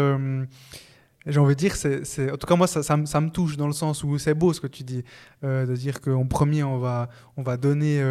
j'ai 1.25 1.41
envie 1.41 1.55
de 1.55 1.59
dire, 1.59 1.73
en 2.31 2.37
tout 2.37 2.47
cas 2.47 2.55
moi 2.55 2.67
ça, 2.67 2.83
ça, 2.83 2.95
me 2.95 3.29
touche 3.29 3.57
dans 3.57 3.67
le 3.67 3.73
sens 3.73 4.01
où 4.05 4.17
c'est 4.17 4.33
beau 4.33 4.53
ce 4.53 4.61
que 4.61 4.67
tu 4.67 4.83
dis, 4.83 5.03
de 5.43 5.75
dire 5.75 5.99
qu'en 5.99 6.25
premier 6.25 6.63
on 6.63 6.77
va, 6.77 7.09
on 7.35 7.43
va 7.43 7.57
donner, 7.57 8.01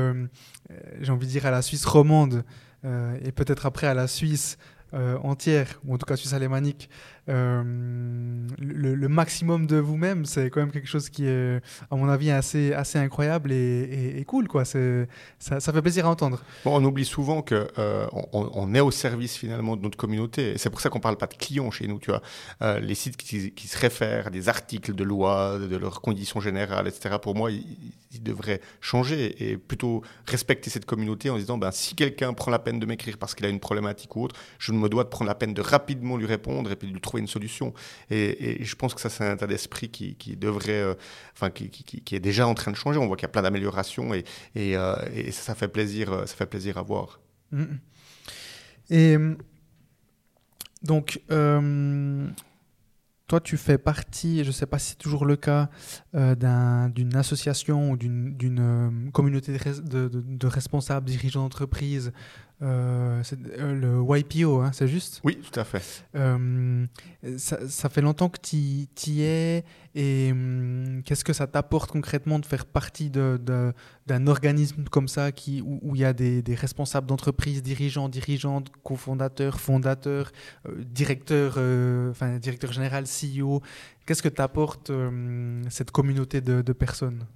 j'ai 1.00 1.10
envie 1.10 1.26
de 1.26 1.32
dire 1.32 1.46
à 1.46 1.50
la 1.50 1.62
Suisse 1.62 1.86
romande 1.86 2.44
et 2.84 3.32
peut-être 3.32 3.64
après 3.64 3.86
à 3.86 3.94
la 3.94 4.06
Suisse 4.06 4.58
entière, 4.92 5.80
ou 5.86 5.94
en 5.94 5.98
tout 5.98 6.04
cas 6.04 6.16
Suisse 6.16 6.34
alémanique, 6.34 6.90
euh, 7.28 7.62
le, 8.58 9.08
maximum 9.08 9.66
de 9.66 9.76
vous-même, 9.76 10.24
c'est 10.24 10.50
quand 10.50 10.60
même 10.60 10.70
quelque 10.70 10.88
chose 10.88 11.10
qui 11.10 11.26
est, 11.26 11.60
à 11.90 11.96
mon 11.96 12.08
avis, 12.08 12.30
assez, 12.30 12.72
assez 12.72 12.98
incroyable 12.98 13.52
et, 13.52 14.24
cool. 14.26 14.48
Quoi. 14.48 14.64
Ça, 14.64 14.80
ça 15.38 15.72
fait 15.72 15.82
plaisir 15.82 16.06
à 16.06 16.10
entendre. 16.10 16.42
Bon, 16.64 16.76
on 16.76 16.84
oublie 16.84 17.04
souvent 17.04 17.42
qu'on 17.42 17.66
euh, 17.78 18.74
est 18.74 18.80
au 18.80 18.90
service 18.90 19.36
finalement 19.36 19.76
de 19.76 19.82
notre 19.82 19.96
communauté. 19.96 20.54
C'est 20.58 20.70
pour 20.70 20.80
ça 20.80 20.88
qu'on 20.88 20.98
ne 20.98 21.02
parle 21.02 21.16
pas 21.16 21.26
de 21.26 21.34
clients 21.34 21.70
chez 21.70 21.86
nous. 21.86 21.98
Tu 21.98 22.10
vois. 22.10 22.22
Euh, 22.62 22.78
les 22.80 22.94
sites 22.94 23.16
qui, 23.16 23.52
se 23.66 23.78
réfèrent 23.78 24.28
à 24.28 24.30
des 24.30 24.48
articles 24.48 24.94
de 24.94 25.04
loi, 25.04 25.58
de 25.58 25.76
leurs 25.76 26.00
conditions 26.00 26.40
générales, 26.40 26.86
etc., 26.86 27.16
pour 27.20 27.34
moi, 27.34 27.50
ils, 27.50 27.92
devraient 28.22 28.62
changer 28.80 29.50
et 29.50 29.58
plutôt 29.58 30.02
respecter 30.26 30.70
cette 30.70 30.86
communauté 30.86 31.28
en 31.28 31.36
disant 31.36 31.58
ben, 31.58 31.70
si 31.70 31.94
quelqu'un 31.94 32.32
prend 32.32 32.50
la 32.50 32.58
peine 32.58 32.80
de 32.80 32.86
m'écrire 32.86 33.18
parce 33.18 33.34
qu'il 33.34 33.44
a 33.44 33.50
une 33.50 33.60
problématique 33.60 34.16
ou 34.16 34.24
autre, 34.24 34.34
je 34.58 34.72
me 34.72 34.88
dois 34.88 35.04
de 35.04 35.10
prendre 35.10 35.28
la 35.28 35.34
peine 35.34 35.52
de 35.52 35.60
rapidement 35.60 36.16
lui 36.16 36.24
répondre 36.24 36.72
et 36.72 36.76
puis 36.76 36.88
de 36.88 36.94
lui 36.94 37.00
trouver 37.02 37.15
une 37.18 37.26
solution. 37.26 37.72
Et, 38.10 38.64
je 38.64 38.74
pense 38.76 38.94
que 38.94 39.00
ça, 39.00 39.10
c'est 39.10 39.24
un 39.24 39.34
état 39.34 39.46
d'esprit 39.46 39.88
qui, 39.88 40.36
devrait, 40.36 40.72
euh, 40.72 40.94
enfin, 41.34 41.50
qui, 41.50 42.14
est 42.14 42.20
déjà 42.20 42.46
en 42.46 42.54
train 42.54 42.70
de 42.70 42.76
changer. 42.76 42.98
On 42.98 43.06
voit 43.06 43.16
qu'il 43.16 43.24
y 43.24 43.30
a 43.30 43.32
plein 43.32 43.42
d'améliorations 43.42 44.14
et, 44.14 44.24
et, 44.54 44.76
euh, 44.76 44.94
ça, 45.30 45.54
fait 45.54 45.68
plaisir, 45.68 46.12
euh, 46.12 46.26
ça 46.26 46.34
fait 46.36 46.46
plaisir 46.46 46.78
à 46.78 46.82
voir. 46.82 47.20
Mm-hmm. 47.52 47.78
Et 48.90 49.16
donc, 50.82 51.20
toi, 53.28 53.40
tu 53.40 53.56
fais 53.56 53.78
partie, 53.78 54.44
je 54.44 54.48
ne 54.48 54.52
sais 54.52 54.66
pas 54.66 54.78
si 54.78 54.90
c'est 54.90 54.98
toujours 54.98 55.24
le 55.24 55.36
cas, 55.36 55.68
d'une 56.14 57.16
association 57.16 57.90
ou 57.90 57.96
d'une 57.96 59.10
communauté 59.12 59.52
de, 59.52 60.08
de, 60.08 60.46
responsables, 60.46 61.06
dirigeants 61.06 61.42
d'entreprise 61.42 62.12
euh, 62.62 63.22
euh, 63.58 63.74
le 63.74 64.18
YPO, 64.18 64.60
hein, 64.60 64.70
c'est 64.72 64.88
juste? 64.88 65.20
Oui, 65.24 65.38
tout 65.38 65.60
à 65.60 65.64
fait. 65.64 66.06
Euh, 66.14 66.86
ça, 67.36 67.88
fait 67.90 68.00
longtemps 68.00 68.30
que 68.30 68.38
tu 68.40 68.56
y 68.56 69.22
es 69.22 69.64
et 69.94 70.30
hum, 70.32 71.02
qu'est-ce 71.04 71.24
que 71.24 71.34
ça 71.34 71.46
t'apporte 71.46 71.90
concrètement 71.90 72.38
de 72.38 72.46
faire 72.46 72.64
partie 72.64 73.10
d'un 73.10 74.26
organisme 74.26 74.84
comme 74.84 75.08
ça 75.08 75.32
qui, 75.32 75.60
où 75.60 75.94
il 75.94 76.00
y 76.00 76.04
a 76.04 76.14
des, 76.14 76.42
responsables 76.54 77.06
d'entreprise, 77.06 77.62
dirigeants, 77.62 78.08
dirigeantes, 78.08 78.70
cofondateurs, 78.82 79.60
fondateurs, 79.60 80.32
directeurs, 80.78 81.58
enfin 82.10 82.38
directeur 82.38 82.72
général, 82.72 83.04
CEO 83.04 83.62
Qu'est-ce 84.06 84.22
que 84.22 84.28
t'apporte 84.28 84.92
cette 85.68 85.90
communauté 85.90 86.40
de 86.40 86.72
personnes? 86.72 87.26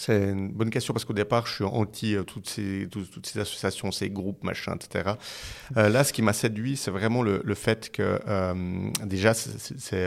C'est 0.00 0.30
une 0.30 0.48
bonne 0.48 0.70
question 0.70 0.94
parce 0.94 1.04
qu'au 1.04 1.12
départ, 1.12 1.46
je 1.46 1.56
suis 1.56 1.64
anti 1.64 2.16
euh, 2.16 2.22
toutes, 2.22 2.48
ces, 2.48 2.88
associations, 3.38 3.92
ces 3.92 4.08
groupes, 4.08 4.42
machin, 4.44 4.74
etc. 4.74 5.10
Euh, 5.76 5.90
là, 5.90 6.04
ce 6.04 6.14
qui 6.14 6.22
m'a 6.22 6.32
séduit, 6.32 6.78
c'est 6.78 6.90
vraiment 6.90 7.22
le, 7.22 7.54
fait 7.54 7.92
que 7.92 8.18
euh, 8.26 8.90
déjà, 9.04 9.34
c'est 9.34 10.06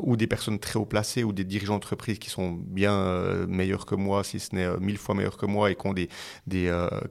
ou 0.00 0.16
des 0.16 0.26
personnes 0.26 0.58
très 0.58 0.78
haut 0.78 0.86
placées 0.86 1.22
ou 1.22 1.34
des 1.34 1.44
dirigeants 1.44 1.74
d'entreprise 1.74 2.18
qui 2.18 2.30
sont 2.30 2.52
bien 2.52 3.46
meilleurs 3.46 3.84
que 3.84 3.94
moi, 3.94 4.24
si 4.24 4.40
ce 4.40 4.54
n'est 4.54 4.78
mille 4.78 4.96
fois 4.96 5.14
meilleurs 5.14 5.36
que 5.36 5.44
moi 5.44 5.70
et 5.70 5.74
qui, 5.74 5.86
ont 5.86 5.92
des, 5.92 6.08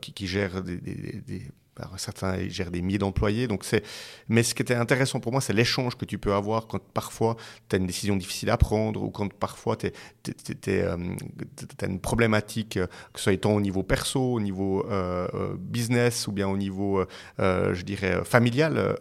qui, 0.01 0.25
gèrent 0.25 0.63
des 0.63 1.43
certains 1.97 2.47
gèrent 2.49 2.71
des 2.71 2.81
milliers 2.81 2.97
d'employés. 2.97 3.47
Donc 3.47 3.63
c'est, 3.63 3.83
mais 4.27 4.43
ce 4.43 4.53
qui 4.53 4.61
était 4.61 4.75
intéressant 4.75 5.19
pour 5.19 5.31
moi, 5.31 5.41
c'est 5.41 5.53
l'échange 5.53 5.95
que 5.95 6.05
tu 6.05 6.17
peux 6.17 6.33
avoir 6.33 6.67
quand 6.67 6.81
parfois 6.93 7.35
tu 7.69 7.75
as 7.75 7.79
une 7.79 7.87
décision 7.87 8.15
difficile 8.15 8.49
à 8.49 8.57
prendre 8.57 9.01
ou 9.03 9.09
quand 9.09 9.31
parfois 9.33 9.75
tu 9.75 9.91
euh, 10.67 11.15
as 11.81 11.85
une 11.85 11.99
problématique, 11.99 12.77
euh, 12.77 12.87
que 13.13 13.19
ce 13.19 13.31
soit 13.31 13.45
au 13.45 13.61
niveau 13.61 13.83
perso, 13.83 14.33
au 14.33 14.39
niveau 14.39 14.85
euh, 14.89 15.27
business 15.57 16.27
ou 16.27 16.31
bien 16.31 16.47
au 16.47 16.57
niveau, 16.57 17.03
je 17.37 17.81
dirais, 17.83 18.21
familial. 18.23 18.97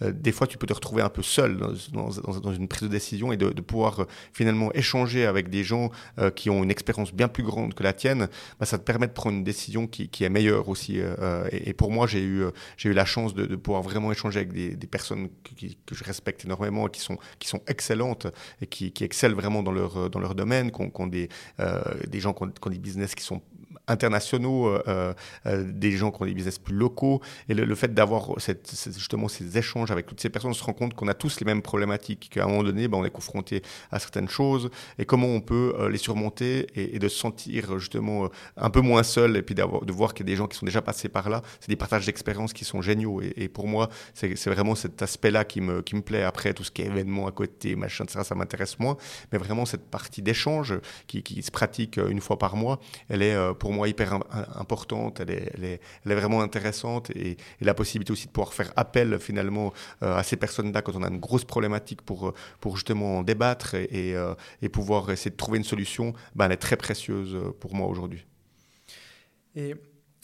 des 0.00 0.32
fois, 0.32 0.46
tu 0.46 0.58
peux 0.58 0.66
te 0.66 0.74
retrouver 0.74 1.02
un 1.02 1.08
peu 1.08 1.22
seul 1.22 1.58
dans, 1.92 2.52
une 2.52 2.68
prise 2.68 2.82
de 2.82 2.88
décision 2.88 3.32
et 3.32 3.36
de, 3.36 3.60
pouvoir 3.60 4.06
finalement 4.32 4.72
échanger 4.72 5.26
avec 5.26 5.50
des 5.50 5.64
gens 5.64 5.90
qui 6.34 6.50
ont 6.50 6.62
une 6.62 6.70
expérience 6.70 7.12
bien 7.12 7.28
plus 7.28 7.42
grande 7.42 7.74
que 7.74 7.82
la 7.82 7.92
tienne. 7.92 8.28
Bah, 8.58 8.66
ça 8.66 8.78
te 8.78 8.84
permet 8.84 9.06
de 9.06 9.12
prendre 9.12 9.36
une 9.36 9.44
décision 9.44 9.86
qui, 9.86 10.24
est 10.24 10.28
meilleure 10.28 10.68
aussi. 10.68 11.00
et 11.50 11.72
pour 11.72 11.90
moi, 11.90 12.06
j'ai 12.10 12.22
eu, 12.22 12.42
euh, 12.42 12.50
eu 12.84 12.92
la 12.92 13.04
chance 13.04 13.34
de, 13.34 13.56
pouvoir 13.56 13.82
vraiment 13.82 14.12
échanger 14.12 14.40
avec 14.40 14.52
des, 14.52 14.86
personnes 14.86 15.28
que 15.86 15.94
je 15.94 16.04
respecte 16.04 16.44
énormément 16.44 16.88
qui 16.88 17.00
sont, 17.00 17.18
qui 17.38 17.48
sont 17.48 17.60
excellentes 17.66 18.26
et 18.60 18.66
qui, 18.66 18.92
excellent 19.00 19.34
vraiment 19.34 19.62
dans 19.62 19.72
leur, 19.72 20.10
dans 20.10 20.20
leur 20.20 20.34
domaine, 20.34 20.70
qui 20.70 20.90
ont, 20.94 21.06
des, 21.06 21.28
euh, 21.60 21.80
des 22.08 22.20
gens 22.20 22.32
qui 22.32 22.42
ont, 22.42 22.70
des 22.70 22.78
business 22.78 23.14
qui 23.14 23.24
sont 23.24 23.42
internationaux, 23.90 24.78
des 25.46 25.92
gens 25.92 26.10
qui 26.10 26.22
ont 26.22 26.26
des 26.26 26.34
business 26.34 26.58
plus 26.58 26.74
locaux. 26.74 27.20
Et 27.48 27.54
le, 27.54 27.74
fait 27.74 27.92
d'avoir 27.92 28.34
justement 28.38 29.28
ces 29.28 29.58
échanges 29.58 29.90
avec 29.90 30.06
toutes 30.06 30.20
ces 30.20 30.30
personnes, 30.30 30.50
on 30.50 30.54
se 30.54 30.64
rend 30.64 30.72
compte 30.72 30.94
qu'on 30.94 31.08
a 31.08 31.14
tous 31.14 31.40
les 31.40 31.46
mêmes 31.46 31.62
problématiques, 31.62 32.30
qu'à 32.32 32.44
un 32.44 32.48
moment 32.48 32.62
donné, 32.62 32.88
ben, 32.88 32.98
on 32.98 33.04
est 33.04 33.10
confronté 33.10 33.62
à 33.90 33.98
certaines 33.98 34.28
choses 34.28 34.70
et 34.98 35.04
comment 35.04 35.28
on 35.28 35.40
peut 35.40 35.88
les 35.90 35.98
surmonter 35.98 36.66
et, 36.74 36.98
de 36.98 37.08
se 37.08 37.18
sentir 37.18 37.78
justement 37.78 38.28
un 38.56 38.70
peu 38.70 38.80
moins 38.80 39.02
seul 39.02 39.36
et 39.36 39.42
puis 39.42 39.54
de 39.54 39.92
voir 39.92 40.14
qu'il 40.14 40.26
y 40.26 40.30
a 40.30 40.32
des 40.32 40.36
gens 40.36 40.46
qui 40.46 40.56
sont 40.56 40.66
déjà 40.66 40.82
passés 40.82 41.08
par 41.08 41.30
là. 41.30 41.42
C'est 41.60 41.68
des 41.68 41.76
partages 41.76 42.06
d'expériences 42.06 42.52
qui 42.52 42.64
sont 42.64 42.82
géniaux. 42.82 43.20
Et, 43.22 43.48
pour 43.48 43.66
moi, 43.66 43.88
c'est 44.14 44.34
vraiment 44.46 44.74
cet 44.74 45.02
aspect-là 45.02 45.44
qui 45.44 45.60
me, 45.60 45.82
qui 45.82 45.96
me 45.96 46.02
plaît. 46.02 46.22
Après, 46.22 46.54
tout 46.54 46.64
ce 46.64 46.70
qui 46.70 46.82
est 46.82 46.86
événements 46.86 47.26
à 47.26 47.32
côté, 47.32 47.76
machin, 47.76 48.04
ça, 48.08 48.24
ça 48.24 48.34
m'intéresse 48.34 48.78
moins. 48.78 48.96
Mais 49.32 49.38
vraiment, 49.38 49.64
cette 49.64 49.88
partie 49.90 50.22
d'échange 50.22 50.74
qui, 51.06 51.22
qui, 51.22 51.42
se 51.42 51.50
pratique 51.50 51.98
euh, 51.98 52.08
une 52.08 52.20
fois 52.20 52.38
par 52.38 52.56
mois, 52.56 52.80
elle 53.08 53.22
est 53.22 53.34
euh, 53.34 53.54
pour 53.54 53.72
moi 53.72 53.79
hyper 53.88 54.14
importante. 54.56 55.20
Elle 55.20 55.30
est, 55.30 55.52
elle 55.54 55.64
est, 55.64 55.80
elle 56.04 56.12
est 56.12 56.14
vraiment 56.14 56.40
intéressante. 56.42 57.10
Et, 57.10 57.36
la 57.60 57.74
possibilité 57.74 58.12
aussi 58.12 58.26
de 58.26 58.32
pouvoir 58.32 58.54
faire 58.54 58.72
appel 58.76 59.18
finalement 59.18 59.72
euh, 60.02 60.16
à 60.16 60.22
ces 60.22 60.36
personnes-là 60.36 60.82
quand 60.82 60.96
on 60.96 61.02
a 61.02 61.08
une 61.08 61.20
grosse 61.20 61.44
problématique 61.44 62.02
pour, 62.02 62.32
pour 62.60 62.76
justement 62.76 63.18
en 63.18 63.22
débattre 63.22 63.74
et, 63.74 64.14
et, 64.62 64.68
pouvoir 64.68 65.10
essayer 65.10 65.30
de 65.30 65.36
trouver 65.36 65.58
une 65.58 65.64
solution, 65.64 66.14
ben, 66.34 66.46
elle 66.46 66.52
est 66.52 66.56
très 66.56 66.76
précieuse 66.76 67.36
pour 67.60 67.74
moi 67.74 67.86
aujourd'hui. 67.86 68.24
Et 69.54 69.74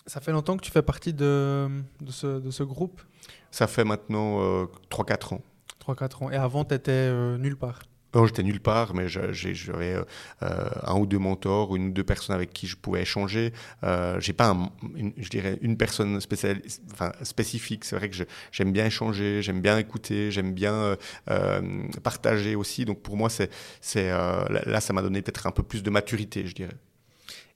ça 0.07 0.21
fait 0.21 0.33
longtemps 0.33 0.57
que 0.57 0.63
tu 0.63 0.71
fais 0.71 0.83
partie 0.83 1.13
de, 1.13 1.69
de, 2.01 2.13
ce, 2.13 2.39
de 2.39 2.51
ce, 2.51 2.63
groupe? 2.63 3.03
Ça 3.51 3.67
fait 3.67 3.85
maintenant 3.85 4.41
euh, 4.41 4.67
3-4 4.91 5.35
ans. 5.35 5.43
3-4 5.87 6.25
ans. 6.25 6.31
Et 6.31 6.37
avant, 6.37 6.65
tu 6.65 6.75
étais 6.75 6.93
euh, 6.93 7.37
nulle 7.39 7.57
part? 7.57 7.81
Non, 8.15 8.27
j'étais 8.27 8.43
nulle 8.43 8.61
part, 8.61 8.95
mais 8.95 9.09
j'avais 9.09 9.95
euh, 9.95 10.05
un 10.83 10.95
ou 10.95 11.07
deux 11.07 11.19
mentors, 11.19 11.77
une 11.77 11.89
ou 11.89 11.91
deux 11.93 12.05
personnes 12.05 12.35
avec 12.35 12.53
qui 12.53 12.67
je 12.67 12.77
pouvais 12.77 13.03
échanger. 13.03 13.53
Euh, 13.85 14.19
j'ai 14.21 14.33
pas, 14.33 14.57
une, 14.97 15.13
je 15.19 15.29
dirais, 15.29 15.59
une 15.61 15.77
personne 15.77 16.19
spécifique. 16.21 17.85
C'est 17.85 17.97
vrai 17.97 18.09
que 18.09 18.17
j'aime 18.53 18.73
bien 18.73 18.87
échanger, 18.87 19.43
j'aime 19.43 19.61
bien 19.61 19.77
écouter, 19.77 20.31
j'aime 20.31 20.55
bien 20.55 20.97
euh, 21.31 21.89
partager 22.03 22.55
aussi. 22.55 22.85
Donc 22.87 23.03
pour 23.03 23.17
moi, 23.17 23.29
c'est, 23.29 23.51
là, 24.09 24.81
ça 24.81 24.93
m'a 24.93 25.03
donné 25.03 25.21
peut-être 25.21 25.47
un 25.47 25.53
peu 25.53 25.63
plus 25.63 25.83
de 25.83 25.91
maturité, 25.91 26.47
je 26.47 26.55
dirais. 26.55 26.77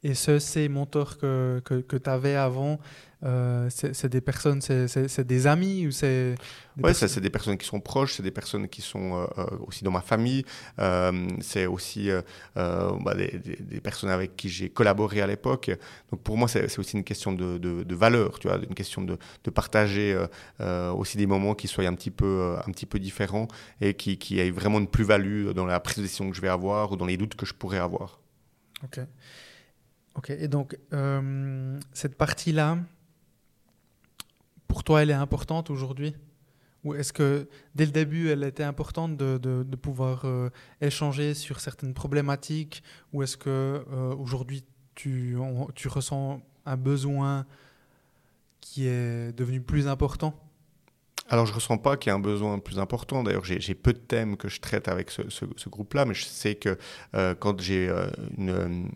Et 0.03 0.15
ce, 0.15 0.39
ces 0.39 0.69
mentors 0.69 1.19
que, 1.19 1.63
que 1.65 1.97
tu 1.97 2.11
avais 2.11 2.35
avant, 2.35 2.79
euh, 3.23 3.69
c'est 3.71 4.09
des 4.09 4.21
personnes, 4.21 4.63
c'est 4.63 5.27
des 5.27 5.47
amis 5.47 5.87
ou 5.87 5.91
c'est 5.91 6.35
Ouais, 6.83 6.95
c'est 6.95 7.21
des 7.21 7.29
personnes 7.29 7.59
qui 7.59 7.67
sont 7.67 7.81
proches, 7.81 8.15
c'est 8.15 8.23
des 8.23 8.31
personnes 8.31 8.67
qui 8.67 8.81
sont 8.81 9.15
euh, 9.15 9.27
euh, 9.37 9.47
aussi 9.67 9.85
dans 9.85 9.91
ma 9.91 10.01
famille, 10.01 10.45
c'est 11.41 11.67
aussi 11.67 12.09
bah, 12.55 13.15
des, 13.15 13.39
des, 13.39 13.81
personnes 13.81 14.11
avec 14.11 14.37
qui 14.37 14.49
j'ai 14.49 14.71
collaboré 14.71 15.21
à 15.21 15.27
l'époque. 15.27 15.71
Donc 16.11 16.23
pour 16.23 16.39
moi, 16.39 16.49
c'est 16.49 16.79
aussi 16.79 16.97
une 16.97 17.05
question 17.05 17.33
de, 17.33 17.59
de, 17.59 17.83
de, 17.83 17.95
valeur, 17.95 18.39
tu 18.39 18.49
vois, 18.49 18.59
une 18.59 18.75
question 18.75 19.03
de, 19.03 19.19
de 19.45 19.51
partager 19.51 20.19
aussi 20.97 21.19
des 21.19 21.27
moments 21.27 21.55
qui 21.55 21.69
soient 21.69 21.85
un 21.85 21.95
petit 21.95 22.11
peu, 22.11 22.57
un 22.67 22.71
petit 22.73 22.87
peu 22.87 22.99
différents 22.99 23.49
et 23.81 23.95
qui, 23.95 24.17
qui 24.17 24.39
aient 24.39 24.51
vraiment 24.51 24.79
une 24.79 24.89
plus-value 24.89 25.51
dans 25.51 25.67
la 25.67 25.81
prise 25.81 25.97
de 25.97 26.03
décision 26.03 26.31
que 26.31 26.37
je 26.37 26.41
vais 26.41 26.49
avoir 26.49 26.93
ou 26.93 26.97
dans 26.97 27.07
les 27.07 27.17
doutes 27.17 27.35
que 27.35 27.45
je 27.45 27.53
pourrais 27.53 27.79
avoir. 27.79 28.21
Ok. 28.83 29.01
Ok, 30.17 30.31
et 30.31 30.49
donc 30.49 30.77
euh, 30.93 31.79
cette 31.93 32.17
partie-là, 32.17 32.79
pour 34.71 34.85
toi, 34.85 35.03
elle 35.03 35.11
est 35.11 35.15
importante 35.29 35.69
aujourd'hui? 35.69 36.15
Ou 36.85 36.95
est-ce 36.95 37.13
que 37.13 37.49
dès 37.75 37.87
le 37.87 37.91
début, 37.91 38.29
elle 38.31 38.45
était 38.45 38.63
importante 38.63 39.17
de, 39.17 39.65
pouvoir 39.75 40.25
euh, 40.25 40.49
échanger 40.81 41.35
sur 41.35 41.59
certaines 41.59 41.93
problématiques? 41.93 42.85
Ou 43.13 43.25
est-ce 43.25 43.37
que 43.37 43.51
euh, 43.51 44.15
aujourd'hui, 44.15 44.63
tu 44.95 45.37
ressens 45.89 46.41
un 46.67 46.77
besoin 46.77 47.47
qui 48.61 48.87
est 48.87 49.37
devenu 49.37 49.61
plus 49.61 49.89
important? 49.89 50.35
Alors, 51.31 51.47
je 51.47 51.53
ne 51.53 51.55
ressens 51.55 51.79
pas 51.79 51.97
qu'il 51.97 52.11
y 52.11 52.13
a 52.13 52.17
un 52.17 52.21
besoin 52.21 52.59
plus 52.59 52.81
important. 52.81 53.23
D'ailleurs, 53.23 53.45
j'ai 53.45 53.75
peu 53.77 53.93
de 53.93 53.99
thèmes 53.99 54.37
que 54.37 54.49
je 54.49 54.61
traite 54.61 54.89
avec 54.89 55.13
ce, 55.13 55.69
groupe-là, 55.69 56.05
mais 56.05 56.13
je 56.13 56.25
sais 56.25 56.57
que 56.57 56.77
euh, 57.15 57.37
quand 57.39 57.61
j'ai 57.61 57.89
euh, 57.89 58.09
une, 58.37 58.89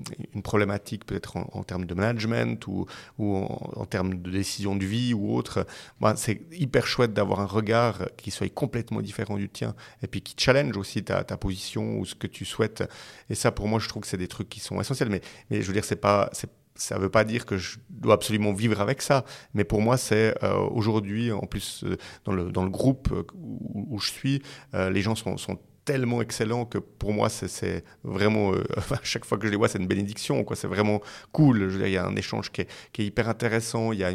problématique, 0.42 1.06
peut-être 1.06 1.36
en, 1.36 1.62
termes 1.62 1.86
de 1.86 1.94
management 1.94 2.66
ou, 2.66 2.86
en, 3.20 3.86
termes 3.86 4.20
de 4.20 4.30
décision 4.32 4.74
de 4.74 4.84
vie 4.84 5.14
ou 5.14 5.32
autre, 5.32 5.64
moi, 6.00 6.16
c'est 6.16 6.40
hyper 6.50 6.88
chouette 6.88 7.12
d'avoir 7.12 7.38
un 7.38 7.46
regard 7.46 8.08
qui 8.16 8.32
soit 8.32 8.52
complètement 8.52 9.00
différent 9.00 9.36
du 9.36 9.48
tien 9.48 9.76
et 10.02 10.08
puis 10.08 10.20
qui 10.20 10.34
challenge 10.36 10.76
aussi 10.76 11.04
ta, 11.04 11.22
ta 11.22 11.36
position 11.36 12.00
ou 12.00 12.04
ce 12.04 12.16
que 12.16 12.26
tu 12.26 12.44
souhaites. 12.44 12.82
Et 13.30 13.36
ça, 13.36 13.52
pour 13.52 13.68
moi, 13.68 13.78
je 13.78 13.88
trouve 13.88 14.02
que 14.02 14.08
c'est 14.08 14.16
des 14.16 14.26
trucs 14.26 14.48
qui 14.48 14.58
sont 14.58 14.80
essentiels. 14.80 15.08
Mais, 15.08 15.20
mais 15.50 15.62
je 15.62 15.66
veux 15.68 15.72
dire, 15.72 15.84
c'est 15.84 15.94
pas 15.94 16.30
ça 16.76 16.96
ne 16.96 17.00
veut 17.00 17.10
pas 17.10 17.24
dire 17.24 17.46
que 17.46 17.56
je 17.56 17.78
dois 17.88 18.14
absolument 18.14 18.52
vivre 18.52 18.80
avec 18.80 19.00
ça, 19.00 19.24
mais 19.54 19.64
pour 19.64 19.80
moi, 19.80 19.96
c'est 19.96 20.34
euh, 20.42 20.56
aujourd'hui, 20.56 21.30
en 21.30 21.46
plus, 21.46 21.84
euh, 21.84 21.96
dans, 22.24 22.32
le, 22.32 22.50
dans 22.50 22.64
le 22.64 22.70
groupe 22.70 23.10
euh, 23.12 23.22
où, 23.34 23.98
je 24.00 24.10
suis, 24.10 24.42
les 24.72 25.02
gens 25.02 25.14
sont, 25.14 25.36
sont 25.36 25.58
tellement 25.84 26.20
excellents 26.20 26.64
que 26.64 26.78
pour 26.78 27.12
moi, 27.12 27.28
c'est 27.28 27.84
vraiment, 28.02 28.52
à 28.90 28.98
chaque 29.02 29.24
fois 29.24 29.38
que 29.38 29.46
je 29.46 29.50
les 29.50 29.56
vois, 29.56 29.68
c'est 29.68 29.78
une 29.78 29.86
bénédiction. 29.86 30.44
C'est 30.54 30.66
vraiment 30.66 31.00
cool. 31.30 31.70
Il 31.80 31.88
y 31.90 31.96
a 31.96 32.06
un 32.06 32.16
échange 32.16 32.50
qui 32.50 32.62
est, 32.62 32.98
hyper 32.98 33.28
intéressant, 33.28 33.92
il 33.92 34.00
y 34.00 34.04
a 34.04 34.08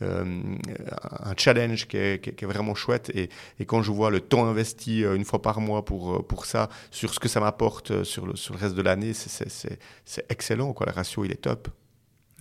un 0.00 1.34
challenge 1.36 1.88
qui 1.88 1.96
est, 1.96 2.44
vraiment 2.44 2.74
chouette. 2.74 3.10
Et, 3.14 3.30
et, 3.58 3.64
quand 3.64 3.82
je 3.82 3.90
vois 3.90 4.10
le 4.10 4.20
temps 4.20 4.46
investi 4.46 5.00
une 5.00 5.24
fois 5.24 5.42
par 5.42 5.60
mois 5.60 5.84
pour, 5.84 6.24
pour 6.26 6.44
ça, 6.44 6.68
sur 6.90 7.12
ce 7.12 7.18
que 7.18 7.28
ça 7.28 7.40
m'apporte 7.40 8.04
sur 8.04 8.26
le, 8.26 8.36
sur 8.36 8.54
le 8.54 8.60
reste 8.60 8.74
de 8.74 8.82
l'année, 8.82 9.12
c'est 9.14 10.26
excellent. 10.28 10.72
Quoi. 10.72 10.86
Le 10.86 10.92
ratio, 10.92 11.24
il 11.24 11.32
est 11.32 11.42
top. 11.42 11.68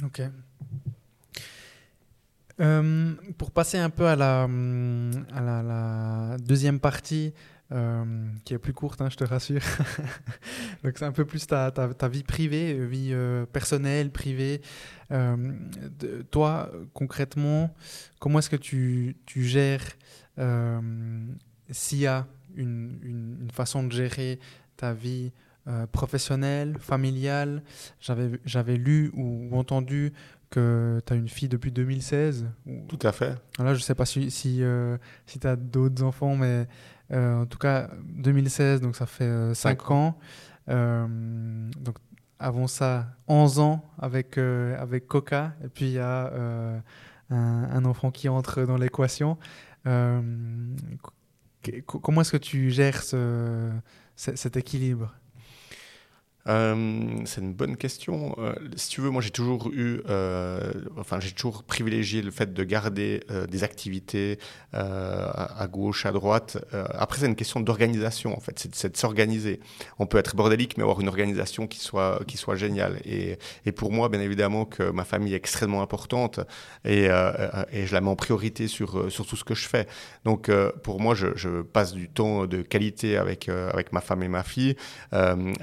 Ok. 0.05 0.21
Euh, 2.61 3.13
pour 3.37 3.51
passer 3.51 3.77
un 3.77 3.89
peu 3.89 4.07
à 4.07 4.15
la, 4.15 4.47
deuxième 6.39 6.79
partie, 6.79 7.33
euh, 7.71 8.05
qui 8.45 8.53
est 8.53 8.59
plus 8.59 8.73
courte, 8.73 9.01
hein, 9.01 9.09
je 9.09 9.17
te 9.17 9.23
rassure. 9.23 9.61
Donc 10.83 10.93
c'est 10.97 11.05
un 11.05 11.11
peu 11.11 11.25
plus 11.25 11.47
ta, 11.47 11.69
vie 12.07 12.23
privée, 12.23 12.85
vie 12.85 13.09
euh, 13.11 13.45
personnelle, 13.45 14.11
privée. 14.11 14.61
Toi, 16.31 16.71
concrètement, 16.93 17.73
comment 18.19 18.39
est-ce 18.39 18.49
que 18.49 18.55
tu, 18.55 19.17
gères 19.27 19.97
s'il 21.71 21.99
y 21.99 22.07
a 22.07 22.27
une, 22.55 22.99
une, 23.01 23.51
façon 23.51 23.83
de 23.83 23.91
gérer 23.91 24.39
ta 24.77 24.93
vie 24.93 25.31
euh, 25.67 25.87
professionnel, 25.87 26.77
familial. 26.79 27.63
J'avais 27.99 28.77
lu 28.77 29.09
ou, 29.15 29.49
entendu 29.57 30.13
que 30.51 31.01
tu 31.03 31.11
as 31.11 31.15
une 31.15 31.27
fille 31.27 31.49
depuis 31.49 31.71
2016. 31.71 32.45
Tout 32.87 32.99
à 33.01 33.11
fait. 33.11 33.35
Là, 33.57 33.73
je 33.73 33.79
ne 33.79 33.83
sais 33.83 33.95
pas 33.95 34.05
si, 34.05 34.29
si, 34.29 34.61
euh, 34.61 34.99
si 35.25 35.39
tu 35.39 35.47
as 35.47 35.55
d'autres 35.55 36.03
enfants, 36.03 36.35
mais 36.35 36.67
euh, 37.11 37.41
en 37.41 37.47
tout 37.47 37.57
cas, 37.57 37.89
2016, 38.03 38.79
donc 38.79 38.95
ça 38.95 39.07
fait 39.07 39.55
5 39.55 39.89
ans. 39.89 40.19
donc, 40.67 41.97
avant 42.37 42.67
ça, 42.67 43.07
11 43.27 43.59
ans 43.59 43.83
avec, 43.97 44.37
avec 44.37 45.07
Coca. 45.07 45.55
Et 45.63 45.67
puis, 45.67 45.85
il 45.85 45.93
y 45.93 45.99
a 45.99 46.31
un, 47.31 47.31
un, 47.31 47.85
enfant 47.85 48.11
qui 48.11 48.29
entre 48.29 48.65
dans 48.65 48.77
l'équation. 48.77 49.39
comment 49.83 50.75
est-ce 52.21 52.33
que 52.33 52.37
tu 52.37 52.69
gères 52.69 53.01
ce, 53.01 53.71
cet 54.15 54.57
équilibre? 54.57 55.11
Euh, 56.47 57.21
c'est 57.25 57.41
une 57.41 57.53
bonne 57.53 57.75
question. 57.75 58.35
Euh, 58.37 58.53
si 58.75 58.89
tu 58.89 59.01
veux, 59.01 59.09
moi 59.09 59.21
j'ai 59.21 59.31
toujours 59.31 59.71
eu, 59.71 60.01
euh, 60.09 60.71
enfin 60.97 61.19
j'ai 61.19 61.31
toujours 61.31 61.63
privilégié 61.63 62.21
le 62.21 62.29
fait 62.29 62.53
de 62.53 62.63
garder 62.63 63.21
des 63.49 63.63
activités 63.63 64.37
à, 64.73 65.67
gauche, 65.71 66.05
à 66.05 66.11
droite. 66.11 66.57
après, 66.91 67.19
c'est 67.19 67.25
une 67.25 67.35
question 67.35 67.59
d'organisation 67.59 68.35
en 68.35 68.39
fait, 68.39 68.67
c'est 68.73 68.91
de 68.91 68.97
s'organiser. 68.97 69.59
On 69.99 70.05
peut 70.05 70.17
être 70.17 70.35
bordélique, 70.35 70.77
mais 70.77 70.83
avoir 70.83 71.01
une 71.01 71.07
organisation 71.07 71.67
qui 71.67 71.79
soit 71.79 72.21
qui 72.27 72.37
soit 72.37 72.55
géniale. 72.55 72.99
Et, 73.05 73.37
pour 73.75 73.91
moi, 73.91 74.09
bien 74.09 74.21
évidemment, 74.21 74.65
que 74.65 74.89
ma 74.91 75.03
famille 75.03 75.33
est 75.33 75.37
extrêmement 75.37 75.81
importante 75.81 76.39
et, 76.85 77.05
et 77.71 77.85
je 77.87 77.93
la 77.93 78.01
mets 78.01 78.09
en 78.09 78.15
priorité 78.15 78.67
sur 78.67 79.11
sur 79.11 79.25
tout 79.25 79.35
ce 79.35 79.43
que 79.43 79.55
je 79.55 79.67
fais. 79.67 79.87
Donc 80.23 80.51
pour 80.83 80.99
moi, 80.99 81.15
je, 81.15 81.27
je, 81.35 81.61
passe 81.61 81.93
du 81.93 82.09
temps 82.09 82.45
de 82.45 82.61
qualité 82.61 83.17
avec 83.17 83.49
avec 83.49 83.91
ma 83.93 84.01
femme 84.01 84.23
et 84.23 84.27
ma 84.27 84.43
fille. 84.43 84.75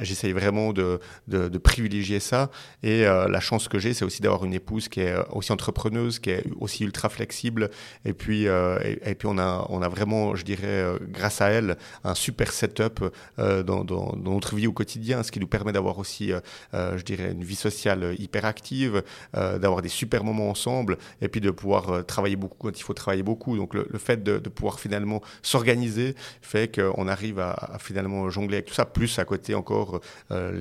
J'essaye 0.00 0.32
vraiment 0.32 0.71
de, 0.72 1.58
privilégier 1.58 2.20
ça. 2.20 2.50
Et 2.82 3.06
euh, 3.06 3.28
la 3.28 3.40
chance 3.40 3.68
que 3.68 3.78
j'ai, 3.78 3.94
c'est 3.94 4.04
aussi 4.04 4.22
d'avoir 4.22 4.44
une 4.44 4.54
épouse 4.54 4.88
qui 4.88 5.00
est 5.00 5.14
aussi 5.30 5.52
entrepreneuse, 5.52 6.18
qui 6.18 6.30
est 6.30 6.44
aussi 6.60 6.84
ultra 6.84 7.08
flexible. 7.08 7.70
Et 8.04 8.12
puis, 8.12 8.48
euh, 8.48 8.78
et, 9.04 9.14
puis 9.14 9.28
on, 9.30 9.38
a, 9.38 9.66
on 9.68 9.82
a 9.82 9.88
vraiment, 9.88 10.34
je 10.34 10.44
dirais, 10.44 10.66
euh, 10.66 10.98
grâce 11.00 11.40
à 11.40 11.48
elle, 11.48 11.76
un 12.04 12.14
super 12.14 12.52
setup 12.52 13.04
dans, 13.38 13.84
dans, 13.84 14.16
notre 14.16 14.56
vie 14.56 14.66
au 14.66 14.72
quotidien, 14.72 15.22
ce 15.22 15.30
qui 15.30 15.40
nous 15.40 15.46
permet 15.46 15.72
d'avoir 15.72 15.98
aussi, 15.98 16.32
je 16.72 17.02
dirais, 17.02 17.32
une 17.32 17.44
vie 17.44 17.54
sociale 17.54 18.14
hyper 18.18 18.44
active, 18.44 19.02
d'avoir 19.34 19.82
des 19.82 19.88
super 19.88 20.24
moments 20.24 20.50
ensemble, 20.50 20.98
et 21.20 21.28
puis 21.28 21.40
de 21.40 21.50
pouvoir 21.50 22.04
travailler 22.06 22.36
beaucoup 22.36 22.56
quand 22.58 22.78
il 22.78 22.82
faut 22.82 22.94
travailler 22.94 23.22
beaucoup. 23.22 23.56
Donc 23.56 23.74
le, 23.74 23.86
fait 23.98 24.22
de, 24.22 24.38
pouvoir 24.38 24.80
finalement 24.80 25.22
s'organiser 25.42 26.14
fait 26.40 26.74
qu'on 26.74 27.08
arrive 27.08 27.38
à, 27.40 27.76
finalement 27.78 28.28
jongler 28.30 28.58
avec 28.58 28.66
tout 28.66 28.74
ça, 28.74 28.84
plus 28.84 29.18
à 29.18 29.24
côté 29.24 29.54
encore 29.54 30.00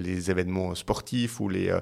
les 0.01 0.31
événements 0.31 0.75
sportifs 0.75 1.39
ou 1.39 1.49
les, 1.49 1.75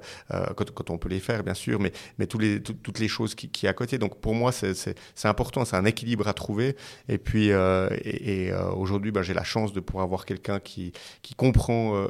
quand, 0.55 0.89
on 0.89 0.97
peut 0.97 1.09
les 1.09 1.19
faire, 1.19 1.43
bien 1.43 1.53
sûr, 1.53 1.79
mais, 1.79 1.91
mais 2.17 2.27
tous 2.27 2.39
les, 2.39 2.61
toutes 2.61 2.99
les 2.99 3.07
choses 3.07 3.35
qui, 3.35 3.49
qui 3.49 3.67
à 3.67 3.73
côté. 3.73 3.97
Donc 3.97 4.19
pour 4.19 4.35
moi, 4.35 4.51
c'est 4.51 4.95
important, 5.23 5.65
c'est 5.65 5.75
un 5.75 5.85
équilibre 5.85 6.27
à 6.27 6.33
trouver. 6.33 6.75
Et 7.07 7.17
puis, 7.17 7.49
et, 7.49 8.51
aujourd'hui, 8.75 9.11
ben, 9.11 9.21
j'ai 9.21 9.33
la 9.33 9.43
chance 9.43 9.73
de 9.73 9.79
pouvoir 9.79 10.05
avoir 10.05 10.25
quelqu'un 10.25 10.59
qui, 10.59 10.91
qui 11.21 11.35
comprend 11.35 12.07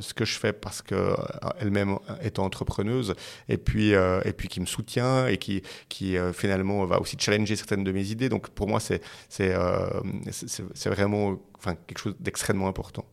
ce 0.00 0.14
que 0.14 0.24
je 0.24 0.38
fais 0.38 0.52
parce 0.52 0.82
qu'elle-même 0.82 1.98
est 2.20 2.38
entrepreneuse 2.38 3.14
et 3.48 3.58
puis, 3.58 3.90
et 3.90 4.32
puis 4.36 4.48
qui 4.48 4.60
me 4.60 4.66
soutient 4.66 5.26
et 5.26 5.38
qui, 5.38 5.62
qui 5.88 6.16
finalement 6.32 6.84
va 6.86 7.00
aussi 7.00 7.16
challenger 7.18 7.56
certaines 7.56 7.84
de 7.84 7.92
mes 7.92 8.10
idées. 8.10 8.28
Donc 8.28 8.50
pour 8.50 8.68
moi, 8.68 8.80
c'est 8.80 9.02
c'est 9.28 10.88
vraiment 10.88 11.38
enfin, 11.58 11.76
quelque 11.86 11.98
chose 11.98 12.14
d'extrêmement 12.20 12.68
important. 12.68 13.04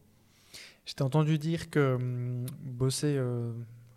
Je 0.89 0.95
t'ai 0.95 1.03
entendu 1.03 1.37
dire 1.37 1.69
que 1.69 1.97
hum, 1.97 2.47
bosser, 2.63 3.15
euh, 3.15 3.51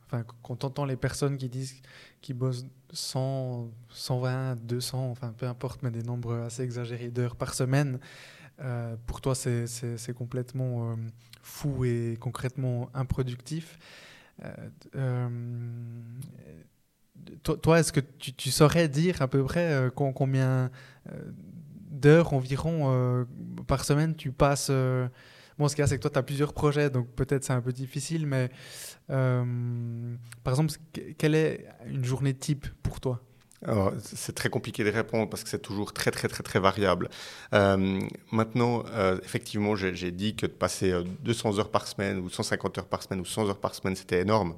enfin, 0.04 0.24
quand 0.42 0.62
entend 0.62 0.84
les 0.84 0.96
personnes 0.96 1.38
qui 1.38 1.48
disent 1.48 1.80
qu'ils 2.20 2.36
bossent 2.36 2.66
100, 2.92 3.70
120, 3.88 4.56
200, 4.56 5.10
enfin 5.10 5.32
peu 5.34 5.46
importe, 5.46 5.82
mais 5.82 5.90
des 5.90 6.02
nombres 6.02 6.34
assez 6.34 6.62
exagérés 6.62 7.08
d'heures 7.08 7.36
par 7.36 7.54
semaine, 7.54 7.98
euh, 8.60 8.94
pour 9.06 9.22
toi 9.22 9.34
c'est 9.34 10.12
complètement 10.14 10.90
euh, 10.90 10.96
fou 11.40 11.86
et 11.86 12.18
concrètement 12.20 12.90
improductif. 12.92 13.78
toi, 17.42 17.80
est-ce 17.80 17.92
que 17.94 18.00
tu, 18.00 18.34
tu, 18.34 18.50
saurais 18.50 18.88
dire 18.88 19.22
à 19.22 19.28
peu 19.28 19.42
près 19.42 19.90
combien 19.94 20.70
d'heures 21.90 22.34
environ 22.34 23.24
par 23.66 23.86
semaine 23.86 24.14
tu 24.14 24.30
passes 24.30 24.70
Bon, 25.62 25.68
ce 25.68 25.76
qu'il 25.76 25.82
y 25.82 25.84
a, 25.84 25.86
c'est 25.86 25.96
que 25.96 26.02
toi, 26.02 26.10
tu 26.10 26.18
as 26.18 26.24
plusieurs 26.24 26.54
projets, 26.54 26.90
donc 26.90 27.06
peut-être 27.14 27.44
c'est 27.44 27.52
un 27.52 27.60
peu 27.60 27.72
difficile, 27.72 28.26
mais 28.26 28.50
euh, 29.10 29.44
par 30.42 30.54
exemple, 30.54 30.72
quelle 31.18 31.36
est 31.36 31.68
une 31.86 32.04
journée 32.04 32.34
type 32.34 32.66
pour 32.82 32.98
toi? 32.98 33.20
C'est 34.00 34.34
très 34.34 34.48
compliqué 34.48 34.82
de 34.82 34.90
répondre 34.90 35.30
parce 35.30 35.44
que 35.44 35.48
c'est 35.48 35.62
toujours 35.62 35.92
très 35.92 36.10
très 36.10 36.26
très 36.26 36.42
très 36.42 36.58
variable. 36.58 37.08
maintenant, 37.52 38.82
effectivement, 39.22 39.76
j'ai 39.76 40.10
dit 40.10 40.34
que 40.34 40.46
de 40.46 40.50
passer 40.52 40.92
200 41.20 41.60
heures 41.60 41.70
par 41.70 41.86
semaine 41.86 42.18
ou 42.18 42.28
150 42.28 42.78
heures 42.78 42.86
par 42.86 43.04
semaine 43.04 43.20
ou 43.20 43.24
100 43.24 43.50
heures 43.50 43.60
par 43.60 43.76
semaine, 43.76 43.94
c'était 43.94 44.20
énorme. 44.20 44.56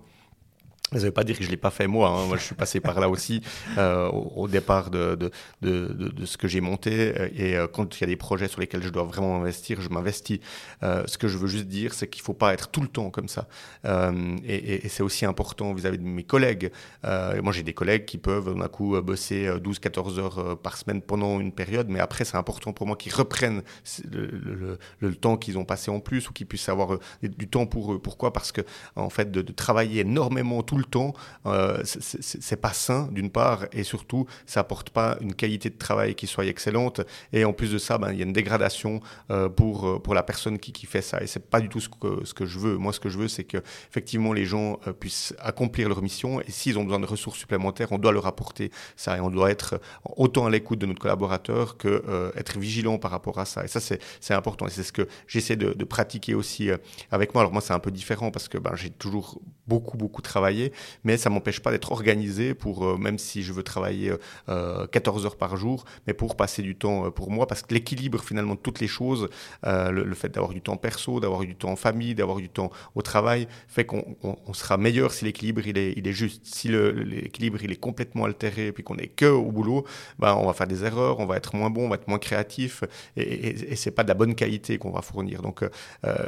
Ça 0.94 1.00
ne 1.00 1.06
veut 1.06 1.12
pas 1.12 1.24
dire 1.24 1.36
que 1.36 1.42
je 1.42 1.48
ne 1.48 1.50
l'ai 1.50 1.60
pas 1.60 1.70
fait 1.70 1.88
moi. 1.88 2.08
Hein. 2.08 2.26
Moi, 2.26 2.36
je 2.36 2.44
suis 2.44 2.54
passé 2.54 2.78
par 2.78 3.00
là 3.00 3.08
aussi 3.08 3.42
euh, 3.78 4.08
au, 4.08 4.46
départ 4.46 4.90
de, 4.90 5.16
de, 5.16 5.30
de, 5.60 6.24
ce 6.24 6.36
que 6.36 6.46
j'ai 6.46 6.60
monté. 6.60 7.12
Et 7.34 7.56
euh, 7.56 7.66
quand 7.66 7.98
il 7.98 8.00
y 8.02 8.04
a 8.04 8.06
des 8.06 8.16
projets 8.16 8.46
sur 8.46 8.60
lesquels 8.60 8.82
je 8.82 8.90
dois 8.90 9.02
vraiment 9.02 9.36
investir, 9.36 9.80
je 9.80 9.88
m'investis. 9.88 10.38
Euh, 10.84 11.02
ce 11.06 11.18
que 11.18 11.26
je 11.26 11.36
veux 11.36 11.48
juste 11.48 11.66
dire, 11.66 11.94
c'est 11.94 12.06
qu'il 12.06 12.22
ne 12.22 12.26
faut 12.26 12.32
pas 12.32 12.52
être 12.52 12.68
tout 12.68 12.80
le 12.80 12.86
temps 12.86 13.10
comme 13.10 13.26
ça. 13.26 13.48
et, 13.84 14.86
et, 14.86 14.88
c'est 14.88 15.02
aussi 15.02 15.24
important 15.26 15.74
vis-à-vis 15.74 15.98
de 15.98 16.04
mes 16.04 16.22
collègues. 16.22 16.70
moi, 17.02 17.52
j'ai 17.52 17.64
des 17.64 17.74
collègues 17.74 18.04
qui 18.04 18.18
peuvent 18.18 18.56
d'un 18.56 18.68
coup 18.68 19.00
bosser 19.02 19.48
12-14 19.48 20.18
heures 20.20 20.58
par 20.58 20.76
semaine 20.76 21.02
pendant 21.02 21.40
une 21.40 21.52
période. 21.52 21.88
Mais 21.88 21.98
après, 21.98 22.24
c'est 22.24 22.36
important 22.36 22.72
pour 22.72 22.86
moi 22.86 22.96
qu'ils 22.96 23.14
reprennent 23.14 23.62
le, 24.08 24.78
le, 25.00 25.14
temps 25.16 25.36
qu'ils 25.36 25.58
ont 25.58 25.64
passé 25.64 25.90
en 25.90 25.98
plus 25.98 26.28
ou 26.28 26.32
qu'ils 26.32 26.46
puissent 26.46 26.68
avoir 26.68 26.98
du 27.22 27.48
temps 27.48 27.66
pour 27.66 27.94
eux. 27.94 27.98
Pourquoi? 27.98 28.32
Parce 28.32 28.52
que, 28.52 28.60
en 28.94 29.10
fait, 29.10 29.32
de, 29.32 29.42
travailler 29.52 30.00
énormément 30.00 30.62
tout 30.62 30.76
le 30.76 30.83
temps, 30.86 31.14
euh, 31.46 31.82
c'est 31.84 32.60
pas 32.60 32.72
sain 32.72 33.08
d'une 33.12 33.30
part, 33.30 33.66
et 33.72 33.82
surtout, 33.82 34.26
ça 34.46 34.60
apporte 34.60 34.90
pas 34.90 35.16
une 35.20 35.34
qualité 35.34 35.70
de 35.70 35.78
travail 35.78 36.14
qui 36.14 36.26
soit 36.26 36.46
excellente. 36.46 37.00
Et 37.32 37.44
en 37.44 37.52
plus 37.52 37.72
de 37.72 37.78
ça, 37.78 37.98
ben, 37.98 38.12
il 38.12 38.18
y 38.18 38.22
a 38.22 38.24
une 38.24 38.32
dégradation 38.32 39.00
euh, 39.30 39.48
pour, 39.48 39.86
euh, 39.86 39.98
pour 39.98 40.14
la 40.14 40.22
personne 40.22 40.58
qui, 40.58 40.72
qui 40.72 40.86
fait 40.86 41.02
ça. 41.02 41.22
Et 41.22 41.26
c'est 41.26 41.50
pas 41.50 41.60
du 41.60 41.68
tout 41.68 41.80
ce 41.80 41.88
que, 41.88 42.24
ce 42.24 42.34
que 42.34 42.46
je 42.46 42.58
veux. 42.58 42.76
Moi, 42.76 42.92
ce 42.92 43.00
que 43.00 43.08
je 43.08 43.18
veux, 43.18 43.28
c'est 43.28 43.44
que 43.44 43.58
effectivement 43.88 44.32
les 44.32 44.44
gens 44.44 44.78
euh, 44.86 44.92
puissent 44.92 45.34
accomplir 45.38 45.88
leur 45.88 46.02
mission. 46.02 46.40
Et 46.40 46.50
s'ils 46.50 46.78
ont 46.78 46.84
besoin 46.84 47.00
de 47.00 47.06
ressources 47.06 47.38
supplémentaires, 47.38 47.92
on 47.92 47.98
doit 47.98 48.12
leur 48.12 48.26
apporter 48.26 48.70
ça. 48.96 49.16
Et 49.16 49.20
on 49.20 49.30
doit 49.30 49.50
être 49.50 49.80
autant 50.16 50.46
à 50.46 50.50
l'écoute 50.50 50.78
de 50.78 50.86
notre 50.86 51.00
collaborateur 51.00 51.76
que 51.76 52.32
être 52.36 52.58
vigilant 52.58 52.98
par 52.98 53.10
rapport 53.10 53.38
à 53.38 53.44
ça. 53.44 53.64
Et 53.64 53.68
ça, 53.68 53.80
c'est 53.80 54.34
important. 54.34 54.66
Et 54.66 54.70
c'est 54.70 54.82
ce 54.82 54.92
que 54.92 55.08
j'essaie 55.26 55.56
de, 55.56 55.72
de, 55.72 55.84
pratiquer 55.84 56.34
aussi 56.34 56.70
avec 57.10 57.34
moi. 57.34 57.42
Alors 57.42 57.52
moi, 57.52 57.60
c'est 57.60 57.72
un 57.72 57.78
peu 57.78 57.90
différent 57.90 58.30
parce 58.30 58.48
que 58.48 58.58
ben, 58.58 58.74
j'ai 58.74 58.90
toujours 58.90 59.40
beaucoup, 59.66 59.96
beaucoup 59.96 60.22
travaillé 60.22 60.72
mais 61.04 61.16
ça 61.16 61.30
m'empêche 61.30 61.60
pas 61.60 61.70
d'être 61.70 61.92
organisé 61.92 62.54
pour, 62.54 62.84
euh, 62.84 62.96
même 62.96 63.18
si 63.18 63.42
je 63.42 63.52
veux 63.52 63.62
travailler 63.62 64.12
14 64.46 65.22
euh, 65.22 65.26
heures 65.26 65.36
par 65.36 65.56
jour, 65.56 65.84
mais 66.06 66.14
pour 66.14 66.36
passer 66.36 66.62
du 66.62 66.76
temps 66.76 67.06
euh, 67.06 67.10
pour 67.10 67.30
moi, 67.30 67.46
parce 67.46 67.62
que 67.62 67.72
l'équilibre 67.74 68.22
finalement 68.22 68.54
de 68.54 68.60
toutes 68.60 68.80
les 68.80 68.88
choses, 68.88 69.28
le, 69.64 70.14
fait 70.14 70.28
d'avoir 70.28 70.52
du 70.52 70.60
temps 70.60 70.76
perso, 70.76 71.20
d'avoir 71.20 71.40
du 71.40 71.56
temps 71.56 71.70
en 71.70 71.76
famille, 71.76 72.14
d'avoir 72.14 72.38
du 72.38 72.48
temps 72.48 72.70
au 72.94 73.02
travail, 73.02 73.48
fait 73.68 73.84
qu'on 73.84 74.04
sera 74.52 74.76
meilleur 74.76 75.12
si 75.12 75.24
l'équilibre 75.24 75.66
il 75.66 75.78
est, 75.78 75.92
il 75.96 76.06
est 76.06 76.12
juste. 76.12 76.42
Si 76.44 76.68
l'équilibre 76.68 77.58
il 77.62 77.72
est 77.72 77.80
complètement 77.80 78.24
altéré 78.24 78.68
et 78.68 78.72
puis 78.72 78.84
qu'on 78.84 78.96
est 78.96 79.08
que 79.08 79.26
au 79.26 79.50
boulot, 79.50 79.84
ben, 80.18 80.34
on 80.34 80.46
va 80.46 80.52
faire 80.52 80.66
des 80.66 80.84
erreurs, 80.84 81.20
on 81.20 81.26
va 81.26 81.36
être 81.36 81.56
moins 81.56 81.70
bon, 81.70 81.86
on 81.86 81.88
va 81.88 81.96
être 81.96 82.08
moins 82.08 82.18
créatif 82.18 82.84
et, 83.16 83.22
et, 83.22 83.72
et 83.72 83.76
c'est 83.76 83.90
pas 83.90 84.04
de 84.04 84.08
la 84.08 84.14
bonne 84.14 84.34
qualité 84.34 84.78
qu'on 84.78 84.90
va 84.90 85.02
fournir. 85.02 85.42
Donc, 85.42 85.64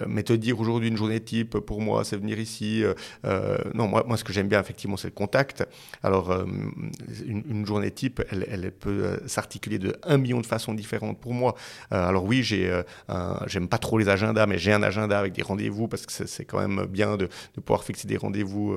mais 0.06 0.22
te 0.22 0.32
dire 0.32 0.58
aujourd'hui 0.60 0.88
une 0.88 0.96
journée 0.96 1.20
type 1.20 1.58
pour 1.58 1.80
moi, 1.80 2.04
c'est 2.04 2.16
venir 2.16 2.38
ici. 2.38 2.82
non, 3.74 3.88
moi, 3.88 4.04
moi 4.06 4.16
ce 4.16 4.24
que 4.26 4.32
j'aime 4.32 4.48
bien, 4.48 4.60
effectivement, 4.60 4.96
c'est 4.96 5.08
le 5.08 5.14
contact. 5.14 5.66
Alors, 6.02 6.32
euh, 6.32 6.44
une, 7.24 7.64
journée 7.64 7.92
type, 7.92 8.20
elle, 8.30 8.72
peut 8.72 9.04
euh, 9.04 9.28
s'articuler 9.28 9.78
de 9.78 9.96
un 10.02 10.18
million 10.18 10.40
de 10.40 10.46
façons 10.46 10.74
différentes 10.74 11.20
pour 11.20 11.32
moi. 11.32 11.54
Euh, 11.92 12.08
alors 12.08 12.24
oui, 12.24 12.42
j'ai, 12.42 12.82
j'aime 13.46 13.68
pas 13.68 13.78
trop 13.78 13.98
les 13.98 14.08
agendas, 14.08 14.46
mais 14.46 14.58
j'ai 14.58 14.72
un 14.72 14.82
agenda 14.82 15.18
avec 15.18 15.32
des 15.32 15.42
rendez-vous 15.42 15.86
parce 15.86 16.06
que 16.06 16.26
c'est, 16.26 16.44
quand 16.44 16.58
même 16.58 16.86
bien 16.86 17.16
de, 17.16 17.28
pouvoir 17.64 17.84
fixer 17.84 18.08
des 18.08 18.16
rendez-vous 18.16 18.76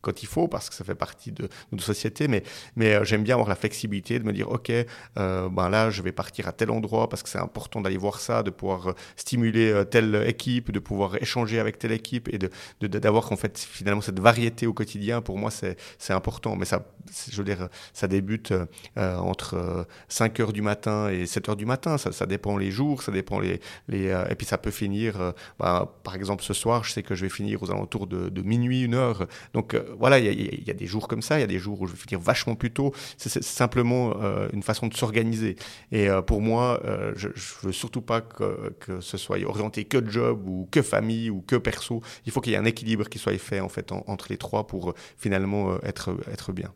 quand 0.00 0.22
il 0.22 0.26
faut, 0.26 0.46
parce 0.46 0.68
que 0.68 0.74
ça 0.74 0.84
fait 0.84 0.94
partie 0.94 1.32
de, 1.32 1.48
notre 1.72 1.84
société. 1.84 2.28
Mais, 2.28 2.44
mais 2.76 3.04
j'aime 3.04 3.24
bien 3.24 3.34
avoir 3.34 3.48
la 3.48 3.56
flexibilité 3.56 4.18
de 4.20 4.24
me 4.24 4.32
dire, 4.32 4.50
OK, 4.50 4.70
ben 5.16 5.68
là, 5.68 5.90
je 5.90 6.02
vais 6.02 6.12
partir 6.12 6.46
à 6.46 6.52
tel 6.52 6.70
endroit 6.70 7.08
parce 7.08 7.22
que 7.22 7.28
c'est 7.28 7.38
important 7.38 7.80
d'aller 7.80 7.96
voir 7.96 8.20
ça, 8.20 8.44
de 8.44 8.50
pouvoir 8.50 8.94
stimuler 9.16 9.82
telle 9.90 10.24
équipe, 10.26 10.70
de 10.70 10.78
pouvoir 10.78 11.20
échanger 11.20 11.58
avec 11.58 11.78
telle 11.78 11.92
équipe 11.92 12.28
et 12.32 12.38
de, 12.38 12.48
d'avoir 12.86 13.32
en 13.32 13.36
fait 13.36 13.58
finalement 13.58 14.02
cette 14.02 14.20
variété 14.20 14.51
au 14.66 14.72
quotidien, 14.72 15.20
pour 15.22 15.38
moi, 15.38 15.50
c'est 15.50 15.76
important. 16.10 16.56
Mais 16.56 16.64
ça, 16.64 16.84
je 17.30 17.36
veux 17.36 17.44
dire, 17.44 17.68
ça 17.92 18.08
débute 18.08 18.52
euh, 18.52 19.16
entre 19.16 19.86
5 20.08 20.38
euh, 20.38 20.42
heures 20.42 20.52
du 20.52 20.62
matin 20.62 21.08
et 21.08 21.26
7 21.26 21.50
heures 21.50 21.56
du 21.56 21.66
matin. 21.66 21.98
Ça, 21.98 22.12
ça 22.12 22.26
dépend 22.26 22.56
les 22.56 22.70
jours, 22.70 23.02
ça 23.02 23.12
dépend 23.12 23.40
les. 23.40 23.60
les 23.88 24.08
euh, 24.08 24.24
et 24.30 24.34
puis 24.34 24.46
ça 24.46 24.58
peut 24.58 24.70
finir, 24.70 25.32
bah, 25.58 25.94
par 26.02 26.14
exemple, 26.14 26.42
ce 26.42 26.54
soir, 26.54 26.84
je 26.84 26.92
sais 26.92 27.02
que 27.02 27.14
je 27.14 27.22
vais 27.22 27.30
finir 27.30 27.62
aux 27.62 27.70
alentours 27.70 28.06
de, 28.06 28.42
minuit, 28.42 28.82
une 28.82 28.94
heure. 28.94 29.26
Donc 29.54 29.76
voilà, 29.98 30.18
il 30.18 30.66
y, 30.66 30.70
a 30.70 30.74
des 30.74 30.86
jours 30.86 31.06
comme 31.08 31.22
ça, 31.22 31.38
il 31.38 31.40
y 31.40 31.44
a 31.44 31.48
des 31.48 31.58
jours 31.58 31.80
où 31.80 31.86
je 31.86 31.92
vais 31.92 31.98
finir 31.98 32.20
vachement 32.20 32.54
plus 32.54 32.72
tôt. 32.72 32.92
C'est 33.16 33.42
simplement 33.42 34.14
une 34.52 34.62
façon 34.62 34.88
de 34.88 34.94
s'organiser. 34.94 35.56
Et 35.92 36.08
pour 36.26 36.40
moi, 36.40 36.80
je, 37.14 37.28
veux 37.62 37.72
surtout 37.72 38.02
pas 38.02 38.20
que, 38.20 38.74
que, 38.80 39.00
ce 39.00 39.16
soit 39.16 39.38
orienté 39.44 39.84
que 39.84 40.04
job 40.10 40.48
ou 40.48 40.68
que 40.70 40.82
famille 40.82 41.30
ou 41.30 41.40
que 41.40 41.56
perso. 41.56 42.02
Il 42.26 42.32
faut 42.32 42.40
qu'il 42.40 42.52
y 42.52 42.56
ait 42.56 42.58
un 42.58 42.64
équilibre 42.64 43.08
qui 43.08 43.18
soit 43.18 43.38
fait 43.38 43.60
en 43.60 43.68
fait 43.68 43.92
entre 43.92 44.26
les 44.30 44.36
trois 44.42 44.66
pour 44.66 44.90
euh, 44.90 44.94
finalement 45.16 45.70
euh, 45.70 45.78
être, 45.84 46.14
être 46.30 46.52
bien. 46.52 46.70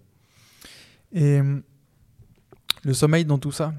Et 1.13 1.41
euh, 1.41 1.61
le 2.83 2.95
sommeil 2.95 3.25
dans 3.25 3.39
tout 3.39 3.53
ça? 3.53 3.75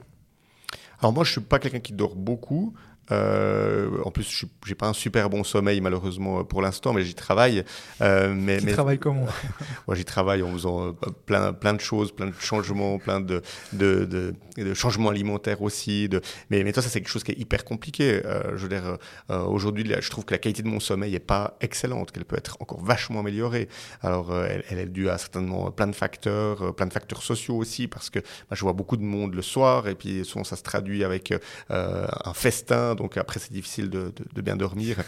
Alors 0.99 1.13
moi, 1.13 1.23
je 1.23 1.31
suis 1.31 1.41
pas 1.41 1.59
quelqu'un 1.59 1.79
qui 1.79 1.93
dort 1.93 2.15
beaucoup. 2.15 2.73
Euh, 3.11 3.89
en 4.03 4.11
plus, 4.11 4.29
je 4.29 4.45
n'ai 4.69 4.75
pas 4.75 4.87
un 4.87 4.93
super 4.93 5.29
bon 5.29 5.43
sommeil 5.43 5.79
malheureusement 5.81 6.43
pour 6.43 6.61
l'instant, 6.61 6.93
mais 6.93 7.03
j'y 7.03 7.15
travaille. 7.15 7.63
Euh, 8.01 8.33
mais, 8.35 8.59
mais 8.63 8.73
travaille 8.73 8.99
comment 8.99 9.25
Moi, 9.87 9.95
j'y 9.95 10.05
travaille 10.05 10.43
en 10.43 10.51
faisant 10.51 10.87
euh, 10.87 10.91
plein, 11.25 11.53
plein 11.53 11.73
de 11.73 11.79
choses, 11.79 12.11
plein 12.11 12.27
de 12.27 12.33
changements, 12.39 12.99
plein 12.99 13.21
de, 13.21 13.41
de, 13.73 14.05
de, 14.05 14.33
de 14.57 14.73
changements 14.73 15.09
alimentaires 15.09 15.61
aussi. 15.61 16.09
De... 16.09 16.21
Mais, 16.49 16.63
mais 16.63 16.73
toi, 16.73 16.83
ça, 16.83 16.89
c'est 16.89 16.99
quelque 16.99 17.09
chose 17.09 17.23
qui 17.23 17.31
est 17.31 17.39
hyper 17.39 17.63
compliqué. 17.63 18.21
Euh, 18.25 18.57
je 18.57 18.63
veux 18.63 18.69
dire, 18.69 18.97
euh, 19.29 19.43
aujourd'hui, 19.43 19.85
je 19.99 20.09
trouve 20.09 20.25
que 20.25 20.33
la 20.33 20.39
qualité 20.39 20.61
de 20.61 20.67
mon 20.67 20.79
sommeil 20.79 21.11
n'est 21.11 21.19
pas 21.19 21.57
excellente, 21.61 22.11
qu'elle 22.11 22.25
peut 22.25 22.37
être 22.37 22.57
encore 22.59 22.83
vachement 22.83 23.21
améliorée. 23.21 23.69
Alors, 24.01 24.35
elle, 24.35 24.63
elle, 24.69 24.79
est 24.79 24.85
due 24.85 25.09
à 25.09 25.17
certainement 25.17 25.71
plein 25.71 25.87
de 25.87 25.95
facteurs, 25.95 26.75
plein 26.75 26.87
de 26.87 26.93
facteurs 26.93 27.23
sociaux 27.23 27.55
aussi, 27.55 27.87
parce 27.87 28.09
que 28.09 28.19
bah, 28.19 28.55
je 28.55 28.61
vois 28.61 28.73
beaucoup 28.73 28.97
de 28.97 29.03
monde 29.03 29.33
le 29.33 29.41
soir, 29.41 29.87
et 29.87 29.95
puis 29.95 30.25
souvent, 30.25 30.43
ça 30.43 30.55
se 30.55 30.63
traduit 30.63 31.03
avec 31.03 31.33
un 31.69 32.33
festin 32.33 32.95
donc 32.97 33.15
après 33.15 33.39
c'est 33.39 33.53
difficile 33.53 33.89
de, 33.89 34.11
bien 34.41 34.55
dormir. 34.55 34.97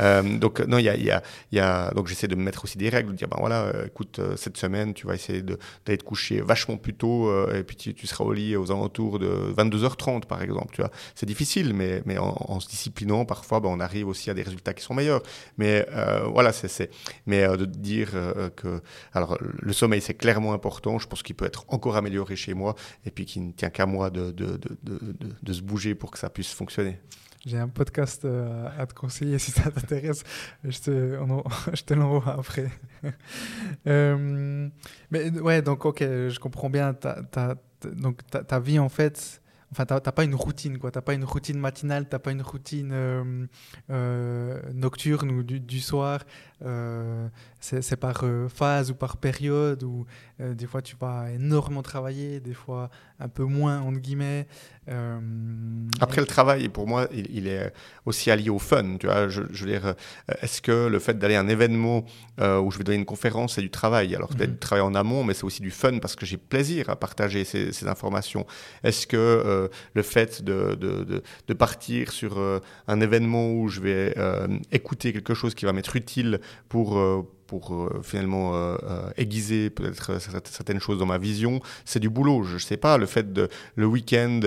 Euh, 0.00 0.38
donc 0.38 0.60
non, 0.60 0.78
il 0.78 0.84
y 0.84 0.88
a, 0.88 0.96
y, 0.96 1.10
a, 1.10 1.22
y 1.52 1.60
a, 1.60 1.90
donc 1.92 2.08
j'essaie 2.08 2.26
de 2.26 2.34
me 2.34 2.42
mettre 2.42 2.64
aussi 2.64 2.78
des 2.78 2.88
règles, 2.88 3.12
de 3.12 3.16
dire 3.16 3.28
ben 3.28 3.36
voilà, 3.38 3.62
euh, 3.62 3.86
écoute, 3.86 4.18
euh, 4.18 4.36
cette 4.36 4.56
semaine 4.56 4.92
tu 4.92 5.06
vas 5.06 5.14
essayer 5.14 5.40
d'aller 5.42 5.98
te 5.98 6.02
coucher 6.02 6.40
vachement 6.40 6.76
plus 6.76 6.94
tôt 6.94 7.30
et 7.52 7.62
puis 7.62 7.76
tu, 7.76 8.06
seras 8.06 8.24
au 8.24 8.32
lit 8.32 8.56
aux 8.56 8.72
alentours 8.72 9.18
de 9.18 9.54
22h30 9.56 10.26
par 10.26 10.42
exemple. 10.42 10.74
Tu 10.74 10.80
vois, 10.80 10.90
c'est 11.14 11.26
difficile, 11.26 11.74
mais, 11.74 12.02
mais 12.06 12.18
en, 12.18 12.58
se 12.60 12.68
disciplinant 12.68 13.24
parfois, 13.24 13.60
ben, 13.60 13.68
on 13.68 13.80
arrive 13.80 14.08
aussi 14.08 14.30
à 14.30 14.34
des 14.34 14.42
résultats 14.42 14.74
qui 14.74 14.82
sont 14.82 14.94
meilleurs. 14.94 15.22
Mais 15.58 15.86
voilà, 16.32 16.52
c'est 16.52 16.90
mais 17.26 17.46
de 17.46 17.64
dire 17.64 18.10
que 18.56 18.82
alors 19.12 19.38
le 19.40 19.72
sommeil 19.72 20.00
c'est 20.00 20.14
clairement 20.14 20.52
important. 20.52 20.98
Je 20.98 21.06
pense 21.06 21.22
qu'il 21.22 21.36
peut 21.36 21.46
être 21.46 21.64
encore 21.68 21.96
amélioré 21.96 22.36
chez 22.36 22.54
moi 22.54 22.74
et 23.06 23.10
puis 23.10 23.26
qu'il 23.26 23.46
ne 23.46 23.52
tient 23.52 23.70
qu'à 23.70 23.86
moi 23.86 24.10
de 24.10 24.32
de, 24.32 24.56
de, 24.56 24.76
de, 24.82 24.98
de 25.42 25.52
se 25.52 25.62
bouger 25.62 25.94
pour 25.94 26.10
que 26.10 26.18
ça 26.18 26.30
puisse 26.30 26.52
fonctionner. 26.52 26.98
J'ai 27.46 27.58
un 27.58 27.68
podcast 27.68 28.24
à 28.24 28.86
te 28.86 28.94
conseiller 28.94 29.38
si 29.38 29.50
ça 29.50 29.70
t'intéresse. 29.70 30.24
Je 30.64 30.78
te, 30.78 31.18
je 31.74 31.82
te 31.82 31.94
l'envoie 31.94 32.36
après. 32.38 32.70
mais 35.10 35.30
ouais, 35.40 35.62
donc 35.62 35.84
ok, 35.84 36.00
je 36.00 36.38
comprends 36.38 36.70
bien. 36.70 36.96
donc 37.96 38.20
ta 38.26 38.60
vie 38.60 38.78
en 38.78 38.88
fait 38.88 39.40
Enfin, 39.74 39.86
t'as 39.86 40.12
pas 40.12 40.22
une 40.22 40.36
routine, 40.36 40.78
quoi. 40.78 40.92
T'as 40.92 41.00
pas 41.00 41.14
une 41.14 41.24
routine 41.24 41.58
matinale, 41.58 42.08
t'as 42.08 42.20
pas 42.20 42.30
une 42.30 42.42
routine 42.42 42.90
euh, 42.92 43.44
euh, 43.90 44.62
nocturne 44.72 45.32
ou 45.32 45.42
du, 45.42 45.80
soir. 45.80 46.20
Euh, 46.64 47.28
c'est 47.60 47.96
par 47.96 48.24
phase 48.48 48.90
ou 48.90 48.94
par 48.94 49.16
période. 49.16 49.82
Ou 49.82 50.06
des 50.38 50.66
fois, 50.66 50.82
tu 50.82 50.96
vas 51.00 51.30
énormément 51.30 51.82
travailler, 51.82 52.40
des 52.40 52.54
fois 52.54 52.90
un 53.20 53.28
peu 53.28 53.44
moins 53.44 53.80
entre 53.80 54.00
guillemets. 54.00 54.46
Après, 56.00 56.20
le 56.20 56.26
travail, 56.26 56.68
pour 56.68 56.86
moi, 56.86 57.08
il, 57.12 57.46
est 57.48 57.72
aussi 58.04 58.30
allié 58.30 58.50
au 58.50 58.58
fun. 58.58 58.98
Tu 58.98 59.06
vois, 59.06 59.28
je, 59.28 59.40
veux 59.40 59.66
dire, 59.66 59.94
est-ce 60.42 60.60
que 60.60 60.88
le 60.88 60.98
fait 60.98 61.18
d'aller 61.18 61.36
à 61.36 61.40
un 61.40 61.48
événement 61.48 62.04
où 62.38 62.70
je 62.70 62.76
vais 62.78 62.84
donner 62.84 62.98
une 62.98 63.06
conférence, 63.06 63.54
c'est 63.54 63.62
du 63.62 63.70
travail? 63.70 64.14
Alors, 64.14 64.28
peut-être 64.28 64.48
mhm. 64.48 64.54
du 64.54 64.60
travail 64.60 64.84
en 64.84 64.94
amont, 64.94 65.24
mais 65.24 65.32
c'est 65.32 65.44
aussi 65.44 65.62
du 65.62 65.70
fun 65.70 65.98
parce 66.00 66.16
que 66.16 66.26
j'ai 66.26 66.36
plaisir 66.36 66.90
à 66.90 66.96
partager 66.96 67.44
ces, 67.44 67.72
ces 67.72 67.88
informations. 67.88 68.46
Est-ce 68.82 69.06
que 69.06 69.70
le 69.94 70.02
fait 70.02 70.42
de, 70.42 70.74
de, 70.74 71.22
de, 71.48 71.54
partir 71.54 72.12
sur 72.12 72.38
euh, 72.38 72.60
un 72.86 73.00
événement 73.00 73.52
où 73.52 73.68
je 73.68 73.80
vais 73.80 74.14
euh, 74.16 74.46
écouter 74.72 75.12
quelque 75.12 75.34
chose 75.34 75.54
qui 75.54 75.64
va 75.64 75.72
m'être 75.72 75.96
utile 75.96 76.40
pour 76.68 76.98
euh, 76.98 77.22
pour 77.46 77.88
finalement 78.02 78.54
aiguiser 79.16 79.68
peut-être 79.68 80.18
certaines 80.18 80.80
choses 80.80 80.98
dans 80.98 81.06
ma 81.06 81.18
vision, 81.18 81.60
c'est 81.84 82.00
du 82.00 82.08
boulot. 82.08 82.42
Je 82.42 82.54
ne 82.54 82.58
sais 82.58 82.78
pas, 82.78 82.96
le 82.96 83.04
fait 83.04 83.34
de 83.34 83.48
le 83.76 83.86
week-end 83.86 84.40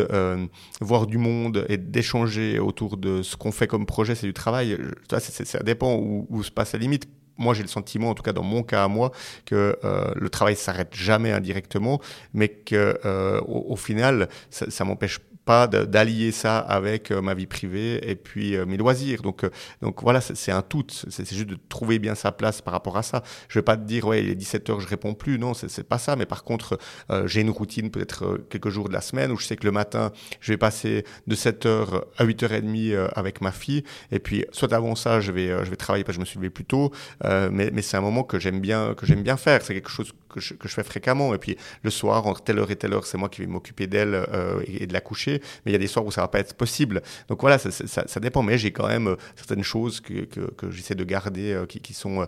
voir 0.82 1.06
du 1.06 1.20
monde 1.20 1.64
et 1.70 1.78
d'échanger 1.78 2.58
autour 2.58 2.98
de 2.98 3.22
ce 3.22 3.38
qu'on 3.38 3.52
fait 3.52 3.68
comme 3.68 3.86
projet, 3.86 4.16
c'est 4.16 4.26
du 4.26 4.34
travail. 4.34 4.78
ça 5.10 5.60
dépend 5.60 5.96
où, 5.96 6.44
se 6.44 6.52
passe 6.52 6.74
la 6.74 6.80
limite 6.80 7.08
moi 7.38 7.54
j'ai 7.54 7.62
le 7.62 7.68
sentiment, 7.68 8.10
en 8.10 8.14
tout 8.14 8.24
cas 8.24 8.34
dans 8.34 8.44
mon 8.44 8.64
cas 8.64 8.84
à 8.84 8.88
moi, 8.88 9.12
que 9.46 9.78
euh, 9.84 10.12
le 10.16 10.30
travail 10.30 10.56
s'arrête 10.56 10.94
jamais 10.94 11.32
indirectement, 11.32 12.02
mais 12.34 12.50
que 12.50 13.00
euh, 13.06 13.76
final, 13.76 14.28
ça, 14.50 14.70
ça 14.70 14.84
m'empêche 14.84 15.20
pas 15.48 15.68
d'allier 15.68 16.32
ça 16.32 16.60
avec 16.60 17.12
euh, 17.12 17.22
ma 17.22 17.34
vie 17.34 17.48
privée 17.48 18.00
et 18.08 18.16
puis 18.16 18.56
mes 18.68 18.78
loisirs. 18.78 19.22
Donc, 19.24 19.46
donc 19.82 20.04
voilà, 20.04 20.22
c'est 20.22 20.52
un 20.52 20.62
tout. 20.62 20.86
C'est 20.90 21.28
juste 21.34 21.50
de 21.50 21.58
trouver 21.70 21.98
bien 21.98 22.14
sa 22.14 22.32
place 22.32 22.62
par 22.62 22.74
rapport 22.74 22.98
à 22.98 23.04
ça. 23.04 23.24
Je 23.50 23.58
vais 23.58 23.64
pas 23.64 23.78
te 23.78 23.84
dire, 23.84 24.06
ouais, 24.06 24.24
il 24.24 24.30
est 24.30 24.36
17h, 24.36 24.80
je 24.80 24.88
réponds 24.88 25.14
plus. 25.14 25.40
Non, 25.40 25.54
c'est 25.56 25.88
pas 25.88 25.98
ça. 25.98 26.16
Mais 26.16 26.26
par 26.26 26.44
contre, 26.44 26.78
j'ai 27.26 27.42
une 27.42 27.50
routine 27.50 27.90
peut-être 27.90 28.40
quelques 28.50 28.70
jours 28.70 28.90
de 28.90 28.94
la 28.94 29.02
semaine 29.02 29.32
où 29.32 29.38
je 29.38 29.46
sais 29.46 29.56
que 29.56 29.66
le 29.66 29.72
matin, 29.72 30.12
je 30.42 30.52
vais 30.52 30.58
passer 30.58 31.06
de 31.26 31.36
7h 31.36 32.04
à 32.18 32.26
8h30 32.26 33.10
avec 33.16 33.42
ma 33.42 33.52
fille. 33.52 33.84
Et 34.12 34.20
puis, 34.20 34.46
soit 34.52 34.74
avant 34.74 34.96
ça, 34.96 35.20
je 35.22 35.32
vais, 35.32 35.48
je 35.64 35.70
vais 35.70 35.76
travailler 35.76 36.04
parce 36.04 36.18
que 36.18 36.22
je 36.22 36.26
me 36.26 36.26
suis 36.26 36.38
levé 36.38 36.50
plus 36.50 36.66
tôt. 36.66 36.92
Euh, 37.26 37.50
mais, 37.52 37.72
mais 37.74 37.82
c'est 37.82 37.98
un 37.98 38.02
moment 38.02 38.24
que 38.24 38.40
j'aime 38.40 38.60
bien, 38.60 38.94
que 38.96 39.06
j'aime 39.06 39.24
bien 39.24 39.38
faire. 39.38 39.62
C'est 39.62 39.74
quelque 39.74 39.90
chose 39.90 40.12
que 40.40 40.68
je, 40.68 40.74
fais 40.74 40.84
fréquemment. 40.84 41.34
Et 41.34 41.38
puis 41.38 41.58
le 41.84 41.90
soir, 41.90 42.26
entre 42.28 42.42
telle 42.44 42.60
heure 42.60 42.72
et 42.72 42.76
telle 42.76 42.94
heure, 42.94 43.06
c'est 43.06 43.18
moi 43.18 43.30
qui 43.30 43.42
vais 43.42 43.48
m'occuper 43.48 43.88
d'elle 43.88 44.14
euh, 44.14 44.62
et, 44.66 44.88
de 44.88 44.94
la 44.94 45.02
coucher. 45.02 45.42
Mais 45.66 45.72
il 45.72 45.74
y 45.74 45.76
a 45.76 45.80
des 45.80 45.88
soirs 45.88 46.06
où 46.06 46.12
ça 46.12 46.22
va 46.22 46.28
pas 46.28 46.40
être 46.40 46.56
possible. 46.56 47.02
Donc 47.28 47.42
voilà, 47.42 47.58
ça, 47.58 47.72
ça, 47.72 48.20
dépend. 48.20 48.44
Mais 48.44 48.58
j'ai 48.58 48.72
quand 48.72 48.88
même 48.88 49.08
euh, 49.08 49.16
certaines 49.36 49.64
choses 49.64 50.00
que, 50.00 50.26
que, 50.26 50.72
j'essaie 50.72 50.96
de 50.96 51.04
garder, 51.04 51.64
qui, 51.70 51.80
qui, 51.80 51.94
sont, 51.94 52.28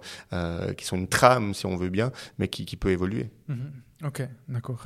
qui 0.78 0.86
sont 0.86 0.98
une 0.98 1.08
trame, 1.08 1.54
si 1.54 1.66
on 1.66 1.76
veut 1.76 1.90
bien, 1.90 2.12
mais 2.38 2.48
qui, 2.48 2.66
qui 2.66 2.78
peut 2.78 2.92
évoluer. 2.92 3.30
Mm-hmm. 3.50 4.08
Ok, 4.08 4.22
d'accord. 4.48 4.86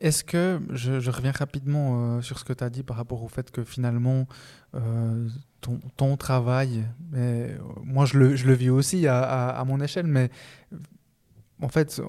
Est-ce 0.00 0.24
que, 0.24 0.60
je, 0.70 1.10
reviens 1.10 1.32
rapidement 1.32 2.22
sur 2.22 2.38
ce 2.38 2.44
que 2.44 2.54
tu 2.54 2.64
as 2.64 2.70
dit 2.70 2.82
par 2.82 2.96
rapport 2.96 3.22
au 3.22 3.28
fait 3.28 3.50
que 3.50 3.64
finalement, 3.64 4.26
ton, 5.60 5.78
ton, 5.96 6.16
travail, 6.16 6.86
mais 7.12 7.54
moi 7.84 8.06
je 8.06 8.18
le, 8.18 8.34
je 8.34 8.46
le 8.46 8.54
vis 8.54 8.70
aussi 8.70 9.06
à, 9.06 9.48
à, 9.50 9.64
mon 9.66 9.78
échelle, 9.80 10.06
mais 10.06 10.30
en 11.60 11.68
fait, 11.68 12.00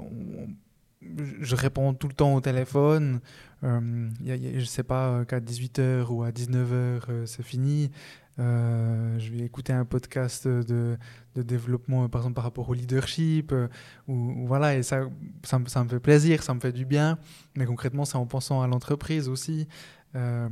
je 1.42 1.56
réponds 1.56 1.94
tout 1.94 2.08
le 2.08 2.14
temps 2.14 2.34
au 2.36 2.42
téléphone. 2.42 3.20
Euh, 3.64 4.10
je 4.26 4.66
sais 4.66 4.84
pas, 4.84 5.24
qu'à 5.26 5.40
18h 5.40 6.08
ou 6.10 6.24
à 6.24 6.32
19h, 6.32 6.66
euh, 6.66 7.26
c'est 7.26 7.44
fini. 7.44 7.92
Euh, 8.42 9.20
je 9.20 9.32
vais 9.32 9.40
écouter 9.40 9.72
un 9.72 9.86
podcast 9.86 10.48
de, 10.48 10.98
de, 11.36 11.42
développement, 11.44 12.10
par 12.10 12.22
exemple, 12.22 12.36
par 12.36 12.44
rapport 12.44 12.70
au 12.70 12.74
leadership. 12.74 13.52
Euh, 13.52 13.68
ou, 14.08 14.48
voilà, 14.48 14.76
et 14.76 14.84
ça, 14.84 15.02
ça, 15.44 15.60
ça, 15.68 15.84
me 15.84 15.90
fait 15.90 16.00
plaisir, 16.00 16.42
ça 16.42 16.54
me 16.54 16.60
fait 16.60 16.72
du 16.72 16.86
bien. 16.86 17.20
Mais 17.56 17.66
concrètement, 17.66 18.06
c'est 18.06 18.18
en 18.18 18.26
pensant 18.26 18.62
à 18.62 18.68
l'entreprise 18.68 19.30
aussi. 19.30 19.68
Euh, 20.16 20.50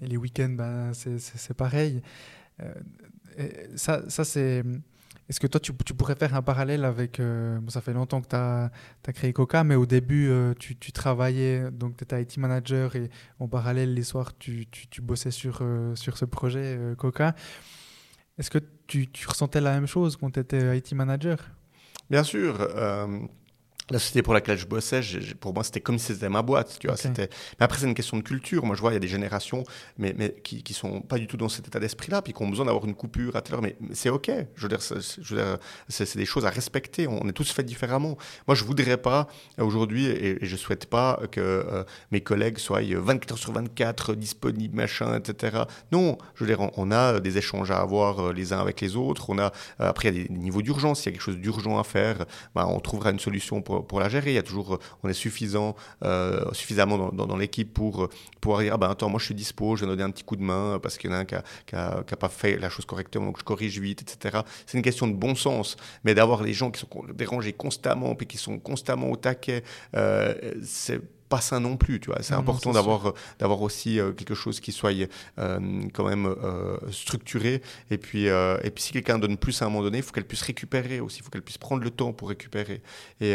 les 0.00 0.16
week-ends, 0.16 0.54
ben, 0.56 0.92
c'est 0.94 1.54
pareil. 1.54 2.02
Ça, 3.76 4.08
ça 4.08 4.24
c'est. 4.24 4.62
Est-ce 5.32 5.40
que 5.40 5.46
toi, 5.46 5.58
tu, 5.60 5.72
pourrais 5.72 6.14
faire 6.14 6.34
un 6.34 6.42
parallèle 6.42 6.84
avec. 6.84 7.18
Euh, 7.18 7.58
ça 7.68 7.80
fait 7.80 7.94
longtemps 7.94 8.20
que 8.20 8.28
tu 8.28 8.36
as, 8.36 8.70
créé 9.14 9.32
Coca, 9.32 9.64
mais 9.64 9.76
au 9.76 9.86
début, 9.86 10.30
tu, 10.58 10.76
tu, 10.76 10.92
travaillais, 10.92 11.70
donc 11.70 11.96
tu 11.96 12.04
étais 12.04 12.22
IT 12.22 12.36
manager 12.36 12.96
et 12.96 13.08
en 13.40 13.48
parallèle, 13.48 13.94
les 13.94 14.02
soirs, 14.02 14.36
tu, 14.36 14.66
tu 14.68 15.00
bossais 15.00 15.30
sur, 15.30 15.62
sur 15.94 16.18
ce 16.18 16.26
projet 16.26 16.78
Coca. 16.98 17.34
Est-ce 18.36 18.50
que 18.50 18.58
tu, 18.86 19.08
ressentais 19.26 19.62
la 19.62 19.72
même 19.72 19.86
chose 19.86 20.18
quand 20.18 20.30
tu 20.30 20.40
étais 20.40 20.76
IT 20.76 20.92
manager? 20.92 21.38
Bien 22.10 22.24
sûr 22.24 22.58
la 23.90 23.98
société 23.98 24.22
pour 24.22 24.32
laquelle 24.32 24.58
je 24.58 24.66
bossais, 24.66 25.00
pour 25.40 25.52
moi, 25.54 25.64
c'était 25.64 25.80
comme 25.80 25.98
si 25.98 26.12
c'était 26.14 26.28
ma 26.28 26.42
boîte. 26.42 26.76
Tu 26.78 26.86
vois, 26.86 26.96
c'était... 26.96 27.28
Mais 27.58 27.64
après, 27.64 27.78
c'est 27.78 27.86
une 27.86 27.94
question 27.94 28.16
de 28.16 28.22
culture. 28.22 28.64
Moi, 28.64 28.76
je 28.76 28.80
vois, 28.80 28.92
il 28.92 28.94
y 28.94 28.96
a 28.96 29.00
des 29.00 29.08
générations 29.08 29.64
mais, 29.98 30.14
mais 30.16 30.34
qui 30.42 30.62
ne 30.66 30.74
sont 30.74 31.00
pas 31.00 31.18
du 31.18 31.26
tout 31.26 31.36
dans 31.36 31.48
cet 31.48 31.66
état 31.66 31.80
d'esprit-là, 31.80 32.22
puis 32.22 32.32
qui 32.32 32.42
ont 32.42 32.48
besoin 32.48 32.66
d'avoir 32.66 32.84
une 32.84 32.94
coupure 32.94 33.36
à 33.36 33.42
telle 33.42 33.56
heure. 33.56 33.62
Mais, 33.62 33.76
c'est 33.92 34.08
OK. 34.08 34.30
Je 34.54 34.62
veux 34.62 34.68
dire, 34.68 34.80
c'est, 34.80 36.16
des 36.16 36.24
choses 36.24 36.46
à 36.46 36.50
respecter. 36.50 37.08
On 37.08 37.28
est 37.28 37.32
tous 37.32 37.50
faits 37.50 37.66
différemment. 37.66 38.16
Moi, 38.46 38.54
je 38.54 38.62
ne 38.62 38.68
voudrais 38.68 38.96
pas, 38.96 39.26
aujourd'hui, 39.58 40.06
et, 40.06 40.38
je 40.42 40.52
ne 40.52 40.58
souhaite 40.58 40.86
pas 40.86 41.20
que 41.30 41.40
euh, 41.40 41.84
mes 42.12 42.20
collègues 42.20 42.58
soient 42.58 42.80
24 42.82 43.32
heures 43.32 43.38
sur 43.38 43.52
24 43.52 44.14
disponibles, 44.14 44.76
machin, 44.76 45.18
etc. 45.18 45.64
Non, 45.90 46.18
je 46.34 46.44
veux 46.44 46.48
dire, 46.48 46.60
on, 46.76 46.90
a 46.92 47.20
des 47.20 47.38
échanges 47.38 47.70
à 47.70 47.78
avoir 47.78 48.20
euh, 48.20 48.32
les 48.32 48.52
uns 48.52 48.60
avec 48.60 48.80
les 48.80 48.96
autres. 48.96 49.30
On 49.30 49.38
a, 49.38 49.46
euh, 49.46 49.88
après, 49.88 50.08
il 50.08 50.16
y 50.16 50.20
a 50.20 50.28
des 50.28 50.34
niveaux 50.34 50.62
d'urgence. 50.62 51.00
S'il 51.00 51.06
y 51.06 51.08
a 51.10 51.12
quelque 51.12 51.24
chose 51.24 51.38
d'urgent 51.38 51.78
à 51.78 51.84
faire, 51.84 52.24
bah, 52.54 52.66
on 52.68 52.80
trouvera 52.80 53.10
une 53.10 53.18
solution 53.18 53.60
pour 53.62 53.81
pour, 53.82 54.00
la 54.00 54.08
gérer. 54.08 54.30
Il 54.30 54.34
y 54.34 54.38
a 54.38 54.42
toujours, 54.42 54.78
on 55.02 55.08
est 55.08 55.14
suffisant, 55.14 55.74
euh, 56.04 56.44
suffisamment 56.52 57.10
dans, 57.12 57.36
l'équipe 57.36 57.72
pour 57.72 58.08
pouvoir 58.40 58.60
dire, 58.60 58.74
ah 58.74 58.78
ben 58.78 58.90
attends, 58.90 59.08
moi 59.08 59.18
je 59.18 59.26
suis 59.26 59.34
dispo, 59.34 59.76
je 59.76 59.84
vais 59.84 59.90
donner 59.90 60.02
un 60.02 60.10
petit 60.10 60.24
coup 60.24 60.36
de 60.36 60.42
main 60.42 60.78
parce 60.82 60.98
qu'il 60.98 61.10
y 61.10 61.12
en 61.12 61.16
a 61.16 61.20
un 61.20 61.24
qui 61.24 61.34
n'a 61.74 62.02
pas 62.02 62.28
fait 62.28 62.56
la 62.58 62.68
chose 62.68 62.84
correctement, 62.84 63.26
donc 63.26 63.38
je 63.38 63.44
corrige 63.44 63.78
vite, 63.78 64.02
etc. 64.02 64.40
C'est 64.66 64.76
une 64.76 64.84
question 64.84 65.06
de 65.06 65.14
bon 65.14 65.34
sens, 65.34 65.76
mais 66.04 66.14
d'avoir 66.14 66.42
les 66.42 66.52
gens 66.52 66.70
qui 66.70 66.80
sont 66.80 66.88
dérangés 67.14 67.52
constamment, 67.52 68.14
puis 68.14 68.26
qui 68.26 68.36
sont 68.36 68.58
constamment 68.58 69.10
au 69.10 69.16
taquet, 69.16 69.62
euh, 69.96 70.34
c'est 70.62 71.00
pas 71.32 71.40
sain 71.40 71.60
non 71.60 71.78
plus, 71.78 71.98
tu 71.98 72.10
vois. 72.10 72.20
C'est 72.20 72.34
important 72.34 72.72
d'avoir 72.72 73.08
euh, 73.08 73.14
d'avoir 73.38 73.62
aussi 73.62 73.98
euh, 73.98 74.12
quelque 74.12 74.34
chose 74.34 74.60
qui 74.60 74.70
soit 74.70 74.92
euh, 75.38 75.58
quand 75.94 76.06
même 76.06 76.34
structuré. 76.90 77.62
Et 77.90 77.96
puis 77.96 78.26
et 78.26 78.70
puis 78.70 78.84
si 78.84 78.92
quelqu'un 78.92 79.18
donne 79.18 79.38
plus 79.38 79.62
à 79.62 79.64
un 79.64 79.68
moment 79.70 79.82
donné, 79.82 79.98
il 79.98 80.04
faut 80.04 80.12
qu'elle 80.12 80.26
puisse 80.26 80.42
récupérer 80.42 81.00
aussi. 81.00 81.20
Il 81.20 81.22
faut 81.22 81.30
qu'elle 81.30 81.48
puisse 81.50 81.56
prendre 81.56 81.82
le 81.82 81.90
temps 81.90 82.12
pour 82.12 82.28
récupérer. 82.28 82.82
Et 83.22 83.34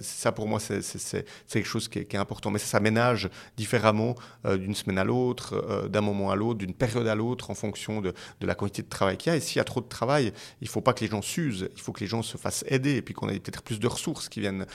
ça 0.00 0.30
pour 0.30 0.46
moi 0.46 0.60
c'est 0.60 1.24
quelque 1.48 1.66
chose 1.66 1.88
qui 1.88 1.98
est, 1.98 2.14
important. 2.14 2.50
Mais 2.52 2.60
ça 2.60 2.66
s'aménage 2.66 3.28
différemment 3.56 4.14
d'une 4.44 4.76
semaine 4.76 4.98
à 4.98 5.04
l'autre, 5.04 5.88
d'un 5.88 6.02
moment 6.02 6.30
à 6.30 6.36
l'autre, 6.36 6.58
d'une 6.58 6.74
période 6.74 7.08
à 7.08 7.16
l'autre 7.16 7.50
en 7.50 7.54
fonction 7.54 8.00
de, 8.00 8.14
de 8.40 8.46
la 8.46 8.54
quantité 8.54 8.82
de 8.82 8.88
travail 8.88 9.16
qu'il 9.16 9.32
y 9.32 9.34
a. 9.34 9.36
Et 9.36 9.40
s'il 9.40 9.56
y 9.56 9.60
a 9.60 9.64
trop 9.64 9.80
de 9.80 9.88
travail, 9.88 10.32
il 10.60 10.68
faut 10.68 10.80
pas 10.80 10.92
que 10.92 11.00
les 11.00 11.10
gens 11.10 11.22
s'usent. 11.22 11.68
Il 11.74 11.80
faut 11.80 11.92
que 11.92 12.00
les 12.00 12.06
gens 12.06 12.22
se 12.22 12.36
fassent 12.36 12.64
aider 12.68 12.96
et 12.96 13.02
puis 13.02 13.14
qu'on 13.14 13.28
ait 13.28 13.40
peut-être 13.40 13.62
plus 13.62 13.80
de 13.80 13.88
ressources 13.88 14.28
qui 14.28 14.40
viennent 14.40 14.66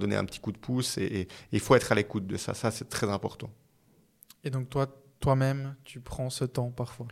donner 0.00 0.16
un 0.16 0.24
petit 0.24 0.40
coup 0.40 0.52
de 0.52 0.58
pouce 0.58 0.96
et, 0.96 1.28
et 1.52 1.57
il 1.58 1.60
faut 1.60 1.74
être 1.74 1.90
à 1.90 1.94
l'écoute 1.96 2.26
de 2.26 2.36
ça. 2.36 2.54
Ça, 2.54 2.70
c'est 2.70 2.88
très 2.88 3.10
important. 3.10 3.50
Et 4.44 4.50
donc, 4.50 4.70
toi, 4.70 4.86
toi-même, 5.18 5.74
tu 5.84 6.00
prends 6.00 6.30
ce 6.30 6.44
temps 6.44 6.70
parfois? 6.70 7.06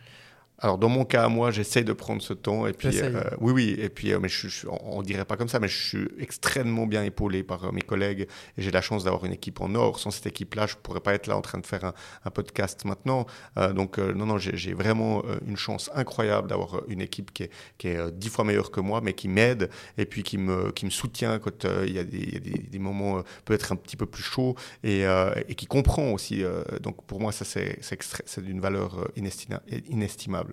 Alors 0.59 0.79
dans 0.79 0.89
mon 0.89 1.05
cas, 1.05 1.27
moi, 1.27 1.51
j'essaye 1.51 1.83
de 1.83 1.93
prendre 1.93 2.19
ce 2.21 2.33
temps 2.33 2.65
et 2.65 2.73
puis 2.73 2.89
euh, 2.99 3.21
oui, 3.39 3.53
oui, 3.53 3.75
et 3.77 3.89
puis 3.89 4.11
euh, 4.11 4.19
mais 4.19 4.27
je, 4.27 4.47
on, 4.67 5.03
dirait 5.03 5.25
pas 5.25 5.37
comme 5.37 5.49
ça, 5.49 5.59
mais 5.59 5.67
je 5.67 5.87
suis 5.87 6.07
extrêmement 6.17 6.87
bien 6.87 7.03
épaulé 7.03 7.43
par 7.43 7.65
euh, 7.65 7.71
mes 7.71 7.83
collègues 7.83 8.27
et 8.57 8.61
j'ai 8.61 8.71
la 8.71 8.81
chance 8.81 9.03
d'avoir 9.03 9.23
une 9.25 9.33
équipe 9.33 9.61
en 9.61 9.75
or. 9.75 9.99
Sans 9.99 10.09
cette 10.09 10.25
équipe-là, 10.25 10.65
je 10.65 10.75
pourrais 10.75 10.99
pas 10.99 11.13
être 11.13 11.27
là 11.27 11.37
en 11.37 11.41
train 11.41 11.59
de 11.59 11.65
faire 11.65 11.83
un, 11.83 11.93
un 12.25 12.31
podcast 12.31 12.85
maintenant. 12.85 13.27
donc 13.75 13.97
non, 13.99 14.25
non, 14.25 14.37
j'ai 14.37 14.73
vraiment 14.73 15.23
une 15.45 15.57
chance 15.57 15.89
incroyable 15.93 16.47
d'avoir 16.47 16.81
une 16.87 17.01
équipe 17.01 17.31
qui 17.33 17.43
est, 17.43 17.51
qui 17.77 17.89
est 17.89 18.11
dix 18.11 18.29
fois 18.29 18.43
meilleure 18.43 18.71
que 18.71 18.79
moi, 18.79 19.01
mais 19.01 19.13
qui 19.13 19.27
m'aide 19.27 19.69
et 19.97 20.05
puis 20.05 20.23
qui 20.23 20.37
me 20.37 20.71
qui 20.71 20.85
me 20.85 20.89
soutient 20.89 21.39
quand 21.39 21.65
il 21.85 21.93
y 21.93 21.99
a 21.99 22.03
des, 22.03 22.17
y 22.17 22.35
a 22.35 22.39
des, 22.39 22.57
des 22.59 22.79
moments 22.79 23.21
peut-être 23.45 23.71
un 23.71 23.75
petit 23.75 23.95
peu 23.97 24.05
plus 24.05 24.23
chauds 24.23 24.55
et, 24.83 25.03
et 25.47 25.55
qui 25.55 25.67
comprend 25.67 26.11
aussi. 26.11 26.43
donc 26.81 27.03
pour 27.05 27.19
moi, 27.19 27.31
ça 27.31 27.45
c'est 27.45 27.79
c'est 27.81 28.43
d'une 28.43 28.59
valeur 28.59 29.07
inestimable. 29.15 30.46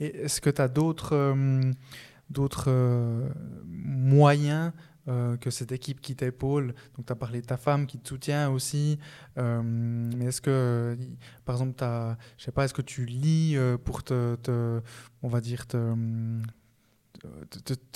Et 0.00 0.24
est-ce 0.24 0.40
que 0.40 0.50
tu 0.50 0.62
as 0.62 0.68
d'autres 0.68 1.14
euh, 1.14 1.72
euh, 2.66 3.28
moyens 3.66 4.72
que 5.40 5.48
cette 5.48 5.72
équipe 5.72 6.02
qui 6.02 6.14
t'épaule? 6.14 6.74
Donc, 6.96 7.06
tu 7.06 7.12
as 7.12 7.16
parlé 7.16 7.40
de 7.40 7.46
ta 7.46 7.56
femme 7.56 7.86
qui 7.86 7.98
te 7.98 8.08
soutient 8.08 8.50
aussi. 8.50 8.98
mais 9.36 10.26
est-ce 10.26 10.42
que, 10.42 10.98
par 11.46 11.54
exemple, 11.54 11.82
je 12.36 12.50
pas, 12.50 12.66
est-ce 12.66 12.74
que 12.74 12.82
tu 12.82 13.06
lis 13.06 13.56
pour 13.84 14.04
te, 14.04 14.36
on 15.22 15.28
va 15.28 15.40
dire, 15.40 15.66
te, 15.66 15.94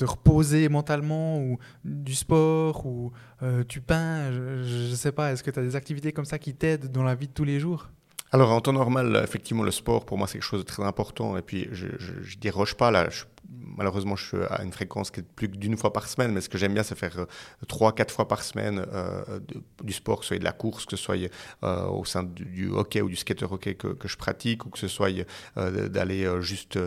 reposer 0.04 0.68
mentalement 0.68 1.38
ou 1.38 1.58
du 1.84 2.14
sport 2.14 2.86
ou 2.86 3.12
euh, 3.42 3.64
tu 3.64 3.80
peins, 3.80 4.32
je 4.32 4.94
sais 4.94 5.12
pas, 5.12 5.32
est-ce 5.32 5.42
que 5.42 5.50
tu 5.50 5.58
as 5.58 5.62
des 5.62 5.76
activités 5.76 6.12
comme 6.12 6.24
ça 6.24 6.38
qui 6.38 6.54
t'aident 6.54 6.90
dans 6.90 7.02
la 7.02 7.14
vie 7.14 7.28
de 7.28 7.32
tous 7.32 7.44
les 7.44 7.60
jours? 7.60 7.90
Alors 8.32 8.50
en 8.50 8.60
temps 8.62 8.72
normal, 8.72 9.20
effectivement, 9.22 9.62
le 9.62 9.70
sport 9.70 10.06
pour 10.06 10.16
moi 10.16 10.26
c'est 10.26 10.34
quelque 10.34 10.42
chose 10.42 10.60
de 10.60 10.66
très 10.66 10.82
important. 10.82 11.36
Et 11.36 11.42
puis 11.42 11.68
je, 11.72 11.86
déroge 12.40 12.74
pas 12.74 12.90
là. 12.90 13.08
Malheureusement, 13.76 14.16
je 14.16 14.26
suis 14.26 14.36
à 14.48 14.62
une 14.62 14.72
fréquence 14.72 15.10
qui 15.10 15.20
est 15.20 15.22
plus 15.22 15.48
d'une 15.48 15.76
fois 15.76 15.92
par 15.92 16.08
semaine, 16.08 16.32
mais 16.32 16.40
ce 16.40 16.48
que 16.48 16.58
j'aime 16.58 16.74
bien, 16.74 16.82
c'est 16.82 16.96
faire 16.96 17.18
euh, 17.18 17.26
trois, 17.68 17.94
quatre 17.94 18.12
fois 18.12 18.28
par 18.28 18.42
semaine 18.42 18.84
euh, 18.92 19.40
du 19.82 19.92
sport, 19.92 20.20
que 20.20 20.24
ce 20.24 20.28
soit 20.28 20.38
de 20.38 20.44
la 20.44 20.52
course, 20.52 20.84
que 20.84 20.96
ce 20.96 21.02
soit 21.02 21.16
euh, 21.62 21.86
au 21.86 22.04
sein 22.04 22.22
du, 22.22 22.70
hockey 22.70 23.00
ou 23.02 23.08
du 23.08 23.16
skater 23.16 23.46
hockey 23.50 23.74
que, 23.74 23.96
je 24.04 24.16
pratique, 24.16 24.66
ou 24.66 24.70
que 24.70 24.78
ce 24.78 24.88
soit 24.88 25.10
d'aller 25.56 26.28
juste 26.40 26.78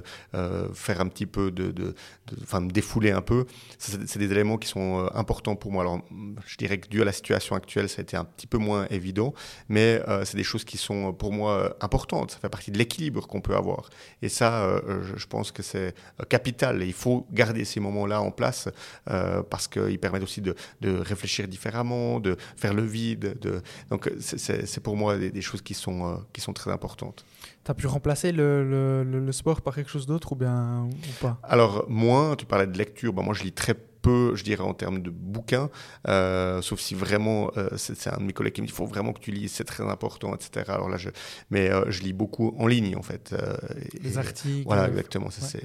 faire 0.74 1.02
un 1.02 1.08
petit 1.08 1.26
peu 1.26 1.52
de, 1.52 1.72
de, 1.72 1.96
enfin, 2.44 2.62
me 2.62 2.70
défouler 2.70 3.12
un 3.12 3.22
peu. 3.22 3.46
C'est 3.78 4.18
des 4.18 4.32
éléments 4.32 4.58
qui 4.58 4.68
sont 4.68 5.10
importants 5.14 5.56
pour 5.56 5.72
moi. 5.72 5.84
Alors, 5.84 6.02
je 6.46 6.58
dirais 6.58 6.78
que 6.80 6.88
dû 6.88 7.02
à 7.02 7.06
la 7.06 7.12
situation 7.12 7.56
actuelle, 7.56 7.90
ça 7.90 8.02
a 8.02 8.04
été 8.04 8.18
un 8.18 8.26
petit 8.26 8.48
peu 8.48 8.58
moins 8.58 8.88
évident, 8.90 9.34
mais 9.70 10.02
c'est 10.24 10.38
des 10.38 10.44
choses 10.44 10.64
qui 10.64 10.78
sont 10.78 11.14
pour 11.14 11.32
moi 11.32 11.76
importantes. 11.82 12.32
Ça 12.32 12.40
fait 12.40 12.50
partie 12.50 12.72
de 12.72 12.78
l'équilibre 12.78 13.28
qu'on 13.28 13.42
peut 13.42 13.56
avoir. 13.56 13.90
Et 14.22 14.30
ça, 14.30 14.82
je 15.16 15.26
pense 15.26 15.52
que 15.52 15.64
c'est 15.64 15.94
capital 16.30 16.55
et 16.64 16.86
il 16.86 16.94
faut 16.94 17.26
garder 17.32 17.66
ces 17.66 17.80
moments-là 17.80 18.22
en 18.22 18.32
place 18.32 18.70
euh, 19.10 19.44
parce 19.44 19.68
qu'ils 19.68 20.00
permettent 20.00 20.24
aussi 20.24 20.42
de, 20.42 20.56
réfléchir 20.84 21.48
différemment, 21.48 22.20
de 22.20 22.38
faire 22.56 22.74
le 22.74 22.84
vide. 22.84 23.38
De... 23.40 23.62
Donc 23.90 24.12
c'est 24.20 24.80
pour 24.82 24.96
moi 24.96 25.18
des, 25.18 25.42
choses 25.42 25.62
qui 25.62 25.74
sont, 25.74 26.08
euh, 26.08 26.16
qui 26.34 26.42
sont 26.42 26.54
très 26.54 26.72
importantes. 26.72 27.26
Tu 27.64 27.72
as 27.72 27.74
pu 27.74 27.88
remplacer 27.88 28.32
le, 28.32 29.04
le, 29.04 29.32
sport 29.32 29.62
par 29.62 29.76
quelque 29.76 29.90
chose 29.90 30.06
d'autre 30.06 30.34
ou 30.34 30.36
bien 30.36 30.84
ou 30.84 31.22
pas? 31.22 31.40
Alors 31.44 31.86
moins, 31.90 32.36
tu 32.36 32.46
parlais 32.46 32.68
de 32.68 32.78
lecture, 32.78 33.12
ben, 33.14 33.24
moi 33.24 33.34
je 33.34 33.44
lis 33.44 33.52
très 33.52 33.74
peu, 33.74 34.36
je 34.36 34.44
dirais, 34.44 34.64
en 34.64 34.76
termes 34.76 35.02
de 35.02 35.10
bouquins, 35.10 35.72
euh, 36.08 36.62
sauf 36.62 36.80
si 36.80 36.94
vraiment, 36.94 37.50
c'est 37.76 38.08
un 38.14 38.18
de 38.18 38.24
mes 38.24 38.34
collègues 38.34 38.54
qui 38.54 38.62
me 38.62 38.68
dit, 38.68 38.74
il 38.74 38.76
faut 38.76 38.86
vraiment 38.86 39.14
que 39.14 39.20
tu 39.20 39.32
lises, 39.32 39.52
c'est 39.52 39.64
très 39.64 39.84
important, 39.84 40.36
etc. 40.36 40.66
Alors 40.68 40.90
là, 40.90 40.98
je, 40.98 41.10
mais 41.50 41.72
je 41.88 42.04
lis 42.04 42.14
beaucoup 42.14 42.56
en 42.60 42.68
ligne, 42.68 42.96
en 42.96 43.02
fait. 43.02 43.36
Les 44.04 44.20
articles. 44.20 44.64
Voilà, 44.66 44.88
exactement. 44.88 45.30
c'est 45.32 45.64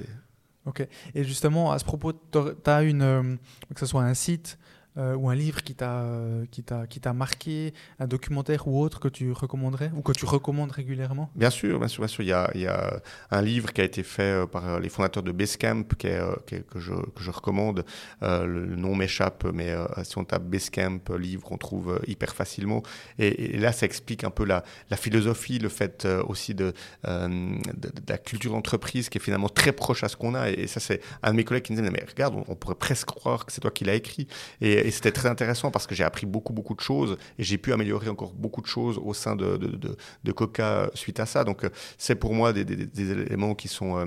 Ok. 0.66 0.86
Et 1.14 1.24
justement, 1.24 1.72
à 1.72 1.78
ce 1.78 1.84
propos, 1.84 2.12
tu 2.12 2.38
as 2.66 2.82
une, 2.82 3.02
euh, 3.02 3.36
que 3.74 3.80
ce 3.80 3.86
soit 3.86 4.02
un 4.02 4.14
site 4.14 4.58
euh, 4.96 5.14
ou 5.14 5.30
un 5.30 5.34
livre 5.34 5.62
qui 5.62 5.74
t'a 5.74 6.04
qui 6.50 6.62
t'a 6.62 6.86
qui 6.86 7.00
t'a 7.00 7.12
marqué, 7.12 7.72
un 7.98 8.06
documentaire 8.06 8.66
ou 8.66 8.80
autre 8.80 8.98
que 8.98 9.08
tu 9.08 9.30
recommanderais 9.32 9.92
ou 9.94 10.02
que 10.02 10.12
tu 10.12 10.24
recommandes 10.24 10.72
régulièrement? 10.72 11.30
Bien 11.36 11.50
sûr, 11.50 11.78
bien 11.78 11.88
sûr, 11.88 12.00
bien 12.00 12.08
sûr. 12.08 12.24
Il 12.24 12.28
y 12.28 12.32
a, 12.32 12.50
il 12.54 12.62
y 12.62 12.66
a 12.66 13.00
un 13.30 13.42
livre 13.42 13.72
qui 13.72 13.80
a 13.80 13.84
été 13.84 14.02
fait 14.02 14.22
euh, 14.22 14.46
par 14.46 14.80
les 14.80 14.88
fondateurs 14.88 15.22
de 15.22 15.32
Basecamp 15.32 15.84
qui 15.96 16.08
est, 16.08 16.20
que, 16.46 16.80
je, 16.80 16.92
que 16.92 17.22
je 17.22 17.30
recommande. 17.30 17.84
le 18.20 18.76
nom 18.76 18.94
m'échappe, 18.94 19.44
mais 19.52 19.74
si 20.02 20.18
on 20.18 20.24
tape 20.24 20.44
Basecamp 20.44 21.00
livre, 21.18 21.52
on 21.52 21.56
trouve 21.56 22.00
hyper 22.06 22.34
facilement. 22.34 22.82
Et, 23.18 23.58
là, 23.58 23.72
ça 23.72 23.86
explique 23.86 24.24
un 24.24 24.30
peu 24.30 24.44
la, 24.44 24.64
la 24.90 24.96
philosophie, 24.96 25.58
le 25.58 25.68
fait 25.68 26.06
aussi 26.26 26.54
de, 26.54 26.72
de, 27.04 27.90
la 28.08 28.18
culture 28.18 28.52
d'entreprise 28.52 29.08
qui 29.08 29.18
est 29.18 29.20
finalement 29.20 29.48
très 29.48 29.72
proche 29.72 30.04
à 30.04 30.08
ce 30.08 30.16
qu'on 30.16 30.34
a. 30.34 30.50
Et, 30.50 30.66
ça, 30.66 30.80
c'est 30.80 31.00
un 31.22 31.30
de 31.30 31.36
mes 31.36 31.44
collègues 31.44 31.64
qui 31.64 31.72
me 31.72 31.78
disait 31.78 31.90
mais 31.90 32.04
regarde, 32.08 32.34
on, 32.34 32.44
on 32.48 32.56
pourrait 32.56 32.74
presque 32.74 33.06
croire 33.06 33.46
que 33.46 33.52
c'est 33.52 33.60
toi 33.60 33.70
qui 33.70 33.84
l'as 33.84 33.94
écrit. 33.94 34.26
Et, 34.60 34.79
et, 34.86 34.90
c'était 34.90 35.12
très 35.12 35.28
intéressant 35.28 35.70
parce 35.70 35.86
que 35.86 35.94
j'ai 35.94 36.04
appris 36.04 36.26
beaucoup, 36.26 36.52
beaucoup 36.52 36.74
de 36.74 36.80
choses 36.80 37.16
et 37.38 37.42
j'ai 37.42 37.58
pu 37.58 37.72
améliorer 37.72 38.08
encore 38.08 38.32
beaucoup 38.32 38.60
de 38.60 38.66
choses 38.66 38.98
au 39.02 39.14
sein 39.14 39.36
de, 39.36 39.56
de, 39.56 39.96
de, 40.24 40.32
Coca 40.32 40.90
suite 40.94 41.20
à 41.20 41.26
ça. 41.26 41.44
Donc, 41.44 41.64
euh, 41.64 41.70
c'est 41.98 42.14
pour 42.14 42.34
moi 42.34 42.52
des, 42.52 42.62
éléments 42.98 43.54
qui 43.54 43.68
sont, 43.68 43.98
euh, 43.98 44.06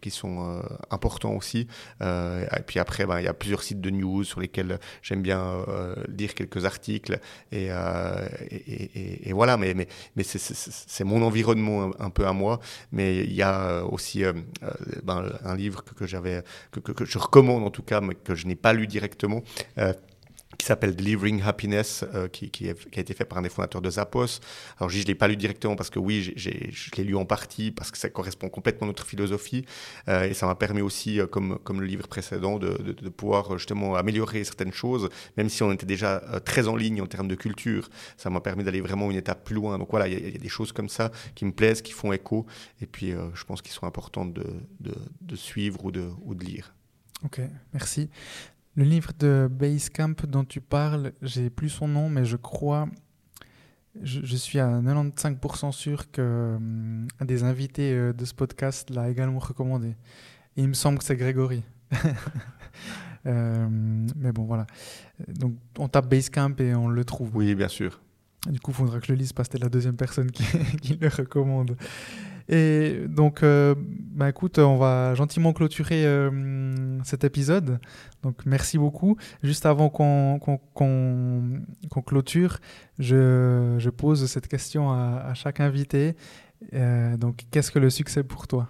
qui 0.00 0.10
sont 0.10 0.58
euh, 0.58 0.62
importants 0.90 1.34
aussi. 1.34 1.66
et 2.00 2.62
puis 2.66 2.78
après, 2.78 3.06
ben, 3.06 3.20
il 3.20 3.24
y 3.24 3.28
a 3.28 3.34
plusieurs 3.34 3.62
sites 3.62 3.80
de 3.80 3.90
news 3.90 4.24
sur 4.24 4.40
lesquels 4.40 4.78
j'aime 5.02 5.22
bien 5.22 5.64
lire 6.08 6.34
quelques 6.34 6.64
articles. 6.64 7.18
Et, 7.52 7.68
et, 7.68 9.32
voilà, 9.32 9.56
mais, 9.56 9.74
mais, 9.74 9.88
mais 10.16 10.22
c'est 10.24 11.04
mon 11.04 11.22
environnement 11.22 11.90
un, 11.98 12.10
peu 12.10 12.26
à 12.26 12.32
moi. 12.32 12.60
Mais 12.92 13.18
il 13.18 13.34
y 13.34 13.42
a 13.42 13.84
aussi 13.84 14.22
ben, 15.02 15.32
un 15.44 15.56
livre 15.56 15.82
que, 15.84 16.06
j'avais, 16.06 16.42
que, 16.70 17.04
je 17.04 17.18
recommande 17.18 17.64
en 17.64 17.70
tout 17.70 17.82
cas, 17.82 18.00
mais 18.00 18.14
que 18.14 18.34
je 18.34 18.46
n'ai 18.46 18.56
pas 18.56 18.72
lu 18.72 18.86
directement 18.86 19.42
qui 20.58 20.66
s'appelle 20.66 20.94
Delivering 20.94 21.42
Happiness, 21.42 22.04
euh, 22.14 22.28
qui, 22.28 22.68
a 22.68 23.00
été 23.00 23.14
fait 23.14 23.24
par 23.24 23.38
un 23.38 23.42
des 23.42 23.48
fondateurs 23.48 23.82
de 23.82 23.90
Zappos. 23.90 24.40
Alors 24.78 24.90
je 24.90 24.98
ne 24.98 25.04
l'ai 25.04 25.14
pas 25.14 25.28
lu 25.28 25.36
directement 25.36 25.76
parce 25.76 25.90
que 25.90 25.98
oui, 25.98 26.32
je 26.36 26.50
l'ai 26.96 27.04
lu 27.04 27.16
en 27.16 27.24
partie 27.24 27.70
parce 27.70 27.90
que 27.90 27.98
ça 27.98 28.08
correspond 28.08 28.48
complètement 28.48 28.86
à 28.86 28.88
notre 28.88 29.06
philosophie 29.06 29.64
euh, 30.08 30.24
et 30.24 30.34
ça 30.34 30.46
m'a 30.46 30.54
permis 30.54 30.80
aussi, 30.80 31.20
euh, 31.20 31.26
comme, 31.26 31.58
le 31.80 31.86
livre 31.86 32.06
précédent, 32.06 32.58
de, 32.58 32.74
pouvoir 33.08 33.58
justement 33.58 33.94
améliorer 33.94 34.42
certaines 34.44 34.72
choses, 34.72 35.08
même 35.36 35.48
si 35.48 35.62
on 35.62 35.70
était 35.72 35.86
déjà 35.86 36.20
très 36.44 36.68
en 36.68 36.76
ligne 36.76 37.00
en 37.00 37.06
termes 37.06 37.28
de 37.28 37.34
culture. 37.34 37.88
Ça 38.16 38.30
m'a 38.30 38.40
permis 38.40 38.64
d'aller 38.64 38.80
vraiment 38.80 39.10
une 39.10 39.16
étape 39.16 39.44
plus 39.44 39.54
loin. 39.54 39.78
Donc 39.78 39.90
voilà, 39.90 40.08
il 40.08 40.32
y, 40.32 40.34
a 40.34 40.38
des 40.38 40.48
choses 40.48 40.72
comme 40.72 40.88
ça 40.88 41.10
qui 41.34 41.44
me 41.44 41.52
plaisent, 41.52 41.82
qui 41.82 41.92
font 41.92 42.12
écho 42.12 42.46
et 42.80 42.86
puis 42.86 43.12
je 43.34 43.44
pense 43.44 43.62
qu'ils 43.62 43.72
sont 43.72 43.86
importantes 43.86 44.34
de, 44.34 45.36
suivre 45.36 45.84
ou 45.84 45.90
de 45.90 46.44
lire. 46.44 46.74
Ok, 47.24 47.40
merci. 47.72 48.10
Le 48.76 48.84
livre 48.84 49.12
de 49.18 49.48
Basecamp 49.50 50.16
dont 50.26 50.44
tu 50.44 50.60
parles, 50.60 51.12
j'ai 51.22 51.48
plus 51.48 51.68
son 51.68 51.86
nom, 51.86 52.08
mais 52.08 52.24
je 52.24 52.36
crois, 52.36 52.88
je, 54.02 54.36
suis 54.36 54.58
à 54.58 54.80
95% 54.80 55.70
sûr 55.70 56.10
que 56.10 56.54
hum, 56.56 57.06
un 57.20 57.24
des 57.24 57.44
invités 57.44 57.92
euh, 57.92 58.12
de 58.12 58.24
ce 58.24 58.34
podcast 58.34 58.90
l'a 58.90 59.08
également 59.10 59.38
recommandé. 59.38 59.94
Et 60.56 60.62
il 60.62 60.68
me 60.68 60.74
semble 60.74 60.98
que 60.98 61.04
c'est 61.04 61.16
Grégory. 61.16 61.62
Euh, 63.26 63.66
mais 64.16 64.32
bon, 64.32 64.44
voilà. 64.44 64.66
Donc, 65.28 65.54
on 65.78 65.88
tape 65.88 66.10
Basecamp 66.10 66.56
et 66.58 66.74
on 66.74 66.88
le 66.88 67.06
trouve. 67.06 67.34
Oui, 67.34 67.54
bien 67.54 67.68
sûr. 67.68 68.02
Du 68.50 68.60
coup, 68.60 68.72
il 68.72 68.74
faudra 68.74 69.00
que 69.00 69.06
je 69.06 69.12
le 69.12 69.18
lise 69.18 69.32
parce 69.32 69.48
que 69.48 69.52
c'était 69.54 69.64
la 69.64 69.70
deuxième 69.70 69.96
personne 69.96 70.30
qui, 70.30 70.44
qui 70.82 70.98
le 71.00 71.08
recommande. 71.08 71.74
Et 72.48 73.04
donc, 73.08 73.42
euh, 73.42 73.74
bah 73.78 74.28
écoute, 74.28 74.58
on 74.58 74.76
va 74.76 75.14
gentiment 75.14 75.52
clôturer 75.52 76.04
euh, 76.04 77.02
cet 77.02 77.24
épisode. 77.24 77.78
Donc, 78.22 78.44
merci 78.44 78.76
beaucoup. 78.76 79.16
Juste 79.42 79.64
avant 79.66 79.88
qu'on 79.88 80.38
clôture, 82.04 82.58
je, 82.98 83.76
je, 83.78 83.90
pose 83.90 84.26
cette 84.26 84.48
question 84.48 84.90
à, 84.90 85.32
chaque 85.34 85.60
invité. 85.60 86.16
Euh, 86.74 87.16
donc, 87.16 87.44
qu'est-ce 87.50 87.70
que 87.70 87.78
le 87.78 87.90
succès 87.90 88.22
pour 88.22 88.46
toi? 88.46 88.68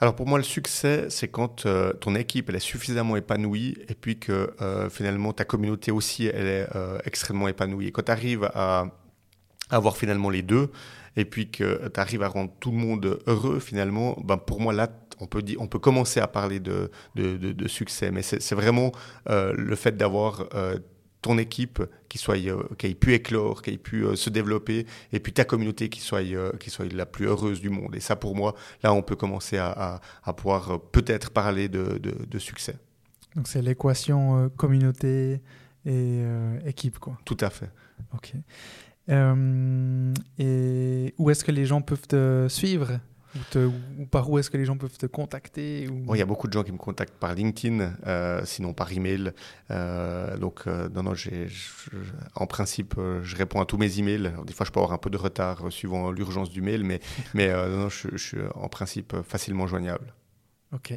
Alors 0.00 0.16
pour 0.16 0.26
moi, 0.26 0.38
le 0.38 0.44
succès, 0.44 1.06
c'est 1.08 1.28
quand 1.28 1.66
ton 2.00 2.14
équipe 2.16 2.50
est 2.50 2.58
suffisamment 2.58 3.16
épanouie 3.16 3.76
et 3.88 3.94
puis 3.94 4.18
que 4.18 4.52
finalement 4.90 5.32
ta 5.32 5.44
communauté 5.44 5.92
aussi 5.92 6.26
elle 6.26 6.46
est 6.46 6.68
extrêmement 7.04 7.48
épanouie. 7.48 7.92
quand 7.92 8.02
tu 8.02 8.10
arrives 8.10 8.50
à 8.52 8.86
avoir 9.70 9.96
finalement 9.96 10.30
les 10.30 10.42
deux, 10.42 10.70
et 11.16 11.24
puis 11.24 11.50
que 11.50 11.88
tu 11.88 12.00
arrives 12.00 12.22
à 12.22 12.28
rendre 12.28 12.50
tout 12.60 12.70
le 12.70 12.78
monde 12.78 13.18
heureux 13.26 13.60
finalement, 13.60 14.16
ben 14.24 14.36
pour 14.36 14.60
moi 14.60 14.72
là, 14.72 14.88
on 15.20 15.26
peut, 15.26 15.42
dire, 15.42 15.60
on 15.60 15.66
peut 15.66 15.78
commencer 15.78 16.20
à 16.20 16.26
parler 16.26 16.60
de, 16.60 16.90
de, 17.14 17.36
de, 17.36 17.68
succès. 17.68 18.10
Mais 18.10 18.22
c'est 18.22 18.54
vraiment 18.54 18.92
euh, 19.28 19.52
le 19.56 19.76
fait 19.76 19.96
d'avoir 19.96 20.46
euh, 20.54 20.78
ton 21.22 21.38
équipe 21.38 21.82
qui, 22.08 22.18
soit, 22.18 22.36
euh, 22.36 22.62
qui 22.78 22.88
ait 22.88 22.94
pu 22.94 23.14
éclore, 23.14 23.62
qui 23.62 23.70
ait 23.70 23.78
pu 23.78 24.04
se 24.16 24.30
développer, 24.30 24.86
et 25.12 25.20
puis 25.20 25.32
ta 25.32 25.44
communauté 25.44 25.88
qui 25.88 26.00
soit, 26.00 26.22
qui 26.58 26.70
soit 26.70 26.92
la 26.92 27.06
plus 27.06 27.26
heureuse 27.26 27.60
du 27.60 27.70
monde. 27.70 27.94
Et 27.94 28.00
ça, 28.00 28.16
pour 28.16 28.34
moi, 28.34 28.54
là, 28.82 28.92
on 28.92 29.02
peut 29.02 29.16
commencer 29.16 29.56
à, 29.56 29.70
à, 29.70 30.00
à 30.24 30.32
pouvoir 30.32 30.80
peut-être 30.92 31.30
parler 31.30 31.68
de, 31.68 31.98
de, 31.98 32.38
succès. 32.38 32.76
Donc 33.36 33.48
c'est 33.48 33.62
l'équation 33.62 34.48
communauté 34.50 35.40
et 35.86 36.22
équipe, 36.66 36.98
quoi. 36.98 37.18
Tout 37.24 37.36
à 37.40 37.50
fait. 37.50 37.70
Ok. 38.14 38.34
Euh, 39.10 40.14
et 40.38 41.14
où 41.18 41.30
est-ce 41.30 41.44
que 41.44 41.52
les 41.52 41.66
gens 41.66 41.82
peuvent 41.82 42.06
te 42.06 42.46
suivre 42.48 43.00
ou, 43.56 44.06
par 44.06 44.30
où 44.30 44.38
est-ce 44.38 44.48
que 44.48 44.56
les 44.56 44.64
gens 44.64 44.76
peuvent 44.76 44.96
te 44.96 45.06
contacter 45.06 45.88
Il 45.90 46.16
y 46.16 46.22
a 46.22 46.24
beaucoup 46.24 46.46
de 46.46 46.52
gens 46.52 46.62
qui 46.62 46.70
me 46.70 46.78
contactent 46.78 47.18
par 47.18 47.34
LinkedIn, 47.34 47.92
euh, 48.06 48.40
sinon 48.44 48.72
par 48.72 48.92
email. 48.92 49.32
Euh, 49.72 50.36
donc, 50.38 50.66
non, 50.66 51.02
non, 51.02 51.14
en 52.36 52.46
principe, 52.46 52.94
je 52.96 53.36
réponds 53.36 53.60
à 53.60 53.66
tous 53.66 53.76
mes 53.76 53.98
emails. 53.98 54.32
des 54.46 54.52
fois, 54.52 54.64
je 54.64 54.70
peux 54.70 54.78
avoir 54.78 54.92
un 54.92 54.98
peu 54.98 55.10
de 55.10 55.16
retard 55.16 55.72
suivant 55.72 56.12
l'urgence 56.12 56.48
du 56.48 56.62
mail, 56.62 56.84
mais, 56.84 57.00
mais 57.34 57.52
non, 57.52 57.88
je, 57.88 58.08
je, 58.12 58.16
suis 58.16 58.38
en 58.54 58.68
principe 58.68 59.16
facilement 59.22 59.66
joignable. 59.66 60.14
Ok. 60.72 60.94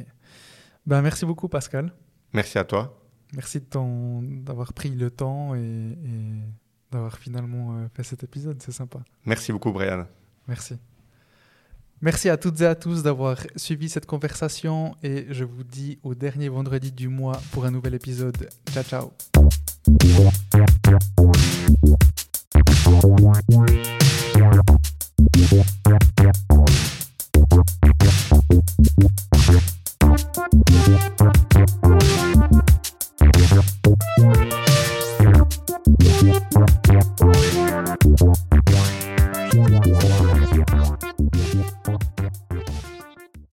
Ben, 0.86 1.02
merci 1.02 1.26
beaucoup, 1.26 1.48
Pascal. 1.48 1.92
Merci 2.32 2.58
à 2.58 2.64
toi. 2.64 3.02
Merci 3.34 3.60
d'avoir 3.60 4.72
pris 4.72 4.90
le 4.90 5.10
temps 5.10 5.56
et... 5.56 5.60
et 5.60 6.67
d'avoir 6.90 7.18
finalement 7.18 7.76
euh, 7.76 7.86
fait 7.94 8.02
cet 8.02 8.24
épisode. 8.24 8.60
C'est 8.62 8.72
sympa. 8.72 9.00
Merci 9.24 9.52
beaucoup, 9.52 9.72
Brian. 9.72 10.06
Merci. 10.46 10.76
Merci 12.00 12.28
à 12.28 12.36
toutes 12.36 12.60
et 12.60 12.66
à 12.66 12.76
tous 12.76 13.02
d'avoir 13.02 13.38
suivi 13.56 13.88
cette 13.88 14.06
conversation 14.06 14.94
et 15.02 15.26
je 15.30 15.42
vous 15.42 15.64
dis 15.64 15.98
au 16.04 16.14
dernier 16.14 16.48
vendredi 16.48 16.92
du 16.92 17.08
mois 17.08 17.40
pour 17.50 17.64
un 17.64 17.72
nouvel 17.72 17.94
épisode. 17.94 18.48
Ciao 18.70 18.84
ciao. 18.84 19.12
Thank 35.96 36.22
you. 42.20 42.47